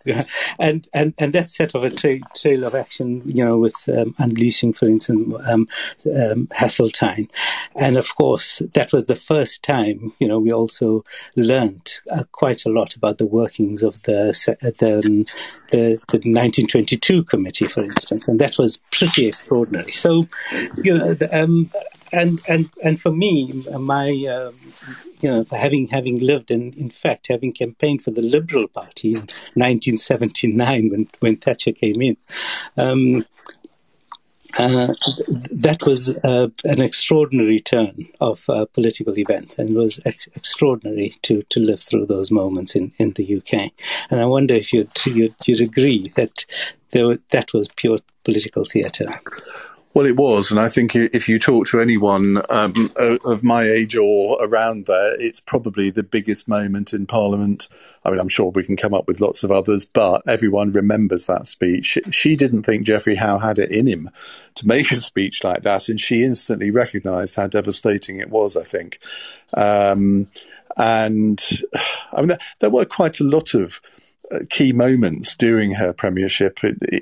and 0.60 0.88
and 0.94 1.14
and 1.18 1.34
that 1.34 1.50
set 1.50 1.74
of 1.74 1.84
a 1.84 1.90
trail, 1.90 2.20
trail 2.36 2.66
of 2.66 2.76
action, 2.76 3.24
you 3.26 3.44
know, 3.44 3.58
with 3.58 3.76
um, 3.90 4.14
unleashing, 4.20 4.74
for 4.74 4.86
instance, 4.86 5.34
um, 5.48 5.68
um, 6.06 6.48
Heseltine, 6.48 7.30
and 7.76 7.98
of 7.98 8.16
course 8.16 8.62
that 8.74 8.94
was 8.94 9.08
the 9.08 9.16
first 9.16 9.64
time, 9.64 10.14
you 10.20 10.28
know, 10.28 10.40
we 10.40 10.52
also 10.52 11.04
learned 11.36 12.00
uh, 12.12 12.26
quite 12.32 12.66
a 12.66 12.70
lot 12.70 12.96
about 12.96 13.18
the 13.18 13.26
workings 13.26 13.82
of 13.82 14.02
the 14.04 14.34
the, 14.62 14.96
um, 14.96 15.26
the 15.72 15.98
the 16.10 16.22
1922 16.22 17.24
committee, 17.24 17.66
for 17.66 17.84
instance, 17.84 18.28
and 18.28 18.40
that 18.40 18.58
was 18.60 18.80
pretty 18.92 19.28
extraordinary. 19.28 19.92
So, 19.94 20.28
you 20.84 20.96
know, 20.96 21.14
the, 21.14 21.36
um, 21.36 21.72
and 22.12 22.42
and 22.48 22.70
and 22.84 23.00
for 23.00 23.12
me, 23.12 23.52
my 23.72 24.10
um, 24.10 24.56
you 25.22 25.30
know, 25.30 25.46
having 25.52 25.88
having 25.88 26.20
lived 26.20 26.52
and 26.52 26.76
in 26.76 26.90
fact 26.90 27.28
having 27.28 27.54
campaigned 27.54 28.02
for 28.02 28.12
the 28.12 28.22
Liberal 28.22 28.68
Party 28.68 29.10
in 29.10 29.28
1979 29.56 30.90
when 30.90 31.08
when 31.20 31.38
Thatcher 31.38 31.72
came 31.72 32.02
in. 32.02 32.18
Um, 32.76 33.26
uh, 34.58 34.94
that 35.52 35.86
was 35.86 36.10
uh, 36.24 36.48
an 36.64 36.82
extraordinary 36.82 37.60
turn 37.60 38.08
of 38.20 38.50
uh, 38.50 38.66
political 38.74 39.18
events, 39.20 39.60
and 39.60 39.70
it 39.70 39.76
was 39.76 40.00
ex- 40.06 40.28
extraordinary 40.36 41.14
to, 41.22 41.44
to 41.44 41.60
live 41.60 41.82
through 41.82 42.06
those 42.06 42.32
moments 42.32 42.76
in, 42.76 42.92
in 42.98 43.12
the 43.12 43.38
UK. 43.38 43.72
And 44.10 44.20
I 44.20 44.26
wonder 44.26 44.56
if 44.56 44.74
you'd, 44.74 44.90
you'd, 45.06 45.36
you'd 45.46 45.62
agree 45.62 46.12
that 46.16 46.46
there, 46.92 47.18
that 47.30 47.54
was 47.54 47.68
pure 47.68 48.00
political 48.24 48.66
theatre. 48.66 49.22
Well, 49.98 50.06
it 50.06 50.16
was, 50.16 50.52
and 50.52 50.60
I 50.60 50.70
think 50.70 50.96
if 50.96 51.28
you 51.28 51.40
talk 51.40 51.66
to 51.70 51.82
anyone 51.82 52.40
um, 52.52 52.92
of 53.00 53.44
my 53.44 53.64
age 53.64 53.96
or 53.96 54.38
around 54.40 54.86
there, 54.86 55.20
it's 55.20 55.40
probably 55.40 55.90
the 55.90 56.04
biggest 56.04 56.48
moment 56.48 56.94
in 56.94 57.08
Parliament. 57.08 57.68
I 58.06 58.12
mean, 58.12 58.20
I'm 58.20 58.30
sure 58.30 58.52
we 58.52 58.64
can 58.64 58.78
come 58.78 58.94
up 58.94 59.08
with 59.08 59.22
lots 59.22 59.44
of 59.44 59.52
others, 59.52 59.86
but 59.86 60.22
everyone 60.28 60.72
remembers 60.72 61.26
that 61.26 61.48
speech. 61.48 61.98
She 62.12 62.36
didn't 62.36 62.62
think 62.62 62.86
Geoffrey 62.86 63.16
Howe 63.16 63.40
had 63.40 63.58
it 63.58 63.72
in 63.72 63.88
him 63.88 64.12
to 64.54 64.68
make 64.68 64.92
a 64.92 64.98
speech 64.98 65.44
like 65.44 65.64
that, 65.64 65.90
and 65.90 66.00
she 66.00 66.24
instantly 66.24 66.70
recognised 66.70 67.36
how 67.36 67.48
devastating 67.48 68.20
it 68.20 68.30
was. 68.30 68.56
I 68.56 68.66
think, 68.66 69.00
um, 69.56 70.28
and 70.78 71.44
I 72.14 72.18
mean, 72.18 72.28
there, 72.28 72.40
there 72.60 72.70
were 72.70 72.86
quite 72.86 73.20
a 73.20 73.24
lot 73.24 73.56
of 73.56 73.82
key 74.50 74.74
moments 74.74 75.36
during 75.36 75.72
her 75.74 75.94
premiership 75.94 76.60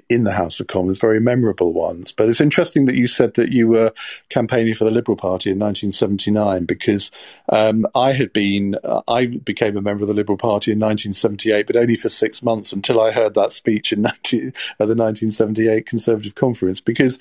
in 0.09 0.23
the 0.25 0.33
House 0.33 0.59
of 0.59 0.67
Commons, 0.67 0.99
very 0.99 1.19
memorable 1.19 1.73
ones. 1.73 2.11
But 2.11 2.29
it's 2.29 2.41
interesting 2.41 2.85
that 2.85 2.95
you 2.95 3.07
said 3.07 3.33
that 3.35 3.51
you 3.51 3.67
were 3.67 3.93
campaigning 4.29 4.75
for 4.75 4.83
the 4.83 4.91
Liberal 4.91 5.17
Party 5.17 5.49
in 5.49 5.59
1979 5.59 6.65
because 6.65 7.11
um, 7.49 7.85
I 7.95 8.11
had 8.11 8.31
been, 8.31 8.75
uh, 8.83 9.01
I 9.07 9.25
became 9.25 9.75
a 9.75 9.81
member 9.81 10.03
of 10.03 10.07
the 10.07 10.13
Liberal 10.13 10.37
Party 10.37 10.71
in 10.71 10.79
1978, 10.79 11.67
but 11.67 11.75
only 11.75 11.95
for 11.95 12.09
six 12.09 12.43
months 12.43 12.71
until 12.71 13.01
I 13.01 13.11
heard 13.11 13.33
that 13.33 13.51
speech 13.51 13.91
in 13.91 14.01
19, 14.03 14.47
at 14.47 14.53
the 14.87 14.95
1978 14.95 15.85
Conservative 15.85 16.35
Conference. 16.35 16.79
Because 16.79 17.19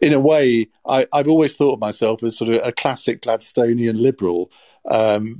in 0.00 0.12
a 0.14 0.20
way, 0.20 0.68
I, 0.86 1.06
I've 1.12 1.28
always 1.28 1.56
thought 1.56 1.74
of 1.74 1.80
myself 1.80 2.22
as 2.22 2.36
sort 2.36 2.54
of 2.54 2.66
a 2.66 2.72
classic 2.72 3.22
Gladstonian 3.22 4.00
liberal 4.00 4.50
um, 4.90 5.38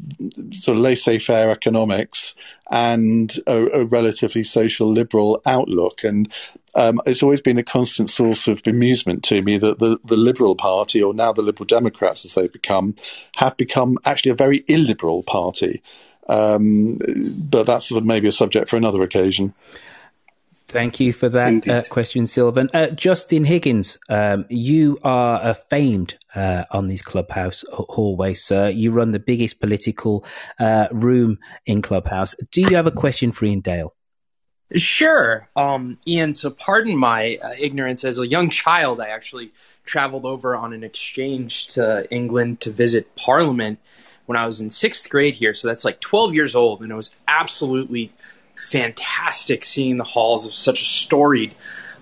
sort 0.53 0.77
of 0.77 0.83
laissez-faire 0.83 1.51
economics 1.51 2.35
and 2.71 3.35
a, 3.47 3.81
a, 3.81 3.85
relatively 3.87 4.45
social 4.45 4.91
liberal 4.91 5.43
outlook. 5.45 6.05
And 6.05 6.33
um, 6.75 7.01
it's 7.07 7.23
always 7.23 7.41
been 7.41 7.59
a 7.59 7.65
constant 7.65 8.09
source 8.09 8.49
of 8.49 8.63
amusement 8.67 9.25
to 9.25 9.43
me 9.43 9.59
that 9.59 9.79
the, 9.79 9.99
the 10.05 10.17
Liberal 10.17 10.55
Party, 10.55 11.03
or 11.03 11.13
now 11.13 11.33
the 11.33 11.43
Liberal 11.43 11.67
Democrats 11.67 12.25
as 12.25 12.35
they've 12.35 12.53
become, 12.53 12.95
have 13.37 13.57
become 13.57 13.99
actually 14.05 14.31
a 14.31 14.37
very 14.37 14.65
illiberal 14.69 15.23
party. 15.23 15.83
Um, 16.29 16.99
but 17.37 17.65
that's 17.65 17.89
sort 17.89 18.01
of 18.01 18.07
maybe 18.07 18.29
a 18.29 18.33
subject 18.33 18.69
for 18.69 18.77
another 18.77 19.03
occasion. 19.03 19.55
Thank 20.73 21.01
you 21.01 21.13
for 21.13 21.29
that 21.29 21.69
uh, 21.69 21.83
question, 21.91 22.27
Sylvan. 22.27 22.71
Uh, 22.73 22.89
Justin 22.89 23.45
Higgins, 23.45 23.99
um, 24.09 24.47
you 24.49 24.99
are 25.05 25.41
uh, 25.43 25.55
famed 25.55 26.17
on 26.35 26.87
these 26.87 27.03
clubhouse 27.03 27.63
hallways, 27.71 28.43
sir. 28.43 28.71
You 28.71 28.91
run 28.91 29.13
the 29.13 29.19
biggest 29.19 29.61
political 29.61 30.25
uh, 30.59 30.89
room 30.91 31.39
in 31.67 31.83
Clubhouse. 31.83 32.35
Do 32.51 32.63
you 32.63 32.77
have 32.77 32.87
a 32.87 32.91
question 32.91 33.33
for 33.33 33.45
Iain 33.45 33.61
Dale? 33.61 33.95
Sure. 34.75 35.49
Um, 35.55 35.99
Iain, 36.09 36.33
so 36.33 36.51
pardon 36.51 36.97
my 36.97 37.39
uh, 37.43 37.53
ignorance. 37.59 38.05
As 38.05 38.19
a 38.19 38.27
young 38.27 38.49
child, 38.49 39.01
I 39.01 39.09
actually 39.09 39.53
traveled 39.85 40.25
over 40.25 40.57
on 40.57 40.73
an 40.73 40.85
exchange 40.85 41.69
to 41.69 42.11
England 42.11 42.61
to 42.61 42.71
visit 42.71 43.15
Parliament 43.17 43.79
when 44.27 44.39
I 44.39 44.47
was 44.47 44.61
in 44.61 44.71
sixth 44.71 45.11
grade 45.11 45.35
here. 45.35 45.53
So 45.53 45.69
that's 45.69 45.85
like 45.85 46.01
12 46.01 46.35
years 46.35 46.55
old, 46.55 46.81
and 46.81 46.91
it 46.91 46.95
was 46.95 47.15
absolutely 47.29 48.13
fantastic 48.57 49.65
seeing 49.65 49.97
the 49.97 50.05
halls 50.05 50.47
of 50.47 50.55
such 50.55 50.83
a 50.83 50.85
storied 50.85 51.55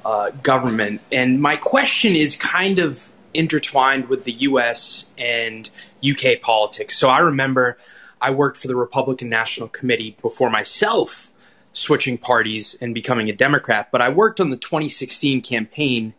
uh, 0.05 0.31
government. 0.43 1.01
And 1.13 1.41
my 1.41 1.57
question 1.57 2.17
is 2.17 2.37
kind 2.37 2.79
of 2.79 3.09
intertwined 3.35 4.09
with 4.09 4.25
the 4.25 4.33
US 4.33 5.11
and 5.17 5.69
UK 6.05 6.41
politics. 6.41 6.99
So 6.99 7.09
I 7.09 7.21
remember 7.21 7.79
I 8.21 8.31
worked 8.31 8.59
for 8.59 8.69
the 8.69 8.77
Republican 8.77 9.29
National 9.29 9.69
Committee 9.69 10.17
before 10.21 10.51
myself 10.51 11.29
switching 11.73 12.19
parties 12.19 12.77
and 12.81 12.95
becoming 12.95 13.29
a 13.29 13.33
Democrat, 13.33 13.89
but 13.93 14.03
I 14.03 14.09
worked 14.09 14.41
on 14.41 14.51
the 14.51 14.57
2016 14.57 15.41
campaign 15.43 16.15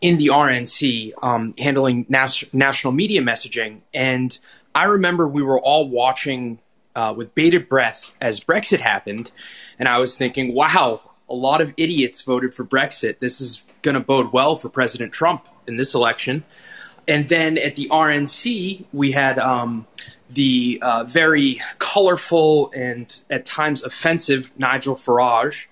in 0.00 0.18
the 0.18 0.28
RNC, 0.28 1.12
um, 1.22 1.54
handling 1.58 2.06
nas- 2.08 2.52
national 2.52 2.92
media 2.92 3.20
messaging. 3.20 3.82
And 3.94 4.36
I 4.74 4.84
remember 4.84 5.28
we 5.28 5.42
were 5.42 5.60
all 5.60 5.88
watching 5.88 6.60
uh, 6.94 7.14
with 7.16 7.34
bated 7.34 7.68
breath 7.68 8.12
as 8.20 8.40
Brexit 8.40 8.80
happened, 8.80 9.30
and 9.78 9.88
I 9.88 9.98
was 9.98 10.16
thinking, 10.16 10.54
wow, 10.54 11.00
a 11.28 11.34
lot 11.34 11.60
of 11.60 11.72
idiots 11.76 12.22
voted 12.22 12.54
for 12.54 12.64
Brexit. 12.64 13.18
This 13.18 13.40
is 13.40 13.62
going 13.82 13.94
to 13.94 14.00
bode 14.00 14.32
well 14.32 14.56
for 14.56 14.68
President 14.68 15.12
Trump 15.12 15.46
in 15.66 15.76
this 15.76 15.94
election. 15.94 16.44
And 17.08 17.28
then 17.28 17.56
at 17.58 17.76
the 17.76 17.88
RNC, 17.88 18.84
we 18.92 19.12
had 19.12 19.38
um, 19.38 19.86
the 20.28 20.78
uh, 20.82 21.04
very 21.04 21.60
colorful 21.78 22.70
and 22.74 23.18
at 23.30 23.44
times 23.44 23.82
offensive 23.82 24.50
Nigel 24.56 24.96
Farage 24.96 25.66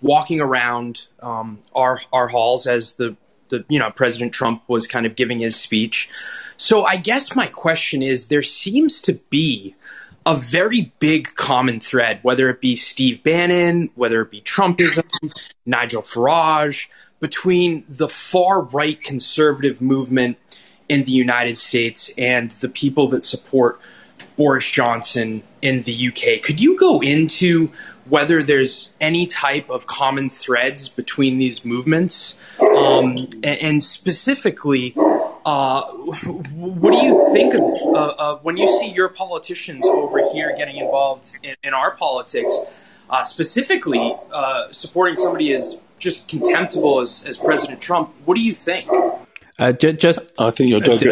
walking 0.00 0.40
around 0.40 1.08
um, 1.20 1.60
our 1.74 2.00
our 2.12 2.28
halls 2.28 2.66
as 2.66 2.94
the 2.94 3.16
the 3.50 3.64
you 3.68 3.78
know 3.78 3.90
President 3.90 4.32
Trump 4.32 4.62
was 4.68 4.86
kind 4.86 5.06
of 5.06 5.14
giving 5.14 5.38
his 5.38 5.54
speech. 5.54 6.08
So 6.56 6.84
I 6.84 6.96
guess 6.96 7.36
my 7.36 7.46
question 7.46 8.02
is, 8.02 8.26
there 8.26 8.42
seems 8.42 9.00
to 9.02 9.14
be 9.30 9.74
a 10.26 10.36
very 10.36 10.92
big 10.98 11.34
common 11.34 11.80
thread, 11.80 12.20
whether 12.22 12.48
it 12.50 12.60
be 12.60 12.76
Steve 12.76 13.22
Bannon, 13.22 13.90
whether 13.94 14.20
it 14.22 14.30
be 14.30 14.40
Trumpism, 14.40 15.04
Nigel 15.66 16.02
Farage, 16.02 16.88
between 17.20 17.84
the 17.88 18.08
far 18.08 18.62
right 18.62 19.02
conservative 19.02 19.80
movement 19.80 20.38
in 20.88 21.04
the 21.04 21.12
United 21.12 21.56
States 21.56 22.10
and 22.18 22.50
the 22.52 22.68
people 22.68 23.08
that 23.08 23.24
support 23.24 23.80
Boris 24.36 24.68
Johnson 24.70 25.42
in 25.62 25.82
the 25.82 26.08
UK. 26.08 26.42
Could 26.42 26.60
you 26.60 26.78
go 26.78 27.00
into 27.00 27.70
whether 28.08 28.42
there's 28.42 28.90
any 29.00 29.26
type 29.26 29.70
of 29.70 29.86
common 29.86 30.30
threads 30.30 30.88
between 30.88 31.38
these 31.38 31.64
movements? 31.64 32.36
Um, 32.60 33.28
and, 33.42 33.44
and, 33.44 33.84
specifically, 33.84 34.94
uh, 35.44 35.82
what 36.54 36.92
do 36.92 37.04
you 37.04 37.32
think 37.32 37.54
of 37.54 37.62
uh, 37.62 37.94
uh, 37.94 38.36
when 38.38 38.56
you 38.56 38.68
see 38.68 38.88
your 38.88 39.08
politicians 39.08 39.86
over 39.86 40.30
here 40.32 40.54
getting 40.56 40.76
involved 40.76 41.36
in, 41.42 41.54
in 41.62 41.74
our 41.74 41.96
politics, 41.96 42.58
uh, 43.08 43.24
specifically 43.24 44.16
uh, 44.32 44.70
supporting 44.70 45.16
somebody 45.16 45.52
as 45.52 45.80
just 45.98 46.28
contemptible 46.28 47.00
as, 47.00 47.24
as 47.24 47.38
President 47.38 47.80
Trump? 47.80 48.14
What 48.24 48.36
do 48.36 48.42
you 48.42 48.54
think? 48.54 48.90
Uh, 49.60 49.72
ju- 49.72 49.92
just, 49.92 50.20
I 50.38 50.50
think 50.50 50.70
your 50.70 50.80
dog. 50.80 51.02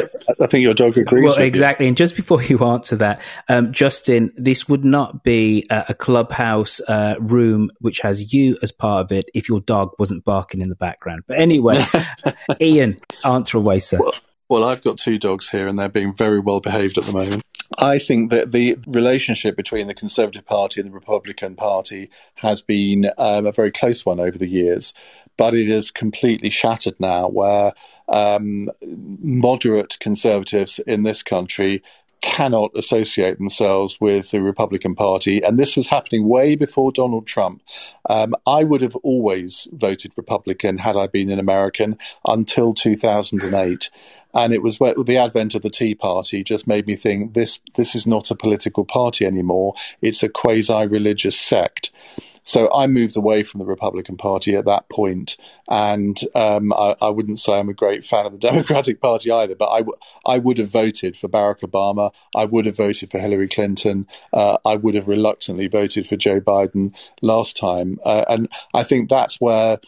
I 0.40 0.46
think 0.46 0.64
your 0.64 0.74
dog 0.74 0.96
agrees. 0.96 1.36
Well, 1.36 1.38
exactly. 1.38 1.84
You. 1.86 1.88
And 1.88 1.96
just 1.96 2.16
before 2.16 2.42
you 2.42 2.58
answer 2.60 2.96
that, 2.96 3.20
um, 3.48 3.72
Justin, 3.72 4.32
this 4.36 4.68
would 4.68 4.84
not 4.84 5.22
be 5.22 5.66
a, 5.68 5.86
a 5.90 5.94
clubhouse 5.94 6.80
uh, 6.80 7.16
room 7.20 7.70
which 7.80 8.00
has 8.00 8.32
you 8.32 8.56
as 8.62 8.72
part 8.72 9.04
of 9.04 9.12
it 9.12 9.28
if 9.34 9.48
your 9.48 9.60
dog 9.60 9.90
wasn't 9.98 10.24
barking 10.24 10.62
in 10.62 10.70
the 10.70 10.76
background. 10.76 11.24
But 11.26 11.38
anyway, 11.38 11.76
Iain, 12.60 12.98
answer 13.22 13.58
away, 13.58 13.80
sir. 13.80 13.98
Well, 14.00 14.14
well, 14.48 14.64
I've 14.64 14.82
got 14.82 14.96
two 14.96 15.18
dogs 15.18 15.50
here, 15.50 15.66
and 15.66 15.78
they're 15.78 15.90
being 15.90 16.14
very 16.14 16.40
well 16.40 16.60
behaved 16.60 16.96
at 16.96 17.04
the 17.04 17.12
moment. 17.12 17.42
I 17.76 17.98
think 17.98 18.30
that 18.30 18.50
the 18.50 18.78
relationship 18.86 19.56
between 19.56 19.88
the 19.88 19.94
Conservative 19.94 20.46
Party 20.46 20.80
and 20.80 20.88
the 20.88 20.94
Republican 20.94 21.54
Party 21.54 22.10
has 22.36 22.62
been 22.62 23.10
um, 23.18 23.46
a 23.46 23.52
very 23.52 23.70
close 23.70 24.06
one 24.06 24.20
over 24.20 24.38
the 24.38 24.48
years, 24.48 24.94
but 25.36 25.54
it 25.54 25.68
is 25.68 25.90
completely 25.90 26.48
shattered 26.48 26.98
now, 26.98 27.28
where 27.28 27.74
um, 28.08 28.70
moderate 28.82 29.98
conservatives 30.00 30.78
in 30.86 31.02
this 31.02 31.22
country 31.22 31.82
cannot 32.20 32.70
associate 32.74 33.38
themselves 33.38 34.00
with 34.00 34.30
the 34.30 34.42
Republican 34.42 34.94
Party. 34.94 35.42
And 35.42 35.58
this 35.58 35.76
was 35.76 35.86
happening 35.86 36.28
way 36.28 36.56
before 36.56 36.92
Donald 36.92 37.26
Trump. 37.26 37.62
Um, 38.08 38.34
I 38.46 38.64
would 38.64 38.82
have 38.82 38.96
always 38.96 39.68
voted 39.72 40.12
Republican 40.16 40.78
had 40.78 40.96
I 40.96 41.06
been 41.06 41.30
an 41.30 41.38
American 41.38 41.98
until 42.24 42.74
2008. 42.74 43.90
And 44.34 44.52
it 44.52 44.62
was 44.62 44.78
with 44.78 45.06
the 45.06 45.16
advent 45.16 45.54
of 45.54 45.62
the 45.62 45.70
Tea 45.70 45.94
Party 45.94 46.44
just 46.44 46.66
made 46.66 46.86
me 46.86 46.96
think 46.96 47.34
this 47.34 47.60
this 47.76 47.94
is 47.94 48.06
not 48.06 48.30
a 48.30 48.34
political 48.34 48.84
party 48.84 49.24
anymore. 49.24 49.74
It's 50.02 50.22
a 50.22 50.28
quasi 50.28 50.86
religious 50.86 51.38
sect. 51.38 51.90
So 52.48 52.72
I 52.72 52.86
moved 52.86 53.14
away 53.14 53.42
from 53.42 53.58
the 53.58 53.66
Republican 53.66 54.16
Party 54.16 54.56
at 54.56 54.64
that 54.64 54.88
point, 54.88 55.36
and 55.68 56.18
um, 56.34 56.72
I, 56.72 56.96
I, 57.02 57.10
wouldn't 57.10 57.38
say 57.38 57.58
I'm 57.58 57.68
a 57.68 57.74
great 57.74 58.06
fan 58.06 58.24
of 58.24 58.32
the 58.32 58.38
Democratic 58.48 59.02
Party 59.02 59.30
either. 59.30 59.54
But 59.54 59.68
I, 59.68 59.80
w- 59.80 59.98
I 60.24 60.38
would 60.38 60.56
have 60.56 60.70
voted 60.70 61.14
for 61.14 61.28
Barack 61.28 61.60
Obama. 61.60 62.10
I 62.34 62.46
would 62.46 62.64
have 62.64 62.78
voted 62.78 63.10
for 63.10 63.18
Hillary 63.18 63.48
Clinton. 63.48 64.06
Uh, 64.32 64.56
I 64.64 64.76
would 64.76 64.94
have 64.94 65.08
reluctantly 65.08 65.68
voted 65.68 66.06
for 66.06 66.16
Joe 66.16 66.40
Biden 66.40 66.94
last 67.20 67.58
time, 67.58 67.98
uh, 68.06 68.24
and 68.30 68.50
I 68.72 68.82
think 68.82 69.10
that's 69.10 69.38
where 69.42 69.78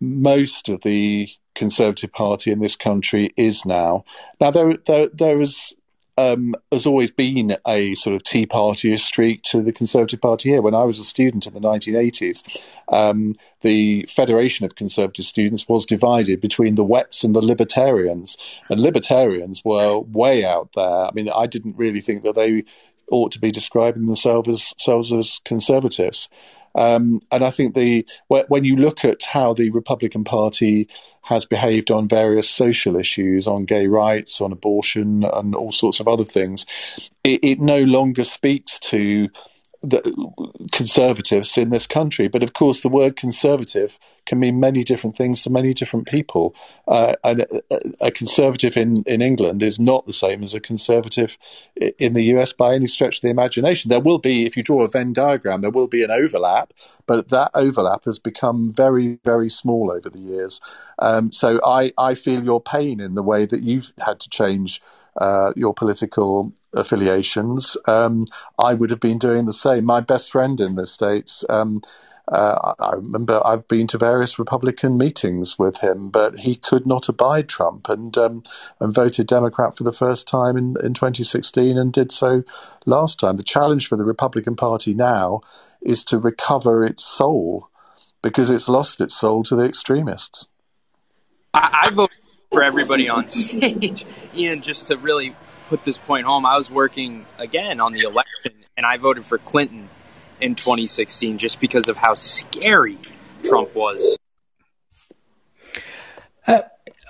most 0.00 0.68
of 0.68 0.82
the 0.82 1.28
Conservative 1.54 2.12
Party 2.12 2.50
in 2.50 2.58
this 2.58 2.76
country 2.76 3.32
is 3.36 3.64
now. 3.64 4.04
Now 4.40 4.50
there 4.50 4.72
there 4.86 5.08
there 5.08 5.40
is 5.40 5.74
um, 6.16 6.54
has 6.70 6.86
always 6.86 7.10
been 7.10 7.56
a 7.66 7.94
sort 7.94 8.14
of 8.14 8.22
Tea 8.22 8.46
Party 8.46 8.96
streak 8.96 9.42
to 9.42 9.62
the 9.62 9.72
Conservative 9.72 10.20
Party 10.20 10.50
here. 10.50 10.62
When 10.62 10.74
I 10.74 10.84
was 10.84 10.98
a 10.98 11.04
student 11.04 11.46
in 11.46 11.54
the 11.54 11.60
1980s, 11.60 12.62
um, 12.88 13.34
the 13.62 14.06
Federation 14.08 14.64
of 14.64 14.76
Conservative 14.76 15.24
Students 15.24 15.68
was 15.68 15.86
divided 15.86 16.40
between 16.40 16.76
the 16.76 16.84
Wets 16.84 17.24
and 17.24 17.34
the 17.34 17.42
Libertarians, 17.42 18.36
and 18.70 18.80
Libertarians 18.80 19.64
were 19.64 19.98
way 19.98 20.44
out 20.44 20.72
there. 20.74 21.06
I 21.06 21.10
mean, 21.12 21.28
I 21.34 21.46
didn't 21.46 21.76
really 21.76 22.00
think 22.00 22.22
that 22.22 22.36
they 22.36 22.64
ought 23.10 23.32
to 23.32 23.40
be 23.40 23.50
describing 23.50 24.06
themselves 24.06 24.48
as, 24.48 24.70
themselves 24.70 25.12
as 25.12 25.40
conservatives. 25.44 26.28
Um, 26.74 27.20
and 27.30 27.44
I 27.44 27.50
think 27.50 27.74
the 27.74 28.06
when 28.28 28.64
you 28.64 28.76
look 28.76 29.04
at 29.04 29.22
how 29.22 29.54
the 29.54 29.70
Republican 29.70 30.24
Party 30.24 30.88
has 31.22 31.44
behaved 31.44 31.90
on 31.90 32.08
various 32.08 32.48
social 32.48 32.96
issues, 32.96 33.46
on 33.46 33.64
gay 33.64 33.86
rights, 33.86 34.40
on 34.40 34.52
abortion, 34.52 35.24
and 35.24 35.54
all 35.54 35.72
sorts 35.72 36.00
of 36.00 36.08
other 36.08 36.24
things, 36.24 36.66
it, 37.22 37.44
it 37.44 37.60
no 37.60 37.82
longer 37.82 38.24
speaks 38.24 38.78
to 38.80 39.28
the 39.84 40.68
conservatives 40.72 41.56
in 41.58 41.70
this 41.70 41.86
country. 41.86 42.28
But 42.28 42.42
of 42.42 42.52
course, 42.52 42.82
the 42.82 42.88
word 42.88 43.16
conservative 43.16 43.98
can 44.26 44.38
mean 44.38 44.58
many 44.58 44.84
different 44.84 45.16
things 45.16 45.42
to 45.42 45.50
many 45.50 45.74
different 45.74 46.06
people. 46.08 46.54
Uh, 46.88 47.14
and 47.22 47.40
a, 47.70 47.80
a, 48.00 48.10
conservative 48.10 48.76
in, 48.76 49.02
in 49.06 49.20
England 49.20 49.62
is 49.62 49.78
not 49.78 50.06
the 50.06 50.12
same 50.12 50.42
as 50.42 50.54
a 50.54 50.60
conservative 50.60 51.36
in 51.98 52.14
the 52.14 52.22
US 52.34 52.52
by 52.52 52.74
any 52.74 52.86
stretch 52.86 53.16
of 53.16 53.22
the 53.22 53.28
imagination. 53.28 53.90
There 53.90 54.00
will 54.00 54.18
be, 54.18 54.46
if 54.46 54.56
you 54.56 54.62
draw 54.62 54.82
a 54.82 54.88
Venn 54.88 55.12
diagram, 55.12 55.60
there 55.60 55.70
will 55.70 55.88
be 55.88 56.02
an 56.02 56.10
overlap, 56.10 56.72
but 57.06 57.28
that 57.28 57.50
overlap 57.54 58.06
has 58.06 58.18
become 58.18 58.72
very, 58.72 59.18
very 59.24 59.50
small 59.50 59.92
over 59.92 60.08
the 60.08 60.20
years. 60.20 60.60
Um, 60.98 61.30
so 61.32 61.60
I, 61.64 61.92
I 61.98 62.14
feel 62.14 62.42
your 62.42 62.62
pain 62.62 63.00
in 63.00 63.14
the 63.14 63.22
way 63.22 63.44
that 63.46 63.62
you've 63.62 63.92
had 63.98 64.20
to 64.20 64.30
change 64.30 64.80
uh, 65.16 65.52
your 65.56 65.74
political 65.74 66.52
affiliations, 66.72 67.76
um, 67.86 68.26
I 68.58 68.74
would 68.74 68.90
have 68.90 69.00
been 69.00 69.18
doing 69.18 69.46
the 69.46 69.52
same. 69.52 69.84
My 69.84 70.00
best 70.00 70.30
friend 70.30 70.60
in 70.60 70.74
the 70.74 70.86
States, 70.86 71.44
um, 71.48 71.82
uh, 72.26 72.74
I 72.78 72.94
remember 72.94 73.40
I've 73.44 73.68
been 73.68 73.86
to 73.88 73.98
various 73.98 74.38
Republican 74.38 74.96
meetings 74.96 75.58
with 75.58 75.78
him, 75.78 76.08
but 76.08 76.40
he 76.40 76.56
could 76.56 76.86
not 76.86 77.08
abide 77.08 77.48
Trump 77.48 77.88
and 77.88 78.16
um, 78.16 78.42
and 78.80 78.94
voted 78.94 79.26
Democrat 79.26 79.76
for 79.76 79.84
the 79.84 79.92
first 79.92 80.26
time 80.26 80.56
in, 80.56 80.74
in 80.82 80.94
2016 80.94 81.76
and 81.76 81.92
did 81.92 82.10
so 82.10 82.42
last 82.86 83.20
time. 83.20 83.36
The 83.36 83.42
challenge 83.42 83.88
for 83.88 83.96
the 83.96 84.04
Republican 84.04 84.56
Party 84.56 84.94
now 84.94 85.42
is 85.82 86.02
to 86.06 86.18
recover 86.18 86.82
its 86.82 87.04
soul 87.04 87.68
because 88.22 88.48
it's 88.48 88.70
lost 88.70 89.02
its 89.02 89.14
soul 89.14 89.44
to 89.44 89.54
the 89.54 89.66
extremists. 89.66 90.48
I, 91.52 91.84
I 91.84 91.90
vote 91.90 92.10
for 92.54 92.62
everybody 92.62 93.08
on 93.08 93.28
stage. 93.28 94.06
Iain, 94.36 94.62
just 94.62 94.86
to 94.86 94.96
really 94.96 95.34
put 95.68 95.84
this 95.84 95.98
point 95.98 96.24
home, 96.24 96.46
I 96.46 96.56
was 96.56 96.70
working 96.70 97.26
again 97.38 97.80
on 97.80 97.92
the 97.92 98.00
election, 98.00 98.52
and 98.76 98.86
I 98.86 98.96
voted 98.96 99.24
for 99.24 99.38
Clinton 99.38 99.88
in 100.40 100.54
2016 100.54 101.38
just 101.38 101.60
because 101.60 101.88
of 101.88 101.96
how 101.96 102.14
scary 102.14 102.96
Trump 103.42 103.74
was. 103.74 104.16
Uh, 106.46 106.62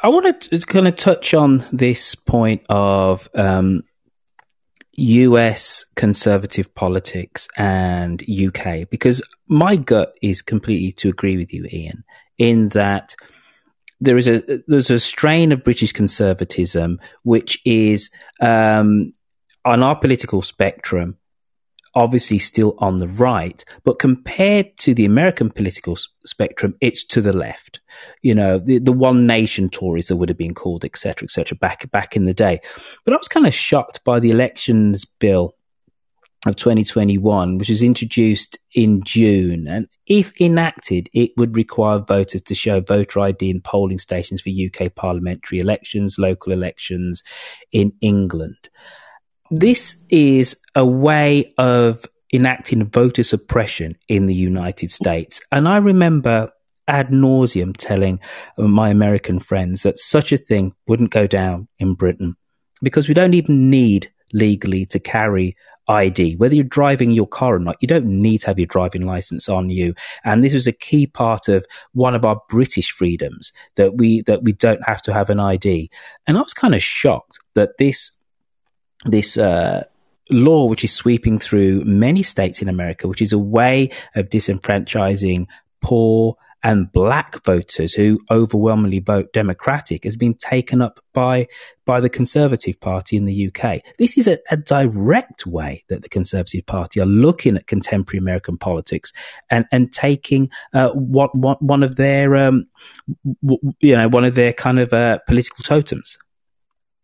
I 0.02 0.08
want 0.08 0.40
to 0.40 0.60
kind 0.60 0.88
of 0.88 0.96
touch 0.96 1.34
on 1.34 1.64
this 1.72 2.14
point 2.14 2.62
of 2.68 3.28
um, 3.34 3.82
US 4.92 5.84
conservative 5.94 6.74
politics 6.74 7.48
and 7.56 8.22
UK 8.22 8.88
because 8.88 9.22
my 9.48 9.76
gut 9.76 10.14
is 10.22 10.40
completely 10.40 10.92
to 10.92 11.10
agree 11.10 11.36
with 11.36 11.52
you, 11.52 11.64
Iain, 11.64 12.04
in 12.38 12.68
that 12.70 13.14
there 14.04 14.16
is 14.16 14.28
a 14.28 14.42
there's 14.66 14.90
a 14.90 15.00
strain 15.00 15.52
of 15.52 15.64
British 15.64 15.92
conservatism 15.92 17.00
which 17.22 17.60
is 17.64 18.10
um, 18.40 19.10
on 19.64 19.82
our 19.82 19.96
political 19.96 20.42
spectrum 20.42 21.16
obviously 21.94 22.38
still 22.38 22.74
on 22.78 22.98
the 22.98 23.08
right, 23.08 23.64
but 23.84 23.98
compared 23.98 24.76
to 24.78 24.94
the 24.94 25.04
American 25.04 25.50
political 25.50 25.96
spectrum, 26.24 26.74
it's 26.80 27.04
to 27.04 27.20
the 27.20 27.32
left. 27.32 27.80
You 28.22 28.34
know, 28.34 28.58
the, 28.58 28.78
the 28.78 28.92
one 28.92 29.26
nation 29.26 29.68
Tories 29.68 30.08
that 30.08 30.16
would 30.16 30.28
have 30.28 30.38
been 30.38 30.54
called, 30.54 30.84
etc., 30.84 31.24
etc., 31.24 31.56
back 31.56 31.90
back 31.90 32.16
in 32.16 32.24
the 32.24 32.34
day. 32.34 32.60
But 33.04 33.14
I 33.14 33.16
was 33.16 33.28
kind 33.28 33.46
of 33.46 33.54
shocked 33.54 34.02
by 34.04 34.20
the 34.20 34.30
elections 34.30 35.04
bill 35.04 35.54
of 36.46 36.56
2021, 36.56 37.58
which 37.58 37.68
was 37.68 37.82
introduced 37.82 38.58
in 38.74 39.02
June. 39.04 39.66
And 39.68 39.86
if 40.06 40.32
enacted, 40.40 41.08
it 41.12 41.32
would 41.36 41.56
require 41.56 41.98
voters 41.98 42.42
to 42.42 42.54
show 42.54 42.80
voter 42.80 43.20
ID 43.20 43.50
in 43.50 43.60
polling 43.60 43.98
stations 43.98 44.40
for 44.40 44.50
UK 44.50 44.94
parliamentary 44.94 45.60
elections, 45.60 46.18
local 46.18 46.52
elections 46.52 47.22
in 47.72 47.92
England. 48.00 48.68
This 49.50 50.02
is 50.08 50.56
a 50.74 50.84
way 50.84 51.54
of 51.58 52.04
enacting 52.32 52.84
voter 52.86 53.22
suppression 53.22 53.96
in 54.08 54.26
the 54.26 54.34
United 54.34 54.90
States. 54.90 55.40
And 55.52 55.68
I 55.68 55.76
remember 55.76 56.50
ad 56.88 57.08
nauseum 57.08 57.74
telling 57.76 58.20
my 58.58 58.90
American 58.90 59.38
friends 59.38 59.84
that 59.84 59.98
such 59.98 60.32
a 60.32 60.38
thing 60.38 60.74
wouldn't 60.86 61.10
go 61.10 61.26
down 61.26 61.68
in 61.78 61.94
Britain 61.94 62.36
because 62.82 63.08
we 63.08 63.14
don't 63.14 63.34
even 63.34 63.70
need 63.70 64.12
legally 64.32 64.84
to 64.86 64.98
carry 64.98 65.54
ID. 65.88 66.36
Whether 66.36 66.54
you're 66.54 66.64
driving 66.64 67.10
your 67.10 67.26
car 67.26 67.56
or 67.56 67.58
not, 67.58 67.76
you 67.80 67.88
don't 67.88 68.06
need 68.06 68.38
to 68.42 68.46
have 68.48 68.58
your 68.58 68.66
driving 68.66 69.06
license 69.06 69.48
on 69.48 69.70
you. 69.70 69.94
And 70.24 70.42
this 70.42 70.54
was 70.54 70.66
a 70.66 70.72
key 70.72 71.06
part 71.06 71.48
of 71.48 71.66
one 71.92 72.14
of 72.14 72.24
our 72.24 72.40
British 72.48 72.90
freedoms 72.90 73.52
that 73.76 73.96
we 73.96 74.22
that 74.22 74.42
we 74.42 74.52
don't 74.52 74.82
have 74.88 75.02
to 75.02 75.12
have 75.12 75.30
an 75.30 75.40
ID. 75.40 75.90
And 76.26 76.36
I 76.36 76.40
was 76.40 76.54
kind 76.54 76.74
of 76.74 76.82
shocked 76.82 77.38
that 77.54 77.78
this 77.78 78.10
this 79.04 79.36
uh, 79.36 79.84
law 80.30 80.66
which 80.66 80.84
is 80.84 80.92
sweeping 80.92 81.38
through 81.38 81.84
many 81.84 82.22
states 82.22 82.62
in 82.62 82.68
America, 82.68 83.08
which 83.08 83.22
is 83.22 83.32
a 83.32 83.38
way 83.38 83.90
of 84.14 84.28
disenfranchising 84.28 85.46
poor 85.82 86.36
and 86.64 86.90
black 86.90 87.44
voters 87.44 87.92
who 87.92 88.18
overwhelmingly 88.30 88.98
vote 88.98 89.32
Democratic 89.34 90.04
has 90.04 90.16
been 90.16 90.34
taken 90.34 90.80
up 90.80 90.98
by 91.12 91.46
by 91.84 92.00
the 92.00 92.08
Conservative 92.08 92.80
Party 92.80 93.16
in 93.16 93.26
the 93.26 93.48
UK. 93.48 93.82
This 93.98 94.16
is 94.16 94.26
a, 94.26 94.38
a 94.50 94.56
direct 94.56 95.46
way 95.46 95.84
that 95.88 96.00
the 96.00 96.08
Conservative 96.08 96.64
Party 96.64 96.98
are 97.00 97.06
looking 97.06 97.56
at 97.56 97.66
contemporary 97.66 98.18
American 98.18 98.56
politics 98.56 99.12
and 99.50 99.66
and 99.70 99.92
taking 99.92 100.48
uh, 100.72 100.90
what, 100.90 101.34
what 101.34 101.60
one 101.62 101.82
of 101.82 101.96
their 101.96 102.34
um, 102.34 102.66
w- 103.44 103.74
you 103.80 103.94
know 103.94 104.08
one 104.08 104.24
of 104.24 104.34
their 104.34 104.54
kind 104.54 104.80
of 104.80 104.92
uh, 104.92 105.18
political 105.26 105.62
totems 105.62 106.18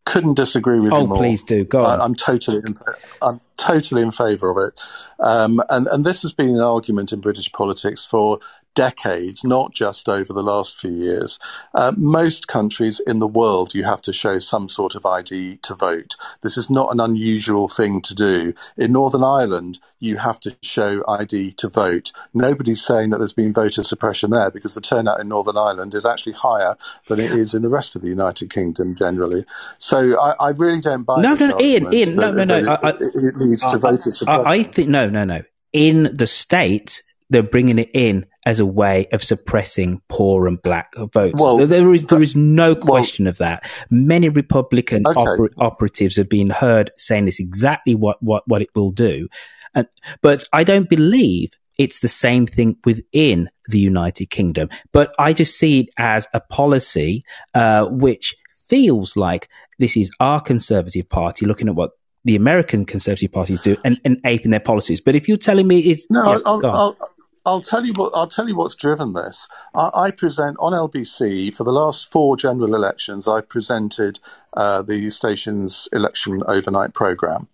couldn't 0.06 0.34
disagree 0.34 0.80
with 0.80 0.92
oh, 0.92 1.02
you 1.02 1.06
more. 1.06 1.18
please 1.18 1.42
do. 1.42 1.64
Go 1.64 1.84
on. 1.84 2.00
I, 2.00 2.04
am 2.04 2.14
totally, 2.14 2.58
in, 2.58 2.74
I'm 3.22 3.40
totally 3.56 4.02
in 4.02 4.10
favour 4.10 4.50
of 4.50 4.56
it. 4.56 4.80
Um, 5.20 5.62
and 5.68 5.86
and 5.88 6.04
this 6.04 6.22
has 6.22 6.32
been 6.32 6.48
an 6.48 6.60
argument 6.60 7.12
in 7.12 7.20
British 7.20 7.52
politics 7.52 8.06
for 8.06 8.40
decades, 8.74 9.44
not 9.44 9.72
just 9.72 10.08
over 10.08 10.32
the 10.32 10.42
last 10.42 10.78
few 10.78 10.92
years. 10.92 11.38
Uh, 11.74 11.92
most 11.96 12.48
countries 12.48 13.00
in 13.06 13.18
the 13.18 13.26
world, 13.26 13.74
you 13.74 13.84
have 13.84 14.02
to 14.02 14.12
show 14.12 14.38
some 14.38 14.68
sort 14.68 14.94
of 14.94 15.04
ID 15.04 15.58
to 15.58 15.74
vote. 15.74 16.16
This 16.42 16.56
is 16.56 16.70
not 16.70 16.92
an 16.92 17.00
unusual 17.00 17.68
thing 17.68 18.00
to 18.02 18.14
do. 18.14 18.54
In 18.76 18.92
Northern 18.92 19.24
Ireland, 19.24 19.80
you 19.98 20.16
have 20.18 20.40
to 20.40 20.56
show 20.62 21.04
ID 21.08 21.52
to 21.52 21.68
vote. 21.68 22.12
Nobody's 22.32 22.82
saying 22.82 23.10
that 23.10 23.18
there's 23.18 23.32
been 23.32 23.52
voter 23.52 23.82
suppression 23.82 24.30
there 24.30 24.50
because 24.50 24.74
the 24.74 24.80
turnout 24.80 25.20
in 25.20 25.28
Northern 25.28 25.56
Ireland 25.56 25.94
is 25.94 26.06
actually 26.06 26.32
higher 26.32 26.76
than 27.08 27.20
it 27.20 27.32
is 27.32 27.54
in 27.54 27.62
the 27.62 27.68
rest 27.68 27.96
of 27.96 28.02
the 28.02 28.08
United 28.08 28.50
Kingdom 28.50 28.94
generally. 28.94 29.44
So 29.78 30.18
I, 30.20 30.34
I 30.40 30.50
really 30.50 30.80
don't 30.80 31.04
buy. 31.04 31.20
No, 31.20 31.34
no, 31.34 31.48
no, 31.48 31.58
Iain, 31.58 31.86
Iain, 31.92 32.16
no, 32.16 32.32
no, 32.32 32.44
no. 32.44 32.74
It, 32.74 32.94
it, 33.00 33.14
it 33.14 33.36
leads 33.36 33.62
to 33.62 33.78
voter 33.78 34.10
suppression. 34.10 34.46
I, 34.46 34.50
I 34.50 34.62
think 34.62 34.88
no, 34.88 35.08
no, 35.08 35.24
no. 35.24 35.42
In 35.72 36.10
the 36.14 36.26
states, 36.26 37.02
they're 37.30 37.42
bringing 37.42 37.78
it 37.78 37.90
in 37.94 38.26
as 38.44 38.60
a 38.60 38.66
way 38.66 39.06
of 39.12 39.22
suppressing 39.22 40.02
poor 40.08 40.46
and 40.46 40.60
black 40.60 40.94
votes. 40.96 41.34
Well, 41.38 41.58
so 41.58 41.66
there 41.66 41.92
is 41.94 42.04
there 42.04 42.22
is 42.22 42.36
no 42.36 42.74
question 42.74 43.24
well, 43.24 43.30
of 43.30 43.38
that. 43.38 43.70
Many 43.88 44.28
Republican 44.28 45.04
okay. 45.06 45.18
oper- 45.18 45.50
operatives 45.58 46.16
have 46.16 46.28
been 46.28 46.50
heard 46.50 46.90
saying 46.98 47.24
this 47.24 47.40
exactly 47.40 47.94
what 47.94 48.22
what 48.22 48.46
what 48.46 48.62
it 48.62 48.68
will 48.74 48.90
do, 48.90 49.28
and, 49.74 49.86
but 50.20 50.44
I 50.52 50.64
don't 50.64 50.90
believe 50.90 51.52
it's 51.78 52.00
the 52.00 52.08
same 52.08 52.46
thing 52.46 52.76
within 52.84 53.48
the 53.68 53.78
United 53.78 54.26
Kingdom. 54.26 54.68
But 54.92 55.14
I 55.18 55.32
just 55.32 55.56
see 55.56 55.80
it 55.80 55.88
as 55.96 56.28
a 56.34 56.40
policy 56.40 57.24
uh, 57.54 57.86
which 57.86 58.36
feels 58.68 59.16
like 59.16 59.48
this 59.78 59.96
is 59.96 60.10
our 60.20 60.40
Conservative 60.42 61.08
Party 61.08 61.46
looking 61.46 61.68
at 61.68 61.74
what 61.74 61.92
the 62.24 62.36
American 62.36 62.84
Conservative 62.84 63.32
parties 63.32 63.60
do 63.60 63.78
and, 63.82 63.98
and 64.04 64.18
aping 64.26 64.50
their 64.50 64.60
policies. 64.60 65.00
But 65.00 65.14
if 65.14 65.26
you're 65.26 65.38
telling 65.38 65.66
me 65.66 65.78
it's 65.80 66.06
no, 66.10 66.32
yeah, 66.32 66.38
I'll, 66.44 66.66
I'll, 66.66 66.98
I'll 67.46 67.62
tell 67.62 67.86
you 67.86 67.92
what. 67.94 68.12
I'll 68.14 68.26
tell 68.26 68.48
you 68.48 68.56
what's 68.56 68.74
driven 68.74 69.14
this. 69.14 69.48
I, 69.74 69.90
I, 69.94 70.10
present 70.10 70.56
on 70.60 70.72
LBC 70.72 71.54
for 71.54 71.64
the 71.64 71.72
last 71.72 72.10
four 72.10 72.36
general 72.36 72.74
elections. 72.74 73.26
I 73.26 73.40
presented 73.40 74.20
uh, 74.52 74.82
the 74.82 75.08
station's 75.10 75.88
election 75.92 76.42
overnight 76.46 76.92
program, 76.92 77.48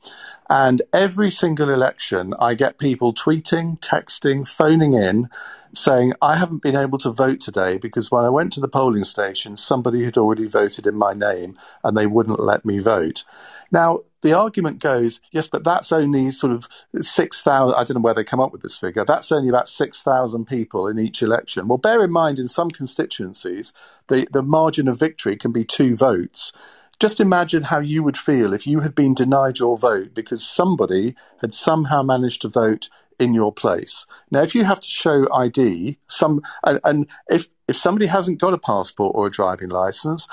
and 0.50 0.82
every 0.92 1.30
single 1.30 1.70
election, 1.70 2.34
I 2.40 2.54
get 2.54 2.78
people 2.78 3.14
tweeting, 3.14 3.78
texting, 3.80 4.46
phoning 4.48 4.94
in, 4.94 5.28
saying, 5.76 6.14
I 6.22 6.36
haven't 6.36 6.62
been 6.62 6.76
able 6.76 6.98
to 6.98 7.10
vote 7.10 7.40
today 7.40 7.76
because 7.78 8.10
when 8.10 8.24
I 8.24 8.30
went 8.30 8.52
to 8.54 8.60
the 8.60 8.68
polling 8.68 9.04
station, 9.04 9.56
somebody 9.56 10.04
had 10.04 10.16
already 10.16 10.46
voted 10.46 10.86
in 10.86 10.96
my 10.96 11.12
name 11.12 11.58
and 11.84 11.96
they 11.96 12.06
wouldn't 12.06 12.40
let 12.40 12.64
me 12.64 12.78
vote. 12.78 13.24
Now, 13.70 14.00
the 14.22 14.32
argument 14.32 14.78
goes, 14.78 15.20
yes, 15.30 15.46
but 15.46 15.64
that's 15.64 15.92
only 15.92 16.30
sort 16.30 16.52
of 16.52 16.66
6,000. 16.94 17.76
I 17.76 17.84
don't 17.84 17.96
know 17.96 18.00
where 18.00 18.14
they 18.14 18.24
come 18.24 18.40
up 18.40 18.52
with 18.52 18.62
this 18.62 18.78
figure. 18.78 19.04
That's 19.04 19.30
only 19.30 19.48
about 19.48 19.68
6,000 19.68 20.46
people 20.46 20.88
in 20.88 20.98
each 20.98 21.22
election. 21.22 21.68
Well, 21.68 21.78
bear 21.78 22.02
in 22.02 22.10
mind, 22.10 22.38
in 22.38 22.48
some 22.48 22.70
constituencies, 22.70 23.72
the, 24.08 24.26
the 24.32 24.42
margin 24.42 24.88
of 24.88 24.98
victory 24.98 25.36
can 25.36 25.52
be 25.52 25.64
two 25.64 25.94
votes. 25.94 26.52
Just 26.98 27.20
imagine 27.20 27.64
how 27.64 27.80
you 27.80 28.02
would 28.02 28.16
feel 28.16 28.54
if 28.54 28.66
you 28.66 28.80
had 28.80 28.94
been 28.94 29.14
denied 29.14 29.58
your 29.58 29.76
vote 29.76 30.14
because 30.14 30.44
somebody 30.46 31.14
had 31.42 31.52
somehow 31.52 32.02
managed 32.02 32.40
to 32.42 32.48
vote 32.48 32.88
in 33.18 33.34
your 33.34 33.52
place. 33.52 34.06
Now, 34.30 34.42
if 34.42 34.54
you 34.54 34.64
have 34.64 34.80
to 34.80 34.88
show 34.88 35.26
ID, 35.32 35.98
some 36.06 36.42
and, 36.64 36.80
and 36.84 37.06
if 37.28 37.48
if 37.68 37.76
somebody 37.76 38.06
hasn't 38.06 38.40
got 38.40 38.54
a 38.54 38.58
passport 38.58 39.12
or 39.16 39.26
a 39.26 39.30
driving 39.30 39.70
license, 39.70 40.28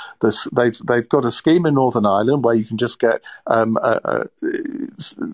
they've 0.51 0.77
they've 0.85 1.09
got 1.09 1.25
a 1.25 1.31
scheme 1.31 1.65
in 1.65 1.75
Northern 1.75 2.05
Ireland 2.05 2.43
where 2.43 2.55
you 2.55 2.65
can 2.65 2.77
just 2.77 2.99
get 2.99 3.23
um, 3.47 3.77
a, 3.77 3.99
a, 4.43 4.47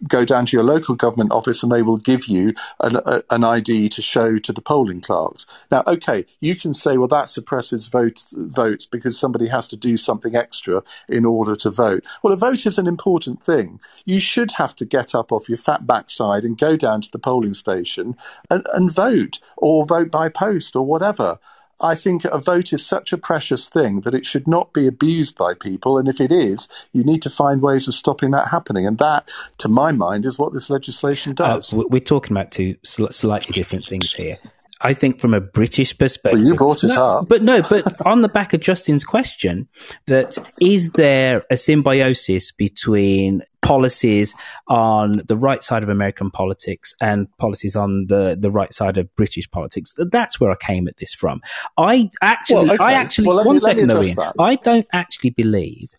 go 0.08 0.24
down 0.24 0.46
to 0.46 0.58
your 0.58 0.64
local 0.64 0.96
government 0.96 1.32
office 1.32 1.62
and 1.62 1.72
they 1.72 1.82
will 1.82 1.98
give 1.98 2.28
you 2.28 2.54
an, 2.80 2.98
a, 3.06 3.24
an, 3.30 3.44
ID 3.44 3.90
to 3.90 4.02
show 4.02 4.38
to 4.38 4.54
the 4.54 4.62
polling 4.62 5.02
clerks. 5.02 5.46
Now, 5.72 5.84
okay, 5.88 6.26
you 6.40 6.56
can 6.56 6.74
say, 6.74 6.98
well, 6.98 7.08
that 7.10 7.28
suppresses 7.28 7.88
vote, 7.88 8.24
votes 8.34 8.86
because 8.86 9.20
somebody 9.20 9.48
has 9.48 9.68
to 9.70 9.76
do 9.76 9.98
something 9.98 10.36
extra 10.36 10.84
in 11.10 11.26
order 11.26 11.56
to 11.58 11.70
vote. 11.70 12.04
Well, 12.24 12.34
a 12.34 12.38
vote 12.38 12.66
is 12.66 12.78
an 12.78 12.88
important 12.88 13.44
thing. 13.44 13.80
You 14.06 14.20
should 14.20 14.54
have 14.54 14.76
to 14.76 14.86
get 14.86 15.14
up 15.14 15.32
off 15.32 15.50
your 15.50 15.58
fat 15.58 15.86
backside 15.86 16.44
and 16.44 16.58
go 16.58 16.78
down 16.78 17.02
to 17.02 17.12
the 17.12 17.20
polling 17.20 17.54
station 17.54 18.16
and, 18.50 18.66
and 18.74 18.94
vote, 18.94 19.40
or 19.58 19.86
vote 19.86 20.12
by 20.12 20.30
post, 20.30 20.76
or 20.76 20.86
whatever. 20.86 21.40
I 21.82 21.96
think 21.96 22.26
a 22.26 22.40
vote 22.40 22.74
is 22.74 22.86
such 22.86 23.14
a 23.14 23.18
precious 23.18 23.70
thing 23.70 24.02
that 24.02 24.14
it 24.14 24.26
should 24.26 24.48
not 24.48 24.74
be 24.74 24.88
abused 24.88 25.38
by 25.38 25.54
people. 25.54 25.98
And 25.98 26.08
if 26.08 26.20
it 26.20 26.32
is, 26.32 26.68
you 26.92 27.04
need 27.04 27.22
to 27.22 27.30
find 27.30 27.62
ways 27.62 27.88
of 27.88 27.94
stopping 27.94 28.32
that 28.32 28.50
happening. 28.50 28.86
And 28.86 28.98
that, 28.98 29.30
to 29.60 29.70
my 29.70 29.92
mind, 29.92 30.26
is 30.26 30.38
what 30.38 30.54
this 30.54 30.70
legislation 30.70 31.32
uh, 31.32 31.36
does. 31.36 31.74
Uh, 31.74 31.84
we're 31.90 32.00
talking 32.00 32.36
about 32.36 32.52
two 32.52 32.76
slightly 32.84 33.54
different 33.54 33.86
things 33.86 34.14
here. 34.14 34.38
I 34.82 34.94
think 34.94 35.20
from 35.20 35.34
a 35.34 35.42
British 35.42 35.98
perspective. 35.98 36.40
Well, 36.40 36.48
you 36.48 36.56
brought 36.56 36.84
it 36.84 36.88
no, 36.88 37.06
up. 37.06 37.30
But 37.30 37.44
no, 37.44 37.62
but 37.62 37.84
on 38.06 38.22
the 38.22 38.30
back 38.30 38.54
of 38.54 38.62
Justin's 38.62 39.04
question, 39.04 39.68
that 40.06 40.38
is 40.62 40.92
there 40.92 41.44
a 41.50 41.58
symbiosis 41.58 42.52
between 42.52 43.44
policies 43.62 44.34
on 44.68 45.14
the 45.28 45.36
right 45.36 45.64
side 45.64 45.84
of 45.84 45.90
American 45.90 46.32
politics 46.32 46.94
and 47.02 47.28
policies 47.38 47.76
on 47.76 48.06
the, 48.08 48.38
the 48.40 48.52
right 48.52 48.74
side 48.74 48.98
of 48.98 49.14
British 49.16 49.50
politics? 49.52 49.94
That's 49.98 50.40
where 50.40 50.52
I 50.52 50.56
came 50.56 50.88
at 50.88 50.98
this 50.98 51.14
from. 51.14 51.42
I 51.78 52.10
actually, 52.22 52.66
well, 52.66 52.74
okay. 52.74 52.84
I 52.84 52.94
actually, 52.94 53.28
well, 53.28 53.46
one 53.46 53.56
me, 53.56 53.62
second 53.62 53.88
though, 53.88 54.02
Iain, 54.02 54.16
I 54.40 54.56
don't 54.56 54.88
actually 54.94 55.32
believe 55.32 55.92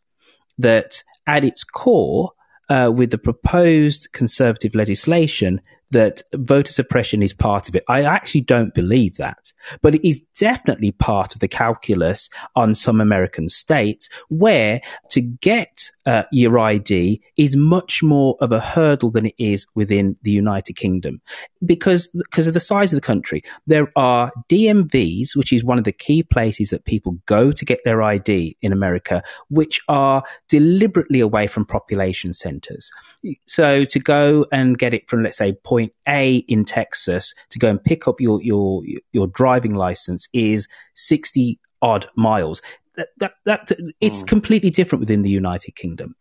that 0.58 1.02
at 1.26 1.44
its 1.44 1.64
core, 1.64 2.32
uh, 2.68 2.90
with 2.94 3.10
the 3.10 3.18
proposed 3.18 4.12
conservative 4.12 4.74
legislation, 4.74 5.60
that 5.90 6.22
voter 6.34 6.72
suppression 6.72 7.22
is 7.22 7.32
part 7.32 7.68
of 7.68 7.74
it. 7.74 7.84
I 7.88 8.02
actually 8.02 8.42
don't 8.42 8.74
believe 8.74 9.16
that, 9.16 9.52
but 9.82 9.94
it 9.94 10.06
is 10.06 10.20
definitely 10.38 10.92
part 10.92 11.34
of 11.34 11.40
the 11.40 11.48
calculus 11.48 12.30
on 12.54 12.74
some 12.74 13.00
American 13.00 13.48
states 13.48 14.08
where 14.28 14.80
to 15.10 15.20
get 15.20 15.90
uh, 16.06 16.24
your 16.32 16.58
ID 16.58 17.20
is 17.38 17.56
much 17.56 18.02
more 18.02 18.36
of 18.40 18.52
a 18.52 18.60
hurdle 18.60 19.10
than 19.10 19.26
it 19.26 19.34
is 19.38 19.66
within 19.74 20.16
the 20.22 20.30
United 20.30 20.74
Kingdom 20.74 21.20
because 21.64 22.08
because 22.08 22.48
of 22.48 22.54
the 22.54 22.60
size 22.60 22.92
of 22.92 22.96
the 22.96 23.06
country. 23.06 23.42
There 23.66 23.92
are 23.96 24.32
DMVs, 24.48 25.36
which 25.36 25.52
is 25.52 25.64
one 25.64 25.78
of 25.78 25.84
the 25.84 25.92
key 25.92 26.22
places 26.22 26.70
that 26.70 26.84
people 26.84 27.18
go 27.26 27.52
to 27.52 27.64
get 27.64 27.80
their 27.84 28.02
ID 28.02 28.56
in 28.62 28.72
America, 28.72 29.22
which 29.48 29.80
are 29.88 30.22
deliberately 30.48 31.20
away 31.20 31.46
from 31.46 31.64
population 31.64 32.32
centers. 32.32 32.90
So 33.46 33.84
to 33.84 33.98
go 33.98 34.46
and 34.52 34.78
get 34.78 34.94
it 34.94 35.08
from 35.08 35.22
let's 35.22 35.38
say 35.38 35.52
point 35.52 35.79
point 35.80 35.92
A 36.08 36.36
in 36.48 36.64
Texas 36.64 37.34
to 37.50 37.58
go 37.58 37.68
and 37.68 37.82
pick 37.82 38.06
up 38.06 38.20
your 38.20 38.42
your 38.42 38.82
your 39.12 39.26
driving 39.28 39.74
license 39.74 40.28
is 40.32 40.68
sixty 40.94 41.58
odd 41.82 42.08
miles. 42.16 42.62
That 42.96 43.08
that, 43.18 43.32
that 43.44 43.70
it's 44.00 44.22
mm. 44.22 44.28
completely 44.28 44.70
different 44.70 45.00
within 45.00 45.22
the 45.22 45.30
United 45.30 45.74
Kingdom. 45.74 46.14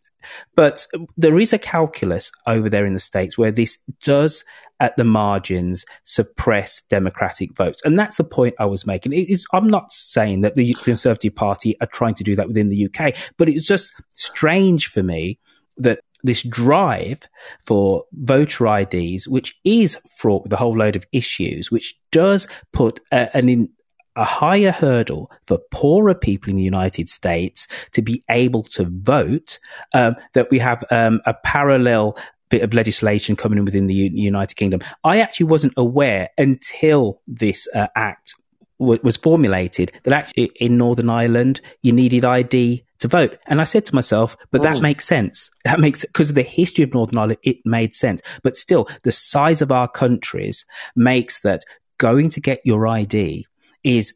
But 0.53 0.85
there 1.15 1.39
is 1.39 1.53
a 1.53 1.57
calculus 1.57 2.29
over 2.45 2.69
there 2.69 2.85
in 2.85 2.93
the 2.93 2.99
States 2.99 3.37
where 3.37 3.51
this 3.51 3.77
does, 4.03 4.43
at 4.81 4.97
the 4.97 5.05
margins, 5.05 5.85
suppress 6.03 6.81
Democratic 6.89 7.55
votes. 7.55 7.81
And 7.85 7.97
that's 7.97 8.17
the 8.17 8.25
point 8.25 8.53
I 8.59 8.65
was 8.65 8.85
making. 8.85 9.13
I'm 9.53 9.69
not 9.69 9.93
saying 9.93 10.41
that 10.41 10.55
the 10.55 10.73
Conservative 10.83 11.33
Party 11.33 11.77
are 11.79 11.87
trying 11.87 12.15
to 12.15 12.23
do 12.25 12.35
that 12.35 12.49
within 12.49 12.67
the 12.67 12.85
UK, 12.87 13.15
but 13.37 13.47
it's 13.47 13.65
just 13.65 13.93
strange 14.11 14.87
for 14.87 15.03
me 15.03 15.39
that 15.77 16.01
this 16.23 16.43
drive 16.43 17.21
for 17.65 18.03
voter 18.13 18.67
IDs, 18.67 19.27
which 19.27 19.55
is 19.63 19.97
fraught 20.17 20.43
with 20.43 20.53
a 20.53 20.57
whole 20.57 20.77
load 20.77 20.95
of 20.95 21.05
issues, 21.11 21.71
which 21.71 21.95
does 22.11 22.47
put 22.73 22.99
a, 23.11 23.35
an 23.35 23.49
in, 23.49 23.69
a 24.15 24.25
higher 24.25 24.71
hurdle 24.71 25.31
for 25.45 25.59
poorer 25.71 26.15
people 26.15 26.49
in 26.49 26.57
the 26.57 26.63
United 26.63 27.07
States 27.07 27.67
to 27.93 28.01
be 28.01 28.23
able 28.29 28.63
to 28.63 28.85
vote, 28.89 29.59
um, 29.93 30.15
that 30.33 30.49
we 30.51 30.59
have 30.59 30.83
um, 30.91 31.21
a 31.25 31.33
parallel 31.33 32.17
bit 32.49 32.63
of 32.63 32.73
legislation 32.73 33.35
coming 33.35 33.59
in 33.59 33.65
within 33.65 33.87
the 33.87 33.93
U- 33.93 34.11
United 34.11 34.55
Kingdom. 34.55 34.81
I 35.03 35.19
actually 35.19 35.45
wasn't 35.45 35.73
aware 35.77 36.29
until 36.37 37.21
this 37.27 37.67
uh, 37.73 37.87
act 37.95 38.35
w- 38.79 38.99
was 39.03 39.17
formulated 39.17 39.91
that 40.03 40.13
actually 40.13 40.51
in 40.55 40.77
Northern 40.77 41.09
Ireland 41.09 41.61
you 41.81 41.91
needed 41.91 42.25
ID 42.25 42.83
to 42.99 43.07
vote. 43.07 43.37
And 43.47 43.61
I 43.61 43.63
said 43.63 43.85
to 43.87 43.95
myself, 43.95 44.35
but 44.51 44.61
that 44.61 44.77
Mm. 44.77 44.81
makes 44.81 45.05
sense. 45.05 45.49
That 45.65 45.79
makes, 45.79 46.01
because 46.05 46.29
of 46.29 46.35
the 46.35 46.43
history 46.43 46.83
of 46.83 46.93
Northern 46.93 47.17
Ireland, 47.17 47.39
it 47.43 47.57
made 47.65 47.93
sense. 47.93 48.21
But 48.43 48.57
still, 48.57 48.87
the 49.03 49.11
size 49.11 49.61
of 49.61 49.71
our 49.71 49.87
countries 49.87 50.65
makes 50.95 51.39
that 51.41 51.63
going 51.97 52.29
to 52.29 52.41
get 52.41 52.59
your 52.63 52.87
ID 52.87 53.45
is 53.83 54.13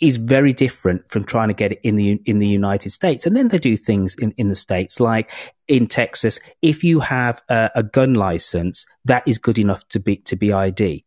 is 0.00 0.16
very 0.16 0.54
different 0.54 1.02
from 1.10 1.24
trying 1.24 1.48
to 1.48 1.54
get 1.54 1.72
it 1.72 1.80
in 1.82 1.96
the 1.96 2.20
in 2.24 2.38
the 2.38 2.46
United 2.46 2.88
States. 2.90 3.26
And 3.26 3.36
then 3.36 3.48
they 3.48 3.58
do 3.58 3.76
things 3.76 4.14
in, 4.14 4.32
in 4.38 4.48
the 4.48 4.56
states, 4.56 4.98
like 4.98 5.30
in 5.68 5.86
Texas, 5.86 6.38
if 6.62 6.82
you 6.82 7.00
have 7.00 7.42
a, 7.50 7.70
a 7.74 7.82
gun 7.82 8.14
license, 8.14 8.86
that 9.04 9.22
is 9.26 9.36
good 9.36 9.58
enough 9.58 9.86
to 9.88 10.00
be 10.00 10.16
to 10.16 10.36
be 10.36 10.52
ID. 10.54 11.04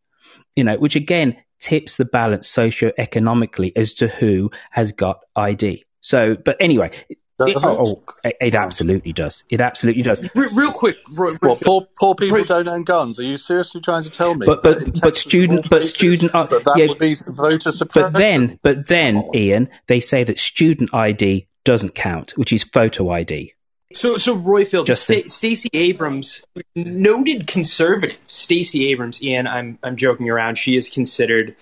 You 0.56 0.64
know, 0.64 0.78
which 0.78 0.96
again 0.96 1.38
tips 1.60 1.96
the 1.98 2.06
balance 2.06 2.48
socio-economically 2.50 3.76
as 3.76 3.94
to 3.96 4.08
who 4.08 4.52
has 4.72 4.92
got 4.92 5.20
ID. 5.36 5.86
So, 6.04 6.36
but 6.36 6.58
anyway, 6.60 6.92
it, 7.10 7.18
oh, 7.40 7.54
oh, 7.64 8.14
it, 8.26 8.36
it 8.42 8.56
absolutely 8.56 9.14
does. 9.14 9.46
It 9.50 9.62
absolutely 9.62 10.04
does. 10.04 10.22
Re- 10.36 10.50
real 10.54 10.74
quick, 10.74 10.98
Roy, 11.14 11.34
What 11.40 11.62
poor 11.62 11.88
poor 11.98 12.14
people 12.14 12.44
don't 12.44 12.68
own 12.68 12.84
guns? 12.84 13.20
Are 13.20 13.24
you 13.24 13.38
seriously 13.38 13.80
trying 13.80 14.04
to 14.04 14.10
tell 14.10 14.36
me? 14.36 14.46
But 14.46 14.64
that 14.64 14.80
in 14.80 14.92
but 14.92 15.02
but 15.02 15.18
student 15.18 15.70
but 15.70 15.80
cases, 15.80 15.94
student 15.96 16.36
uh, 16.36 16.44
that, 16.44 16.66
that 16.66 16.78
yeah, 16.78 16.88
would 16.88 17.00
be 17.00 17.16
some 17.16 17.36
voter 17.36 17.72
suppression? 17.72 18.12
but 18.12 18.20
then 18.20 18.60
but 18.62 18.88
then 18.88 19.24
Iain, 19.34 19.70
they 19.88 20.02
say 20.02 20.26
that 20.26 20.40
student 20.40 20.94
ID 20.94 21.48
doesn't 21.64 21.96
count, 21.96 22.32
which 22.32 22.52
is 22.52 22.66
photo 22.66 23.10
ID. 23.10 23.54
So, 23.94 24.18
so 24.18 24.38
Roifield, 24.38 24.88
Justin. 24.88 25.22
Sta- 25.22 25.30
Stacey 25.30 25.70
Abrams, 25.72 26.44
noted 26.76 27.48
conservative. 27.48 28.18
Stacey 28.28 28.90
Abrams, 28.90 29.24
Iain, 29.24 29.48
I'm 29.48 29.80
I'm 29.84 29.96
joking 29.96 30.30
around. 30.30 30.58
She 30.58 30.76
is 30.76 30.90
considered 30.90 31.56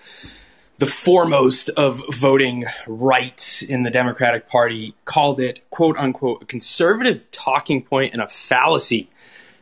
the 0.82 0.86
foremost 0.86 1.68
of 1.76 2.02
voting 2.10 2.64
rights 2.88 3.62
in 3.62 3.84
the 3.84 3.90
Democratic 3.90 4.48
Party. 4.48 4.96
Called 5.04 5.38
it 5.38 5.60
"quote 5.70 5.96
unquote" 5.96 6.42
a 6.42 6.44
conservative 6.44 7.30
talking 7.30 7.84
point 7.84 8.12
and 8.12 8.20
a 8.20 8.26
fallacy 8.26 9.08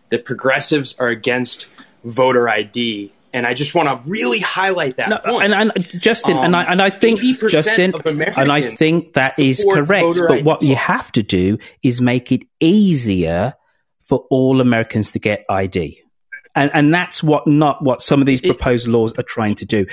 that 0.09 0.25
progressives 0.25 0.97
are 0.99 1.09
against 1.09 1.69
voter 2.05 2.49
ID. 2.49 3.13
And 3.35 3.47
I 3.47 3.53
just 3.53 3.75
want 3.75 3.89
to 3.91 4.11
really 4.11 4.39
highlight 4.39 4.97
that 4.97 5.11
No, 5.11 5.19
point. 5.19 5.53
and, 5.53 5.73
and 5.77 6.01
Justin, 6.01 6.39
and 6.39 6.57
I 6.57 6.65
Um, 6.65 6.73
and 6.73 6.83
I 6.83 6.89
think 6.89 7.21
Justin, 7.51 7.93
and 8.07 8.51
I 8.51 8.63
think 8.63 9.13
that 9.13 9.39
is 9.39 9.63
correct. 9.63 10.21
But 10.27 10.33
ID. 10.39 10.43
what 10.43 10.63
you 10.63 10.75
have 10.75 11.13
to 11.13 11.23
do 11.23 11.59
is 11.83 12.01
make 12.01 12.33
it 12.33 12.45
easier 12.61 13.53
for 14.01 14.25
all 14.31 14.63
Americans 14.63 15.11
to 15.11 15.19
get 15.19 15.45
ID, 15.51 16.01
and 16.55 16.71
and 16.73 16.95
that's 16.95 17.23
what 17.23 17.47
not 17.47 17.85
what 17.85 18.01
some 18.03 18.21
of 18.21 18.27
these 18.27 18.41
proposed 18.41 18.89
laws 18.89 19.13
are 19.19 19.23
trying 19.23 19.57
to 19.57 19.67
do. 19.67 19.85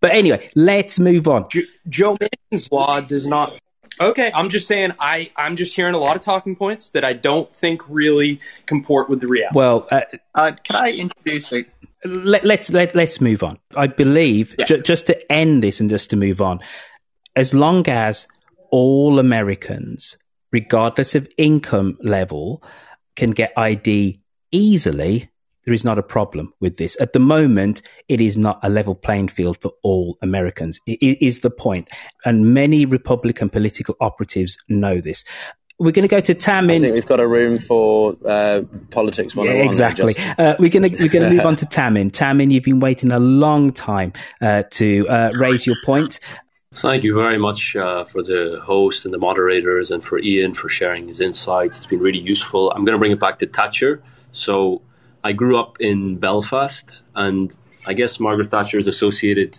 But 0.00 0.12
anyway, 0.12 0.46
let's 0.54 0.98
move 0.98 1.26
on. 1.28 1.46
Jo- 1.50 1.60
Joe 1.88 2.16
Manchin's 2.16 2.70
law 2.70 3.00
does 3.00 3.26
not. 3.26 3.54
Okay, 4.00 4.30
I'm 4.34 4.50
just 4.50 4.66
saying. 4.66 4.92
I 5.00 5.30
I'm 5.36 5.56
just 5.56 5.74
hearing 5.74 5.94
a 5.94 5.98
lot 5.98 6.16
of 6.16 6.22
talking 6.22 6.54
points 6.54 6.90
that 6.90 7.04
I 7.04 7.12
don't 7.14 7.54
think 7.54 7.80
really 7.88 8.40
comport 8.66 9.08
with 9.08 9.20
the 9.20 9.26
reality. 9.26 9.56
Well, 9.56 9.88
uh, 9.90 10.02
Uh, 10.34 10.52
can 10.62 10.76
I 10.76 10.92
introduce 10.92 11.52
a 11.52 11.64
let, 12.04 12.44
let's 12.44 12.70
let, 12.70 12.94
let's 12.94 13.20
move 13.20 13.42
on. 13.42 13.58
I 13.74 13.86
believe 13.86 14.54
ju- 14.66 14.82
just 14.82 15.06
to 15.06 15.32
end 15.32 15.62
this 15.62 15.80
and 15.80 15.88
just 15.90 16.10
to 16.10 16.16
move 16.16 16.40
on, 16.40 16.60
as 17.34 17.54
long 17.54 17.88
as 17.88 18.26
all 18.70 19.18
Americans, 19.18 20.18
regardless 20.52 21.14
of 21.14 21.26
income 21.38 21.96
level, 22.02 22.62
can 23.16 23.30
get 23.30 23.52
ID 23.56 24.20
easily, 24.52 25.30
there 25.66 25.74
is 25.74 25.84
not 25.84 25.98
a 25.98 26.02
problem 26.02 26.54
with 26.60 26.78
this. 26.78 26.96
At 27.00 27.12
the 27.12 27.18
moment, 27.18 27.82
it 28.08 28.20
is 28.20 28.36
not 28.36 28.58
a 28.62 28.70
level 28.70 28.94
playing 28.94 29.28
field 29.28 29.58
for 29.60 29.72
all 29.82 30.16
Americans. 30.22 30.80
It, 30.86 30.98
it 31.02 31.24
is 31.24 31.40
the 31.40 31.50
point, 31.50 31.90
and 32.24 32.54
many 32.54 32.86
Republican 32.86 33.50
political 33.50 33.96
operatives 34.00 34.56
know 34.68 35.00
this. 35.00 35.24
We're 35.78 35.92
going 35.92 36.08
to 36.08 36.14
go 36.14 36.20
to 36.20 36.32
Tam 36.32 36.70
I 36.70 36.78
think 36.78 36.94
we've 36.94 37.04
got 37.04 37.20
a 37.20 37.28
room 37.28 37.58
for 37.58 38.16
uh, 38.24 38.62
politics. 38.90 39.34
Yeah, 39.36 39.50
exactly. 39.50 40.14
Justin. 40.14 40.46
Uh, 40.46 40.56
we're 40.58 40.70
gonna 40.70 40.88
we're 40.88 41.10
gonna 41.10 41.30
move 41.30 41.44
on 41.44 41.56
to 41.56 41.66
Tamin. 41.70 42.10
Tamin, 42.10 42.50
you've 42.50 42.64
been 42.64 42.80
waiting 42.80 43.12
a 43.12 43.18
long 43.18 43.72
time 43.72 44.14
uh, 44.40 44.62
to 44.70 45.06
uh, 45.06 45.30
raise 45.38 45.66
your 45.66 45.76
point. 45.84 46.18
Thank 46.72 47.04
you 47.04 47.14
very 47.14 47.38
much 47.38 47.74
uh, 47.76 48.04
for 48.04 48.22
the 48.22 48.60
host 48.62 49.04
and 49.04 49.12
the 49.12 49.18
moderators, 49.18 49.90
and 49.90 50.02
for 50.02 50.18
Iain 50.18 50.54
for 50.54 50.68
sharing 50.68 51.08
his 51.08 51.20
insights. 51.20 51.76
It's 51.76 51.86
been 51.86 52.00
really 52.00 52.20
useful. 52.20 52.70
I'm 52.70 52.84
going 52.84 52.94
to 52.94 52.98
bring 52.98 53.12
it 53.12 53.20
back 53.20 53.38
to 53.40 53.46
Thatcher. 53.46 54.02
So, 54.32 54.82
I 55.26 55.32
grew 55.32 55.58
up 55.58 55.80
in 55.80 56.18
Belfast, 56.18 57.00
and 57.16 57.52
I 57.84 57.94
guess 57.94 58.20
Margaret 58.20 58.48
Thatcher 58.48 58.78
is 58.78 58.86
associated 58.86 59.58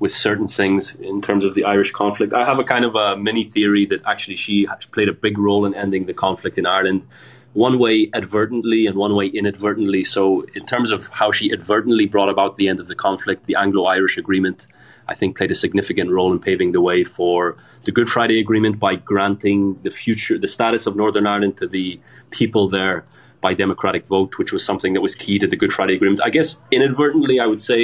with 0.00 0.12
certain 0.12 0.48
things 0.48 0.96
in 0.96 1.22
terms 1.22 1.44
of 1.44 1.54
the 1.54 1.62
Irish 1.62 1.92
conflict. 1.92 2.32
I 2.32 2.44
have 2.44 2.58
a 2.58 2.64
kind 2.64 2.84
of 2.84 2.96
a 2.96 3.16
mini 3.16 3.44
theory 3.44 3.86
that 3.86 4.00
actually 4.04 4.34
she 4.34 4.66
played 4.90 5.08
a 5.08 5.12
big 5.12 5.38
role 5.38 5.64
in 5.64 5.74
ending 5.74 6.06
the 6.06 6.12
conflict 6.12 6.58
in 6.58 6.66
Ireland. 6.66 7.06
One 7.52 7.78
way 7.78 8.10
advertently 8.14 8.88
and 8.88 8.96
one 8.96 9.14
way 9.14 9.26
inadvertently. 9.26 10.02
So, 10.02 10.44
in 10.56 10.66
terms 10.66 10.90
of 10.90 11.06
how 11.06 11.30
she 11.30 11.52
advertently 11.52 12.06
brought 12.06 12.28
about 12.28 12.56
the 12.56 12.66
end 12.66 12.80
of 12.80 12.88
the 12.88 12.96
conflict, 12.96 13.46
the 13.46 13.54
Anglo 13.54 13.84
Irish 13.84 14.18
Agreement, 14.18 14.66
I 15.06 15.14
think, 15.14 15.36
played 15.36 15.52
a 15.52 15.54
significant 15.54 16.10
role 16.10 16.32
in 16.32 16.40
paving 16.40 16.72
the 16.72 16.80
way 16.80 17.04
for 17.04 17.56
the 17.84 17.92
Good 17.92 18.08
Friday 18.08 18.40
Agreement 18.40 18.80
by 18.80 18.96
granting 18.96 19.78
the 19.84 19.92
future, 19.92 20.36
the 20.36 20.48
status 20.48 20.84
of 20.84 20.96
Northern 20.96 21.28
Ireland 21.28 21.58
to 21.58 21.68
the 21.68 22.00
people 22.30 22.68
there 22.68 23.04
by 23.46 23.54
democratic 23.54 24.04
vote, 24.08 24.38
which 24.38 24.50
was 24.52 24.64
something 24.64 24.92
that 24.94 25.02
was 25.08 25.14
key 25.14 25.38
to 25.38 25.46
the 25.46 25.58
Good 25.62 25.72
Friday 25.72 25.94
Agreement. 25.94 26.20
I 26.28 26.30
guess 26.30 26.56
inadvertently, 26.72 27.38
I 27.38 27.46
would 27.46 27.62
say 27.62 27.80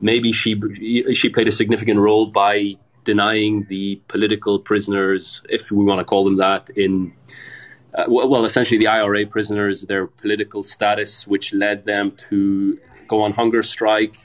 maybe 0.00 0.32
she 0.32 0.50
she 1.20 1.28
played 1.28 1.46
a 1.46 1.52
significant 1.52 2.00
role 2.00 2.26
by 2.26 2.52
denying 3.04 3.52
the 3.68 4.00
political 4.08 4.58
prisoners, 4.58 5.42
if 5.48 5.70
we 5.70 5.84
want 5.84 6.00
to 6.00 6.04
call 6.04 6.24
them 6.24 6.38
that, 6.38 6.70
in 6.84 7.12
uh, 7.94 8.06
well, 8.08 8.28
well, 8.32 8.44
essentially 8.44 8.78
the 8.84 8.88
IRA 8.88 9.22
prisoners, 9.26 9.82
their 9.92 10.08
political 10.08 10.64
status, 10.64 11.24
which 11.32 11.46
led 11.64 11.78
them 11.84 12.06
to 12.28 12.40
go 13.06 13.22
on 13.22 13.30
hunger 13.30 13.62
strike, 13.62 14.16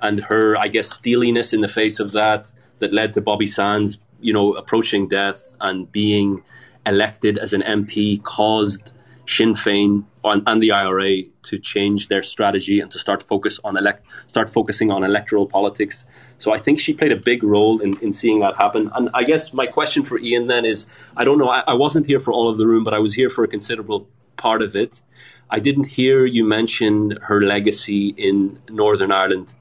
and 0.00 0.16
her, 0.30 0.56
I 0.56 0.68
guess, 0.68 0.88
steeliness 0.98 1.52
in 1.52 1.60
the 1.60 1.72
face 1.80 2.00
of 2.00 2.12
that, 2.12 2.50
that 2.78 2.94
led 2.94 3.12
to 3.16 3.20
Bobby 3.20 3.50
Sands, 3.58 3.98
you 4.20 4.32
know, 4.32 4.54
approaching 4.54 5.06
death 5.20 5.40
and 5.60 5.76
being 5.92 6.42
elected 6.86 7.36
as 7.36 7.52
an 7.52 7.62
MP, 7.80 8.22
caused 8.22 8.93
Sinn 9.26 9.54
Féin 9.54 10.04
and, 10.22 10.42
and 10.46 10.62
the 10.62 10.72
IRA 10.72 11.22
to 11.44 11.58
change 11.58 12.08
their 12.08 12.22
strategy 12.22 12.80
and 12.80 12.90
to 12.90 12.98
start 12.98 13.22
focus 13.22 13.58
on 13.64 13.76
elect, 13.76 14.06
start 14.26 14.50
focusing 14.50 14.90
on 14.90 15.04
electoral 15.04 15.46
politics. 15.46 16.04
So 16.38 16.52
I 16.52 16.58
think 16.58 16.78
she 16.78 16.92
played 16.92 17.12
a 17.12 17.16
big 17.16 17.42
role 17.42 17.80
in, 17.80 17.98
in 17.98 18.12
seeing 18.12 18.40
that 18.40 18.56
happen. 18.56 18.90
And 18.94 19.10
I 19.14 19.24
guess 19.24 19.52
my 19.52 19.66
question 19.66 20.04
for 20.04 20.18
Iain 20.18 20.46
then 20.46 20.64
is, 20.64 20.86
I 21.16 21.24
don't 21.24 21.38
know, 21.38 21.48
I, 21.48 21.60
I 21.66 21.74
wasn't 21.74 22.06
here 22.06 22.20
for 22.20 22.32
all 22.32 22.48
of 22.48 22.58
the 22.58 22.66
room, 22.66 22.84
but 22.84 22.94
I 22.94 22.98
was 22.98 23.14
here 23.14 23.30
for 23.30 23.44
a 23.44 23.48
considerable 23.48 24.08
part 24.36 24.62
of 24.62 24.76
it. 24.76 25.00
I 25.50 25.60
didn't 25.60 25.84
hear 25.84 26.24
you 26.24 26.44
mention 26.44 27.18
her 27.22 27.40
legacy 27.40 28.08
in 28.16 28.58
Northern 28.70 29.12
Ireland, 29.12 29.52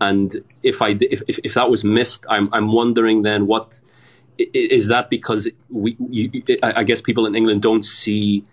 and 0.00 0.44
if 0.62 0.82
I 0.82 0.90
if, 1.00 1.22
if, 1.28 1.54
that 1.54 1.70
was 1.70 1.84
missed, 1.84 2.24
I'm 2.28 2.52
I'm 2.52 2.72
wondering 2.72 3.22
then 3.22 3.46
what 3.46 3.80
is 4.38 4.88
that 4.88 5.10
because 5.10 5.48
we 5.70 5.96
you, 5.98 6.42
I 6.62 6.84
guess 6.84 7.00
people 7.00 7.26
in 7.26 7.34
England 7.34 7.62
don't 7.62 7.84
see 7.84 8.44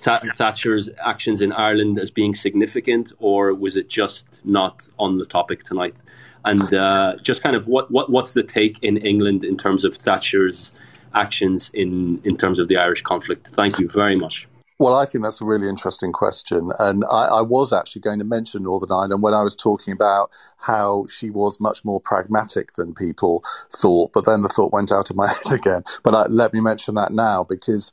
Thatcher's 0.00 0.88
actions 1.04 1.40
in 1.40 1.52
Ireland 1.52 1.98
as 1.98 2.10
being 2.10 2.34
significant, 2.34 3.12
or 3.18 3.54
was 3.54 3.76
it 3.76 3.88
just 3.88 4.40
not 4.44 4.88
on 4.98 5.18
the 5.18 5.26
topic 5.26 5.64
tonight? 5.64 6.00
And 6.44 6.72
uh, 6.72 7.16
just 7.20 7.42
kind 7.42 7.54
of 7.54 7.66
what, 7.66 7.90
what 7.90 8.10
what's 8.10 8.32
the 8.32 8.42
take 8.42 8.82
in 8.82 8.96
England 8.96 9.44
in 9.44 9.56
terms 9.56 9.84
of 9.84 9.94
Thatcher's 9.96 10.72
actions 11.14 11.70
in 11.74 12.20
in 12.24 12.36
terms 12.36 12.58
of 12.58 12.68
the 12.68 12.76
Irish 12.76 13.02
conflict? 13.02 13.48
Thank 13.48 13.78
you 13.78 13.88
very 13.88 14.16
much. 14.16 14.46
Well, 14.80 14.94
I 14.94 15.04
think 15.04 15.22
that's 15.22 15.42
a 15.42 15.44
really 15.44 15.68
interesting 15.68 16.10
question. 16.10 16.70
And 16.78 17.04
I, 17.04 17.26
I 17.26 17.40
was 17.42 17.70
actually 17.70 18.00
going 18.00 18.18
to 18.18 18.24
mention 18.24 18.62
Northern 18.62 18.90
Ireland 18.90 19.22
when 19.22 19.34
I 19.34 19.42
was 19.42 19.54
talking 19.54 19.92
about 19.92 20.30
how 20.56 21.04
she 21.06 21.28
was 21.28 21.60
much 21.60 21.84
more 21.84 22.00
pragmatic 22.00 22.76
than 22.76 22.94
people 22.94 23.44
thought, 23.70 24.14
but 24.14 24.24
then 24.24 24.40
the 24.40 24.48
thought 24.48 24.72
went 24.72 24.90
out 24.90 25.10
of 25.10 25.16
my 25.16 25.28
head 25.44 25.52
again. 25.52 25.82
But 26.02 26.14
I, 26.14 26.26
let 26.28 26.54
me 26.54 26.62
mention 26.62 26.94
that 26.94 27.12
now 27.12 27.44
because 27.44 27.92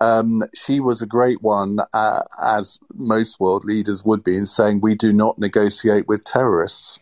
um, 0.00 0.42
she 0.54 0.80
was 0.80 1.02
a 1.02 1.06
great 1.06 1.42
one, 1.42 1.78
uh, 1.92 2.22
as 2.42 2.78
most 2.94 3.40
world 3.40 3.64
leaders 3.64 4.04
would 4.04 4.24
be, 4.24 4.36
in 4.36 4.46
saying 4.46 4.80
we 4.80 4.94
do 4.94 5.12
not 5.12 5.38
negotiate 5.38 6.08
with 6.08 6.24
terrorists. 6.24 7.00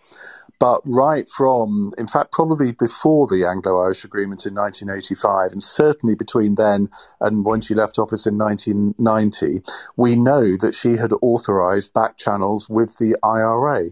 But 0.63 0.81
right 0.85 1.29
from, 1.29 1.93
in 1.99 2.07
fact, 2.07 2.31
probably 2.31 2.71
before 2.71 3.27
the 3.27 3.45
Anglo 3.45 3.81
Irish 3.81 4.05
Agreement 4.05 4.47
in 4.47 4.55
1985, 4.55 5.51
and 5.51 5.61
certainly 5.61 6.15
between 6.15 6.55
then 6.55 6.89
and 7.21 7.45
when 7.45 7.61
she 7.61 7.75
left 7.75 7.99
office 7.99 8.29
in 8.29 8.39
1990, 8.39 9.65
we 9.97 10.15
know 10.15 10.57
that 10.57 10.73
she 10.73 10.99
had 10.99 11.13
authorised 11.21 11.93
back 11.93 12.17
channels 12.17 12.71
with 12.71 12.99
the 12.99 13.17
IRA. 13.25 13.91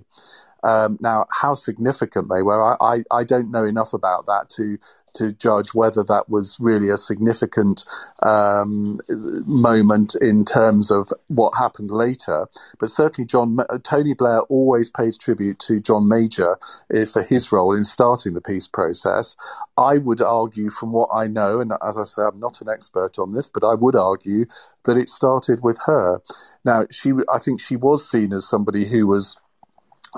Um, 0.62 0.96
now, 1.00 1.26
how 1.40 1.54
significant 1.54 2.30
they 2.30 2.42
were, 2.42 2.62
I, 2.62 2.76
I, 2.80 3.04
I, 3.10 3.24
don't 3.24 3.50
know 3.50 3.64
enough 3.64 3.92
about 3.92 4.26
that 4.26 4.50
to 4.56 4.78
to 5.14 5.32
judge 5.32 5.74
whether 5.74 6.02
that 6.04 6.28
was 6.28 6.58
really 6.60 6.88
a 6.88 6.98
significant 6.98 7.84
um, 8.22 9.00
moment 9.46 10.14
in 10.20 10.44
terms 10.44 10.90
of 10.90 11.08
what 11.28 11.54
happened 11.58 11.90
later. 11.90 12.46
But 12.78 12.90
certainly, 12.90 13.26
John 13.26 13.58
Tony 13.82 14.14
Blair 14.14 14.40
always 14.42 14.90
pays 14.90 15.16
tribute 15.18 15.58
to 15.60 15.80
John 15.80 16.08
Major 16.08 16.58
eh, 16.92 17.04
for 17.04 17.22
his 17.22 17.52
role 17.52 17.74
in 17.74 17.84
starting 17.84 18.34
the 18.34 18.40
peace 18.40 18.68
process. 18.68 19.36
I 19.76 19.98
would 19.98 20.20
argue, 20.20 20.70
from 20.70 20.92
what 20.92 21.10
I 21.12 21.26
know, 21.26 21.60
and 21.60 21.72
as 21.82 21.98
I 21.98 22.04
say, 22.04 22.22
I'm 22.22 22.40
not 22.40 22.60
an 22.60 22.68
expert 22.68 23.18
on 23.18 23.32
this, 23.32 23.48
but 23.48 23.64
I 23.64 23.74
would 23.74 23.96
argue 23.96 24.46
that 24.84 24.96
it 24.96 25.08
started 25.08 25.62
with 25.62 25.80
her. 25.86 26.20
Now, 26.64 26.86
she, 26.90 27.12
I 27.32 27.38
think, 27.38 27.60
she 27.60 27.76
was 27.76 28.08
seen 28.08 28.32
as 28.32 28.48
somebody 28.48 28.86
who 28.86 29.06
was 29.06 29.38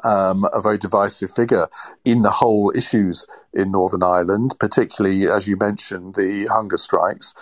um, 0.05 0.45
a 0.53 0.61
very 0.61 0.79
divisive 0.79 1.35
figure 1.35 1.69
in 2.05 2.23
the 2.23 2.31
whole 2.31 2.73
issues 2.75 3.27
in 3.53 3.71
Northern 3.71 4.03
Ireland, 4.03 4.55
particularly 4.59 5.27
as 5.27 5.47
you 5.47 5.57
mentioned 5.57 6.15
the 6.15 6.47
hunger 6.47 6.77
strikes, 6.77 7.35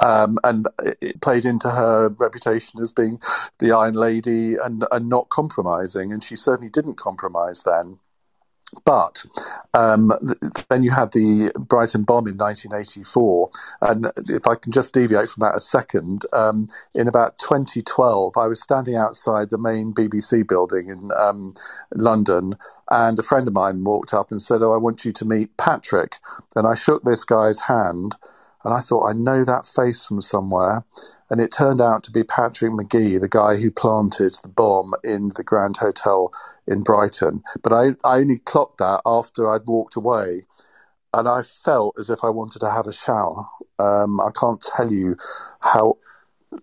um, 0.00 0.38
and 0.44 0.68
it 1.00 1.20
played 1.20 1.44
into 1.44 1.70
her 1.70 2.08
reputation 2.08 2.80
as 2.80 2.92
being 2.92 3.20
the 3.58 3.72
Iron 3.72 3.94
Lady 3.94 4.54
and, 4.54 4.84
and 4.90 5.08
not 5.08 5.28
compromising, 5.28 6.12
and 6.12 6.22
she 6.22 6.36
certainly 6.36 6.70
didn't 6.70 6.96
compromise 6.96 7.62
then. 7.64 7.98
But 8.84 9.24
um, 9.74 10.10
then 10.68 10.82
you 10.82 10.90
had 10.90 11.12
the 11.12 11.52
Brighton 11.56 12.02
bomb 12.02 12.26
in 12.26 12.36
1984, 12.36 13.50
and 13.82 14.12
if 14.28 14.46
I 14.46 14.56
can 14.56 14.72
just 14.72 14.92
deviate 14.92 15.30
from 15.30 15.42
that 15.42 15.56
a 15.56 15.60
second, 15.60 16.26
um, 16.32 16.68
in 16.94 17.06
about 17.08 17.38
2012, 17.38 18.36
I 18.36 18.46
was 18.48 18.60
standing 18.60 18.96
outside 18.96 19.50
the 19.50 19.58
main 19.58 19.94
BBC 19.94 20.46
building 20.46 20.88
in 20.88 21.10
um, 21.16 21.54
London, 21.94 22.56
and 22.90 23.18
a 23.18 23.22
friend 23.22 23.46
of 23.46 23.54
mine 23.54 23.82
walked 23.84 24.12
up 24.12 24.30
and 24.30 24.42
said, 24.42 24.62
"Oh, 24.62 24.72
I 24.72 24.78
want 24.78 25.04
you 25.04 25.12
to 25.12 25.24
meet 25.24 25.56
Patrick." 25.56 26.16
And 26.54 26.66
I 26.66 26.74
shook 26.74 27.04
this 27.04 27.24
guy's 27.24 27.60
hand, 27.62 28.16
and 28.66 28.74
I 28.74 28.80
thought, 28.80 29.08
I 29.08 29.12
know 29.12 29.44
that 29.44 29.64
face 29.64 30.04
from 30.08 30.20
somewhere. 30.20 30.82
And 31.30 31.40
it 31.40 31.52
turned 31.52 31.80
out 31.80 32.02
to 32.02 32.10
be 32.10 32.24
Patrick 32.24 32.72
Magee, 32.72 33.16
the 33.16 33.28
guy 33.28 33.58
who 33.58 33.70
planted 33.70 34.34
the 34.42 34.48
bomb 34.48 34.92
in 35.04 35.30
the 35.36 35.44
Grand 35.44 35.76
Hotel 35.76 36.32
in 36.66 36.82
Brighton. 36.82 37.44
But 37.62 37.72
I, 37.72 37.84
I 38.04 38.18
only 38.18 38.38
clocked 38.38 38.78
that 38.78 39.02
after 39.06 39.48
I'd 39.48 39.68
walked 39.68 39.94
away. 39.94 40.46
And 41.14 41.28
I 41.28 41.42
felt 41.42 41.96
as 41.96 42.10
if 42.10 42.24
I 42.24 42.30
wanted 42.30 42.58
to 42.58 42.70
have 42.72 42.88
a 42.88 42.92
shower. 42.92 43.44
Um, 43.78 44.20
I 44.20 44.30
can't 44.34 44.60
tell 44.76 44.92
you 44.92 45.16
how 45.60 45.98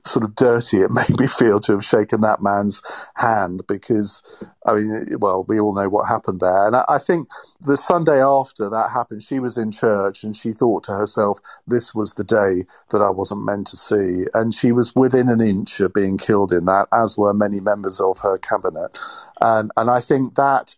sort 0.06 0.24
of 0.24 0.36
dirty 0.36 0.82
it 0.82 0.92
made 1.10 1.20
me 1.20 1.28
feel 1.28 1.60
to 1.62 1.74
have 1.74 1.86
shaken 1.86 2.22
that 2.22 2.42
man's 2.42 2.82
hand 3.16 3.64
because, 3.68 4.22
I 4.66 4.76
mean, 4.76 5.06
well, 5.20 5.46
we 5.48 5.60
all 5.60 5.74
know 5.74 5.90
what 5.90 6.08
happened 6.08 6.40
there. 6.40 6.68
And 6.68 6.76
I, 6.76 6.86
I, 6.90 6.98
think 6.98 7.28
the 7.62 7.78
Sunday 7.78 8.22
after 8.22 8.70
that 8.70 8.92
happened, 8.94 9.24
she 9.24 9.40
was 9.40 9.58
in 9.58 9.72
church 9.72 10.24
and 10.24 10.36
she 10.36 10.54
thought 10.54 10.84
to 10.86 10.94
herself, 10.94 11.40
this 11.68 11.94
was 11.94 12.16
the 12.16 12.24
day 12.24 12.66
that 12.90 13.02
I 13.02 13.10
wasn't 13.10 13.46
meant 13.46 13.68
to 13.68 13.78
see. 13.78 14.26
And 14.34 14.54
she 14.54 14.72
was 14.72 14.96
within 14.96 15.30
an 15.30 15.42
inch 15.42 15.80
of 15.80 15.94
being 15.94 16.18
killed 16.18 16.54
in 16.54 16.66
that, 16.66 16.88
as 16.94 17.18
were 17.18 17.34
many 17.34 17.60
members 17.60 18.00
of 18.00 18.20
her 18.20 18.38
cabinet. 18.38 18.98
And, 19.42 19.72
and 19.78 19.90
I 19.90 20.00
think 20.00 20.36
that. 20.36 20.76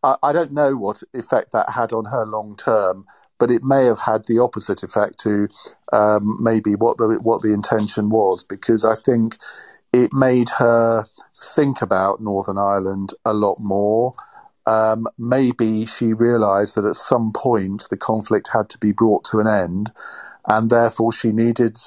I, 0.00 0.14
I 0.22 0.32
don't 0.32 0.52
know 0.52 0.76
what 0.76 1.02
effect 1.12 1.50
that 1.50 1.70
had 1.70 1.92
on 1.92 2.04
her 2.04 2.24
long 2.24 2.54
term, 2.54 3.04
but 3.38 3.50
it 3.50 3.62
may 3.64 3.84
have 3.84 4.00
had 4.00 4.26
the 4.26 4.38
opposite 4.38 4.82
effect 4.82 5.18
to 5.20 5.48
um, 5.92 6.36
maybe 6.40 6.74
what 6.74 6.98
the 6.98 7.18
what 7.22 7.42
the 7.42 7.52
intention 7.52 8.10
was, 8.10 8.44
because 8.44 8.84
I 8.84 8.94
think 8.94 9.36
it 9.92 10.12
made 10.12 10.50
her 10.58 11.06
think 11.40 11.80
about 11.80 12.20
Northern 12.20 12.58
Ireland 12.58 13.14
a 13.24 13.32
lot 13.32 13.58
more. 13.58 14.14
Um, 14.66 15.06
maybe 15.18 15.86
she 15.86 16.12
realised 16.12 16.76
that 16.76 16.84
at 16.84 16.96
some 16.96 17.32
point 17.32 17.86
the 17.88 17.96
conflict 17.96 18.50
had 18.52 18.68
to 18.70 18.78
be 18.78 18.92
brought 18.92 19.24
to 19.26 19.40
an 19.40 19.46
end, 19.46 19.92
and 20.46 20.68
therefore 20.70 21.12
she 21.12 21.32
needed 21.32 21.78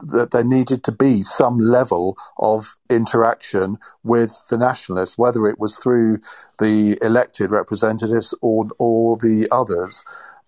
that 0.00 0.32
there 0.32 0.44
needed 0.44 0.82
to 0.84 0.92
be 0.92 1.22
some 1.22 1.58
level 1.58 2.16
of 2.38 2.76
interaction 2.90 3.78
with 4.02 4.46
the 4.50 4.56
nationalists, 4.56 5.16
whether 5.16 5.46
it 5.46 5.58
was 5.58 5.78
through 5.78 6.18
the 6.58 6.98
elected 7.02 7.50
representatives 7.50 8.34
or 8.40 8.66
or 8.78 9.16
the 9.16 9.46
others. 9.50 10.04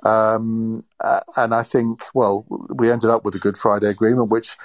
Um, 0.07 0.85
and 1.37 1.53
I 1.53 1.63
think, 1.65 2.03
well, 2.15 2.47
we 2.49 2.91
ended 2.93 3.11
up 3.11 3.25
with 3.25 3.35
a 3.35 3.41
Good 3.41 3.59
Friday 3.59 3.89
Agreement, 3.89 4.31
which, 4.31 4.57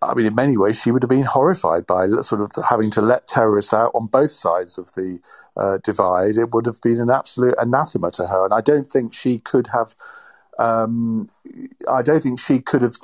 I 0.00 0.14
mean, 0.14 0.26
in 0.26 0.34
many 0.34 0.56
ways, 0.56 0.80
she 0.80 0.92
would 0.92 1.02
have 1.02 1.10
been 1.10 1.24
horrified 1.24 1.86
by 1.86 2.06
sort 2.22 2.40
of 2.40 2.64
having 2.68 2.90
to 2.92 3.02
let 3.02 3.26
terrorists 3.26 3.74
out 3.74 3.90
on 3.94 4.06
both 4.06 4.30
sides 4.30 4.78
of 4.78 4.94
the 4.94 5.20
uh, 5.56 5.78
divide. 5.82 6.36
It 6.36 6.54
would 6.54 6.66
have 6.66 6.80
been 6.82 7.00
an 7.00 7.10
absolute 7.10 7.54
anathema 7.58 8.12
to 8.12 8.28
her. 8.28 8.44
And 8.44 8.54
I 8.54 8.60
don't 8.60 8.88
think 8.88 9.12
she 9.12 9.38
could 9.38 9.68
have. 9.72 9.96
Um, 10.58 11.28
I 11.90 12.02
don't 12.02 12.22
think 12.22 12.38
she 12.38 12.60
could 12.60 12.82
have 12.82 12.96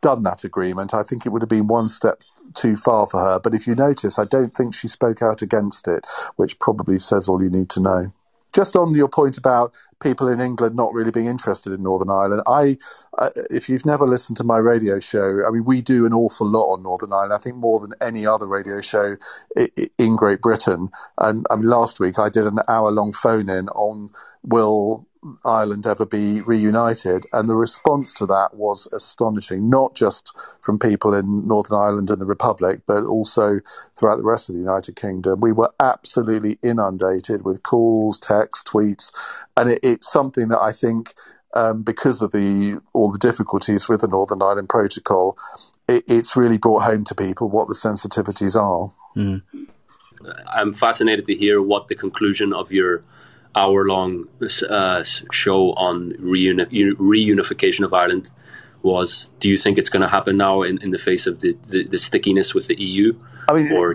done 0.00 0.22
that 0.24 0.44
agreement. 0.44 0.94
I 0.94 1.02
think 1.02 1.24
it 1.24 1.28
would 1.28 1.42
have 1.42 1.48
been 1.48 1.68
one 1.68 1.88
step 1.88 2.22
too 2.54 2.74
far 2.74 3.06
for 3.06 3.20
her. 3.20 3.38
But 3.38 3.54
if 3.54 3.66
you 3.66 3.74
notice, 3.74 4.18
I 4.18 4.24
don't 4.24 4.56
think 4.56 4.74
she 4.74 4.88
spoke 4.88 5.22
out 5.22 5.42
against 5.42 5.86
it, 5.86 6.04
which 6.36 6.58
probably 6.58 6.98
says 6.98 7.28
all 7.28 7.42
you 7.42 7.50
need 7.50 7.68
to 7.70 7.80
know 7.80 8.12
just 8.52 8.76
on 8.76 8.94
your 8.94 9.08
point 9.08 9.38
about 9.38 9.72
people 10.00 10.28
in 10.28 10.40
England 10.40 10.76
not 10.76 10.92
really 10.92 11.10
being 11.10 11.26
interested 11.26 11.72
in 11.72 11.82
Northern 11.82 12.10
Ireland, 12.10 12.42
I, 12.46 12.78
uh, 13.18 13.30
if 13.50 13.68
you've 13.68 13.86
never 13.86 14.06
listened 14.06 14.36
to 14.38 14.44
my 14.44 14.58
radio 14.58 14.98
show, 14.98 15.46
I 15.46 15.50
mean, 15.50 15.64
we 15.64 15.80
do 15.80 16.06
an 16.06 16.12
awful 16.12 16.46
lot 16.46 16.72
on 16.72 16.82
Northern 16.82 17.12
Ireland. 17.12 17.32
I 17.32 17.38
think 17.38 17.56
more 17.56 17.80
than 17.80 17.94
any 18.00 18.26
other 18.26 18.46
radio 18.46 18.80
show 18.80 19.16
in 19.98 20.16
Great 20.16 20.40
Britain. 20.40 20.90
And 21.18 21.46
I 21.50 21.56
mean, 21.56 21.68
last 21.68 22.00
week 22.00 22.18
I 22.18 22.28
did 22.28 22.46
an 22.46 22.58
hour-long 22.68 23.12
phone-in 23.12 23.68
on 23.70 24.10
will 24.44 25.06
Ireland 25.44 25.86
ever 25.86 26.04
be 26.04 26.40
reunited? 26.40 27.26
And 27.32 27.48
the 27.48 27.56
response 27.56 28.12
to 28.14 28.26
that 28.26 28.50
was 28.54 28.88
astonishing, 28.92 29.68
not 29.68 29.94
just 29.94 30.36
from 30.60 30.78
people 30.78 31.14
in 31.14 31.46
Northern 31.46 31.78
Ireland 31.78 32.10
and 32.10 32.20
the 32.20 32.26
Republic, 32.26 32.80
but 32.86 33.04
also 33.04 33.60
throughout 33.98 34.16
the 34.16 34.24
rest 34.24 34.48
of 34.48 34.54
the 34.54 34.60
United 34.60 34.96
Kingdom. 34.96 35.40
We 35.40 35.52
were 35.52 35.72
absolutely 35.78 36.58
inundated 36.62 37.44
with 37.44 37.62
calls, 37.62 38.18
texts, 38.18 38.68
tweets, 38.68 39.12
and 39.56 39.70
it, 39.70 39.80
it's 39.82 40.10
something 40.10 40.48
that 40.48 40.60
I 40.60 40.72
think. 40.72 41.14
Um, 41.54 41.82
because 41.82 42.22
of 42.22 42.32
the 42.32 42.80
all 42.94 43.12
the 43.12 43.18
difficulties 43.18 43.86
with 43.86 44.00
the 44.00 44.08
Northern 44.08 44.40
Ireland 44.40 44.70
Protocol, 44.70 45.36
it, 45.86 46.02
it's 46.08 46.34
really 46.34 46.56
brought 46.56 46.84
home 46.84 47.04
to 47.04 47.14
people 47.14 47.50
what 47.50 47.68
the 47.68 47.74
sensitivities 47.74 48.56
are. 48.56 48.90
Mm. 49.14 49.42
I'm 50.50 50.72
fascinated 50.72 51.26
to 51.26 51.34
hear 51.34 51.60
what 51.60 51.88
the 51.88 51.94
conclusion 51.94 52.54
of 52.54 52.72
your 52.72 53.02
hour 53.54 53.86
long 53.86 54.26
uh, 54.68 55.04
show 55.30 55.72
on 55.72 56.12
reuni- 56.12 56.96
reunification 56.96 57.84
of 57.84 57.92
Ireland 57.92 58.30
was 58.82 59.30
do 59.38 59.48
you 59.48 59.56
think 59.56 59.78
it's 59.78 59.88
going 59.88 60.02
to 60.02 60.08
happen 60.08 60.36
now 60.36 60.62
in, 60.62 60.82
in 60.82 60.90
the 60.90 60.98
face 60.98 61.26
of 61.26 61.40
the, 61.40 61.56
the, 61.68 61.84
the 61.84 61.98
stickiness 61.98 62.54
with 62.54 62.66
the 62.66 62.74
EU? 62.80 63.14
I 63.48 63.54
mean, 63.54 63.72
or 63.72 63.94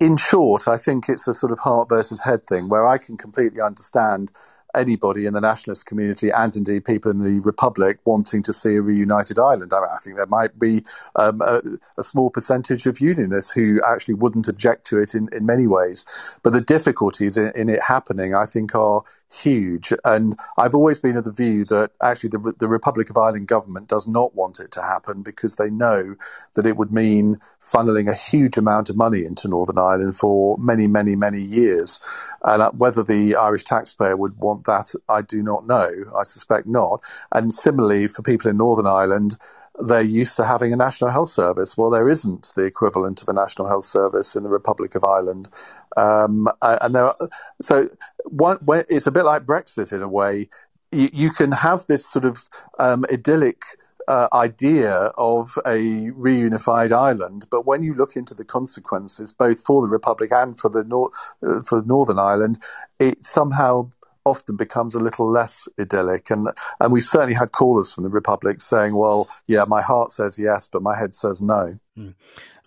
in 0.00 0.16
short, 0.16 0.66
I 0.66 0.76
think 0.76 1.08
it's 1.08 1.28
a 1.28 1.34
sort 1.34 1.52
of 1.52 1.58
heart 1.60 1.88
versus 1.88 2.22
head 2.22 2.44
thing 2.44 2.68
where 2.68 2.86
I 2.86 2.98
can 2.98 3.16
completely 3.16 3.60
understand 3.60 4.30
anybody 4.74 5.26
in 5.26 5.34
the 5.34 5.40
nationalist 5.40 5.86
community 5.86 6.30
and 6.30 6.54
indeed 6.56 6.84
people 6.84 7.10
in 7.10 7.18
the 7.18 7.40
Republic 7.40 7.98
wanting 8.04 8.42
to 8.42 8.52
see 8.52 8.76
a 8.76 8.82
reunited 8.82 9.38
Ireland. 9.38 9.72
I, 9.72 9.80
mean, 9.80 9.88
I 9.92 9.98
think 9.98 10.16
there 10.16 10.26
might 10.26 10.58
be 10.58 10.82
um, 11.16 11.40
a, 11.42 11.60
a, 11.98 12.02
small 12.02 12.30
percentage 12.30 12.86
of 12.86 13.00
unionists 13.00 13.50
who 13.50 13.80
actually 13.86 14.14
wouldn't 14.14 14.48
object 14.48 14.86
to 14.86 14.98
it 14.98 15.14
in, 15.14 15.28
in 15.32 15.46
many 15.46 15.66
ways. 15.66 16.04
But 16.42 16.52
the 16.52 16.60
difficulties 16.60 17.36
in, 17.36 17.52
in 17.54 17.68
it 17.68 17.80
happening, 17.82 18.34
I 18.34 18.46
think, 18.46 18.74
are 18.74 19.02
huge. 19.32 19.92
And 20.04 20.36
I've 20.58 20.74
always 20.74 21.00
been 21.00 21.16
of 21.16 21.24
the 21.24 21.32
view 21.32 21.64
that 21.66 21.92
actually 22.02 22.30
the, 22.30 22.54
the 22.58 22.68
Republic 22.68 23.08
of 23.10 23.16
Ireland 23.16 23.48
government 23.48 23.88
does 23.88 24.06
not 24.06 24.34
want 24.34 24.60
it 24.60 24.72
to 24.72 24.82
happen 24.82 25.22
because 25.22 25.56
they 25.56 25.70
know 25.70 26.16
that 26.54 26.66
it 26.66 26.76
would 26.76 26.92
mean 26.92 27.40
funneling 27.60 28.08
a 28.08 28.14
huge 28.14 28.58
amount 28.58 28.90
of 28.90 28.96
money 28.96 29.24
into 29.24 29.48
Northern 29.48 29.78
Ireland 29.78 30.16
for 30.16 30.56
many, 30.58 30.86
many, 30.86 31.16
many 31.16 31.40
years. 31.40 32.00
And 32.44 32.62
uh, 32.62 32.70
whether 32.72 33.02
the 33.02 33.36
Irish 33.36 33.64
taxpayer 33.64 34.16
would 34.16 34.36
want 34.36 34.66
that, 34.66 34.92
I 35.08 35.22
do 35.22 35.42
not 35.42 35.66
know. 35.66 35.90
I 36.16 36.24
suspect 36.24 36.66
not. 36.66 37.02
And 37.32 37.52
similarly, 37.52 38.08
for 38.08 38.22
people 38.22 38.50
in 38.50 38.58
Northern 38.58 38.86
Ireland, 38.86 39.36
they're 39.78 40.02
used 40.02 40.36
to 40.36 40.44
having 40.44 40.72
a 40.72 40.76
national 40.76 41.10
health 41.10 41.28
service. 41.28 41.76
Well, 41.76 41.90
there 41.90 42.08
isn't 42.08 42.52
the 42.56 42.64
equivalent 42.64 43.22
of 43.22 43.28
a 43.28 43.32
national 43.32 43.68
health 43.68 43.84
service 43.84 44.36
in 44.36 44.42
the 44.42 44.48
Republic 44.48 44.94
of 44.94 45.04
Ireland, 45.04 45.48
um, 45.96 46.46
and 46.60 46.94
there. 46.94 47.06
Are, 47.06 47.16
so 47.60 47.84
one, 48.24 48.58
it's 48.88 49.06
a 49.06 49.12
bit 49.12 49.24
like 49.24 49.46
Brexit 49.46 49.92
in 49.92 50.02
a 50.02 50.08
way. 50.08 50.48
You, 50.90 51.08
you 51.12 51.30
can 51.30 51.52
have 51.52 51.86
this 51.86 52.04
sort 52.06 52.24
of 52.24 52.48
um, 52.78 53.04
idyllic. 53.12 53.62
Uh, 54.08 54.26
idea 54.32 55.12
of 55.16 55.56
a 55.64 56.10
reunified 56.10 56.90
Ireland, 56.90 57.46
but 57.52 57.66
when 57.66 57.84
you 57.84 57.94
look 57.94 58.16
into 58.16 58.34
the 58.34 58.44
consequences, 58.44 59.32
both 59.32 59.64
for 59.64 59.80
the 59.80 59.86
Republic 59.86 60.32
and 60.32 60.58
for 60.58 60.68
the 60.68 60.82
nor- 60.82 61.12
uh, 61.46 61.62
for 61.62 61.82
Northern 61.82 62.18
Ireland, 62.18 62.58
it 62.98 63.24
somehow 63.24 63.88
often 64.24 64.56
becomes 64.56 64.94
a 64.94 65.00
little 65.00 65.30
less 65.30 65.68
idyllic. 65.78 66.30
And 66.30 66.46
and 66.80 66.92
we 66.92 67.00
certainly 67.00 67.34
had 67.34 67.52
callers 67.52 67.92
from 67.92 68.04
the 68.04 68.10
Republic 68.10 68.60
saying, 68.60 68.94
"Well, 68.94 69.28
yeah, 69.46 69.64
my 69.66 69.82
heart 69.82 70.12
says 70.12 70.38
yes, 70.38 70.68
but 70.68 70.82
my 70.82 70.98
head 70.98 71.14
says 71.14 71.42
no." 71.42 71.74
Mm. 71.98 72.14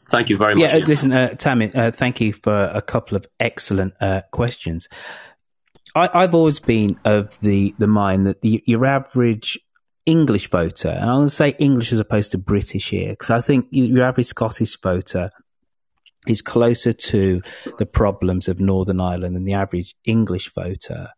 Thank 0.09 0.29
you 0.29 0.37
very 0.37 0.53
much. 0.53 0.61
Yeah, 0.61 0.77
listen, 0.85 1.11
uh, 1.11 1.29
Tammy, 1.29 1.71
uh, 1.73 1.89
thank 1.89 2.21
you 2.21 2.31
for 2.33 2.69
a 2.73 2.81
couple 2.81 3.17
of 3.17 3.25
excellent 3.39 3.95
uh, 3.99 4.21
questions. 4.31 4.87
I, 5.95 6.21
have 6.21 6.35
always 6.35 6.59
been 6.59 6.99
of 7.05 7.39
the, 7.39 7.73
the 7.79 7.87
mind 7.87 8.25
that 8.25 8.41
the, 8.41 8.61
your 8.67 8.85
average 8.85 9.57
English 10.05 10.49
voter, 10.49 10.89
and 10.89 11.09
I'm 11.09 11.17
going 11.17 11.27
to 11.27 11.35
say 11.35 11.55
English 11.57 11.93
as 11.93 11.99
opposed 11.99 12.31
to 12.31 12.37
British 12.37 12.89
here, 12.89 13.11
because 13.11 13.29
I 13.29 13.41
think 13.41 13.67
your 13.71 14.03
average 14.03 14.27
Scottish 14.27 14.79
voter 14.79 15.31
is 16.27 16.41
closer 16.41 16.91
to 16.91 17.41
the 17.77 17.85
problems 17.85 18.47
of 18.47 18.59
Northern 18.59 18.99
Ireland 18.99 19.35
than 19.35 19.45
the 19.45 19.53
average 19.53 19.95
English 20.05 20.51
voter. 20.53 21.09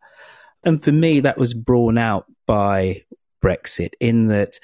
And 0.64 0.82
for 0.82 0.92
me, 0.92 1.20
that 1.20 1.38
was 1.38 1.54
brought 1.54 1.98
out 1.98 2.26
by 2.46 3.04
Brexit 3.42 3.92
in 4.00 4.26
that 4.26 4.58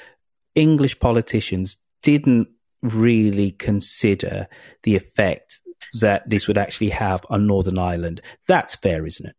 English 0.54 0.98
politicians 1.00 1.78
didn't 2.02 2.48
really 2.82 3.52
consider 3.52 4.46
the 4.82 4.96
effect 4.96 5.60
that 6.00 6.28
this 6.28 6.48
would 6.48 6.58
actually 6.58 6.90
have 6.90 7.24
on 7.30 7.46
Northern 7.46 7.78
Ireland. 7.78 8.20
That's 8.48 8.74
fair, 8.76 9.06
isn't 9.06 9.26
it? 9.26 9.36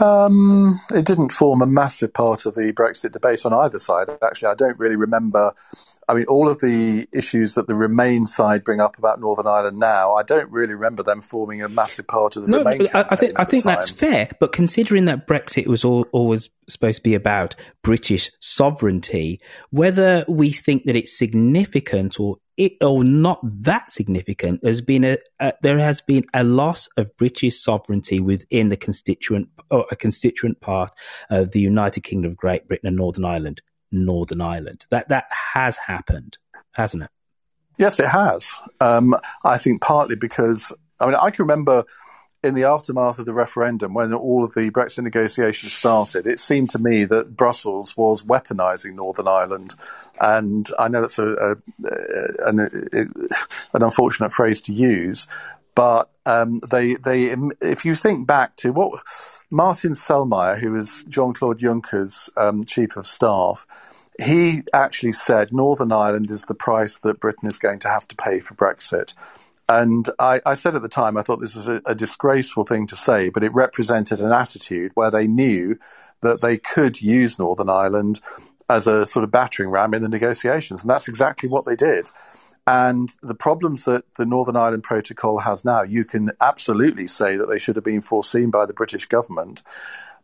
Um, 0.00 0.78
it 0.94 1.06
didn't 1.06 1.32
form 1.32 1.62
a 1.62 1.66
massive 1.66 2.12
part 2.12 2.46
of 2.46 2.54
the 2.54 2.72
Brexit 2.72 3.12
debate 3.12 3.44
on 3.46 3.52
either 3.52 3.78
side. 3.78 4.08
Actually, 4.22 4.48
I 4.48 4.54
don't 4.54 4.78
really 4.78 4.96
remember. 4.96 5.54
I 6.08 6.14
mean, 6.14 6.26
all 6.26 6.48
of 6.48 6.60
the 6.60 7.08
issues 7.12 7.54
that 7.54 7.66
the 7.66 7.74
Remain 7.74 8.26
side 8.26 8.64
bring 8.64 8.80
up 8.80 8.98
about 8.98 9.20
Northern 9.20 9.46
Ireland 9.46 9.78
now, 9.78 10.14
I 10.14 10.22
don't 10.22 10.50
really 10.50 10.74
remember 10.74 11.02
them 11.02 11.20
forming 11.20 11.62
a 11.62 11.68
massive 11.68 12.06
part 12.06 12.36
of 12.36 12.42
the 12.42 12.48
no, 12.48 12.58
Remain. 12.58 12.88
I, 12.94 13.06
I 13.10 13.16
think 13.16 13.32
I 13.36 13.44
think 13.44 13.64
that's 13.64 13.90
fair. 13.90 14.30
But 14.38 14.52
considering 14.52 15.06
that 15.06 15.26
Brexit 15.26 15.66
was 15.66 15.84
all, 15.84 16.06
always 16.12 16.50
supposed 16.68 16.98
to 16.98 17.02
be 17.02 17.14
about 17.14 17.54
British 17.82 18.30
sovereignty, 18.40 19.40
whether 19.70 20.24
we 20.28 20.50
think 20.50 20.84
that 20.84 20.96
it's 20.96 21.16
significant 21.16 22.20
or 22.20 22.36
it 22.58 22.74
or 22.82 23.04
not 23.04 23.40
that 23.42 23.90
significant, 23.90 24.60
there's 24.62 24.80
been 24.80 25.04
a, 25.04 25.16
a, 25.40 25.52
there 25.62 25.78
has 25.78 26.00
been 26.02 26.24
a 26.34 26.44
loss 26.44 26.88
of 26.96 27.16
British 27.16 27.58
sovereignty 27.58 28.20
within 28.20 28.68
the 28.68 28.76
constituent 28.76 29.48
or 29.70 29.86
a 29.90 29.96
constituent 29.96 30.60
part 30.60 30.90
of 31.30 31.52
the 31.52 31.60
United 31.60 32.02
Kingdom 32.02 32.30
of 32.30 32.36
Great 32.36 32.68
Britain 32.68 32.88
and 32.88 32.96
Northern 32.96 33.24
Ireland. 33.24 33.62
Northern 33.90 34.40
Ireland. 34.40 34.84
That 34.90 35.08
that 35.08 35.24
has 35.30 35.76
happened, 35.78 36.36
hasn't 36.74 37.04
it? 37.04 37.10
Yes, 37.78 37.98
it 37.98 38.08
has. 38.08 38.60
Um, 38.80 39.14
I 39.44 39.56
think 39.56 39.80
partly 39.80 40.16
because 40.16 40.74
I 41.00 41.06
mean 41.06 41.14
I 41.14 41.30
can 41.30 41.44
remember 41.44 41.84
in 42.42 42.54
the 42.54 42.64
aftermath 42.64 43.18
of 43.18 43.26
the 43.26 43.32
referendum, 43.32 43.94
when 43.94 44.12
all 44.14 44.44
of 44.44 44.54
the 44.54 44.70
Brexit 44.70 45.02
negotiations 45.02 45.72
started, 45.72 46.26
it 46.26 46.38
seemed 46.38 46.70
to 46.70 46.78
me 46.78 47.04
that 47.04 47.36
Brussels 47.36 47.96
was 47.96 48.22
weaponising 48.22 48.94
Northern 48.94 49.26
Ireland, 49.26 49.74
and 50.20 50.68
I 50.78 50.88
know 50.88 51.00
that's 51.00 51.18
a, 51.18 51.32
a, 51.32 51.56
an, 52.46 52.60
an, 52.92 53.82
unfortunate 53.82 54.32
phrase 54.32 54.60
to 54.62 54.72
use, 54.72 55.26
but 55.74 56.10
um, 56.26 56.60
they 56.70 56.94
they 56.94 57.34
if 57.60 57.84
you 57.84 57.94
think 57.94 58.26
back 58.26 58.54
to 58.56 58.72
what 58.72 59.00
Martin 59.50 59.92
Selmayr, 59.92 60.58
who 60.58 60.72
was 60.72 61.04
Jean 61.08 61.32
Claude 61.32 61.58
Juncker's 61.58 62.30
um, 62.36 62.64
chief 62.64 62.96
of 62.96 63.06
staff. 63.06 63.66
He 64.20 64.62
actually 64.74 65.12
said 65.12 65.52
Northern 65.52 65.92
Ireland 65.92 66.32
is 66.32 66.46
the 66.46 66.54
price 66.54 66.98
that 66.98 67.20
Britain 67.20 67.48
is 67.48 67.60
going 67.60 67.78
to 67.78 67.88
have 67.88 68.08
to 68.08 68.16
pay 68.16 68.40
for 68.40 68.54
Brexit. 68.54 69.14
And 69.68 70.08
I, 70.18 70.40
I, 70.46 70.54
said 70.54 70.74
at 70.74 70.82
the 70.82 70.88
time, 70.88 71.18
I 71.18 71.22
thought 71.22 71.40
this 71.40 71.54
was 71.54 71.68
a, 71.68 71.82
a, 71.84 71.94
disgraceful 71.94 72.64
thing 72.64 72.86
to 72.86 72.96
say, 72.96 73.28
but 73.28 73.44
it 73.44 73.52
represented 73.52 74.18
an 74.18 74.32
attitude 74.32 74.92
where 74.94 75.10
they 75.10 75.26
knew 75.26 75.78
that 76.22 76.40
they 76.40 76.56
could 76.56 77.02
use 77.02 77.38
Northern 77.38 77.68
Ireland 77.68 78.20
as 78.70 78.86
a 78.86 79.04
sort 79.04 79.24
of 79.24 79.30
battering 79.30 79.68
ram 79.68 79.92
in 79.92 80.00
the 80.00 80.08
negotiations. 80.08 80.82
And 80.82 80.90
that's 80.90 81.06
exactly 81.06 81.50
what 81.50 81.66
they 81.66 81.76
did. 81.76 82.10
And 82.66 83.10
the 83.22 83.34
problems 83.34 83.84
that 83.84 84.04
the 84.16 84.26
Northern 84.26 84.56
Ireland 84.56 84.84
Protocol 84.84 85.38
has 85.38 85.64
now, 85.64 85.82
you 85.82 86.04
can 86.04 86.32
absolutely 86.40 87.06
say 87.06 87.36
that 87.36 87.46
they 87.46 87.58
should 87.58 87.76
have 87.76 87.84
been 87.84 88.02
foreseen 88.02 88.50
by 88.50 88.66
the 88.66 88.74
British 88.74 89.06
government. 89.06 89.62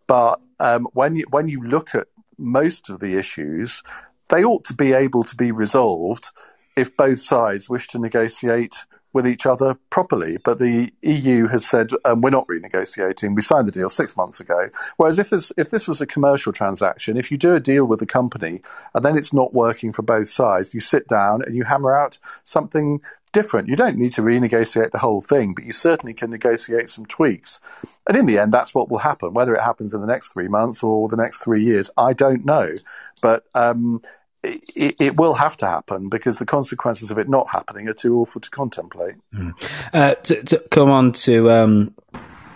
But 0.07 0.41
um, 0.61 0.87
when 0.93 1.17
you 1.17 1.25
when 1.31 1.49
you 1.49 1.63
look 1.63 1.95
at 1.95 2.09
most 2.37 2.91
of 2.91 3.01
the 3.01 3.17
issues, 3.17 3.83
they 4.29 4.45
ought 4.45 4.65
to 4.65 4.75
be 4.75 4.93
able 4.93 5.23
to 5.23 5.37
be 5.37 5.53
resolved 5.53 6.31
if 6.77 6.97
both 6.97 7.21
sides 7.21 7.71
wish 7.71 7.89
to 7.89 7.99
negotiate 7.99 8.85
with 9.15 9.27
each 9.27 9.47
other 9.47 9.79
properly. 9.89 10.37
But 10.45 10.59
the 10.59 10.93
EU 11.03 11.47
has 11.47 11.65
said 11.65 11.93
um, 12.05 12.21
we're 12.21 12.31
not 12.31 12.47
renegotiating. 12.49 13.35
We 13.35 13.41
signed 13.41 13.69
the 13.69 13.73
deal 13.73 13.89
six 13.89 14.17
months 14.17 14.41
ago. 14.41 14.69
Whereas 14.99 15.19
if 15.19 15.31
this 15.31 15.51
if 15.57 15.71
this 15.71 15.89
was 15.89 16.03
a 16.03 16.07
commercial 16.07 16.53
transaction, 16.53 17.17
if 17.17 17.31
you 17.31 17.39
do 17.39 17.55
a 17.55 17.61
deal 17.61 17.87
with 17.87 18.03
a 18.03 18.07
company 18.07 18.61
and 18.93 19.03
then 19.03 19.17
it's 19.17 19.33
not 19.33 19.55
working 19.55 19.93
for 19.93 20.03
both 20.03 20.29
sides, 20.29 20.75
you 20.75 20.81
sit 20.81 21.09
down 21.09 21.41
and 21.43 21.57
you 21.57 21.65
hammer 21.65 21.97
out 21.97 22.19
something 22.43 23.01
different. 23.33 23.69
You 23.69 23.77
don't 23.77 23.97
need 23.97 24.13
to 24.13 24.23
renegotiate 24.23 24.93
the 24.93 24.99
whole 24.99 25.21
thing, 25.21 25.55
but 25.55 25.65
you 25.65 25.73
certainly 25.73 26.15
can 26.15 26.31
negotiate 26.31 26.89
some 26.89 27.07
tweaks. 27.07 27.61
And 28.07 28.17
in 28.17 28.27
the 28.27 28.39
end, 28.39 28.53
that's 28.53 28.75
what 28.75 28.91
will 28.91 28.99
happen. 28.99 29.35
Whether 29.35 29.55
it 29.55 29.63
happens 29.63 29.95
in 29.95 30.01
the 30.01 30.07
next 30.07 30.33
three 30.33 30.49
months 30.49 30.83
or 30.83 31.09
the 31.09 31.17
next 31.17 31.43
three 31.43 31.65
years, 31.65 31.91
I 31.97 32.13
don't 32.13 32.45
know. 32.45 32.77
But 33.21 33.45
um, 33.55 34.01
it, 34.45 34.97
it, 35.01 35.17
will 35.17 35.35
have 35.35 35.57
to 35.59 35.67
happen 35.67 36.09
because 36.09 36.39
the 36.39 36.47
consequences 36.47 37.11
of 37.11 37.19
it 37.19 37.29
not 37.29 37.49
happening 37.51 37.89
are 37.89 37.95
too 37.95 38.19
awful 38.19 38.41
to 38.41 38.51
contemplate. 38.51 39.15
Mm. 39.35 39.53
Uh, 39.93 40.15
to, 40.15 40.43
to, 40.43 40.65
come 40.71 40.91
on 40.91 41.13
to 41.13 41.51
um, 41.51 41.95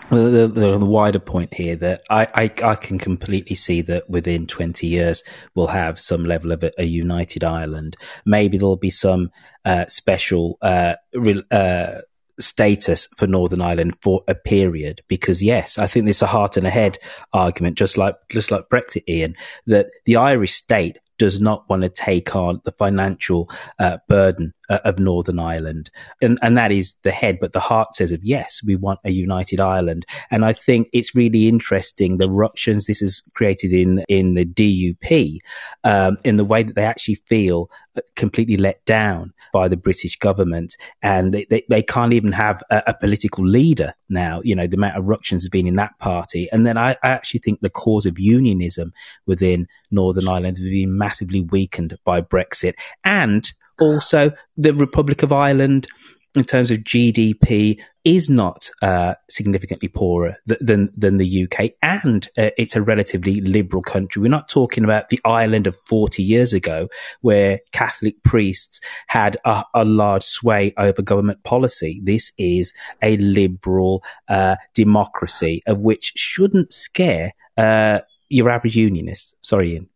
the, 0.09 0.47
the, 0.47 0.77
the, 0.77 0.85
wider 0.85 1.19
point 1.19 1.53
here 1.53 1.75
that 1.77 2.03
I, 2.09 2.27
I, 2.33 2.51
I, 2.63 2.75
can 2.75 2.97
completely 2.97 3.55
see 3.55 3.81
that 3.81 4.09
within 4.09 4.47
20 4.47 4.87
years 4.87 5.23
we'll 5.55 5.67
have 5.67 5.99
some 5.99 6.25
level 6.25 6.51
of 6.51 6.63
a, 6.63 6.71
a 6.77 6.85
united 6.85 7.43
Ireland. 7.43 7.95
Maybe 8.25 8.57
there'll 8.57 8.75
be 8.75 8.89
some 8.89 9.31
uh, 9.65 9.85
special 9.87 10.57
uh, 10.61 10.95
re, 11.13 11.43
uh, 11.51 12.01
status 12.39 13.07
for 13.17 13.27
Northern 13.27 13.61
Ireland 13.61 13.97
for 14.01 14.23
a 14.27 14.35
period 14.35 15.01
because 15.07 15.43
yes, 15.43 15.77
I 15.77 15.87
think 15.87 16.05
there's 16.05 16.21
a 16.21 16.27
heart 16.27 16.57
and 16.57 16.65
a 16.65 16.71
head 16.71 16.97
argument, 17.33 17.77
just 17.77 17.97
like 17.97 18.15
just 18.31 18.49
like 18.49 18.69
Brexit, 18.69 19.03
Iain, 19.09 19.35
that 19.67 19.87
the 20.05 20.15
Irish 20.15 20.53
state 20.53 20.97
does 21.19 21.39
not 21.39 21.69
want 21.69 21.83
to 21.83 21.89
take 21.89 22.35
on 22.35 22.61
the 22.63 22.71
financial 22.71 23.49
uh, 23.77 23.97
burden 24.07 24.53
uh, 24.69 24.79
of 24.85 24.97
Northern 24.97 25.37
Ireland. 25.37 25.91
And, 26.21 26.39
and 26.41 26.57
that 26.57 26.71
is 26.71 26.95
the 27.03 27.11
head, 27.11 27.37
but 27.39 27.53
the 27.53 27.59
heart 27.59 27.93
says 27.93 28.11
of 28.11 28.23
yes, 28.23 28.61
we 28.65 28.75
want 28.75 28.99
a 29.03 29.11
united 29.11 29.59
Ireland. 29.59 30.05
And 30.31 30.43
I 30.43 30.53
think 30.53 30.87
it's 30.93 31.13
really 31.13 31.47
interesting 31.47 32.17
the 32.17 32.29
ructions 32.29 32.85
this 32.85 33.01
has 33.01 33.21
created 33.35 33.73
in, 33.73 34.03
in 34.07 34.33
the 34.33 34.45
DUP, 34.45 35.39
um, 35.83 36.17
in 36.23 36.37
the 36.37 36.45
way 36.45 36.63
that 36.63 36.75
they 36.75 36.85
actually 36.85 37.15
feel 37.27 37.69
completely 38.15 38.57
let 38.57 38.83
down 38.85 39.33
by 39.51 39.67
the 39.67 39.77
British 39.77 40.17
government, 40.17 40.77
and 41.01 41.33
they, 41.33 41.45
they, 41.49 41.63
they 41.69 41.81
can't 41.81 42.13
even 42.13 42.31
have 42.31 42.63
a, 42.69 42.83
a, 42.87 42.93
political 42.93 43.45
leader 43.45 43.93
now. 44.09 44.41
You 44.43 44.55
know, 44.55 44.67
the 44.67 44.77
amount 44.77 44.97
of 44.97 45.07
ructions 45.07 45.43
has 45.43 45.49
been 45.49 45.67
in 45.67 45.75
that 45.75 45.97
party, 45.99 46.47
and 46.51 46.65
then 46.65 46.77
I, 46.77 46.91
I 47.03 47.09
actually 47.09 47.39
think 47.39 47.61
the 47.61 47.69
cause 47.69 48.05
of 48.05 48.19
unionism 48.19 48.93
within 49.25 49.67
Northern 49.91 50.27
Ireland 50.27 50.57
has 50.57 50.65
been 50.65 50.97
massively 50.97 51.41
weakened 51.41 51.97
by 52.03 52.21
Brexit, 52.21 52.73
and 53.03 53.51
also 53.79 54.31
the 54.57 54.73
Republic 54.73 55.23
of 55.23 55.31
Ireland 55.31 55.87
in 56.35 56.43
terms 56.43 56.69
of 56.71 56.79
GDP 56.79 57.79
is 58.05 58.29
not 58.29 58.69
uh, 58.81 59.15
significantly 59.29 59.87
poorer 59.87 60.37
th- 60.47 60.59
than 60.61 60.91
than 60.95 61.17
the 61.17 61.43
UK, 61.43 61.71
and 61.81 62.27
uh, 62.37 62.51
it's 62.57 62.75
a 62.75 62.81
relatively 62.81 63.41
liberal 63.41 63.81
country. 63.81 64.21
We're 64.21 64.29
not 64.29 64.49
talking 64.49 64.83
about 64.83 65.09
the 65.09 65.19
Ireland 65.25 65.67
of 65.67 65.75
forty 65.87 66.23
years 66.23 66.53
ago, 66.53 66.87
where 67.21 67.59
Catholic 67.71 68.23
priests 68.23 68.79
had 69.07 69.37
a, 69.43 69.63
a 69.73 69.83
large 69.83 70.23
sway 70.23 70.73
over 70.77 71.01
government 71.01 71.43
policy. 71.43 71.99
This 72.03 72.31
is 72.37 72.73
a 73.01 73.17
liberal 73.17 74.03
uh, 74.27 74.57
democracy, 74.73 75.63
of 75.65 75.81
which 75.81 76.13
shouldn't 76.15 76.73
scare 76.73 77.33
uh, 77.57 77.99
your 78.29 78.49
average 78.49 78.75
unionist. 78.75 79.35
Sorry, 79.41 79.73
Iain. 79.73 79.89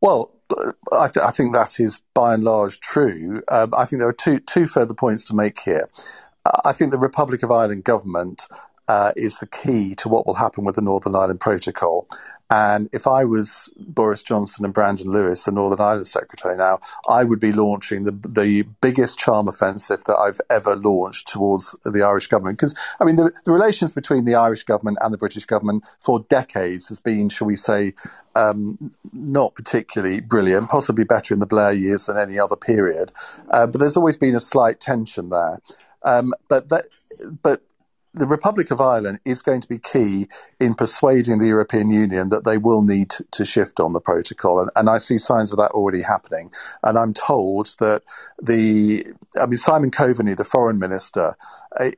Well, 0.00 0.41
I, 0.92 1.08
th- 1.08 1.24
I, 1.24 1.30
think 1.30 1.54
that 1.54 1.80
is 1.80 2.00
by 2.14 2.34
and 2.34 2.44
large 2.44 2.80
true. 2.80 3.42
Um, 3.48 3.72
I 3.76 3.84
think 3.84 4.00
there 4.00 4.08
are 4.08 4.12
two 4.12 4.40
two 4.40 4.66
further 4.66 4.94
points 4.94 5.24
to 5.24 5.34
make 5.34 5.60
here. 5.60 5.88
I 6.64 6.72
think 6.72 6.90
the 6.90 6.98
Republic 6.98 7.42
of 7.42 7.50
Ireland 7.50 7.84
government 7.84 8.48
uh, 8.88 9.12
is 9.16 9.38
the 9.38 9.46
key 9.46 9.94
to 9.96 10.08
what 10.08 10.26
will 10.26 10.34
happen 10.34 10.64
with 10.64 10.74
the 10.74 10.82
Northern 10.82 11.14
Ireland 11.14 11.40
Protocol. 11.40 12.08
And 12.50 12.90
if 12.92 13.06
I 13.06 13.24
was 13.24 13.72
Boris 13.78 14.22
Johnson 14.22 14.66
and 14.66 14.74
Brandon 14.74 15.10
Lewis, 15.10 15.44
the 15.44 15.52
Northern 15.52 15.80
Ireland 15.80 16.06
Secretary 16.06 16.54
now, 16.54 16.80
I 17.08 17.24
would 17.24 17.40
be 17.40 17.52
launching 17.52 18.04
the 18.04 18.12
the 18.12 18.62
biggest 18.82 19.18
charm 19.18 19.48
offensive 19.48 20.04
that 20.04 20.16
I've 20.16 20.40
ever 20.50 20.76
launched 20.76 21.28
towards 21.28 21.74
the 21.84 22.02
Irish 22.02 22.26
government. 22.26 22.58
Because 22.58 22.74
I 23.00 23.04
mean, 23.04 23.16
the, 23.16 23.32
the 23.46 23.52
relations 23.52 23.94
between 23.94 24.26
the 24.26 24.34
Irish 24.34 24.64
government 24.64 24.98
and 25.00 25.14
the 25.14 25.18
British 25.18 25.46
government 25.46 25.84
for 25.98 26.20
decades 26.28 26.88
has 26.88 27.00
been, 27.00 27.30
shall 27.30 27.46
we 27.46 27.56
say, 27.56 27.94
um, 28.34 28.76
not 29.14 29.54
particularly 29.54 30.20
brilliant. 30.20 30.68
Possibly 30.68 31.04
better 31.04 31.32
in 31.32 31.40
the 31.40 31.46
Blair 31.46 31.72
years 31.72 32.04
than 32.04 32.18
any 32.18 32.38
other 32.38 32.56
period. 32.56 33.12
Uh, 33.48 33.66
but 33.66 33.80
there's 33.80 33.96
always 33.96 34.18
been 34.18 34.34
a 34.34 34.40
slight 34.40 34.78
tension 34.78 35.30
there. 35.30 35.62
Um, 36.02 36.34
but 36.48 36.68
that, 36.68 36.84
but 37.42 37.62
the 38.14 38.26
Republic 38.26 38.70
of 38.70 38.80
Ireland 38.80 39.20
is 39.24 39.40
going 39.42 39.60
to 39.62 39.68
be 39.68 39.78
key 39.78 40.28
in 40.60 40.74
persuading 40.74 41.38
the 41.38 41.46
European 41.46 41.90
Union 41.90 42.28
that 42.28 42.44
they 42.44 42.58
will 42.58 42.82
need 42.82 43.10
to 43.30 43.44
shift 43.44 43.80
on 43.80 43.94
the 43.94 44.00
protocol. 44.00 44.60
And, 44.60 44.70
and, 44.76 44.90
I 44.90 44.98
see 44.98 45.18
signs 45.18 45.50
of 45.50 45.58
that 45.58 45.70
already 45.70 46.02
happening. 46.02 46.50
And 46.82 46.98
I'm 46.98 47.14
told 47.14 47.74
that 47.78 48.02
the, 48.40 49.06
I 49.40 49.46
mean, 49.46 49.56
Simon 49.56 49.90
Coveney, 49.90 50.36
the 50.36 50.44
foreign 50.44 50.78
minister, 50.78 51.34
uh, 51.80 51.90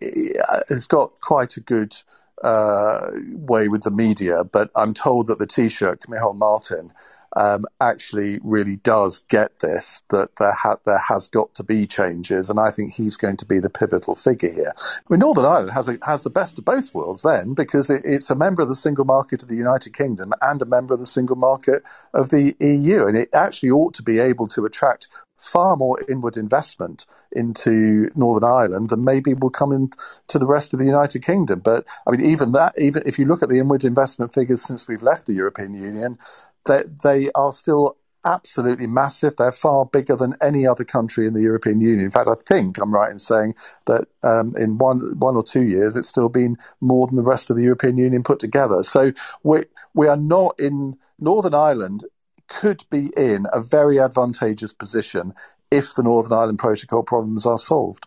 has 0.69 0.87
got 0.87 1.19
quite 1.21 1.57
a 1.57 1.61
good 1.61 1.97
uh, 2.45 3.11
way 3.33 3.69
with 3.69 3.83
the 3.83 3.91
media, 3.91 4.45
but 4.45 4.71
I'm 4.77 4.95
told 4.95 5.27
that 5.29 5.39
the 5.39 5.47
Taoiseach, 5.47 6.07
Micheál 6.07 6.37
Martin, 6.37 6.93
um, 7.37 7.65
actually 7.81 8.39
really 8.43 8.77
does 8.77 9.21
get 9.29 9.61
this 9.61 10.03
that 10.11 10.37
there 10.39 10.53
ha- 10.53 10.77
there 10.87 11.03
has 11.09 11.27
got 11.27 11.55
to 11.55 11.65
be 11.65 11.87
changes, 11.87 12.51
and 12.51 12.61
I 12.61 12.71
think 12.71 12.95
he's 12.95 13.17
going 13.17 13.37
to 13.39 13.47
be 13.47 13.59
the 13.59 13.71
pivotal 13.71 14.15
figure 14.15 14.53
here. 14.53 14.73
I 14.77 15.03
mean, 15.09 15.21
Northern 15.21 15.45
Ireland 15.45 15.73
has 15.73 15.89
a, 15.89 15.99
has 16.07 16.23
the 16.23 16.31
best 16.31 16.59
of 16.59 16.65
both 16.65 16.95
worlds 16.95 17.23
then, 17.23 17.55
because 17.55 17.91
it, 17.91 18.03
it's 18.05 18.31
a 18.31 18.37
member 18.37 18.63
of 18.63 18.69
the 18.69 18.75
single 18.75 19.05
market 19.05 19.43
of 19.43 19.49
the 19.49 19.57
United 19.57 19.95
Kingdom 19.95 20.33
and 20.41 20.63
a 20.63 20.67
member 20.67 20.95
of 20.95 21.01
the 21.01 21.07
single 21.07 21.37
market 21.37 21.83
of 22.13 22.31
the 22.31 22.55
EU, 22.61 23.07
and 23.07 23.17
it 23.17 23.29
actually 23.35 23.71
ought 23.71 23.95
to 23.95 24.03
be 24.03 24.19
able 24.19 24.47
to 24.49 24.65
attract 24.65 25.09
far 25.45 25.77
more 25.77 25.99
inward 26.09 26.37
investment 26.37 27.05
into 27.33 28.11
Northern 28.15 28.49
Ireland 28.49 28.89
than 28.89 29.05
maybe 29.05 29.35
will 29.35 29.51
come 29.51 29.73
into 29.73 30.39
the 30.39 30.47
rest 30.47 30.73
of 30.73 30.79
the 30.79 30.87
United 30.87 31.23
Kingdom. 31.23 31.61
But 31.61 31.87
I 32.07 32.13
mean, 32.13 32.25
even 32.25 32.53
that, 32.53 32.75
even 32.79 33.03
if 33.05 33.19
you 33.19 33.27
look 33.27 33.43
at 33.43 33.49
the 33.49 33.59
inward 33.59 33.85
investment 33.85 34.33
figures 34.33 34.63
since 34.63 34.89
we've 34.89 35.03
left 35.03 35.27
the 35.27 35.35
European 35.35 35.75
Union, 35.75 36.19
they, 36.67 36.83
they 37.03 37.31
are 37.35 37.53
still 37.53 37.97
absolutely 38.25 38.87
massive. 38.87 39.37
They're 39.37 39.53
far 39.53 39.85
bigger 39.87 40.17
than 40.17 40.35
any 40.41 40.67
other 40.67 40.85
country 40.85 41.27
in 41.27 41.35
the 41.35 41.43
European 41.43 41.81
Union. 41.81 42.01
In 42.01 42.11
fact, 42.11 42.29
I 42.29 42.35
think 42.47 42.79
I'm 42.79 42.93
right 42.93 43.11
in 43.11 43.19
saying 43.19 43.55
that 43.87 44.07
um, 44.23 44.55
in 44.57 44.79
one 44.79 45.19
one 45.19 45.37
or 45.37 45.43
two 45.43 45.63
years, 45.63 45.97
it's 45.97 46.09
still 46.09 46.29
been 46.29 46.57
more 46.81 47.07
than 47.07 47.17
the 47.17 47.23
rest 47.23 47.51
of 47.51 47.57
the 47.57 47.63
European 47.63 47.99
Union 47.99 48.23
put 48.23 48.39
together. 48.39 48.83
So 48.83 49.13
we 49.43 49.65
we 49.95 50.09
are 50.09 50.17
not 50.17 50.59
in 50.59 50.99
Northern 51.19 51.55
Ireland 51.55 52.05
could 52.47 52.85
be 52.91 53.11
in 53.17 53.47
a 53.53 53.61
very 53.61 53.99
advantageous 53.99 54.73
position 54.73 55.33
if 55.71 55.95
the 55.95 56.03
Northern 56.03 56.37
Ireland 56.37 56.59
Protocol 56.59 57.03
problems 57.03 57.47
are 57.47 57.59
solved. 57.59 58.07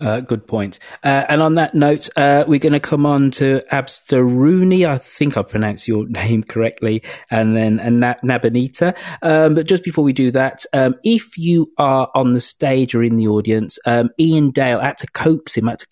Uh, 0.00 0.20
good 0.20 0.46
point. 0.46 0.78
Uh, 1.02 1.24
and 1.28 1.42
on 1.42 1.54
that 1.54 1.74
note, 1.74 2.08
uh, 2.16 2.44
we're 2.46 2.58
going 2.58 2.72
to 2.72 2.80
come 2.80 3.06
on 3.06 3.30
to 3.32 3.62
Absteruni. 3.72 4.86
I 4.86 4.98
think 4.98 5.36
I've 5.36 5.48
pronounced 5.48 5.88
your 5.88 6.06
name 6.08 6.42
correctly. 6.44 7.02
And 7.30 7.56
then 7.56 7.80
and 7.80 8.02
Nabanita. 8.02 8.96
Um, 9.22 9.54
but 9.54 9.66
just 9.66 9.84
before 9.84 10.04
we 10.04 10.12
do 10.12 10.30
that, 10.32 10.64
um, 10.72 10.94
if 11.02 11.38
you 11.38 11.72
are 11.78 12.10
on 12.14 12.34
the 12.34 12.40
stage 12.40 12.94
or 12.94 13.02
in 13.02 13.16
the 13.16 13.28
audience, 13.28 13.78
um, 13.86 14.10
Iain 14.20 14.50
Dale 14.50 14.80
had 14.80 14.98
to 14.98 15.06
coax 15.08 15.56
him, 15.56 15.68
I 15.68 15.72
had 15.72 15.80
to 15.80 15.86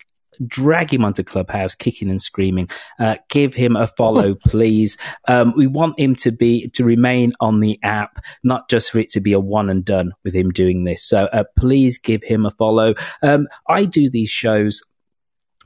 drag 0.47 0.93
him 0.93 1.05
onto 1.05 1.23
Clubhouse, 1.23 1.75
kicking 1.75 2.11
and 2.11 2.21
screaming. 2.21 2.69
Uh, 2.99 3.17
give 3.29 3.55
him 3.55 3.77
a 3.77 3.87
follow, 3.87 4.35
please. 4.47 4.97
Um, 5.29 5.53
we 5.57 5.67
want 5.67 5.99
him 5.99 6.15
to 6.17 6.33
be 6.33 6.69
to 6.71 6.85
remain 6.85 7.33
on 7.41 7.61
the 7.61 7.79
app, 7.83 8.19
not 8.43 8.69
just 8.69 8.91
for 8.91 8.99
it 8.99 9.11
to 9.11 9.21
be 9.21 9.33
a 9.33 9.41
one 9.41 9.71
and 9.71 9.85
done 9.85 10.13
with 10.25 10.35
him 10.35 10.51
doing 10.51 10.85
this. 10.85 11.05
So 11.05 11.27
uh, 11.33 11.45
please 11.59 11.99
give 11.99 12.23
him 12.23 12.47
a 12.47 12.51
follow. 12.51 12.95
Um, 13.23 13.49
I 13.69 13.85
do 13.85 14.11
these 14.11 14.31
shows 14.31 14.83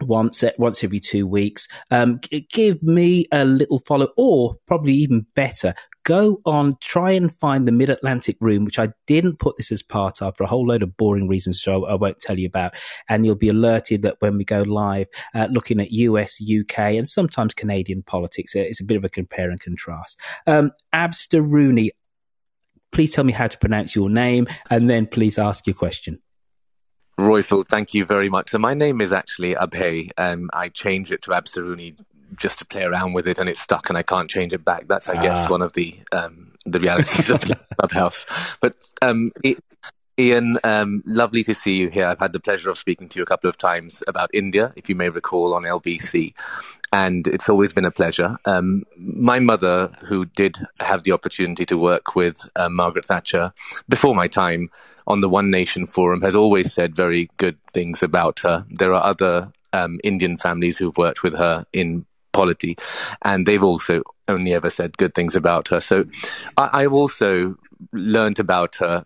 once 0.00 0.44
once 0.58 0.84
every 0.84 1.00
two 1.00 1.26
weeks. 1.26 1.68
Um, 1.90 2.20
give 2.50 2.82
me 2.82 3.26
a 3.32 3.44
little 3.44 3.78
follow, 3.78 4.08
or 4.16 4.56
probably 4.66 4.94
even 4.94 5.26
better, 5.34 5.74
go 6.06 6.40
on, 6.46 6.76
try 6.80 7.10
and 7.10 7.36
find 7.36 7.66
the 7.66 7.72
Mid 7.72 7.90
Atlantic 7.90 8.36
room, 8.40 8.64
which 8.64 8.78
I 8.78 8.90
didn't 9.06 9.40
put 9.40 9.56
this 9.56 9.72
as 9.72 9.82
part 9.82 10.22
of 10.22 10.36
for 10.36 10.44
a 10.44 10.46
whole 10.46 10.66
load 10.66 10.82
of 10.82 10.96
boring 10.96 11.28
reasons, 11.28 11.60
so 11.60 11.84
I 11.84 11.94
won't 11.94 12.20
tell 12.20 12.38
you 12.38 12.46
about. 12.46 12.74
And 13.08 13.26
you'll 13.26 13.34
be 13.34 13.48
alerted 13.48 14.02
that 14.02 14.16
when 14.20 14.38
we 14.38 14.44
go 14.44 14.62
live, 14.62 15.08
uh, 15.34 15.48
looking 15.50 15.80
at 15.80 15.90
US, 15.90 16.40
UK, 16.40 16.78
and 16.78 17.08
sometimes 17.08 17.54
Canadian 17.54 18.02
politics, 18.02 18.54
uh, 18.54 18.60
it's 18.60 18.80
a 18.80 18.84
bit 18.84 18.96
of 18.96 19.04
a 19.04 19.08
compare 19.08 19.50
and 19.50 19.60
contrast. 19.60 20.20
Um, 20.46 20.70
Abster 20.94 21.44
Rooney, 21.44 21.90
please 22.92 23.12
tell 23.12 23.24
me 23.24 23.32
how 23.32 23.48
to 23.48 23.58
pronounce 23.58 23.96
your 23.96 24.08
name, 24.08 24.46
and 24.70 24.88
then 24.88 25.06
please 25.06 25.38
ask 25.38 25.66
your 25.66 25.74
question. 25.74 26.20
Roifield, 27.18 27.68
thank 27.68 27.94
you 27.94 28.04
very 28.04 28.28
much. 28.28 28.50
So 28.50 28.58
my 28.58 28.74
name 28.74 29.00
is 29.00 29.12
actually 29.12 29.54
Abhay. 29.54 30.10
Um, 30.18 30.50
I 30.52 30.68
changed 30.68 31.12
it 31.12 31.22
to 31.22 31.30
Absaruni 31.30 31.96
just 32.36 32.58
to 32.58 32.66
play 32.66 32.82
around 32.82 33.14
with 33.14 33.26
it, 33.26 33.38
and 33.38 33.48
it's 33.48 33.60
stuck, 33.60 33.88
and 33.88 33.96
I 33.96 34.02
can't 34.02 34.28
change 34.28 34.52
it 34.52 34.64
back. 34.64 34.86
That's, 34.86 35.08
I 35.08 35.20
guess, 35.20 35.46
ah. 35.46 35.50
one 35.50 35.62
of 35.62 35.72
the 35.72 35.98
um, 36.12 36.52
the 36.66 36.78
realities 36.78 37.30
of 37.30 37.40
the 37.40 37.58
Clubhouse. 37.78 38.26
But 38.60 38.76
um, 39.00 39.30
it, 39.42 39.58
Iain, 40.18 40.58
um, 40.64 41.02
lovely 41.06 41.44
to 41.44 41.54
see 41.54 41.76
you 41.76 41.88
here. 41.88 42.06
I've 42.06 42.18
had 42.18 42.32
the 42.32 42.40
pleasure 42.40 42.70
of 42.70 42.78
speaking 42.78 43.08
to 43.10 43.18
you 43.18 43.22
a 43.22 43.26
couple 43.26 43.50
of 43.50 43.58
times 43.58 44.02
about 44.06 44.30
India, 44.32 44.72
if 44.76 44.88
you 44.88 44.94
may 44.94 45.08
recall, 45.08 45.54
on 45.54 45.62
LBC, 45.62 46.34
and 46.92 47.26
it's 47.26 47.48
always 47.48 47.72
been 47.72 47.84
a 47.84 47.90
pleasure. 47.90 48.36
Um, 48.44 48.84
my 48.96 49.40
mother, 49.40 49.88
who 50.06 50.24
did 50.24 50.58
have 50.80 51.04
the 51.04 51.12
opportunity 51.12 51.66
to 51.66 51.76
work 51.76 52.14
with 52.14 52.48
uh, 52.56 52.68
Margaret 52.68 53.04
Thatcher 53.04 53.52
before 53.88 54.14
my 54.14 54.26
time, 54.26 54.70
on 55.06 55.20
the 55.20 55.28
One 55.28 55.50
Nation 55.50 55.86
Forum 55.86 56.22
has 56.22 56.34
always 56.34 56.72
said 56.72 56.94
very 56.94 57.30
good 57.38 57.56
things 57.72 58.02
about 58.02 58.40
her. 58.40 58.64
There 58.70 58.92
are 58.94 59.04
other 59.04 59.52
um, 59.72 60.00
Indian 60.02 60.36
families 60.36 60.78
who've 60.78 60.96
worked 60.96 61.22
with 61.22 61.34
her 61.34 61.64
in 61.72 62.04
polity, 62.32 62.76
and 63.22 63.46
they've 63.46 63.62
also 63.62 64.02
only 64.28 64.52
ever 64.52 64.70
said 64.70 64.96
good 64.98 65.14
things 65.14 65.36
about 65.36 65.68
her. 65.68 65.80
So 65.80 66.04
I, 66.56 66.82
have 66.82 66.92
also 66.92 67.56
learned 67.92 68.38
about 68.38 68.76
her. 68.76 69.04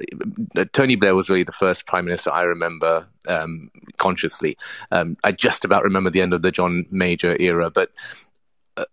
Tony 0.72 0.96
Blair 0.96 1.14
was 1.14 1.28
really 1.28 1.42
the 1.42 1.52
first 1.52 1.86
prime 1.86 2.04
minister 2.04 2.32
I 2.32 2.42
remember 2.42 3.06
um, 3.28 3.70
consciously. 3.98 4.56
Um, 4.90 5.16
I 5.24 5.32
just 5.32 5.64
about 5.64 5.84
remember 5.84 6.10
the 6.10 6.22
end 6.22 6.32
of 6.32 6.42
the 6.42 6.50
John 6.50 6.86
Major 6.90 7.36
era, 7.38 7.70
but 7.70 7.90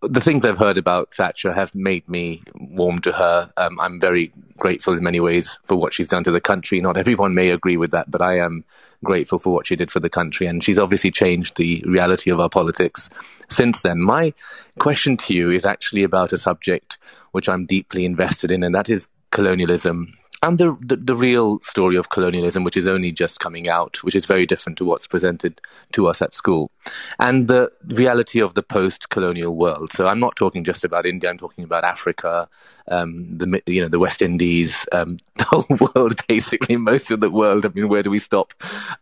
the 0.02 0.20
things 0.20 0.44
I've 0.44 0.58
heard 0.58 0.78
about 0.78 1.14
Thatcher 1.14 1.52
have 1.52 1.74
made 1.74 2.08
me 2.08 2.42
warm 2.54 2.98
to 3.00 3.12
her. 3.12 3.50
Um, 3.56 3.78
I'm 3.80 4.00
very 4.00 4.32
grateful 4.56 4.94
in 4.94 5.02
many 5.02 5.20
ways 5.20 5.58
for 5.64 5.76
what 5.76 5.94
she's 5.94 6.08
done 6.08 6.24
to 6.24 6.30
the 6.30 6.40
country. 6.40 6.80
Not 6.80 6.96
everyone 6.96 7.34
may 7.34 7.50
agree 7.50 7.76
with 7.76 7.90
that, 7.92 8.10
but 8.10 8.20
I 8.20 8.38
am 8.38 8.64
grateful 9.04 9.38
for 9.38 9.52
what 9.52 9.66
she 9.66 9.76
did 9.76 9.90
for 9.90 10.00
the 10.00 10.10
country. 10.10 10.46
And 10.46 10.62
she's 10.62 10.78
obviously 10.78 11.10
changed 11.10 11.56
the 11.56 11.82
reality 11.86 12.30
of 12.30 12.40
our 12.40 12.48
politics 12.48 13.08
since 13.48 13.82
then. 13.82 14.00
My 14.00 14.34
question 14.78 15.16
to 15.18 15.34
you 15.34 15.50
is 15.50 15.64
actually 15.64 16.02
about 16.02 16.32
a 16.32 16.38
subject 16.38 16.98
which 17.32 17.48
I'm 17.48 17.66
deeply 17.66 18.04
invested 18.04 18.50
in, 18.50 18.62
and 18.62 18.74
that 18.74 18.88
is 18.88 19.06
colonialism 19.30 20.17
and 20.42 20.58
the, 20.58 20.76
the, 20.80 20.96
the 20.96 21.16
real 21.16 21.58
story 21.60 21.96
of 21.96 22.10
colonialism, 22.10 22.62
which 22.62 22.76
is 22.76 22.86
only 22.86 23.10
just 23.10 23.40
coming 23.40 23.68
out, 23.68 24.02
which 24.04 24.14
is 24.14 24.26
very 24.26 24.46
different 24.46 24.78
to 24.78 24.84
what's 24.84 25.06
presented 25.06 25.60
to 25.92 26.06
us 26.06 26.22
at 26.22 26.32
school, 26.32 26.70
and 27.18 27.48
the 27.48 27.70
reality 27.86 28.40
of 28.40 28.54
the 28.54 28.62
post-colonial 28.62 29.56
world. 29.56 29.92
So 29.92 30.06
I'm 30.06 30.20
not 30.20 30.36
talking 30.36 30.62
just 30.64 30.84
about 30.84 31.06
India; 31.06 31.28
I'm 31.28 31.38
talking 31.38 31.64
about 31.64 31.84
Africa, 31.84 32.48
um, 32.88 33.36
the 33.36 33.62
you 33.66 33.80
know 33.80 33.88
the 33.88 33.98
West 33.98 34.22
Indies, 34.22 34.86
um, 34.92 35.18
the 35.36 35.44
whole 35.44 35.90
world, 35.94 36.20
basically 36.28 36.76
most 36.76 37.10
of 37.10 37.20
the 37.20 37.30
world. 37.30 37.66
I 37.66 37.70
mean, 37.70 37.88
where 37.88 38.02
do 38.02 38.10
we 38.10 38.20
stop? 38.20 38.54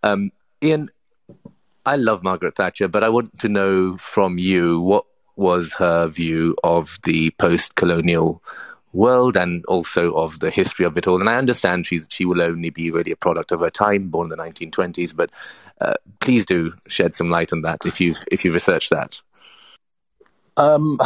Um, 0.03 0.33
Iain, 0.63 0.89
I 1.85 1.97
love 1.97 2.23
Margaret 2.23 2.57
Thatcher, 2.57 2.89
but 2.89 3.05
I 3.05 3.11
want 3.11 3.39
to 3.41 3.49
know 3.49 3.97
from 3.99 4.39
you 4.39 4.81
what 4.81 5.05
was 5.37 5.75
her 5.75 6.09
view 6.09 6.57
of 6.65 6.99
the 7.05 7.31
post-colonial 7.33 8.43
world 8.97 9.37
and 9.37 9.65
also 9.67 10.13
of 10.15 10.41
the 10.41 10.51
history 10.51 10.85
of 10.85 10.97
it 10.97 11.07
all. 11.07 11.21
And 11.21 11.29
I 11.29 11.37
understand 11.37 11.87
she's 11.87 12.07
she 12.09 12.25
will 12.25 12.43
only 12.43 12.71
be 12.71 12.91
really 12.91 13.13
a 13.13 13.17
product 13.17 13.53
of 13.53 13.61
her 13.61 13.71
time, 13.71 14.09
born 14.09 14.31
in 14.33 14.37
the 14.37 14.43
1920s. 14.43 15.15
But 15.15 15.31
uh, 15.81 15.95
please 16.21 16.47
do 16.47 16.73
shed 16.89 17.15
some 17.15 17.31
light 17.31 17.53
on 17.53 17.63
that 17.63 17.85
if 17.85 18.01
you 18.01 18.15
if 18.31 18.45
you 18.45 18.53
research 18.53 18.89
that. 18.91 19.21
Um, 20.59 20.97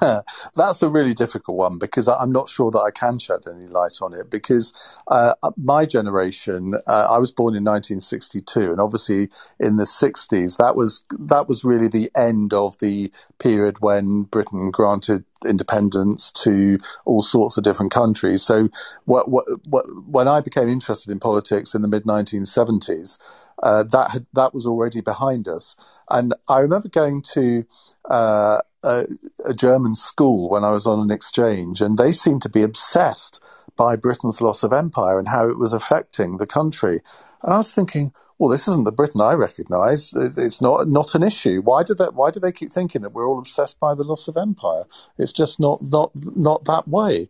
that's 0.54 0.82
a 0.82 0.88
really 0.88 1.14
difficult 1.14 1.56
one 1.56 1.78
because 1.78 2.06
I'm 2.06 2.30
not 2.30 2.48
sure 2.48 2.70
that 2.70 2.78
I 2.78 2.90
can 2.92 3.18
shed 3.18 3.40
any 3.50 3.66
light 3.66 3.98
on 4.02 4.14
it 4.14 4.30
because 4.30 4.72
uh, 5.08 5.34
my 5.56 5.84
generation, 5.84 6.74
uh, 6.86 7.08
I 7.10 7.18
was 7.18 7.32
born 7.32 7.56
in 7.56 7.64
1962, 7.64 8.70
and 8.70 8.80
obviously 8.80 9.28
in 9.58 9.76
the 9.78 9.84
60s, 9.84 10.58
that 10.58 10.76
was 10.76 11.02
that 11.18 11.48
was 11.48 11.64
really 11.64 11.88
the 11.88 12.10
end 12.16 12.54
of 12.54 12.78
the 12.78 13.10
period 13.38 13.80
when 13.80 14.22
Britain 14.22 14.70
granted 14.70 15.24
independence 15.46 16.32
to 16.32 16.78
all 17.04 17.22
sorts 17.22 17.56
of 17.56 17.64
different 17.64 17.92
countries. 17.92 18.42
So, 18.42 18.68
what, 19.04 19.30
what, 19.30 19.44
what, 19.68 19.86
when 20.06 20.28
I 20.28 20.40
became 20.40 20.68
interested 20.68 21.10
in 21.10 21.20
politics 21.20 21.74
in 21.74 21.82
the 21.82 21.88
mid 21.88 22.04
1970s, 22.04 23.18
uh, 23.62 23.82
that 23.84 24.24
that 24.32 24.54
was 24.54 24.66
already 24.66 25.00
behind 25.00 25.48
us. 25.48 25.76
And 26.10 26.34
I 26.48 26.58
remember 26.58 26.88
going 26.88 27.22
to 27.34 27.64
uh, 28.08 28.60
a, 28.82 29.04
a, 29.44 29.54
German 29.54 29.94
school 29.94 30.50
when 30.50 30.64
I 30.64 30.70
was 30.70 30.86
on 30.86 30.98
an 31.00 31.10
exchange, 31.10 31.80
and 31.80 31.98
they 31.98 32.12
seemed 32.12 32.42
to 32.42 32.48
be 32.48 32.62
obsessed 32.62 33.40
by 33.76 33.96
Britain's 33.96 34.40
loss 34.40 34.62
of 34.62 34.72
empire 34.72 35.18
and 35.18 35.28
how 35.28 35.48
it 35.48 35.58
was 35.58 35.72
affecting 35.72 36.36
the 36.36 36.46
country. 36.46 37.00
And 37.42 37.52
I 37.52 37.58
was 37.58 37.74
thinking, 37.74 38.12
well, 38.40 38.48
this 38.48 38.66
isn't 38.66 38.84
the 38.84 38.90
Britain 38.90 39.20
I 39.20 39.34
recognise. 39.34 40.14
It's 40.14 40.62
not 40.62 40.88
not 40.88 41.14
an 41.14 41.22
issue. 41.22 41.60
Why 41.60 41.82
do 41.82 41.92
that? 41.96 42.14
Why 42.14 42.30
do 42.30 42.40
they 42.40 42.52
keep 42.52 42.72
thinking 42.72 43.02
that 43.02 43.12
we're 43.12 43.28
all 43.28 43.38
obsessed 43.38 43.78
by 43.78 43.94
the 43.94 44.02
loss 44.02 44.28
of 44.28 44.38
empire? 44.38 44.84
It's 45.18 45.32
just 45.32 45.60
not 45.60 45.82
not 45.82 46.10
not 46.14 46.64
that 46.64 46.88
way. 46.88 47.28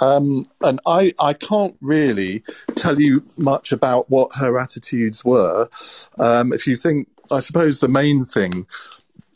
Um, 0.00 0.50
and 0.62 0.78
I 0.84 1.14
I 1.18 1.32
can't 1.32 1.78
really 1.80 2.44
tell 2.74 3.00
you 3.00 3.24
much 3.38 3.72
about 3.72 4.10
what 4.10 4.34
her 4.34 4.58
attitudes 4.58 5.24
were. 5.24 5.70
Um, 6.18 6.52
if 6.52 6.66
you 6.66 6.76
think, 6.76 7.08
I 7.30 7.40
suppose 7.40 7.80
the 7.80 7.88
main 7.88 8.26
thing 8.26 8.66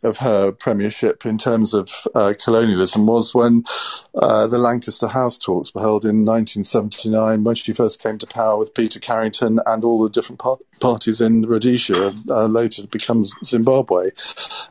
of 0.04 0.18
her 0.18 0.52
premiership 0.52 1.26
in 1.26 1.38
terms 1.38 1.74
of 1.74 2.06
uh, 2.14 2.34
colonialism 2.42 3.06
was 3.06 3.34
when 3.34 3.64
uh, 4.14 4.46
the 4.46 4.58
Lancaster 4.58 5.08
House 5.08 5.38
talks 5.38 5.74
were 5.74 5.80
held 5.80 6.04
in 6.04 6.24
1979, 6.24 7.44
when 7.44 7.54
she 7.54 7.72
first 7.72 8.02
came 8.02 8.18
to 8.18 8.26
power 8.26 8.58
with 8.58 8.74
Peter 8.74 9.00
Carrington 9.00 9.60
and 9.66 9.84
all 9.84 10.02
the 10.02 10.10
different 10.10 10.38
par- 10.38 10.58
parties 10.80 11.20
in 11.20 11.42
Rhodesia, 11.42 12.12
uh, 12.28 12.46
later 12.46 12.82
to 12.82 12.88
become 12.88 13.24
Zimbabwe. 13.44 14.10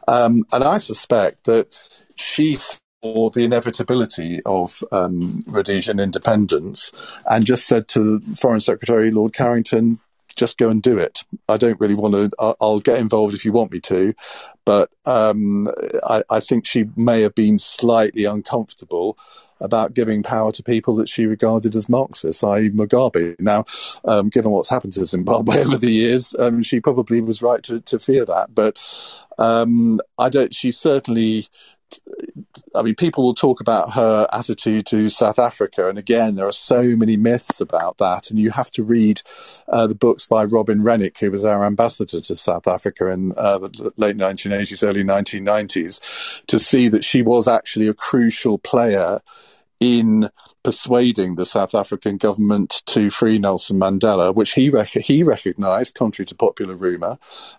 Um, 0.07 0.45
and 0.51 0.63
I 0.63 0.77
suspect 0.77 1.45
that 1.45 1.75
she 2.15 2.57
saw 3.03 3.29
the 3.29 3.43
inevitability 3.43 4.41
of 4.45 4.83
um, 4.91 5.43
Rhodesian 5.47 5.99
independence 5.99 6.91
and 7.25 7.45
just 7.45 7.67
said 7.67 7.87
to 7.89 8.19
the 8.19 8.35
Foreign 8.37 8.61
Secretary 8.61 9.11
Lord 9.11 9.33
Carrington, 9.33 9.99
just 10.35 10.57
go 10.57 10.69
and 10.69 10.81
do 10.81 10.97
it. 10.97 11.23
I 11.47 11.57
don't 11.57 11.79
really 11.79 11.95
want 11.95 12.13
to. 12.13 12.31
I'll, 12.39 12.55
I'll 12.59 12.79
get 12.79 12.99
involved 12.99 13.33
if 13.33 13.45
you 13.45 13.51
want 13.51 13.71
me 13.71 13.79
to, 13.81 14.13
but 14.65 14.89
um, 15.05 15.67
I, 16.07 16.23
I, 16.29 16.39
think 16.39 16.65
she 16.65 16.85
may 16.95 17.21
have 17.21 17.35
been 17.35 17.59
slightly 17.59 18.25
uncomfortable 18.25 19.17
about 19.59 19.93
giving 19.93 20.23
power 20.23 20.51
to 20.51 20.63
people 20.63 20.95
that 20.95 21.07
she 21.07 21.25
regarded 21.25 21.75
as 21.75 21.87
Marxists, 21.89 22.43
i.e., 22.43 22.69
Mugabe. 22.69 23.39
Now, 23.39 23.65
um, 24.05 24.29
given 24.29 24.51
what's 24.51 24.69
happened 24.69 24.93
to 24.93 25.05
Zimbabwe 25.05 25.59
over 25.65 25.77
the 25.77 25.91
years, 25.91 26.35
um, 26.37 26.63
she 26.63 26.79
probably 26.79 27.21
was 27.21 27.41
right 27.41 27.63
to, 27.63 27.79
to 27.81 27.99
fear 27.99 28.25
that. 28.25 28.53
But 28.53 28.79
um, 29.37 29.99
I 30.17 30.29
don't. 30.29 30.53
She 30.53 30.71
certainly 30.71 31.47
I 32.75 32.81
mean, 32.81 32.95
people 32.95 33.23
will 33.23 33.35
talk 33.35 33.61
about 33.61 33.93
her 33.93 34.27
attitude 34.31 34.85
to 34.87 35.09
South 35.09 35.37
Africa, 35.37 35.87
and 35.87 35.97
again, 35.97 36.35
there 36.35 36.47
are 36.47 36.51
so 36.51 36.83
many 36.83 37.17
myths 37.17 37.61
about 37.61 37.97
that. 37.99 38.29
And 38.29 38.39
you 38.39 38.51
have 38.51 38.71
to 38.71 38.83
read 38.83 39.21
uh, 39.67 39.87
the 39.87 39.95
books 39.95 40.25
by 40.25 40.43
Robin 40.45 40.83
Renwick, 40.83 41.17
who 41.19 41.31
was 41.31 41.45
our 41.45 41.65
ambassador 41.65 42.21
to 42.21 42.35
South 42.35 42.67
Africa 42.67 43.07
in 43.07 43.33
uh, 43.37 43.59
the 43.59 43.93
late 43.97 44.17
1980s, 44.17 44.87
early 44.87 45.03
1990s, 45.03 45.99
to 46.47 46.59
see 46.59 46.87
that 46.87 47.03
she 47.03 47.21
was 47.21 47.47
actually 47.47 47.87
a 47.87 47.93
crucial 47.93 48.57
player 48.57 49.19
in 49.79 50.29
persuading 50.63 51.35
the 51.35 51.45
South 51.45 51.75
African 51.75 52.17
government 52.17 52.81
to 52.87 53.09
free 53.09 53.37
Nelson 53.37 53.79
Mandela, 53.79 54.33
which 54.33 54.53
he 54.53 54.69
rec- 54.69 54.89
he 54.89 55.23
recognised, 55.23 55.95
contrary 55.95 56.25
to 56.27 56.35
popular 56.35 56.75
rumour, 56.75 57.17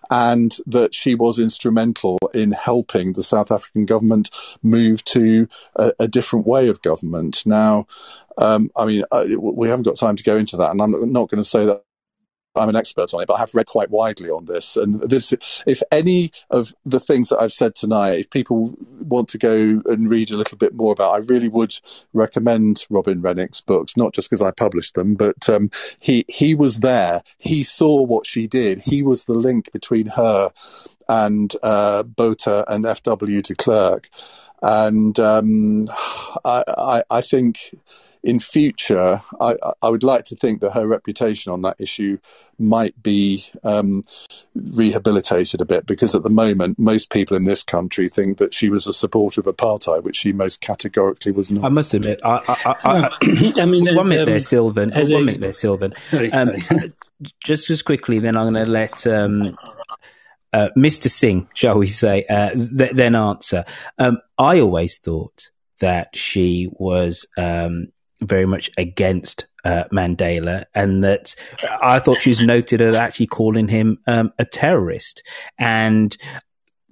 and 0.09 0.57
that 0.65 0.93
she 0.93 1.15
was 1.15 1.39
instrumental 1.39 2.17
in 2.33 2.51
helping 2.51 3.13
the 3.13 3.23
South 3.23 3.51
African 3.51 3.85
government 3.85 4.29
move 4.63 5.03
to 5.05 5.47
a, 5.75 5.93
a 5.99 6.07
different 6.07 6.47
way 6.47 6.67
of 6.67 6.81
government. 6.81 7.45
Now, 7.45 7.85
um, 8.37 8.69
I 8.75 8.85
mean, 8.85 9.03
uh, 9.11 9.25
we 9.39 9.69
haven't 9.69 9.85
got 9.85 9.97
time 9.97 10.15
to 10.15 10.23
go 10.23 10.35
into 10.35 10.57
that, 10.57 10.71
and 10.71 10.81
I'm 10.81 11.11
not 11.11 11.29
going 11.29 11.41
to 11.41 11.49
say 11.49 11.65
that 11.65 11.83
I'm 12.61 12.69
an 12.69 12.75
expert 12.75 13.13
on 13.13 13.21
it, 13.21 13.27
but 13.27 13.35
I 13.35 13.39
have 13.39 13.53
read 13.53 13.67
quite 13.67 13.89
widely 13.89 14.29
on 14.29 14.45
this. 14.45 14.77
And 14.77 15.01
this, 15.01 15.33
if 15.65 15.81
any 15.91 16.31
of 16.49 16.73
the 16.85 16.99
things 16.99 17.29
that 17.29 17.39
I've 17.39 17.53
said 17.53 17.75
tonight, 17.75 18.19
if 18.19 18.29
people 18.29 18.75
want 18.99 19.29
to 19.29 19.37
go 19.37 19.81
and 19.85 20.09
read 20.09 20.31
a 20.31 20.37
little 20.37 20.57
bit 20.57 20.73
more 20.73 20.93
about, 20.93 21.13
I 21.13 21.17
really 21.17 21.49
would 21.49 21.77
recommend 22.13 22.85
Robin 22.89 23.21
Renwick's 23.21 23.61
books, 23.61 23.97
not 23.97 24.13
just 24.13 24.29
because 24.29 24.41
I 24.41 24.51
published 24.51 24.95
them, 24.95 25.15
but 25.15 25.47
um, 25.49 25.69
he 25.99 26.25
he 26.27 26.55
was 26.55 26.79
there. 26.79 27.21
He 27.37 27.63
saw 27.63 28.01
what 28.01 28.25
she 28.25 28.47
did. 28.47 28.81
He 28.81 29.03
was 29.03 29.25
the 29.25 29.33
link 29.33 29.71
between 29.71 30.07
her 30.07 30.51
and 31.07 31.53
uh, 31.61 32.03
Botha 32.03 32.65
and 32.67 32.85
F.W. 32.85 33.41
de 33.41 33.55
Klerk. 33.55 34.09
And 34.61 35.19
um, 35.19 35.89
I, 36.43 36.63
I, 36.67 37.03
I 37.09 37.21
think 37.21 37.75
in 38.25 38.39
future, 38.39 39.21
I, 39.39 39.55
I, 39.83 39.89
would 39.89 40.01
like 40.01 40.25
to 40.25 40.35
think 40.35 40.59
that 40.61 40.73
her 40.73 40.87
reputation 40.87 41.51
on 41.51 41.61
that 41.61 41.79
issue 41.79 42.17
might 42.57 43.01
be 43.03 43.45
um, 43.63 44.01
rehabilitated 44.55 45.61
a 45.61 45.65
bit 45.65 45.85
because 45.85 46.15
at 46.15 46.23
the 46.23 46.29
moment, 46.29 46.79
most 46.79 47.11
people 47.11 47.37
in 47.37 47.45
this 47.45 47.63
country 47.63 48.09
think 48.09 48.39
that 48.39 48.51
she 48.51 48.67
was 48.67 48.87
a 48.87 48.93
supporter 48.93 49.41
of 49.41 49.45
apartheid, 49.45 50.01
which 50.01 50.15
she 50.15 50.33
most 50.33 50.59
categorically 50.59 51.31
was 51.31 51.51
not. 51.51 51.65
I 51.65 51.69
must 51.69 51.93
admit, 51.93 52.19
I, 52.23 52.41
I, 52.47 52.75
I, 52.83 53.53
I 53.61 53.65
mean, 53.65 53.95
one 53.95 54.09
minute 54.09 54.23
um, 54.23 54.25
there, 54.25 54.41
Sylvan. 54.41 54.89
One 54.89 54.99
a, 54.99 55.19
minute 55.19 55.41
there, 55.41 55.53
Sylvan. 55.53 55.93
Sorry, 56.09 56.33
um, 56.33 56.59
sorry. 56.61 56.93
just 57.43 57.67
just 57.67 57.85
quickly, 57.85 58.17
then 58.17 58.35
I'm 58.35 58.49
going 58.49 58.65
to 58.65 58.71
let. 58.71 59.05
Um, 59.05 59.55
uh, 60.51 60.69
Mr. 60.77 61.11
Singh, 61.11 61.49
shall 61.53 61.77
we 61.77 61.87
say, 61.87 62.25
uh, 62.29 62.49
th- 62.51 62.93
then 62.93 63.13
answer. 63.13 63.65
Um, 63.99 64.19
I 64.37 64.61
always 64.61 64.97
thought 64.97 65.49
that 65.79 66.15
she 66.15 66.69
was 66.71 67.25
um, 67.37 67.89
very 68.21 68.45
much 68.45 68.69
against 68.77 69.45
uh, 69.63 69.85
Mandela, 69.91 70.65
and 70.73 71.03
that 71.03 71.35
I 71.81 71.99
thought 71.99 72.21
she 72.21 72.29
was 72.29 72.41
noted 72.41 72.81
as 72.81 72.95
actually 72.95 73.27
calling 73.27 73.67
him 73.67 73.97
um, 74.07 74.31
a 74.37 74.45
terrorist. 74.45 75.23
And 75.57 76.15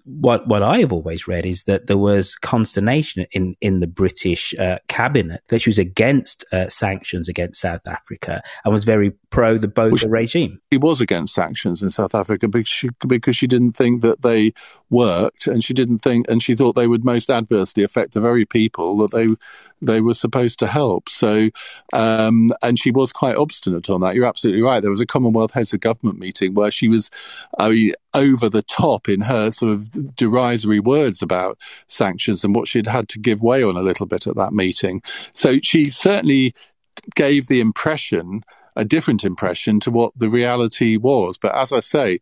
what 0.06 0.48
what 0.48 0.62
I 0.62 0.80
have 0.80 0.92
always 0.92 1.28
read 1.28 1.46
is 1.46 1.64
that 1.64 1.88
there 1.88 1.98
was 1.98 2.36
consternation 2.36 3.26
in 3.32 3.56
in 3.62 3.80
the 3.80 3.88
British 3.88 4.54
uh, 4.60 4.80
cabinet 4.88 5.42
that 5.48 5.62
she 5.62 5.70
was 5.70 5.80
against 5.80 6.44
uh, 6.52 6.68
sanctions 6.68 7.30
against 7.30 7.62
South 7.62 7.88
Africa 7.88 8.42
and 8.66 8.74
was 8.74 8.84
very 8.84 9.12
pro 9.30 9.58
the 9.58 9.68
Botha 9.68 10.10
regime. 10.10 10.60
She 10.72 10.78
was 10.78 11.00
against 11.00 11.34
sanctions 11.34 11.82
in 11.82 11.90
South 11.90 12.14
Africa 12.14 12.48
because 12.48 12.68
she, 12.68 12.90
because 13.08 13.38
she 13.38 13.48
didn't 13.48 13.74
think 13.74 14.02
that 14.02 14.24
they 14.24 14.54
worked, 14.90 15.48
and 15.48 15.64
she 15.64 15.74
didn't 15.74 16.00
think, 16.00 16.30
and 16.30 16.44
she 16.44 16.56
thought 16.56 16.74
they 16.74 16.88
would 16.88 17.06
most 17.06 17.30
adversely 17.30 17.84
affect 17.84 18.14
the 18.14 18.22
very 18.22 18.46
people 18.46 18.98
that 18.98 19.12
they 19.12 19.30
they 19.86 20.02
were 20.02 20.14
supposed 20.14 20.60
to 20.60 20.68
help. 20.68 21.10
So, 21.10 21.50
um, 21.94 22.50
and 22.62 22.80
she 22.80 22.92
was 22.92 23.12
quite 23.12 23.36
obstinate 23.36 23.90
on 23.90 24.02
that. 24.02 24.16
You're 24.16 24.26
absolutely 24.26 24.62
right. 24.62 24.82
There 24.82 24.92
was 24.92 25.02
a 25.02 25.06
Commonwealth 25.06 25.52
Heads 25.52 25.74
of 25.74 25.80
Government 25.80 26.20
meeting 26.20 26.54
where 26.54 26.72
she 26.72 26.88
was, 26.88 27.12
I 27.60 27.70
mean, 27.70 27.94
over 28.14 28.50
the 28.50 28.62
top 28.64 29.10
in 29.10 29.22
her 29.22 29.52
sort 29.52 29.72
of 29.74 30.16
derisory 30.16 30.80
words 30.80 31.22
about 31.22 31.58
sanctions 31.88 32.44
and 32.44 32.56
what 32.56 32.68
she'd 32.68 32.88
had 32.88 33.10
to 33.10 33.20
give 33.20 33.42
way 33.42 33.64
on 33.64 33.78
a 33.78 33.84
little 33.84 34.06
bit 34.06 34.28
at 34.28 34.36
that 34.36 34.54
meeting. 34.54 35.02
So 35.34 35.60
she 35.62 35.86
certainly 35.86 36.54
gave 37.16 37.48
the 37.48 37.60
impression 37.60 38.44
a 38.76 38.86
different 38.86 39.24
impression 39.24 39.80
to 39.82 39.92
what 39.92 40.12
the 40.18 40.30
reality 40.30 40.98
was. 40.98 41.38
But 41.38 41.56
as 41.56 41.72
I 41.72 41.80
say, 41.80 42.20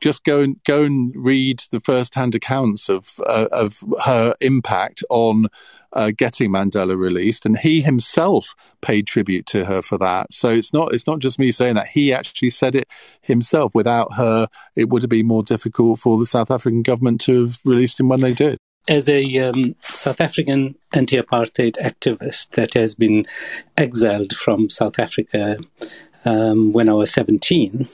just 0.00 0.24
go 0.24 0.40
and 0.40 0.62
go 0.64 0.82
and 0.82 1.14
read 1.14 1.62
the 1.70 1.80
first-hand 1.80 2.34
accounts 2.34 2.88
of 2.88 3.20
uh, 3.24 3.46
of 3.52 3.82
her 4.04 4.34
impact 4.40 5.04
on 5.10 5.46
uh, 5.92 6.12
getting 6.16 6.50
Mandela 6.50 6.96
released, 6.96 7.46
and 7.46 7.58
he 7.58 7.80
himself 7.80 8.54
paid 8.80 9.06
tribute 9.06 9.46
to 9.46 9.64
her 9.64 9.82
for 9.82 9.98
that. 9.98 10.32
So 10.32 10.50
it's 10.50 10.72
not 10.72 10.92
it's 10.92 11.06
not 11.06 11.18
just 11.20 11.38
me 11.38 11.52
saying 11.52 11.74
that. 11.74 11.88
He 11.88 12.12
actually 12.12 12.50
said 12.50 12.74
it 12.74 12.88
himself. 13.20 13.74
Without 13.74 14.14
her, 14.14 14.48
it 14.76 14.88
would 14.88 15.02
have 15.02 15.10
been 15.10 15.26
more 15.26 15.42
difficult 15.42 16.00
for 16.00 16.18
the 16.18 16.26
South 16.26 16.50
African 16.50 16.82
government 16.82 17.20
to 17.22 17.46
have 17.46 17.60
released 17.64 18.00
him 18.00 18.08
when 18.08 18.20
they 18.20 18.34
did. 18.34 18.58
As 18.88 19.08
a 19.08 19.38
um, 19.38 19.76
South 19.82 20.20
African 20.20 20.74
anti-apartheid 20.92 21.76
activist 21.80 22.50
that 22.56 22.74
has 22.74 22.96
been 22.96 23.26
exiled 23.76 24.32
from 24.32 24.70
South 24.70 24.98
Africa 24.98 25.58
um, 26.24 26.72
when 26.72 26.88
I 26.88 26.92
was 26.94 27.12
seventeen, 27.12 27.88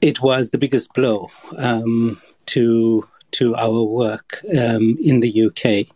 it 0.00 0.20
was 0.20 0.50
the 0.50 0.58
biggest 0.58 0.92
blow 0.92 1.30
um, 1.56 2.20
to 2.46 3.08
to 3.32 3.54
our 3.56 3.82
work 3.82 4.40
um, 4.56 4.96
in 5.00 5.20
the 5.20 5.46
UK 5.46 5.86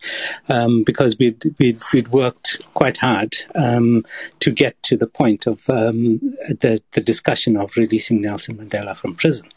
um, 0.48 0.82
because 0.84 1.18
we'd, 1.18 1.42
we'd, 1.58 1.80
we'd, 1.92 2.08
worked 2.08 2.60
quite 2.74 2.98
hard 2.98 3.36
um, 3.54 4.04
to 4.40 4.50
get 4.50 4.80
to 4.82 4.96
the 4.96 5.06
point 5.06 5.46
of 5.46 5.68
um, 5.68 6.18
the, 6.48 6.80
the 6.92 7.00
discussion 7.00 7.56
of 7.56 7.76
releasing 7.76 8.20
Nelson 8.20 8.56
Mandela 8.56 8.96
from 8.96 9.14
prison. 9.14 9.48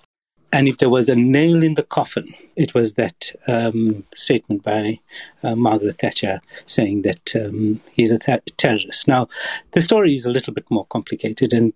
And 0.51 0.67
if 0.67 0.77
there 0.77 0.89
was 0.89 1.09
a 1.09 1.15
nail 1.15 1.61
in 1.61 1.75
the 1.75 1.83
coffin, 1.83 2.33
it 2.55 2.73
was 2.73 2.93
that 2.93 3.31
um, 3.47 4.05
statement 4.15 4.63
by 4.63 4.99
uh, 5.43 5.55
Margaret 5.55 5.99
Thatcher 5.99 6.39
saying 6.65 7.01
that 7.01 7.35
um, 7.35 7.81
he's 7.91 8.11
a 8.11 8.17
th- 8.17 8.43
terrorist. 8.55 9.07
Now, 9.09 9.27
the 9.73 9.81
story 9.81 10.15
is 10.15 10.25
a 10.25 10.31
little 10.31 10.53
bit 10.53 10.71
more 10.71 10.85
complicated, 10.85 11.51
and 11.51 11.73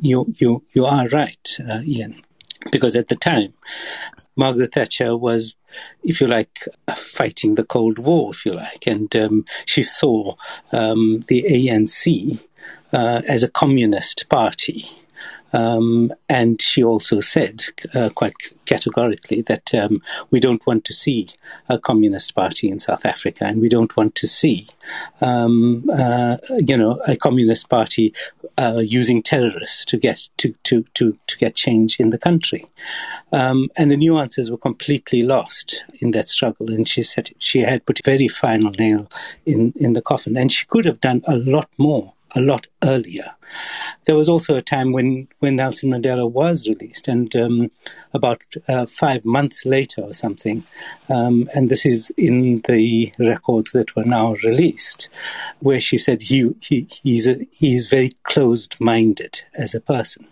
you 0.00 0.32
you 0.38 0.62
you 0.72 0.86
are 0.86 1.08
right, 1.08 1.58
uh, 1.68 1.82
Iain, 1.84 2.22
because 2.70 2.94
at 2.94 3.08
the 3.08 3.16
time 3.16 3.54
Margaret 4.36 4.74
Thatcher 4.74 5.16
was, 5.16 5.54
if 6.02 6.20
you 6.20 6.26
like, 6.26 6.66
fighting 6.96 7.54
the 7.54 7.64
Cold 7.64 7.98
War, 7.98 8.30
if 8.30 8.44
you 8.46 8.52
like, 8.52 8.86
and 8.86 9.14
um, 9.16 9.44
she 9.66 9.82
saw 9.82 10.34
um, 10.72 11.24
the 11.28 11.44
ANC 11.48 12.40
uh, 12.92 13.22
as 13.26 13.42
a 13.42 13.48
communist 13.48 14.28
party. 14.28 14.88
Um, 15.52 16.12
and 16.28 16.60
she 16.60 16.82
also 16.82 17.20
said 17.20 17.62
uh, 17.94 18.10
quite 18.14 18.34
categorically 18.64 19.42
that 19.42 19.74
um, 19.74 20.02
we 20.30 20.40
don't 20.40 20.66
want 20.66 20.84
to 20.86 20.92
see 20.92 21.28
a 21.68 21.78
communist 21.78 22.34
party 22.34 22.68
in 22.68 22.78
South 22.78 23.04
Africa, 23.04 23.44
and 23.44 23.60
we 23.60 23.68
don't 23.68 23.96
want 23.96 24.14
to 24.16 24.26
see, 24.26 24.66
um, 25.20 25.88
uh, 25.92 26.36
you 26.58 26.76
know, 26.76 27.00
a 27.06 27.16
communist 27.16 27.68
party 27.68 28.14
uh, 28.58 28.78
using 28.78 29.22
terrorists 29.22 29.84
to 29.86 29.96
get 29.96 30.28
to, 30.38 30.54
to, 30.64 30.84
to, 30.94 31.16
to 31.26 31.38
get 31.38 31.54
change 31.54 32.00
in 32.00 32.10
the 32.10 32.18
country. 32.18 32.66
Um, 33.32 33.68
and 33.76 33.90
the 33.90 33.96
nuances 33.96 34.50
were 34.50 34.58
completely 34.58 35.22
lost 35.22 35.84
in 36.00 36.10
that 36.12 36.28
struggle. 36.28 36.70
And 36.70 36.86
she 36.86 37.02
said 37.02 37.30
she 37.38 37.60
had 37.60 37.86
put 37.86 38.00
a 38.00 38.02
very 38.04 38.28
final 38.28 38.70
nail 38.72 39.10
in, 39.46 39.72
in 39.76 39.92
the 39.94 40.02
coffin, 40.02 40.36
and 40.36 40.50
she 40.50 40.66
could 40.66 40.84
have 40.84 41.00
done 41.00 41.22
a 41.26 41.36
lot 41.36 41.68
more 41.78 42.12
a 42.34 42.40
lot 42.40 42.66
earlier. 42.82 43.34
There 44.04 44.16
was 44.16 44.28
also 44.28 44.56
a 44.56 44.62
time 44.62 44.92
when, 44.92 45.28
when 45.40 45.56
Nelson 45.56 45.90
Mandela 45.90 46.30
was 46.30 46.68
released, 46.68 47.08
and 47.08 47.34
um, 47.36 47.70
about 48.12 48.42
uh, 48.68 48.86
five 48.86 49.24
months 49.24 49.64
later 49.64 50.02
or 50.02 50.12
something, 50.12 50.64
um, 51.08 51.48
and 51.54 51.68
this 51.68 51.86
is 51.86 52.10
in 52.16 52.60
the 52.62 53.12
records 53.18 53.72
that 53.72 53.94
were 53.94 54.04
now 54.04 54.34
released, 54.44 55.08
where 55.60 55.80
she 55.80 55.98
said 55.98 56.22
he, 56.22 56.54
he 56.60 56.88
he's 57.02 57.28
a, 57.28 57.46
he's 57.52 57.86
very 57.86 58.12
closed 58.24 58.74
minded 58.80 59.42
as 59.54 59.74
a 59.74 59.80
person. 59.80 60.26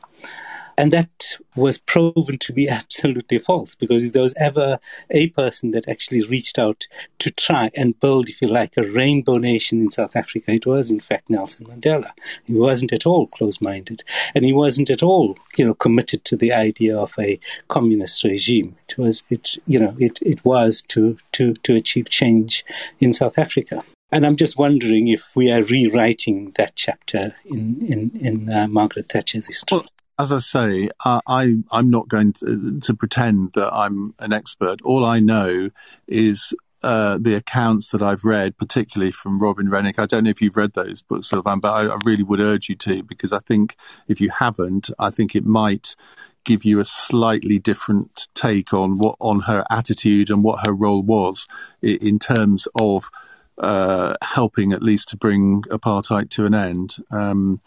And 0.81 0.95
that 0.95 1.37
was 1.57 1.77
proven 1.77 2.39
to 2.39 2.55
be 2.55 2.67
absolutely 2.81 3.39
false 3.39 3.75
because 3.75 4.03
if 4.03 4.15
there 4.15 4.23
was 4.23 4.33
ever 4.39 4.79
a 5.11 5.29
person 5.29 5.73
that 5.73 5.87
actually 5.87 6.23
reached 6.23 6.59
out 6.59 6.87
to 7.19 7.31
try 7.31 7.71
and 7.77 8.01
build, 8.01 8.31
if 8.31 8.41
you 8.41 8.49
like, 8.49 8.79
a 8.79 8.83
rainbow 8.83 9.37
nation 9.37 9.83
in 9.83 9.91
South 9.91 10.17
Africa, 10.17 10.53
it 10.53 10.65
was 10.65 10.91
in 10.91 11.01
fact 11.01 11.29
Nelson 11.29 11.67
Mandela. 11.67 12.13
He 12.45 12.55
wasn't 12.55 12.95
at 12.95 13.05
all 13.05 13.27
close-minded, 13.27 14.03
and 14.35 14.43
he 14.43 14.55
wasn't 14.55 14.89
at 14.89 15.03
all, 15.03 15.37
you 15.59 15.67
know, 15.67 15.75
committed 15.75 16.25
to 16.25 16.35
the 16.35 16.51
idea 16.51 16.97
of 16.97 17.13
a 17.19 17.39
communist 17.69 18.25
regime. 18.25 18.75
It 18.89 18.97
was, 18.97 19.23
it, 19.29 19.59
you 19.67 19.79
know, 19.79 19.95
it, 19.99 20.19
it 20.23 20.43
was 20.47 20.81
to 20.89 21.19
to 21.33 21.53
to 21.53 21.75
achieve 21.75 22.09
change 22.09 22.65
in 23.01 23.13
South 23.13 23.37
Africa. 23.37 23.83
And 24.11 24.25
I'm 24.25 24.37
just 24.37 24.57
wondering 24.57 25.09
if 25.09 25.25
we 25.35 25.53
are 25.53 25.63
rewriting 25.63 26.53
that 26.57 26.75
chapter 26.75 27.35
in 27.45 27.85
in, 27.87 28.19
in 28.19 28.51
uh, 28.51 28.67
Margaret 28.67 29.11
Thatcher's 29.11 29.49
history 29.49 29.87
as 30.21 30.33
I 30.33 30.39
say, 30.39 30.91
uh, 31.05 31.21
I 31.27 31.57
I'm 31.73 31.89
not 31.91 32.09
going 32.09 32.35
to, 32.35 32.79
to, 32.81 32.95
pretend 32.95 33.55
that 33.55 33.73
I'm 33.73 34.15
an 34.19 34.33
expert. 34.35 34.81
All 34.83 35.05
I 35.07 35.19
know 35.19 35.71
is 36.07 36.53
uh, 36.83 37.19
the 37.19 37.35
accounts 37.35 37.91
that 37.91 38.03
I've 38.03 38.25
read, 38.25 38.59
particularly 38.59 39.13
from 39.13 39.41
Robin 39.41 39.71
Renwick. 39.71 39.99
I 39.99 40.05
don't 40.05 40.25
know 40.25 40.31
if 40.31 40.43
you've 40.43 40.59
read 40.59 40.75
those 40.75 41.01
books, 41.01 41.29
Sylvan, 41.29 41.61
but 41.61 41.73
I, 41.73 41.95
I 41.95 41.99
really 42.05 42.23
would 42.23 42.41
urge 42.41 42.69
you 42.69 42.77
to 42.77 43.03
because 43.03 43.33
I 43.33 43.39
think 43.39 43.77
if 44.09 44.21
you 44.21 44.29
haven't, 44.29 44.91
I 44.99 45.09
think 45.09 45.35
it 45.35 45.47
might 45.47 45.97
give 46.45 46.65
you 46.65 46.81
a 46.81 46.85
slightly 46.85 47.59
different 47.59 48.29
take 48.35 48.75
on 48.75 48.99
what 48.99 49.17
on 49.21 49.41
her 49.41 49.65
attitude 49.71 50.31
and 50.31 50.45
what 50.45 50.67
her 50.67 50.73
role 50.73 51.03
was 51.03 51.47
in, 51.81 51.97
in 51.97 52.19
terms 52.19 52.69
of 52.79 53.11
uh, 53.57 54.15
helping 54.23 54.73
at 54.73 54.83
least 54.83 55.09
to 55.11 55.17
bring 55.17 55.63
apartheid 55.71 56.29
to 56.31 56.45
an 56.45 56.55
end. 56.55 56.97
Um, 57.11 57.61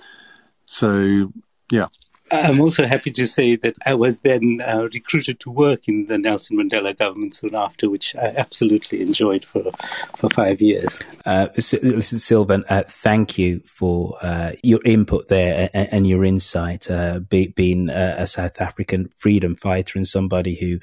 so 0.65 1.31
yeah. 1.71 1.87
I'm 2.33 2.61
also 2.61 2.85
happy 2.85 3.11
to 3.11 3.27
say 3.27 3.55
that 3.57 3.75
I 3.85 3.93
was 3.93 4.19
then 4.19 4.61
uh, 4.65 4.87
recruited 4.93 5.39
to 5.41 5.51
work 5.51 5.87
in 5.87 6.07
the 6.07 6.17
Nelson 6.17 6.57
Mandela 6.57 6.97
government 6.97 7.35
soon 7.35 7.55
after, 7.55 7.89
which 7.89 8.15
I 8.15 8.33
absolutely 8.35 9.01
enjoyed 9.01 9.45
for 9.45 9.63
for 10.15 10.29
five 10.29 10.61
years. 10.61 10.99
Uh, 11.25 11.47
listen, 11.55 12.19
Sylvain, 12.19 12.63
uh, 12.69 12.83
thank 12.87 13.37
you 13.37 13.61
for 13.65 14.17
uh, 14.21 14.51
your 14.63 14.79
input 14.85 15.27
there 15.27 15.69
and, 15.73 15.89
and 15.91 16.07
your 16.07 16.25
insight. 16.25 16.89
Uh, 16.89 17.19
be, 17.19 17.47
being 17.47 17.89
a 17.89 18.27
South 18.27 18.59
African 18.59 19.09
freedom 19.15 19.55
fighter 19.55 19.97
and 19.97 20.07
somebody 20.07 20.55
who 20.55 20.79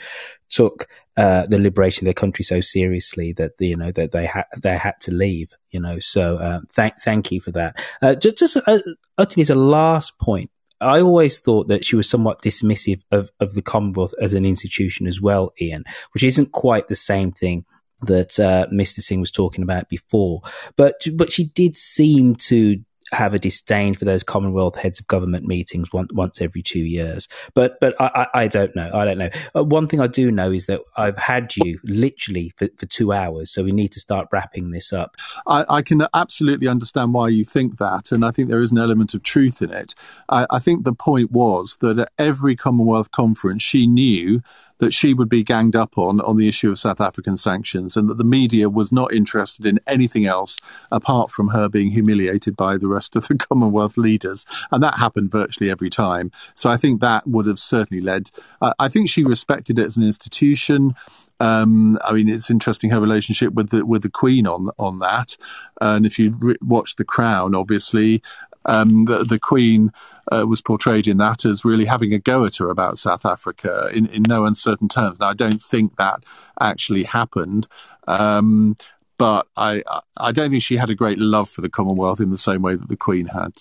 took 0.48 0.88
uh, 1.16 1.46
the 1.46 1.58
liberation 1.58 2.04
of 2.04 2.06
their 2.06 2.14
country 2.14 2.44
so 2.44 2.60
seriously 2.60 3.32
that 3.34 3.52
you 3.58 3.76
know 3.76 3.92
that 3.92 4.12
they 4.12 4.26
had 4.26 4.44
they 4.62 4.76
had 4.76 4.94
to 5.00 5.12
leave. 5.12 5.52
You 5.70 5.80
know, 5.80 5.98
so 5.98 6.38
uh, 6.38 6.60
thank 6.70 6.94
thank 7.00 7.30
you 7.30 7.40
for 7.40 7.52
that. 7.52 7.76
Uh, 8.00 8.14
just 8.14 8.38
just 8.38 8.56
uh, 8.56 8.78
utterly 9.18 9.42
as 9.42 9.50
a 9.50 9.54
last 9.54 10.18
point, 10.18 10.50
I 10.80 11.00
always 11.00 11.38
thought 11.40 11.68
that 11.68 11.84
she 11.84 11.96
was 11.96 12.08
somewhat 12.08 12.42
dismissive 12.42 13.02
of, 13.10 13.30
of 13.38 13.54
the 13.54 13.62
Commonwealth 13.62 14.14
as 14.20 14.32
an 14.32 14.46
institution 14.46 15.06
as 15.06 15.20
well, 15.20 15.52
Iain, 15.60 15.84
which 16.12 16.22
isn't 16.22 16.52
quite 16.52 16.88
the 16.88 16.96
same 16.96 17.32
thing 17.32 17.64
that 18.02 18.40
uh, 18.40 18.66
Mr. 18.72 19.00
Singh 19.00 19.20
was 19.20 19.30
talking 19.30 19.62
about 19.62 19.88
before. 19.88 20.40
But 20.76 21.02
but 21.14 21.32
she 21.32 21.46
did 21.46 21.76
seem 21.76 22.34
to 22.36 22.82
have 23.12 23.34
a 23.34 23.38
disdain 23.38 23.94
for 23.94 24.04
those 24.04 24.22
Commonwealth 24.22 24.76
heads 24.76 25.00
of 25.00 25.06
government 25.06 25.46
meetings 25.46 25.92
once, 25.92 26.10
once 26.12 26.40
every 26.40 26.62
two 26.62 26.80
years. 26.80 27.28
But 27.54 27.78
but 27.80 27.94
I, 28.00 28.26
I, 28.34 28.42
I 28.42 28.48
don't 28.48 28.74
know. 28.76 28.90
I 28.92 29.04
don't 29.04 29.18
know. 29.18 29.30
Uh, 29.54 29.64
one 29.64 29.86
thing 29.86 30.00
I 30.00 30.06
do 30.06 30.30
know 30.30 30.52
is 30.52 30.66
that 30.66 30.80
I've 30.96 31.18
had 31.18 31.54
you 31.56 31.78
literally 31.84 32.52
for, 32.56 32.68
for 32.76 32.86
two 32.86 33.12
hours, 33.12 33.50
so 33.50 33.64
we 33.64 33.72
need 33.72 33.92
to 33.92 34.00
start 34.00 34.28
wrapping 34.32 34.70
this 34.70 34.92
up. 34.92 35.16
I, 35.46 35.64
I, 35.68 35.82
can 35.82 36.06
absolutely 36.14 36.68
understand 36.68 37.14
why 37.14 37.28
you 37.28 37.44
think 37.44 37.78
that, 37.78 38.12
and 38.12 38.24
I 38.24 38.30
think 38.30 38.48
there 38.48 38.60
is 38.60 38.72
an 38.72 38.78
element 38.78 39.14
of 39.14 39.22
truth 39.22 39.62
in 39.62 39.72
it. 39.72 39.94
I, 40.28 40.46
I 40.50 40.58
think 40.58 40.84
the 40.84 40.92
point 40.92 41.30
was 41.32 41.78
that 41.80 41.98
at 41.98 42.12
every 42.18 42.56
Commonwealth 42.56 43.10
conference, 43.10 43.62
she 43.62 43.86
knew 43.86 44.42
that 44.80 44.92
she 44.92 45.14
would 45.14 45.28
be 45.28 45.44
ganged 45.44 45.76
up 45.76 45.96
on 45.96 46.20
on 46.22 46.36
the 46.36 46.48
issue 46.48 46.70
of 46.70 46.78
South 46.78 47.00
African 47.00 47.36
sanctions, 47.36 47.96
and 47.96 48.08
that 48.10 48.18
the 48.18 48.24
media 48.24 48.68
was 48.68 48.90
not 48.90 49.14
interested 49.14 49.64
in 49.64 49.78
anything 49.86 50.26
else 50.26 50.58
apart 50.90 51.30
from 51.30 51.48
her 51.48 51.68
being 51.68 51.90
humiliated 51.90 52.56
by 52.56 52.76
the 52.76 52.88
rest 52.88 53.14
of 53.14 53.28
the 53.28 53.34
Commonwealth 53.50 53.96
leaders, 53.96 54.44
and 54.72 54.82
that 54.82 54.98
happened 54.98 55.30
virtually 55.30 55.70
every 55.70 55.90
time. 55.90 56.32
So 56.54 56.68
I 56.68 56.76
think 56.76 57.00
that 57.00 57.26
would 57.26 57.46
have 57.46 57.58
certainly 57.58 58.02
led. 58.02 58.30
Uh, 58.60 58.74
I 58.78 58.88
think 58.88 59.08
she 59.08 59.24
respected 59.24 59.78
it 59.78 59.86
as 59.86 59.96
an 59.96 60.04
institution. 60.04 60.94
Um, 61.40 61.98
I 62.04 62.12
mean, 62.12 62.28
it's 62.28 62.50
interesting 62.50 62.90
her 62.90 63.00
relationship 63.00 63.54
with 63.54 63.70
the 63.70 63.84
with 63.86 64.02
the 64.02 64.10
Queen 64.10 64.46
on 64.46 64.70
on 64.78 64.98
that. 64.98 65.36
And 65.80 66.04
if 66.04 66.18
you 66.18 66.36
re- 66.38 66.56
watch 66.60 66.96
The 66.96 67.04
Crown, 67.04 67.54
obviously, 67.54 68.22
um, 68.66 69.06
the, 69.06 69.24
the 69.24 69.38
Queen 69.38 69.92
uh, 70.30 70.44
was 70.46 70.60
portrayed 70.60 71.06
in 71.06 71.18
that 71.18 71.44
as 71.44 71.64
really 71.64 71.84
having 71.84 72.12
a 72.12 72.18
go 72.18 72.44
at 72.44 72.56
her 72.56 72.70
about 72.70 72.98
South 72.98 73.24
Africa 73.24 73.88
in, 73.94 74.06
in 74.06 74.22
no 74.22 74.44
uncertain 74.44 74.88
terms. 74.88 75.18
Now, 75.20 75.28
I 75.28 75.34
don't 75.34 75.62
think 75.62 75.96
that 75.96 76.24
actually 76.60 77.04
happened. 77.04 77.66
Um, 78.06 78.76
but 79.18 79.46
I, 79.56 79.82
I 80.18 80.32
don't 80.32 80.50
think 80.50 80.62
she 80.62 80.78
had 80.78 80.88
a 80.88 80.94
great 80.94 81.18
love 81.18 81.50
for 81.50 81.60
the 81.60 81.68
Commonwealth 81.68 82.20
in 82.20 82.30
the 82.30 82.38
same 82.38 82.62
way 82.62 82.74
that 82.74 82.88
the 82.88 82.96
Queen 82.96 83.26
had. 83.26 83.52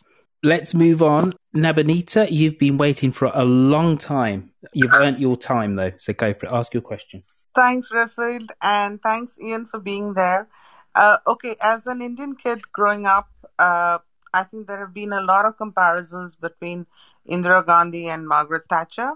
Let's 0.42 0.74
move 0.74 1.02
on. 1.02 1.34
Nabonita, 1.54 2.32
you've 2.32 2.58
been 2.58 2.78
waiting 2.78 3.12
for 3.12 3.30
a 3.34 3.44
long 3.44 3.98
time. 3.98 4.52
You've 4.72 4.94
earned 4.94 5.20
your 5.20 5.36
time, 5.36 5.76
though, 5.76 5.92
so 5.98 6.14
go 6.14 6.34
for 6.34 6.46
it. 6.46 6.54
Ask 6.54 6.74
your 6.74 6.82
question. 6.82 7.24
Thanks, 7.56 7.90
Roifield, 7.90 8.52
and 8.62 9.02
thanks, 9.02 9.38
Iain, 9.44 9.66
for 9.66 9.80
being 9.80 10.14
there. 10.14 10.48
Uh, 10.96 11.18
okay, 11.28 11.58
as 11.62 11.88
an 11.88 12.02
Indian 12.02 12.36
kid 12.36 12.62
growing 12.72 13.06
up, 13.06 13.28
uh, 13.58 13.98
I 14.34 14.44
think 14.44 14.68
there 14.68 14.80
have 14.80 14.94
been 14.94 15.14
a 15.14 15.22
lot 15.22 15.46
of 15.46 15.58
comparisons 15.58 16.36
between 16.36 16.86
Indira 17.30 17.66
Gandhi 17.66 18.08
and 18.08 18.28
Margaret 18.28 18.64
Thatcher. 18.70 19.14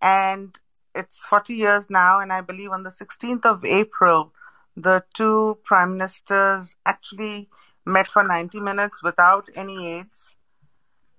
And 0.00 0.58
it's 0.94 1.24
40 1.26 1.54
years 1.54 1.90
now, 1.90 2.20
and 2.20 2.32
I 2.32 2.40
believe 2.40 2.70
on 2.70 2.82
the 2.82 2.90
16th 2.90 3.44
of 3.44 3.64
April, 3.64 4.32
the 4.76 5.04
two 5.14 5.58
prime 5.64 5.92
ministers 5.92 6.76
actually 6.86 7.48
met 7.84 8.06
for 8.08 8.24
90 8.24 8.60
minutes 8.60 9.02
without 9.02 9.48
any 9.56 9.98
aids. 9.98 10.36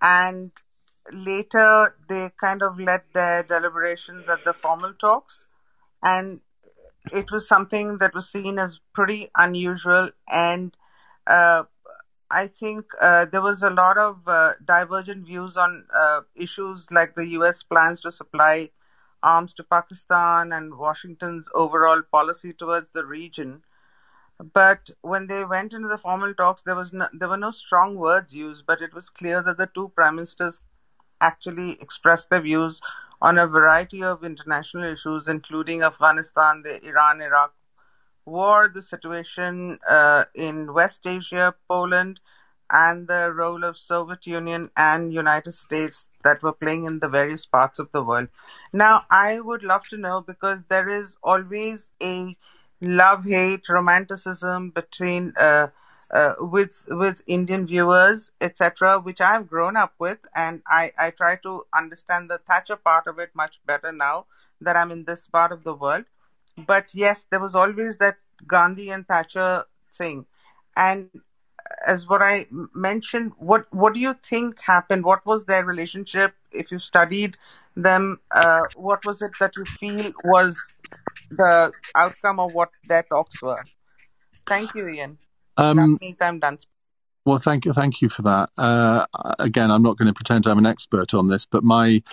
And 0.02 0.52
later, 1.12 1.96
they 2.08 2.32
kind 2.40 2.62
of 2.62 2.80
led 2.80 3.02
their 3.14 3.44
deliberations 3.44 4.30
at 4.30 4.44
the 4.44 4.54
formal 4.54 4.94
talks. 4.94 5.46
And 6.04 6.42
it 7.12 7.32
was 7.32 7.48
something 7.48 7.98
that 8.00 8.14
was 8.14 8.30
seen 8.30 8.60
as 8.60 8.80
pretty 8.94 9.30
unusual 9.36 10.10
and 10.32 10.76
uh, 11.28 11.64
I 12.30 12.48
think 12.48 12.86
uh, 13.02 13.26
there 13.26 13.42
was 13.42 13.62
a 13.62 13.70
lot 13.70 13.98
of 13.98 14.28
uh, 14.28 14.54
divergent 14.64 15.26
views 15.26 15.58
on 15.58 15.86
uh, 15.96 16.22
issues 16.36 16.88
like 16.92 17.16
the 17.16 17.28
U.S. 17.30 17.64
plans 17.64 18.02
to 18.02 18.12
supply 18.12 18.72
arms 19.22 19.54
to 19.54 19.64
Pakistan 19.64 20.52
and 20.52 20.76
Washington's 20.78 21.50
overall 21.54 22.02
policy 22.02 22.54
towards 22.54 22.88
the 22.94 23.06
region. 23.06 23.64
But 24.54 24.90
when 25.02 25.28
they 25.28 25.46
went 25.46 25.74
into 25.74 25.88
the 25.88 25.98
formal 25.98 26.34
talks, 26.34 26.62
there 26.64 26.76
was 26.76 26.92
no, 26.94 27.08
there 27.14 27.30
were 27.30 27.38
no 27.38 27.52
strong 27.52 27.96
words 27.96 28.36
used, 28.36 28.66
but 28.66 28.82
it 28.82 28.94
was 28.94 29.10
clear 29.10 29.42
that 29.44 29.58
the 29.58 29.68
two 29.68 29.92
prime 29.96 30.16
ministers 30.16 30.60
actually 31.22 31.74
expressed 31.82 32.30
their 32.30 32.42
views 32.42 32.82
on 33.22 33.38
a 33.38 33.48
variety 33.48 34.04
of 34.04 34.24
international 34.24 34.84
issues, 34.84 35.28
including 35.28 35.84
Afghanistan, 35.84 36.64
the 36.64 36.84
Iran-Iraq 36.86 37.54
war, 38.26 38.70
the 38.74 38.82
situation 38.82 39.80
uh, 39.90 40.26
in 40.34 40.74
West 40.74 41.06
Asia, 41.06 41.54
Poland, 41.68 42.20
and 42.72 43.08
the 43.08 43.32
role 43.32 43.64
of 43.64 43.78
Soviet 43.78 44.26
Union 44.26 44.72
and 44.76 45.14
United 45.14 45.54
States 45.54 46.10
that 46.24 46.42
were 46.42 46.54
playing 46.54 46.86
in 46.86 47.00
the 47.00 47.08
various 47.08 47.46
parts 47.46 47.80
of 47.80 47.92
the 47.92 48.04
world. 48.04 48.28
Now, 48.74 49.04
I 49.12 49.40
would 49.40 49.64
love 49.64 49.88
to 49.90 49.98
know 49.98 50.22
because 50.22 50.64
there 50.66 50.90
is 50.90 51.18
always 51.24 51.90
a 52.02 52.36
love-hate 52.82 53.70
romanticism 53.70 54.72
between 54.72 55.34
uh, 55.40 55.68
uh, 56.12 56.36
with 56.40 56.84
with 56.88 57.24
Indian 57.28 57.66
viewers, 57.66 58.32
etc., 58.40 59.00
which 59.00 59.22
I've 59.22 59.50
grown 59.50 59.76
up 59.76 59.94
with, 60.00 60.20
and 60.36 60.62
I 60.68 60.92
I 60.98 61.12
try 61.12 61.36
to 61.38 61.66
understand 61.74 62.30
the 62.30 62.38
Thatcher 62.38 62.76
part 62.76 63.08
of 63.08 63.20
it 63.20 63.32
much 63.34 63.60
better 63.66 63.92
now 63.92 64.26
that 64.62 64.76
I'm 64.76 64.92
in 64.92 65.06
this 65.06 65.28
part 65.28 65.52
of 65.52 65.64
the 65.64 65.74
world. 65.74 66.06
But 66.58 66.88
yes, 66.94 67.26
there 67.30 67.40
was 67.40 67.56
always 67.56 67.98
that 67.98 68.18
Gandhi 68.48 68.90
and 68.90 69.08
Thatcher 69.08 69.66
thing. 69.92 70.26
And 70.78 71.10
as 71.88 72.08
what 72.08 72.22
I 72.22 72.46
mentioned, 72.74 73.34
what 73.38 73.66
what 73.74 73.94
do 73.94 74.00
you 74.00 74.14
think 74.14 74.60
happened? 74.62 75.04
What 75.04 75.26
was 75.26 75.46
their 75.46 75.66
relationship? 75.66 76.34
If 76.52 76.72
you 76.72 76.80
studied 76.80 77.38
them, 77.76 78.20
uh, 78.32 78.62
what 78.76 79.06
was 79.06 79.22
it 79.22 79.32
that 79.40 79.56
you 79.56 79.66
feel 79.66 80.12
was 80.24 80.74
the 81.30 81.72
outcome 81.96 82.40
of 82.40 82.54
what 82.54 82.70
their 82.88 83.04
talks 83.04 83.42
were? 83.42 83.64
Thank 84.48 84.76
you, 84.76 84.88
Iain. 84.88 85.18
Um, 85.58 86.00
I'm 86.22 86.40
done. 86.40 86.60
Well, 87.26 87.40
thank 87.40 87.66
you, 87.66 87.74
thank 87.74 88.02
you 88.02 88.10
for 88.10 88.22
that. 88.22 88.52
Uh, 88.56 89.08
again, 89.40 89.72
I'm 89.72 89.82
not 89.82 89.98
going 89.98 90.08
to 90.08 90.14
pretend 90.14 90.46
I'm 90.46 90.60
an 90.60 90.68
expert 90.68 91.14
on 91.16 91.28
this, 91.28 91.48
but 91.48 91.64
my 91.64 92.04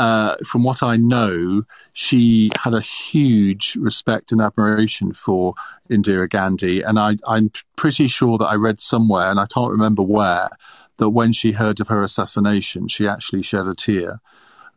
uh, 0.00 0.34
from 0.46 0.64
what 0.64 0.82
I 0.82 0.96
know, 0.96 1.64
she 1.92 2.50
had 2.58 2.72
a 2.72 2.80
huge 2.80 3.76
respect 3.76 4.32
and 4.32 4.40
admiration 4.40 5.12
for 5.12 5.52
Indira 5.90 6.26
Gandhi, 6.26 6.80
and 6.80 6.98
I, 6.98 7.18
I'm 7.28 7.52
pretty 7.76 8.08
sure 8.08 8.38
that 8.38 8.46
I 8.46 8.54
read 8.54 8.80
somewhere, 8.80 9.30
and 9.30 9.38
I 9.38 9.44
can't 9.44 9.70
remember 9.70 10.00
where, 10.00 10.48
that 10.96 11.10
when 11.10 11.34
she 11.34 11.52
heard 11.52 11.80
of 11.80 11.88
her 11.88 12.02
assassination, 12.02 12.88
she 12.88 13.06
actually 13.06 13.42
shed 13.42 13.66
a 13.66 13.74
tear, 13.74 14.22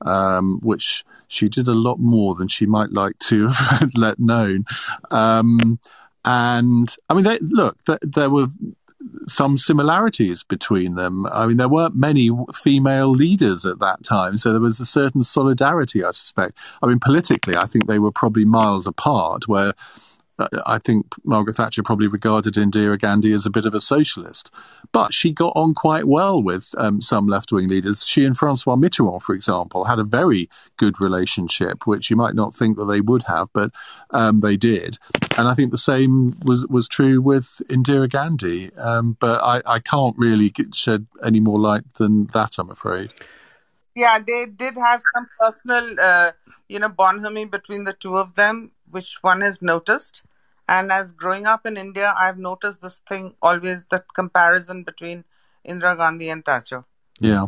um, 0.02 0.60
which 0.62 1.06
she 1.30 1.48
did 1.48 1.70
a 1.70 1.74
lot 1.74 2.00
more 2.00 2.36
than 2.36 2.50
she 2.50 2.66
might 2.66 2.92
like 2.92 3.18
to 3.20 3.48
have 3.48 3.92
let 3.96 4.20
known. 4.20 4.66
Um, 5.10 5.80
and 6.26 6.94
I 7.10 7.14
mean, 7.14 7.24
they, 7.24 7.40
look, 7.40 7.82
there, 7.86 8.00
there 8.02 8.30
were 8.30 8.48
some 9.28 9.58
similarities 9.58 10.44
between 10.44 10.96
them. 10.96 11.26
I 11.28 11.46
mean, 11.46 11.58
there 11.58 11.70
weren't 11.70 11.96
many 11.96 12.30
female 12.54 13.10
leaders 13.10 13.66
at 13.66 13.80
that 13.80 14.04
time, 14.04 14.38
so 14.38 14.52
there 14.52 14.62
was 14.62 14.80
a 14.80 14.86
certain 14.86 15.24
solidarity, 15.24 16.04
I 16.04 16.12
suspect. 16.12 16.58
I 16.82 16.88
mean, 16.88 17.00
politically, 17.00 17.56
I 17.56 17.66
think 17.66 17.88
they 17.88 18.00
were 18.00 18.12
probably 18.12 18.46
miles 18.46 18.88
apart, 18.88 19.48
where 19.48 19.74
I 20.66 20.80
think 20.80 21.14
Margaret 21.24 21.56
Thatcher 21.56 21.84
probably 21.84 22.08
regarded 22.08 22.56
Indira 22.56 23.00
Gandhi 23.00 23.32
as 23.32 23.46
a 23.46 23.50
bit 23.50 23.66
of 23.66 23.74
a 23.74 23.82
socialist, 23.82 24.52
but 24.92 25.14
she 25.14 25.32
got 25.32 25.54
on 25.56 25.74
quite 25.74 26.06
well 26.06 26.42
with 26.42 26.74
um, 26.78 27.02
some 27.02 27.28
left 27.28 27.52
wing 27.52 27.68
leaders. 27.68 28.06
She 28.06 28.26
and 28.26 28.38
Francois 28.38 28.76
Mitterrand, 28.76 29.22
for 29.22 29.36
example, 29.36 29.86
had 29.86 30.00
a 30.00 30.04
very 30.04 30.50
good 30.78 31.00
relationship, 31.02 31.86
which 31.88 32.10
you 32.10 32.16
might 32.16 32.36
not 32.36 32.56
think 32.56 32.78
that 32.78 32.86
they 32.86 33.02
would 33.02 33.24
have, 33.24 33.50
but 33.54 33.72
um, 34.12 34.40
they 34.40 34.58
did. 34.58 34.98
And 35.38 35.48
I 35.48 35.54
think 35.54 35.72
the 35.72 35.78
same 35.78 36.38
was, 36.44 36.66
was 36.68 36.88
true 36.88 37.22
with 37.22 37.62
Indira 37.70 38.10
Gandhi. 38.10 38.74
Um, 38.76 39.18
but 39.20 39.42
I, 39.44 39.62
I 39.66 39.80
can't 39.80 40.18
really 40.18 40.54
shed 40.74 41.08
any 41.24 41.40
more 41.40 41.60
light 41.60 41.94
than 41.96 42.26
that, 42.28 42.56
I'm 42.58 42.70
afraid. 42.70 43.14
Yeah, 43.96 44.20
they 44.20 44.46
did 44.46 44.76
have 44.76 45.02
some 45.14 45.28
personal, 45.40 46.00
uh, 46.00 46.32
you 46.68 46.80
know, 46.80 46.90
bonhomie 46.90 47.46
between 47.46 47.84
the 47.84 47.94
two 47.94 48.18
of 48.18 48.36
them 48.36 48.72
which 48.94 49.18
one 49.22 49.42
has 49.42 49.62
noticed. 49.62 50.24
And 50.68 50.92
as 50.92 51.12
growing 51.12 51.46
up 51.46 51.66
in 51.66 51.78
India, 51.78 52.14
I've 52.18 52.38
noticed 52.38 52.82
this 52.82 53.02
thing 53.08 53.36
always 53.42 53.86
that 53.92 54.06
comparison 54.14 54.84
between 54.84 55.26
Indira 55.68 55.98
Gandhi 55.98 56.30
and 56.30 56.44
Thatcher. 56.44 56.86
Yeah. 57.20 57.46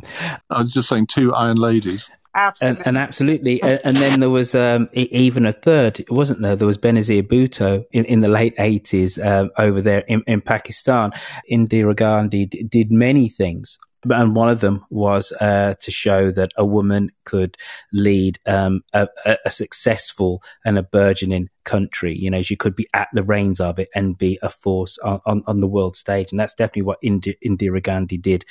I 0.50 0.62
was 0.62 0.74
just 0.74 0.90
saying 0.90 1.08
two 1.08 1.34
iron 1.34 1.58
ladies. 1.58 2.10
Absolutely. 2.36 2.78
And, 2.80 2.88
and 2.88 2.98
absolutely. 2.98 3.64
And, 3.64 3.80
and, 3.86 3.98
then 3.98 4.20
there 4.20 4.30
was 4.30 4.54
um, 4.56 4.90
even 4.92 5.46
a 5.46 5.54
third, 5.54 6.04
wasn't 6.10 6.42
there? 6.42 6.58
There 6.58 6.68
was 6.68 6.78
Benazir 6.78 7.24
Bhutto 7.24 7.86
in, 7.94 8.04
in 8.06 8.20
the 8.20 8.28
late 8.28 8.56
80s 8.58 9.26
um, 9.26 9.52
over 9.58 9.82
there 9.82 10.00
in, 10.00 10.22
in 10.28 10.42
Pakistan. 10.42 11.14
Indira 11.50 11.96
Gandhi 11.96 12.46
d- 12.46 12.64
did 12.64 12.92
many 12.92 13.30
things 13.30 13.80
and 14.10 14.36
one 14.36 14.50
of 14.50 14.60
them 14.60 14.86
was 14.90 15.32
uh, 15.40 15.74
to 15.80 15.92
show 15.92 16.32
that 16.32 16.52
a 16.58 16.66
woman 16.66 17.12
could 17.24 17.58
lead 17.92 18.40
um, 18.46 18.84
a, 18.94 19.08
a, 19.46 19.52
successful 19.52 20.44
and 20.64 20.78
a 20.78 20.84
burgeoning 20.84 21.50
country. 21.66 22.16
You 22.16 22.32
know, 22.32 22.42
she 22.42 22.56
could 22.56 22.76
be 22.76 22.88
at 22.94 23.10
the 23.14 23.24
reins 23.24 23.60
of 23.60 23.80
it 23.80 23.90
and 23.94 24.18
be 24.18 24.40
a 24.42 24.50
force 24.50 24.98
on, 25.00 25.20
on, 25.26 25.44
on 25.48 25.60
the 25.60 25.68
world 25.68 25.96
stage. 25.96 26.32
And 26.32 26.40
that's 26.40 26.54
definitely 26.54 26.84
what 26.84 27.00
Indi- 27.02 27.38
Indira 27.46 27.84
Gandhi 27.84 28.18
did 28.18 28.46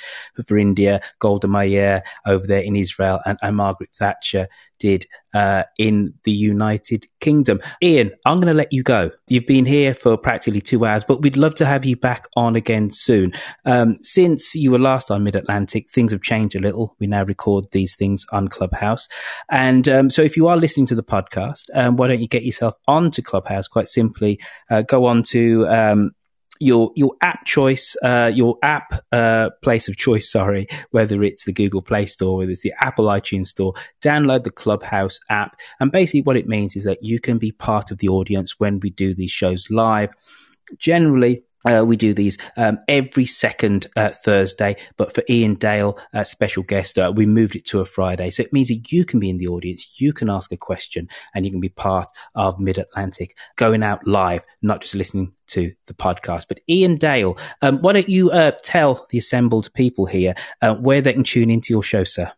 for 0.45 0.57
India, 0.57 1.01
Golda 1.19 1.47
Meir 1.47 2.03
over 2.25 2.45
there 2.45 2.61
in 2.61 2.75
Israel, 2.75 3.19
and, 3.25 3.37
and 3.41 3.55
Margaret 3.57 3.93
Thatcher 3.93 4.47
did 4.79 5.05
uh, 5.33 5.63
in 5.77 6.13
the 6.23 6.31
United 6.31 7.07
Kingdom. 7.19 7.59
Iain, 7.83 8.11
I'm 8.25 8.37
going 8.37 8.47
to 8.47 8.53
let 8.53 8.71
you 8.71 8.83
go. 8.83 9.11
You've 9.27 9.47
been 9.47 9.65
here 9.65 9.93
for 9.93 10.17
practically 10.17 10.61
two 10.61 10.85
hours, 10.85 11.03
but 11.03 11.21
we'd 11.21 11.37
love 11.37 11.55
to 11.55 11.65
have 11.65 11.85
you 11.85 11.95
back 11.97 12.25
on 12.35 12.55
again 12.55 12.91
soon. 12.91 13.33
Um, 13.65 13.97
since 14.01 14.55
you 14.55 14.71
were 14.71 14.79
last 14.79 15.11
on 15.11 15.23
Mid 15.23 15.35
Atlantic, 15.35 15.89
things 15.89 16.11
have 16.11 16.21
changed 16.21 16.55
a 16.55 16.59
little. 16.59 16.95
We 16.99 17.07
now 17.07 17.23
record 17.23 17.65
these 17.71 17.95
things 17.95 18.25
on 18.31 18.47
Clubhouse. 18.47 19.09
And 19.49 19.87
um, 19.89 20.09
so 20.09 20.21
if 20.21 20.37
you 20.37 20.47
are 20.47 20.57
listening 20.57 20.85
to 20.87 20.95
the 20.95 21.03
podcast, 21.03 21.69
um, 21.73 21.97
why 21.97 22.07
don't 22.07 22.21
you 22.21 22.27
get 22.27 22.43
yourself 22.43 22.75
onto 23.05 23.21
Clubhouse 23.21 23.67
quite 23.67 23.87
simply? 23.87 24.39
Uh, 24.69 24.81
go 24.81 25.05
on 25.05 25.23
to 25.23 25.67
um, 25.67 26.11
your 26.59 26.91
your 26.95 27.15
app 27.21 27.45
choice, 27.45 27.95
uh, 28.03 28.31
your 28.33 28.57
app 28.63 28.93
uh, 29.11 29.49
place 29.61 29.87
of 29.87 29.97
choice, 29.97 30.29
sorry, 30.31 30.67
whether 30.91 31.23
it's 31.23 31.45
the 31.45 31.53
Google 31.53 31.81
Play 31.81 32.05
Store, 32.05 32.37
whether 32.37 32.51
it's 32.51 32.63
the 32.63 32.73
Apple 32.79 33.05
iTunes 33.05 33.47
Store, 33.47 33.73
download 34.01 34.43
the 34.43 34.51
Clubhouse 34.51 35.19
app. 35.29 35.57
And 35.79 35.91
basically, 35.91 36.21
what 36.21 36.37
it 36.37 36.47
means 36.47 36.75
is 36.75 36.83
that 36.83 37.03
you 37.03 37.19
can 37.19 37.37
be 37.37 37.51
part 37.51 37.91
of 37.91 37.97
the 37.99 38.09
audience 38.09 38.59
when 38.59 38.79
we 38.79 38.89
do 38.89 39.13
these 39.13 39.31
shows 39.31 39.69
live. 39.69 40.11
Generally, 40.77 41.43
uh, 41.65 41.83
we 41.85 41.97
do 41.97 42.13
these 42.13 42.37
um, 42.57 42.79
every 42.87 43.25
second 43.25 43.87
uh, 43.95 44.09
Thursday, 44.09 44.75
but 44.97 45.13
for 45.13 45.23
Iain 45.29 45.55
Dale, 45.55 45.97
uh, 46.13 46.23
special 46.23 46.63
guest, 46.63 46.97
uh, 46.97 47.11
we 47.15 47.25
moved 47.25 47.55
it 47.55 47.65
to 47.65 47.79
a 47.79 47.85
Friday. 47.85 48.29
So 48.29 48.43
it 48.43 48.53
means 48.53 48.69
that 48.69 48.91
you 48.91 49.05
can 49.05 49.19
be 49.19 49.29
in 49.29 49.37
the 49.37 49.47
audience, 49.47 49.99
you 49.99 50.13
can 50.13 50.29
ask 50.29 50.51
a 50.51 50.57
question, 50.57 51.09
and 51.33 51.45
you 51.45 51.51
can 51.51 51.61
be 51.61 51.69
part 51.69 52.09
of 52.35 52.59
Mid 52.59 52.77
Atlantic 52.77 53.37
going 53.55 53.83
out 53.83 54.05
live, 54.07 54.43
not 54.61 54.81
just 54.81 54.95
listening 54.95 55.33
to 55.47 55.73
the 55.87 55.93
podcast. 55.93 56.45
But 56.47 56.59
Iain 56.69 56.97
Dale, 56.97 57.37
um, 57.61 57.79
why 57.81 57.93
don't 57.93 58.09
you 58.09 58.31
uh, 58.31 58.51
tell 58.63 59.05
the 59.09 59.17
assembled 59.17 59.73
people 59.73 60.05
here 60.05 60.35
uh, 60.61 60.75
where 60.75 61.01
they 61.01 61.13
can 61.13 61.23
tune 61.23 61.49
into 61.49 61.73
your 61.73 61.83
show, 61.83 62.03
sir? 62.03 62.31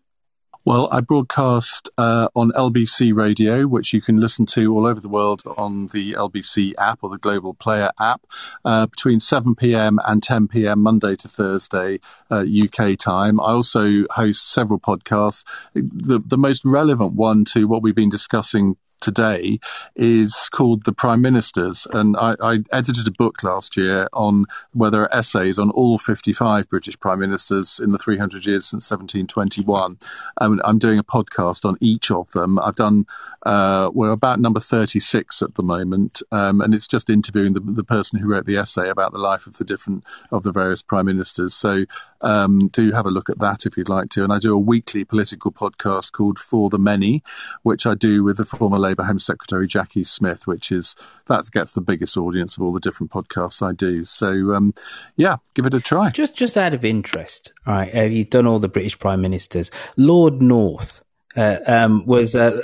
Well, 0.68 0.90
I 0.92 1.00
broadcast 1.00 1.90
uh, 1.98 2.28
on 2.36 2.52
LBC 2.52 3.16
Radio, 3.16 3.68
which 3.68 3.94
you 3.94 4.02
can 4.02 4.20
listen 4.20 4.46
to 4.48 4.76
all 4.76 4.86
over 4.86 5.00
the 5.00 5.08
world 5.08 5.42
on 5.58 5.88
the 5.94 6.12
LBC 6.12 6.74
app 6.78 7.00
or 7.04 7.10
the 7.10 7.18
Global 7.18 7.54
Player 7.54 7.90
app, 8.02 8.28
uh, 8.66 8.86
between 8.88 9.22
7 9.22 9.56
p.m. 9.56 9.98
and 10.06 10.22
10 10.22 10.50
p.m. 10.50 10.82
Monday 10.82 11.16
to 11.16 11.30
Thursday 11.30 12.02
uh, 12.30 12.44
UK 12.44 12.98
time. 12.98 13.40
I 13.40 13.46
also 13.46 14.04
host 14.10 14.52
several 14.52 14.78
podcasts. 14.78 15.46
The 15.74 16.20
the 16.20 16.38
most 16.38 16.66
relevant 16.66 17.14
one 17.14 17.46
to 17.54 17.66
what 17.66 17.82
we've 17.82 17.96
been 17.96 18.10
discussing 18.10 18.76
today 19.00 19.60
is 19.96 20.50
called 20.50 20.86
The 20.86 20.94
Prime 20.94 21.22
Ministers. 21.22 21.88
And 21.92 22.16
I, 22.18 22.36
I, 22.42 22.60
edited 22.72 23.08
a 23.08 23.12
book 23.12 23.44
last 23.44 23.78
year 23.78 24.08
on 24.14 24.46
where 24.74 24.92
there 24.92 25.02
are 25.02 25.16
essays 25.16 25.60
on 25.60 25.70
all 25.72 25.98
55 25.98 26.70
British 26.70 27.00
Prime 27.00 27.20
Ministers 27.20 27.80
in 27.80 27.92
the 27.92 27.98
300 27.98 28.46
years 28.46 28.66
since 28.66 28.90
1721. 28.90 29.98
Um, 30.40 30.62
I'm 30.64 30.80
doing 30.80 31.00
a 31.00 31.04
podcast 31.04 31.66
on 31.66 31.78
each 31.80 32.12
of 32.12 32.32
them. 32.32 32.60
I've 32.60 32.76
done, 32.76 33.06
uh, 33.48 33.90
we're 33.94 34.12
about 34.12 34.42
number 34.42 34.60
36 34.60 35.42
at 35.42 35.56
the 35.56 35.64
moment. 35.64 36.22
Um, 36.34 36.60
and 36.60 36.76
it's 36.76 36.86
just 36.86 37.10
interviewing 37.10 37.54
the, 37.54 37.62
the 37.62 37.84
person 37.84 38.20
who 38.20 38.28
wrote 38.28 38.46
the 38.46 38.58
essay 38.58 38.90
about 38.90 39.14
the 39.14 39.20
life 39.20 39.48
of 39.48 39.56
the 39.58 39.64
different, 39.64 40.04
of 40.32 40.44
the 40.44 40.52
various 40.52 40.84
Prime 40.84 41.06
Ministers. 41.06 41.54
So 41.54 41.86
um, 42.20 42.68
do 42.74 42.92
have 42.92 43.06
a 43.06 43.10
look 43.10 43.30
at 43.30 43.40
that 43.40 43.66
if 43.66 43.78
you'd 43.78 43.88
like 43.88 44.10
to. 44.10 44.26
And 44.26 44.34
I 44.34 44.40
do 44.40 44.54
a 44.54 44.58
weekly 44.58 45.06
political 45.06 45.54
podcast 45.54 46.12
called 46.12 46.40
For 46.40 46.70
the 46.70 46.78
Many, 46.78 47.24
which 47.64 47.86
I 47.86 47.96
do 47.96 48.22
with 48.22 48.36
the 48.36 48.44
former 48.44 48.78
Labour 48.78 49.06
Home 49.06 49.18
Secretary 49.18 49.66
Jacqui 49.66 50.06
Smith, 50.06 50.46
which 50.46 50.70
is 50.70 50.98
that 51.28 51.50
gets 51.54 51.72
the 51.72 51.80
biggest 51.80 52.18
audience 52.18 52.58
of 52.58 52.64
all 52.64 52.74
the 52.74 52.82
different 52.82 53.14
podcasts 53.14 53.66
I 53.66 53.72
do. 53.72 54.04
So 54.04 54.54
um, 54.56 54.74
yeah, 55.16 55.38
give 55.54 55.66
it 55.66 55.74
a 55.74 55.80
try. 55.80 56.10
Just 56.10 56.36
just 56.36 56.58
out 56.58 56.74
of 56.74 56.84
interest, 56.84 57.54
all 57.66 57.76
right? 57.76 57.94
Have 57.94 58.12
you 58.12 58.26
done 58.26 58.46
all 58.46 58.60
the 58.60 58.68
British 58.68 59.00
Prime 59.00 59.22
Ministers? 59.22 59.72
Lord 59.96 60.42
North. 60.42 61.02
Uh, 61.38 61.60
um, 61.68 62.06
was 62.06 62.36
uh, 62.36 62.60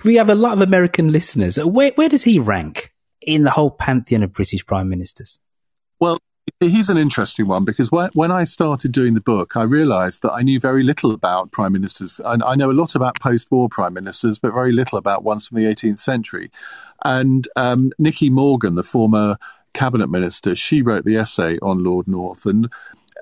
we 0.04 0.16
have 0.16 0.28
a 0.28 0.34
lot 0.34 0.52
of 0.52 0.60
American 0.60 1.12
listeners. 1.12 1.56
Where 1.56 1.92
where 1.92 2.08
does 2.08 2.24
he 2.24 2.38
rank 2.38 2.92
in 3.20 3.44
the 3.44 3.50
whole 3.50 3.70
pantheon 3.70 4.24
of 4.24 4.32
British 4.32 4.66
prime 4.66 4.88
ministers? 4.88 5.38
Well, 6.00 6.18
He's 6.60 6.90
an 6.90 6.96
interesting 6.96 7.46
one 7.46 7.64
because 7.64 7.90
when 7.90 8.30
I 8.30 8.44
started 8.44 8.92
doing 8.92 9.14
the 9.14 9.20
book, 9.20 9.56
I 9.56 9.62
realised 9.62 10.22
that 10.22 10.32
I 10.32 10.42
knew 10.42 10.58
very 10.58 10.82
little 10.82 11.12
about 11.12 11.52
prime 11.52 11.72
ministers. 11.72 12.20
And 12.24 12.42
I 12.42 12.54
know 12.54 12.70
a 12.70 12.72
lot 12.72 12.94
about 12.94 13.20
post-war 13.20 13.68
prime 13.68 13.94
ministers, 13.94 14.38
but 14.38 14.52
very 14.52 14.72
little 14.72 14.98
about 14.98 15.24
ones 15.24 15.46
from 15.46 15.58
the 15.58 15.64
18th 15.64 15.98
century. 15.98 16.50
And 17.04 17.46
um, 17.56 17.92
Nicky 17.98 18.30
Morgan, 18.30 18.74
the 18.74 18.82
former 18.82 19.36
cabinet 19.72 20.08
minister, 20.08 20.54
she 20.54 20.82
wrote 20.82 21.04
the 21.04 21.16
essay 21.16 21.58
on 21.62 21.84
Lord 21.84 22.06
North, 22.06 22.46
and 22.46 22.70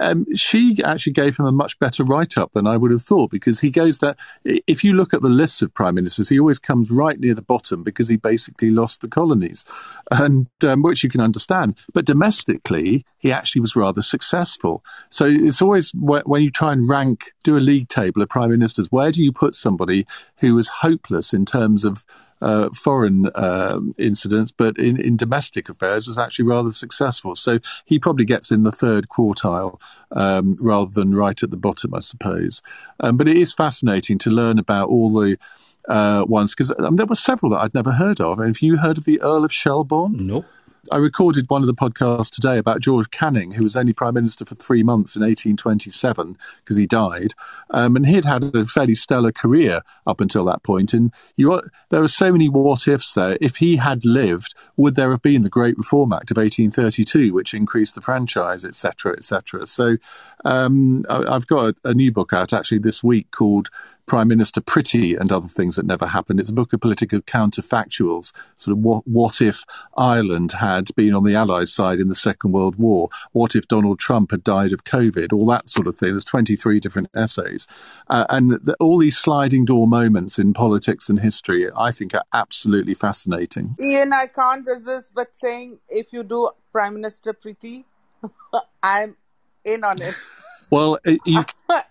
um, 0.00 0.26
she 0.34 0.76
actually 0.82 1.12
gave 1.12 1.36
him 1.36 1.44
a 1.44 1.52
much 1.52 1.78
better 1.78 2.02
write 2.04 2.38
up 2.38 2.52
than 2.52 2.66
I 2.66 2.76
would 2.76 2.90
have 2.90 3.02
thought 3.02 3.30
because 3.30 3.60
he 3.60 3.70
goes 3.70 3.98
that 3.98 4.16
if 4.44 4.82
you 4.82 4.94
look 4.94 5.12
at 5.12 5.22
the 5.22 5.28
lists 5.28 5.62
of 5.62 5.72
prime 5.74 5.94
ministers, 5.94 6.28
he 6.28 6.40
always 6.40 6.58
comes 6.58 6.90
right 6.90 7.20
near 7.20 7.34
the 7.34 7.42
bottom 7.42 7.82
because 7.82 8.08
he 8.08 8.16
basically 8.16 8.70
lost 8.70 9.02
the 9.02 9.08
colonies, 9.08 9.64
and 10.10 10.48
um, 10.64 10.82
which 10.82 11.04
you 11.04 11.10
can 11.10 11.20
understand. 11.20 11.76
But 11.92 12.06
domestically, 12.06 13.04
he 13.18 13.30
actually 13.30 13.60
was 13.60 13.76
rather 13.76 14.02
successful. 14.02 14.82
So 15.10 15.26
it's 15.26 15.62
always 15.62 15.92
when 15.94 16.42
you 16.42 16.50
try 16.50 16.72
and 16.72 16.88
rank, 16.88 17.32
do 17.42 17.56
a 17.56 17.60
league 17.60 17.88
table 17.88 18.22
of 18.22 18.30
prime 18.30 18.50
ministers, 18.50 18.90
where 18.90 19.12
do 19.12 19.22
you 19.22 19.32
put 19.32 19.54
somebody 19.54 20.06
who 20.38 20.54
was 20.54 20.68
hopeless 20.68 21.34
in 21.34 21.44
terms 21.44 21.84
of 21.84 22.04
uh, 22.40 22.70
foreign 22.70 23.26
uh, 23.34 23.80
incidents, 23.98 24.50
but 24.52 24.78
in, 24.78 25.00
in 25.00 25.16
domestic 25.16 25.68
affairs 25.68 26.08
was 26.08 26.18
actually 26.18 26.46
rather 26.46 26.72
successful. 26.72 27.36
So 27.36 27.58
he 27.84 27.98
probably 27.98 28.24
gets 28.24 28.50
in 28.50 28.62
the 28.62 28.72
third 28.72 29.08
quartile 29.08 29.80
um, 30.12 30.56
rather 30.60 30.90
than 30.90 31.14
right 31.14 31.42
at 31.42 31.50
the 31.50 31.56
bottom, 31.56 31.94
I 31.94 32.00
suppose. 32.00 32.62
Um, 33.00 33.16
but 33.16 33.28
it 33.28 33.36
is 33.36 33.52
fascinating 33.52 34.18
to 34.18 34.30
learn 34.30 34.58
about 34.58 34.88
all 34.88 35.12
the 35.12 35.38
uh, 35.88 36.24
ones 36.28 36.54
because 36.54 36.72
um, 36.78 36.96
there 36.96 37.06
were 37.06 37.14
several 37.14 37.50
that 37.50 37.58
I'd 37.58 37.74
never 37.74 37.92
heard 37.92 38.20
of. 38.20 38.38
Have 38.38 38.60
you 38.60 38.76
heard 38.76 38.98
of 38.98 39.04
the 39.04 39.20
Earl 39.20 39.44
of 39.44 39.52
Shelburne? 39.52 40.26
Nope. 40.26 40.46
I 40.90 40.96
recorded 40.96 41.50
one 41.50 41.62
of 41.62 41.66
the 41.66 41.74
podcasts 41.74 42.30
today 42.30 42.56
about 42.56 42.80
George 42.80 43.10
Canning, 43.10 43.52
who 43.52 43.64
was 43.64 43.76
only 43.76 43.92
prime 43.92 44.14
minister 44.14 44.46
for 44.46 44.54
three 44.54 44.82
months 44.82 45.14
in 45.14 45.22
1827 45.22 46.38
because 46.64 46.76
he 46.76 46.86
died, 46.86 47.34
um, 47.70 47.96
and 47.96 48.06
he'd 48.06 48.24
had 48.24 48.54
a 48.54 48.64
fairly 48.64 48.94
stellar 48.94 49.32
career 49.32 49.82
up 50.06 50.20
until 50.20 50.44
that 50.46 50.62
point. 50.62 50.94
And 50.94 51.12
you, 51.36 51.60
there 51.90 52.02
are 52.02 52.08
so 52.08 52.32
many 52.32 52.48
what 52.48 52.88
ifs 52.88 53.12
there. 53.12 53.36
If 53.40 53.56
he 53.56 53.76
had 53.76 54.04
lived, 54.06 54.54
would 54.76 54.94
there 54.94 55.10
have 55.10 55.22
been 55.22 55.42
the 55.42 55.50
Great 55.50 55.76
Reform 55.76 56.12
Act 56.12 56.30
of 56.30 56.38
1832, 56.38 57.34
which 57.34 57.52
increased 57.52 57.94
the 57.94 58.00
franchise, 58.00 58.64
etc., 58.64 59.14
etc.? 59.16 59.66
So 59.66 59.96
um, 60.44 61.04
I, 61.10 61.32
have 61.32 61.46
got 61.46 61.74
a, 61.84 61.90
a 61.90 61.94
new 61.94 62.10
book 62.10 62.32
out 62.32 62.52
actually 62.52 62.78
this 62.78 63.04
week 63.04 63.30
called 63.30 63.68
Prime 64.06 64.28
Minister 64.28 64.60
Priti 64.60 65.18
and 65.18 65.30
Other 65.30 65.48
Things 65.48 65.76
That 65.76 65.86
Never 65.86 66.06
Happened. 66.06 66.40
It's 66.40 66.48
a 66.48 66.54
book 66.54 66.72
of 66.72 66.80
political 66.80 67.20
counterfactuals, 67.20 68.32
sort 68.56 68.76
of 68.76 68.82
what, 68.82 69.06
what 69.06 69.40
if 69.40 69.64
Ireland 69.96 70.52
had 70.52 70.94
been 70.96 71.14
on 71.14 71.24
the 71.24 71.34
Allies' 71.34 71.72
side 71.72 72.00
in 72.00 72.08
the 72.08 72.14
Second 72.14 72.52
World 72.52 72.76
War? 72.76 73.08
What 73.32 73.54
if 73.54 73.68
Donald 73.68 73.98
Trump 73.98 74.30
had 74.30 74.42
died 74.42 74.72
of 74.72 74.84
COVID? 74.84 75.32
All 75.32 75.46
that 75.46 75.68
sort 75.68 75.86
of 75.86 75.96
thing. 75.96 76.10
There's 76.10 76.24
23 76.24 76.80
different 76.80 77.08
essays. 77.14 77.66
Uh, 78.08 78.26
and 78.28 78.52
the, 78.62 78.76
all 78.80 78.98
these 78.98 79.18
sliding 79.18 79.64
door 79.64 79.86
moments 79.86 80.38
in 80.38 80.52
politics 80.52 81.08
and 81.08 81.20
history, 81.20 81.70
I 81.76 81.92
think, 81.92 82.14
are 82.14 82.24
absolutely 82.32 82.94
fascinating. 82.94 83.76
Iain, 83.80 84.12
I 84.12 84.26
can't 84.26 84.66
resist 84.66 85.12
but 85.14 85.34
saying 85.34 85.78
if 85.88 86.12
you 86.12 86.22
do 86.22 86.50
Prime 86.72 86.94
Minister 86.94 87.32
Priti, 87.32 87.84
I'm 88.82 89.16
in 89.64 89.84
on 89.84 90.02
it. 90.02 90.14
Well, 90.70 90.98
it, 91.04 91.20
you, 91.24 91.44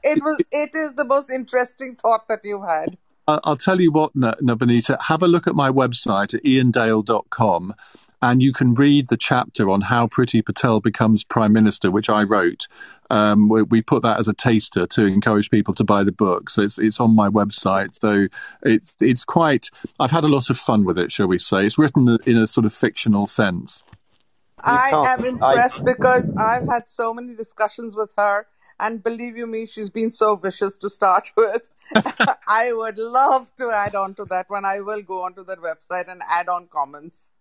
it 0.04 0.24
was. 0.24 0.42
It 0.52 0.72
is 0.74 0.94
the 0.96 1.06
most 1.06 1.30
interesting 1.32 1.96
thought 1.96 2.28
that 2.28 2.42
you've 2.44 2.68
had. 2.68 2.98
I'll 3.28 3.58
tell 3.58 3.80
you 3.80 3.92
what, 3.92 4.16
Nabonita, 4.16 4.98
have 5.04 5.22
a 5.22 5.28
look 5.28 5.46
at 5.46 5.54
my 5.54 5.70
website 5.70 6.34
at 6.34 6.44
iandale.com 6.44 7.76
and 8.22 8.42
you 8.42 8.52
can 8.52 8.74
read 8.74 9.08
the 9.08 9.18
chapter 9.18 9.70
on 9.70 9.82
how 9.82 10.08
Priti 10.08 10.44
Patel 10.44 10.82
becomes 10.82 11.24
Prime 11.24 11.54
Minister, 11.54 11.90
which 11.90 12.10
I 12.10 12.24
wrote. 12.24 12.68
Um, 13.10 13.48
we, 13.50 13.64
we, 13.64 13.82
put 13.82 14.04
that 14.04 14.20
as 14.20 14.28
a 14.28 14.34
taster 14.34 14.86
to 14.88 15.06
encourage 15.06 15.50
people 15.50 15.74
to 15.76 15.84
buy 15.84 16.04
the 16.04 16.12
book. 16.12 16.50
So 16.50 16.62
it's, 16.62 16.78
it's 16.78 17.00
on 17.00 17.16
my 17.16 17.30
website. 17.30 17.96
So 17.96 18.28
it's, 18.64 18.96
it's 19.00 19.24
quite, 19.24 19.70
I've 20.00 20.12
had 20.12 20.24
a 20.24 20.28
lot 20.28 20.50
of 20.50 20.58
fun 20.58 20.84
with 20.84 20.98
it, 20.98 21.12
shall 21.12 21.28
we 21.28 21.40
say. 21.40 21.66
It's 21.66 21.78
written 21.78 22.18
in 22.26 22.38
a 22.38 22.48
sort 22.48 22.66
of 22.66 22.74
fictional 22.74 23.26
sense. 23.26 23.84
I 24.62 24.90
am 25.08 25.24
impressed 25.24 25.82
I... 25.82 25.84
because 25.84 26.34
I've 26.36 26.68
had 26.68 26.90
so 26.90 27.14
many 27.14 27.36
discussions 27.36 27.96
with 27.96 28.12
her 28.18 28.48
and 28.80 29.04
believe 29.04 29.38
you 29.38 29.48
me, 29.48 29.66
she's 29.66 29.90
been 29.90 30.10
so 30.10 30.36
vicious 30.36 30.78
to 30.80 30.90
start 30.90 31.32
with. 31.38 31.70
I 32.48 32.72
would 32.74 32.98
love 32.98 33.48
to 33.58 33.72
add 33.72 33.96
on 33.96 34.16
to 34.16 34.26
that 34.26 34.50
one. 34.50 34.66
I 34.66 34.80
will 34.82 35.02
go 35.02 35.24
onto 35.24 35.44
that 35.46 35.60
website 35.60 36.10
and 36.10 36.22
add 36.30 36.50
on 36.50 36.68
comments. 36.68 37.32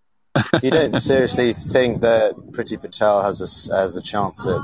you 0.62 0.70
don't 0.70 1.00
seriously 1.00 1.52
think 1.52 2.00
that 2.00 2.36
Priti 2.52 2.80
Patel 2.80 3.22
has 3.22 3.40
a, 3.40 3.74
has 3.74 3.96
a 3.96 4.02
chance 4.02 4.46
at 4.46 4.60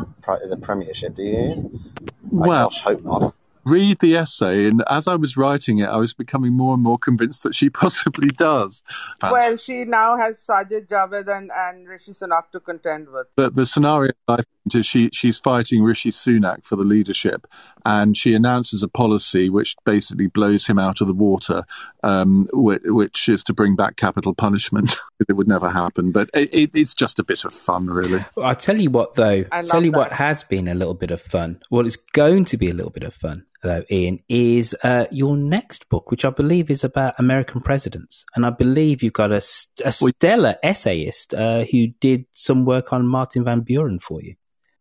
the 0.48 0.56
Premiership, 0.56 1.16
do 1.16 1.22
you? 1.22 1.80
I 2.06 2.10
well, 2.30 2.66
gosh, 2.66 2.82
hope 2.82 3.02
not 3.02 3.34
read 3.64 3.98
the 4.00 4.16
essay, 4.16 4.66
and 4.66 4.82
as 4.88 5.08
I 5.08 5.16
was 5.16 5.36
writing 5.36 5.78
it, 5.78 5.88
I 5.88 5.96
was 5.96 6.14
becoming 6.14 6.52
more 6.52 6.74
and 6.74 6.82
more 6.82 6.98
convinced 6.98 7.42
that 7.42 7.54
she 7.54 7.70
possibly 7.84 8.28
does. 8.28 8.82
Well, 9.22 9.56
she 9.56 9.84
now 9.84 10.16
has 10.16 10.44
Sajid 10.44 10.88
Javid 10.88 11.28
and, 11.28 11.50
and 11.54 11.88
Rishi 11.88 12.12
Sunak 12.12 12.50
to 12.52 12.60
contend 12.60 13.08
with. 13.08 13.26
The, 13.36 13.50
the 13.50 13.66
scenario 13.66 14.12
I 14.28 14.36
think 14.36 14.74
is 14.74 14.86
she, 14.86 15.10
she's 15.12 15.38
fighting 15.38 15.82
Rishi 15.82 16.10
Sunak 16.10 16.64
for 16.64 16.76
the 16.76 16.84
leadership, 16.84 17.46
and 17.84 18.16
she 18.16 18.34
announces 18.34 18.82
a 18.82 18.88
policy 18.88 19.48
which 19.50 19.76
basically 19.84 20.26
blows 20.26 20.66
him 20.66 20.78
out 20.78 21.00
of 21.00 21.06
the 21.06 21.14
water, 21.14 21.64
um, 22.02 22.48
which, 22.52 22.82
which, 22.84 23.28
is 23.28 23.44
to 23.44 23.52
bring 23.52 23.76
back 23.76 23.96
capital 23.96 24.34
punishment. 24.34 24.96
it 25.28 25.34
would 25.34 25.48
never 25.48 25.70
happen, 25.70 26.12
but 26.12 26.30
it, 26.34 26.52
it, 26.54 26.70
it's 26.74 26.94
just 26.94 27.18
a 27.18 27.24
bit 27.24 27.44
of 27.44 27.54
fun, 27.54 27.86
really. 27.86 28.24
Well, 28.34 28.46
I'll 28.46 28.54
tell 28.54 28.80
you 28.80 28.90
what, 28.90 29.14
though. 29.14 29.44
I 29.52 29.62
tell 29.62 29.84
you 29.84 29.90
that. 29.92 29.98
what 29.98 30.12
has 30.12 30.44
been 30.44 30.68
a 30.68 30.74
little 30.74 30.94
bit 30.94 31.10
of 31.10 31.20
fun. 31.20 31.60
Well, 31.70 31.86
it's 31.86 31.96
going 31.96 32.44
to 32.46 32.56
be 32.56 32.70
a 32.70 32.74
little 32.74 32.92
bit 32.92 33.04
of 33.04 33.14
fun 33.14 33.46
though, 33.64 33.82
Iain, 33.90 34.22
is 34.28 34.76
uh, 34.84 35.06
your 35.10 35.36
next 35.36 35.88
book, 35.88 36.10
which 36.10 36.24
I 36.24 36.30
believe 36.30 36.70
is 36.70 36.84
about 36.84 37.14
American 37.18 37.60
presidents. 37.62 38.24
And 38.36 38.46
I 38.46 38.50
believe 38.50 39.02
you've 39.02 39.14
got 39.14 39.32
a, 39.32 39.42
a 39.84 39.90
stellar 39.90 40.56
essayist 40.62 41.34
uh, 41.34 41.64
who 41.64 41.88
did 41.98 42.26
some 42.32 42.64
work 42.64 42.92
on 42.92 43.08
Martin 43.08 43.42
Van 43.42 43.60
Buren 43.60 43.98
for 43.98 44.22
you. 44.22 44.36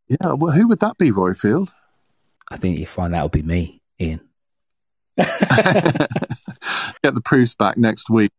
Yeah, 0.08 0.34
well, 0.34 0.52
who 0.52 0.68
would 0.68 0.82
that 0.82 0.98
be, 0.98 1.12
Roifield? 1.12 1.72
I 2.54 2.58
think 2.58 2.78
you 2.78 2.86
find 2.86 3.16
that 3.16 3.22
will 3.24 3.30
be 3.30 3.42
me, 3.42 3.82
Iain. 4.00 4.22
Get 5.18 5.28
the 7.16 7.22
proofs 7.26 7.56
back 7.56 7.78
next 7.78 8.12
week. 8.12 8.32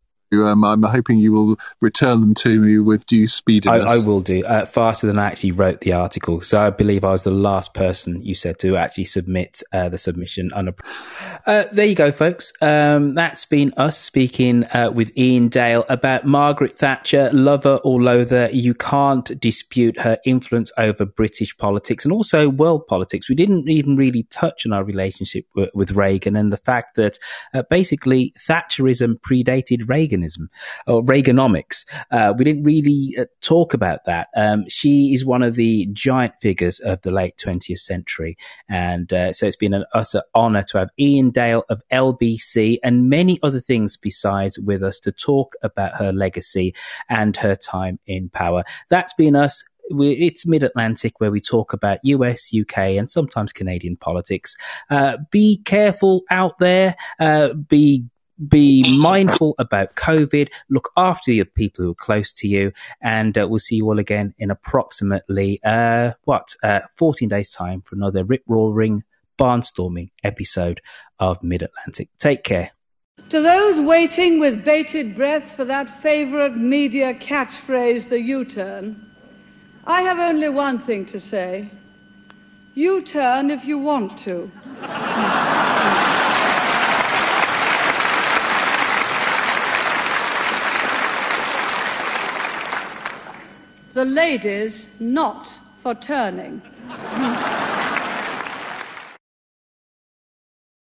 Um, 0.42 0.64
I'm 0.64 0.82
hoping 0.82 1.18
you 1.18 1.32
will 1.32 1.56
return 1.80 2.20
them 2.20 2.34
to 2.36 2.60
me 2.60 2.78
with 2.78 3.06
due 3.06 3.26
speediness. 3.26 3.86
I, 3.86 3.94
I 3.94 4.06
will 4.06 4.20
do 4.20 4.44
uh, 4.44 4.66
faster 4.66 5.06
than 5.06 5.18
I 5.18 5.26
actually 5.26 5.52
wrote 5.52 5.80
the 5.80 5.92
article. 5.92 6.40
So 6.42 6.60
I 6.60 6.70
believe 6.70 7.04
I 7.04 7.12
was 7.12 7.22
the 7.22 7.30
last 7.30 7.74
person 7.74 8.22
you 8.22 8.34
said 8.34 8.58
to 8.60 8.76
actually 8.76 9.04
submit 9.04 9.62
uh, 9.72 9.88
the 9.88 9.98
submission. 9.98 10.50
Uh, 10.54 11.64
there 11.72 11.86
you 11.86 11.94
go, 11.94 12.10
folks. 12.10 12.52
Um, 12.60 13.14
that's 13.14 13.44
been 13.46 13.72
us 13.76 13.98
speaking 13.98 14.64
uh, 14.64 14.90
with 14.92 15.12
Iain 15.18 15.48
Dale 15.48 15.84
about 15.88 16.26
Margaret 16.26 16.78
Thatcher, 16.78 17.30
lover 17.32 17.80
or 17.84 18.02
loather. 18.02 18.48
You 18.52 18.74
can't 18.74 19.38
dispute 19.40 20.00
her 20.00 20.18
influence 20.24 20.72
over 20.78 21.04
British 21.04 21.56
politics 21.56 22.04
and 22.04 22.12
also 22.12 22.48
world 22.48 22.86
politics. 22.86 23.28
We 23.28 23.34
didn't 23.34 23.68
even 23.68 23.96
really 23.96 24.24
touch 24.24 24.66
on 24.66 24.72
our 24.72 24.84
relationship 24.84 25.46
w- 25.54 25.70
with 25.74 25.92
Reagan 25.92 26.36
and 26.36 26.52
the 26.52 26.56
fact 26.56 26.96
that 26.96 27.18
uh, 27.52 27.62
basically 27.70 28.32
Thatcherism 28.38 29.20
predated 29.20 29.88
Reagan 29.88 30.22
Reaganism 30.24 30.48
or 30.86 31.02
Reaganomics. 31.02 31.84
Uh, 32.10 32.34
we 32.36 32.44
didn't 32.44 32.64
really 32.64 33.14
uh, 33.18 33.24
talk 33.40 33.74
about 33.74 34.04
that. 34.04 34.28
Um, 34.36 34.64
she 34.68 35.14
is 35.14 35.24
one 35.24 35.42
of 35.42 35.54
the 35.54 35.86
giant 35.92 36.34
figures 36.40 36.80
of 36.80 37.00
the 37.02 37.12
late 37.12 37.36
20th 37.36 37.78
century. 37.78 38.36
And 38.68 39.12
uh, 39.12 39.32
so 39.32 39.46
it's 39.46 39.56
been 39.56 39.74
an 39.74 39.84
utter 39.92 40.22
honor 40.34 40.62
to 40.64 40.78
have 40.78 40.88
Iain 41.00 41.30
Dale 41.30 41.64
of 41.68 41.82
LBC 41.92 42.78
and 42.82 43.08
many 43.08 43.38
other 43.42 43.60
things 43.60 43.96
besides 43.96 44.58
with 44.58 44.82
us 44.82 45.00
to 45.00 45.12
talk 45.12 45.54
about 45.62 45.96
her 45.96 46.12
legacy 46.12 46.74
and 47.08 47.36
her 47.36 47.54
time 47.54 47.98
in 48.06 48.28
power. 48.28 48.64
That's 48.88 49.14
been 49.14 49.36
us 49.36 49.64
it's 49.90 50.46
Mid 50.46 50.62
Atlantic 50.62 51.20
where 51.20 51.30
we 51.30 51.40
talk 51.40 51.72
about 51.72 51.98
US, 52.04 52.50
UK, 52.58 52.78
and 52.78 53.10
sometimes 53.10 53.52
Canadian 53.52 53.96
politics. 53.96 54.56
Uh, 54.88 55.18
be 55.30 55.60
careful 55.64 56.22
out 56.30 56.58
there. 56.58 56.96
Uh, 57.18 57.52
be 57.52 58.06
be 58.48 58.98
mindful 58.98 59.54
about 59.58 59.94
COVID, 59.96 60.48
look 60.68 60.90
after 60.96 61.32
your 61.32 61.44
people 61.44 61.84
who 61.84 61.90
are 61.92 61.94
close 61.94 62.32
to 62.34 62.48
you, 62.48 62.72
and 63.00 63.36
uh, 63.38 63.46
we'll 63.48 63.58
see 63.58 63.76
you 63.76 63.86
all 63.86 63.98
again 63.98 64.34
in 64.38 64.50
approximately, 64.50 65.60
uh, 65.64 66.12
what, 66.24 66.56
uh, 66.62 66.80
14 66.96 67.28
days' 67.28 67.50
time 67.50 67.82
for 67.82 67.94
another 67.94 68.24
rip 68.24 68.42
roaring, 68.46 69.04
barnstorming 69.38 70.10
episode 70.22 70.80
of 71.18 71.42
Mid 71.42 71.62
Atlantic. 71.62 72.08
Take 72.18 72.44
care. 72.44 72.70
To 73.30 73.40
those 73.40 73.80
waiting 73.80 74.38
with 74.38 74.64
bated 74.64 75.14
breath 75.14 75.52
for 75.52 75.64
that 75.64 75.88
favourite 75.88 76.56
media 76.56 77.14
catchphrase, 77.14 78.08
the 78.08 78.20
U 78.20 78.44
turn, 78.44 79.10
I 79.86 80.02
have 80.02 80.18
only 80.18 80.48
one 80.48 80.78
thing 80.78 81.06
to 81.06 81.20
say. 81.20 81.70
U 82.74 83.00
turn 83.00 83.50
if 83.50 83.64
you 83.64 83.78
want 83.78 84.18
to. 84.20 84.50
the 93.94 94.04
ladies 94.04 94.88
not 94.98 95.48
for 95.80 95.94
turning. 95.94 96.60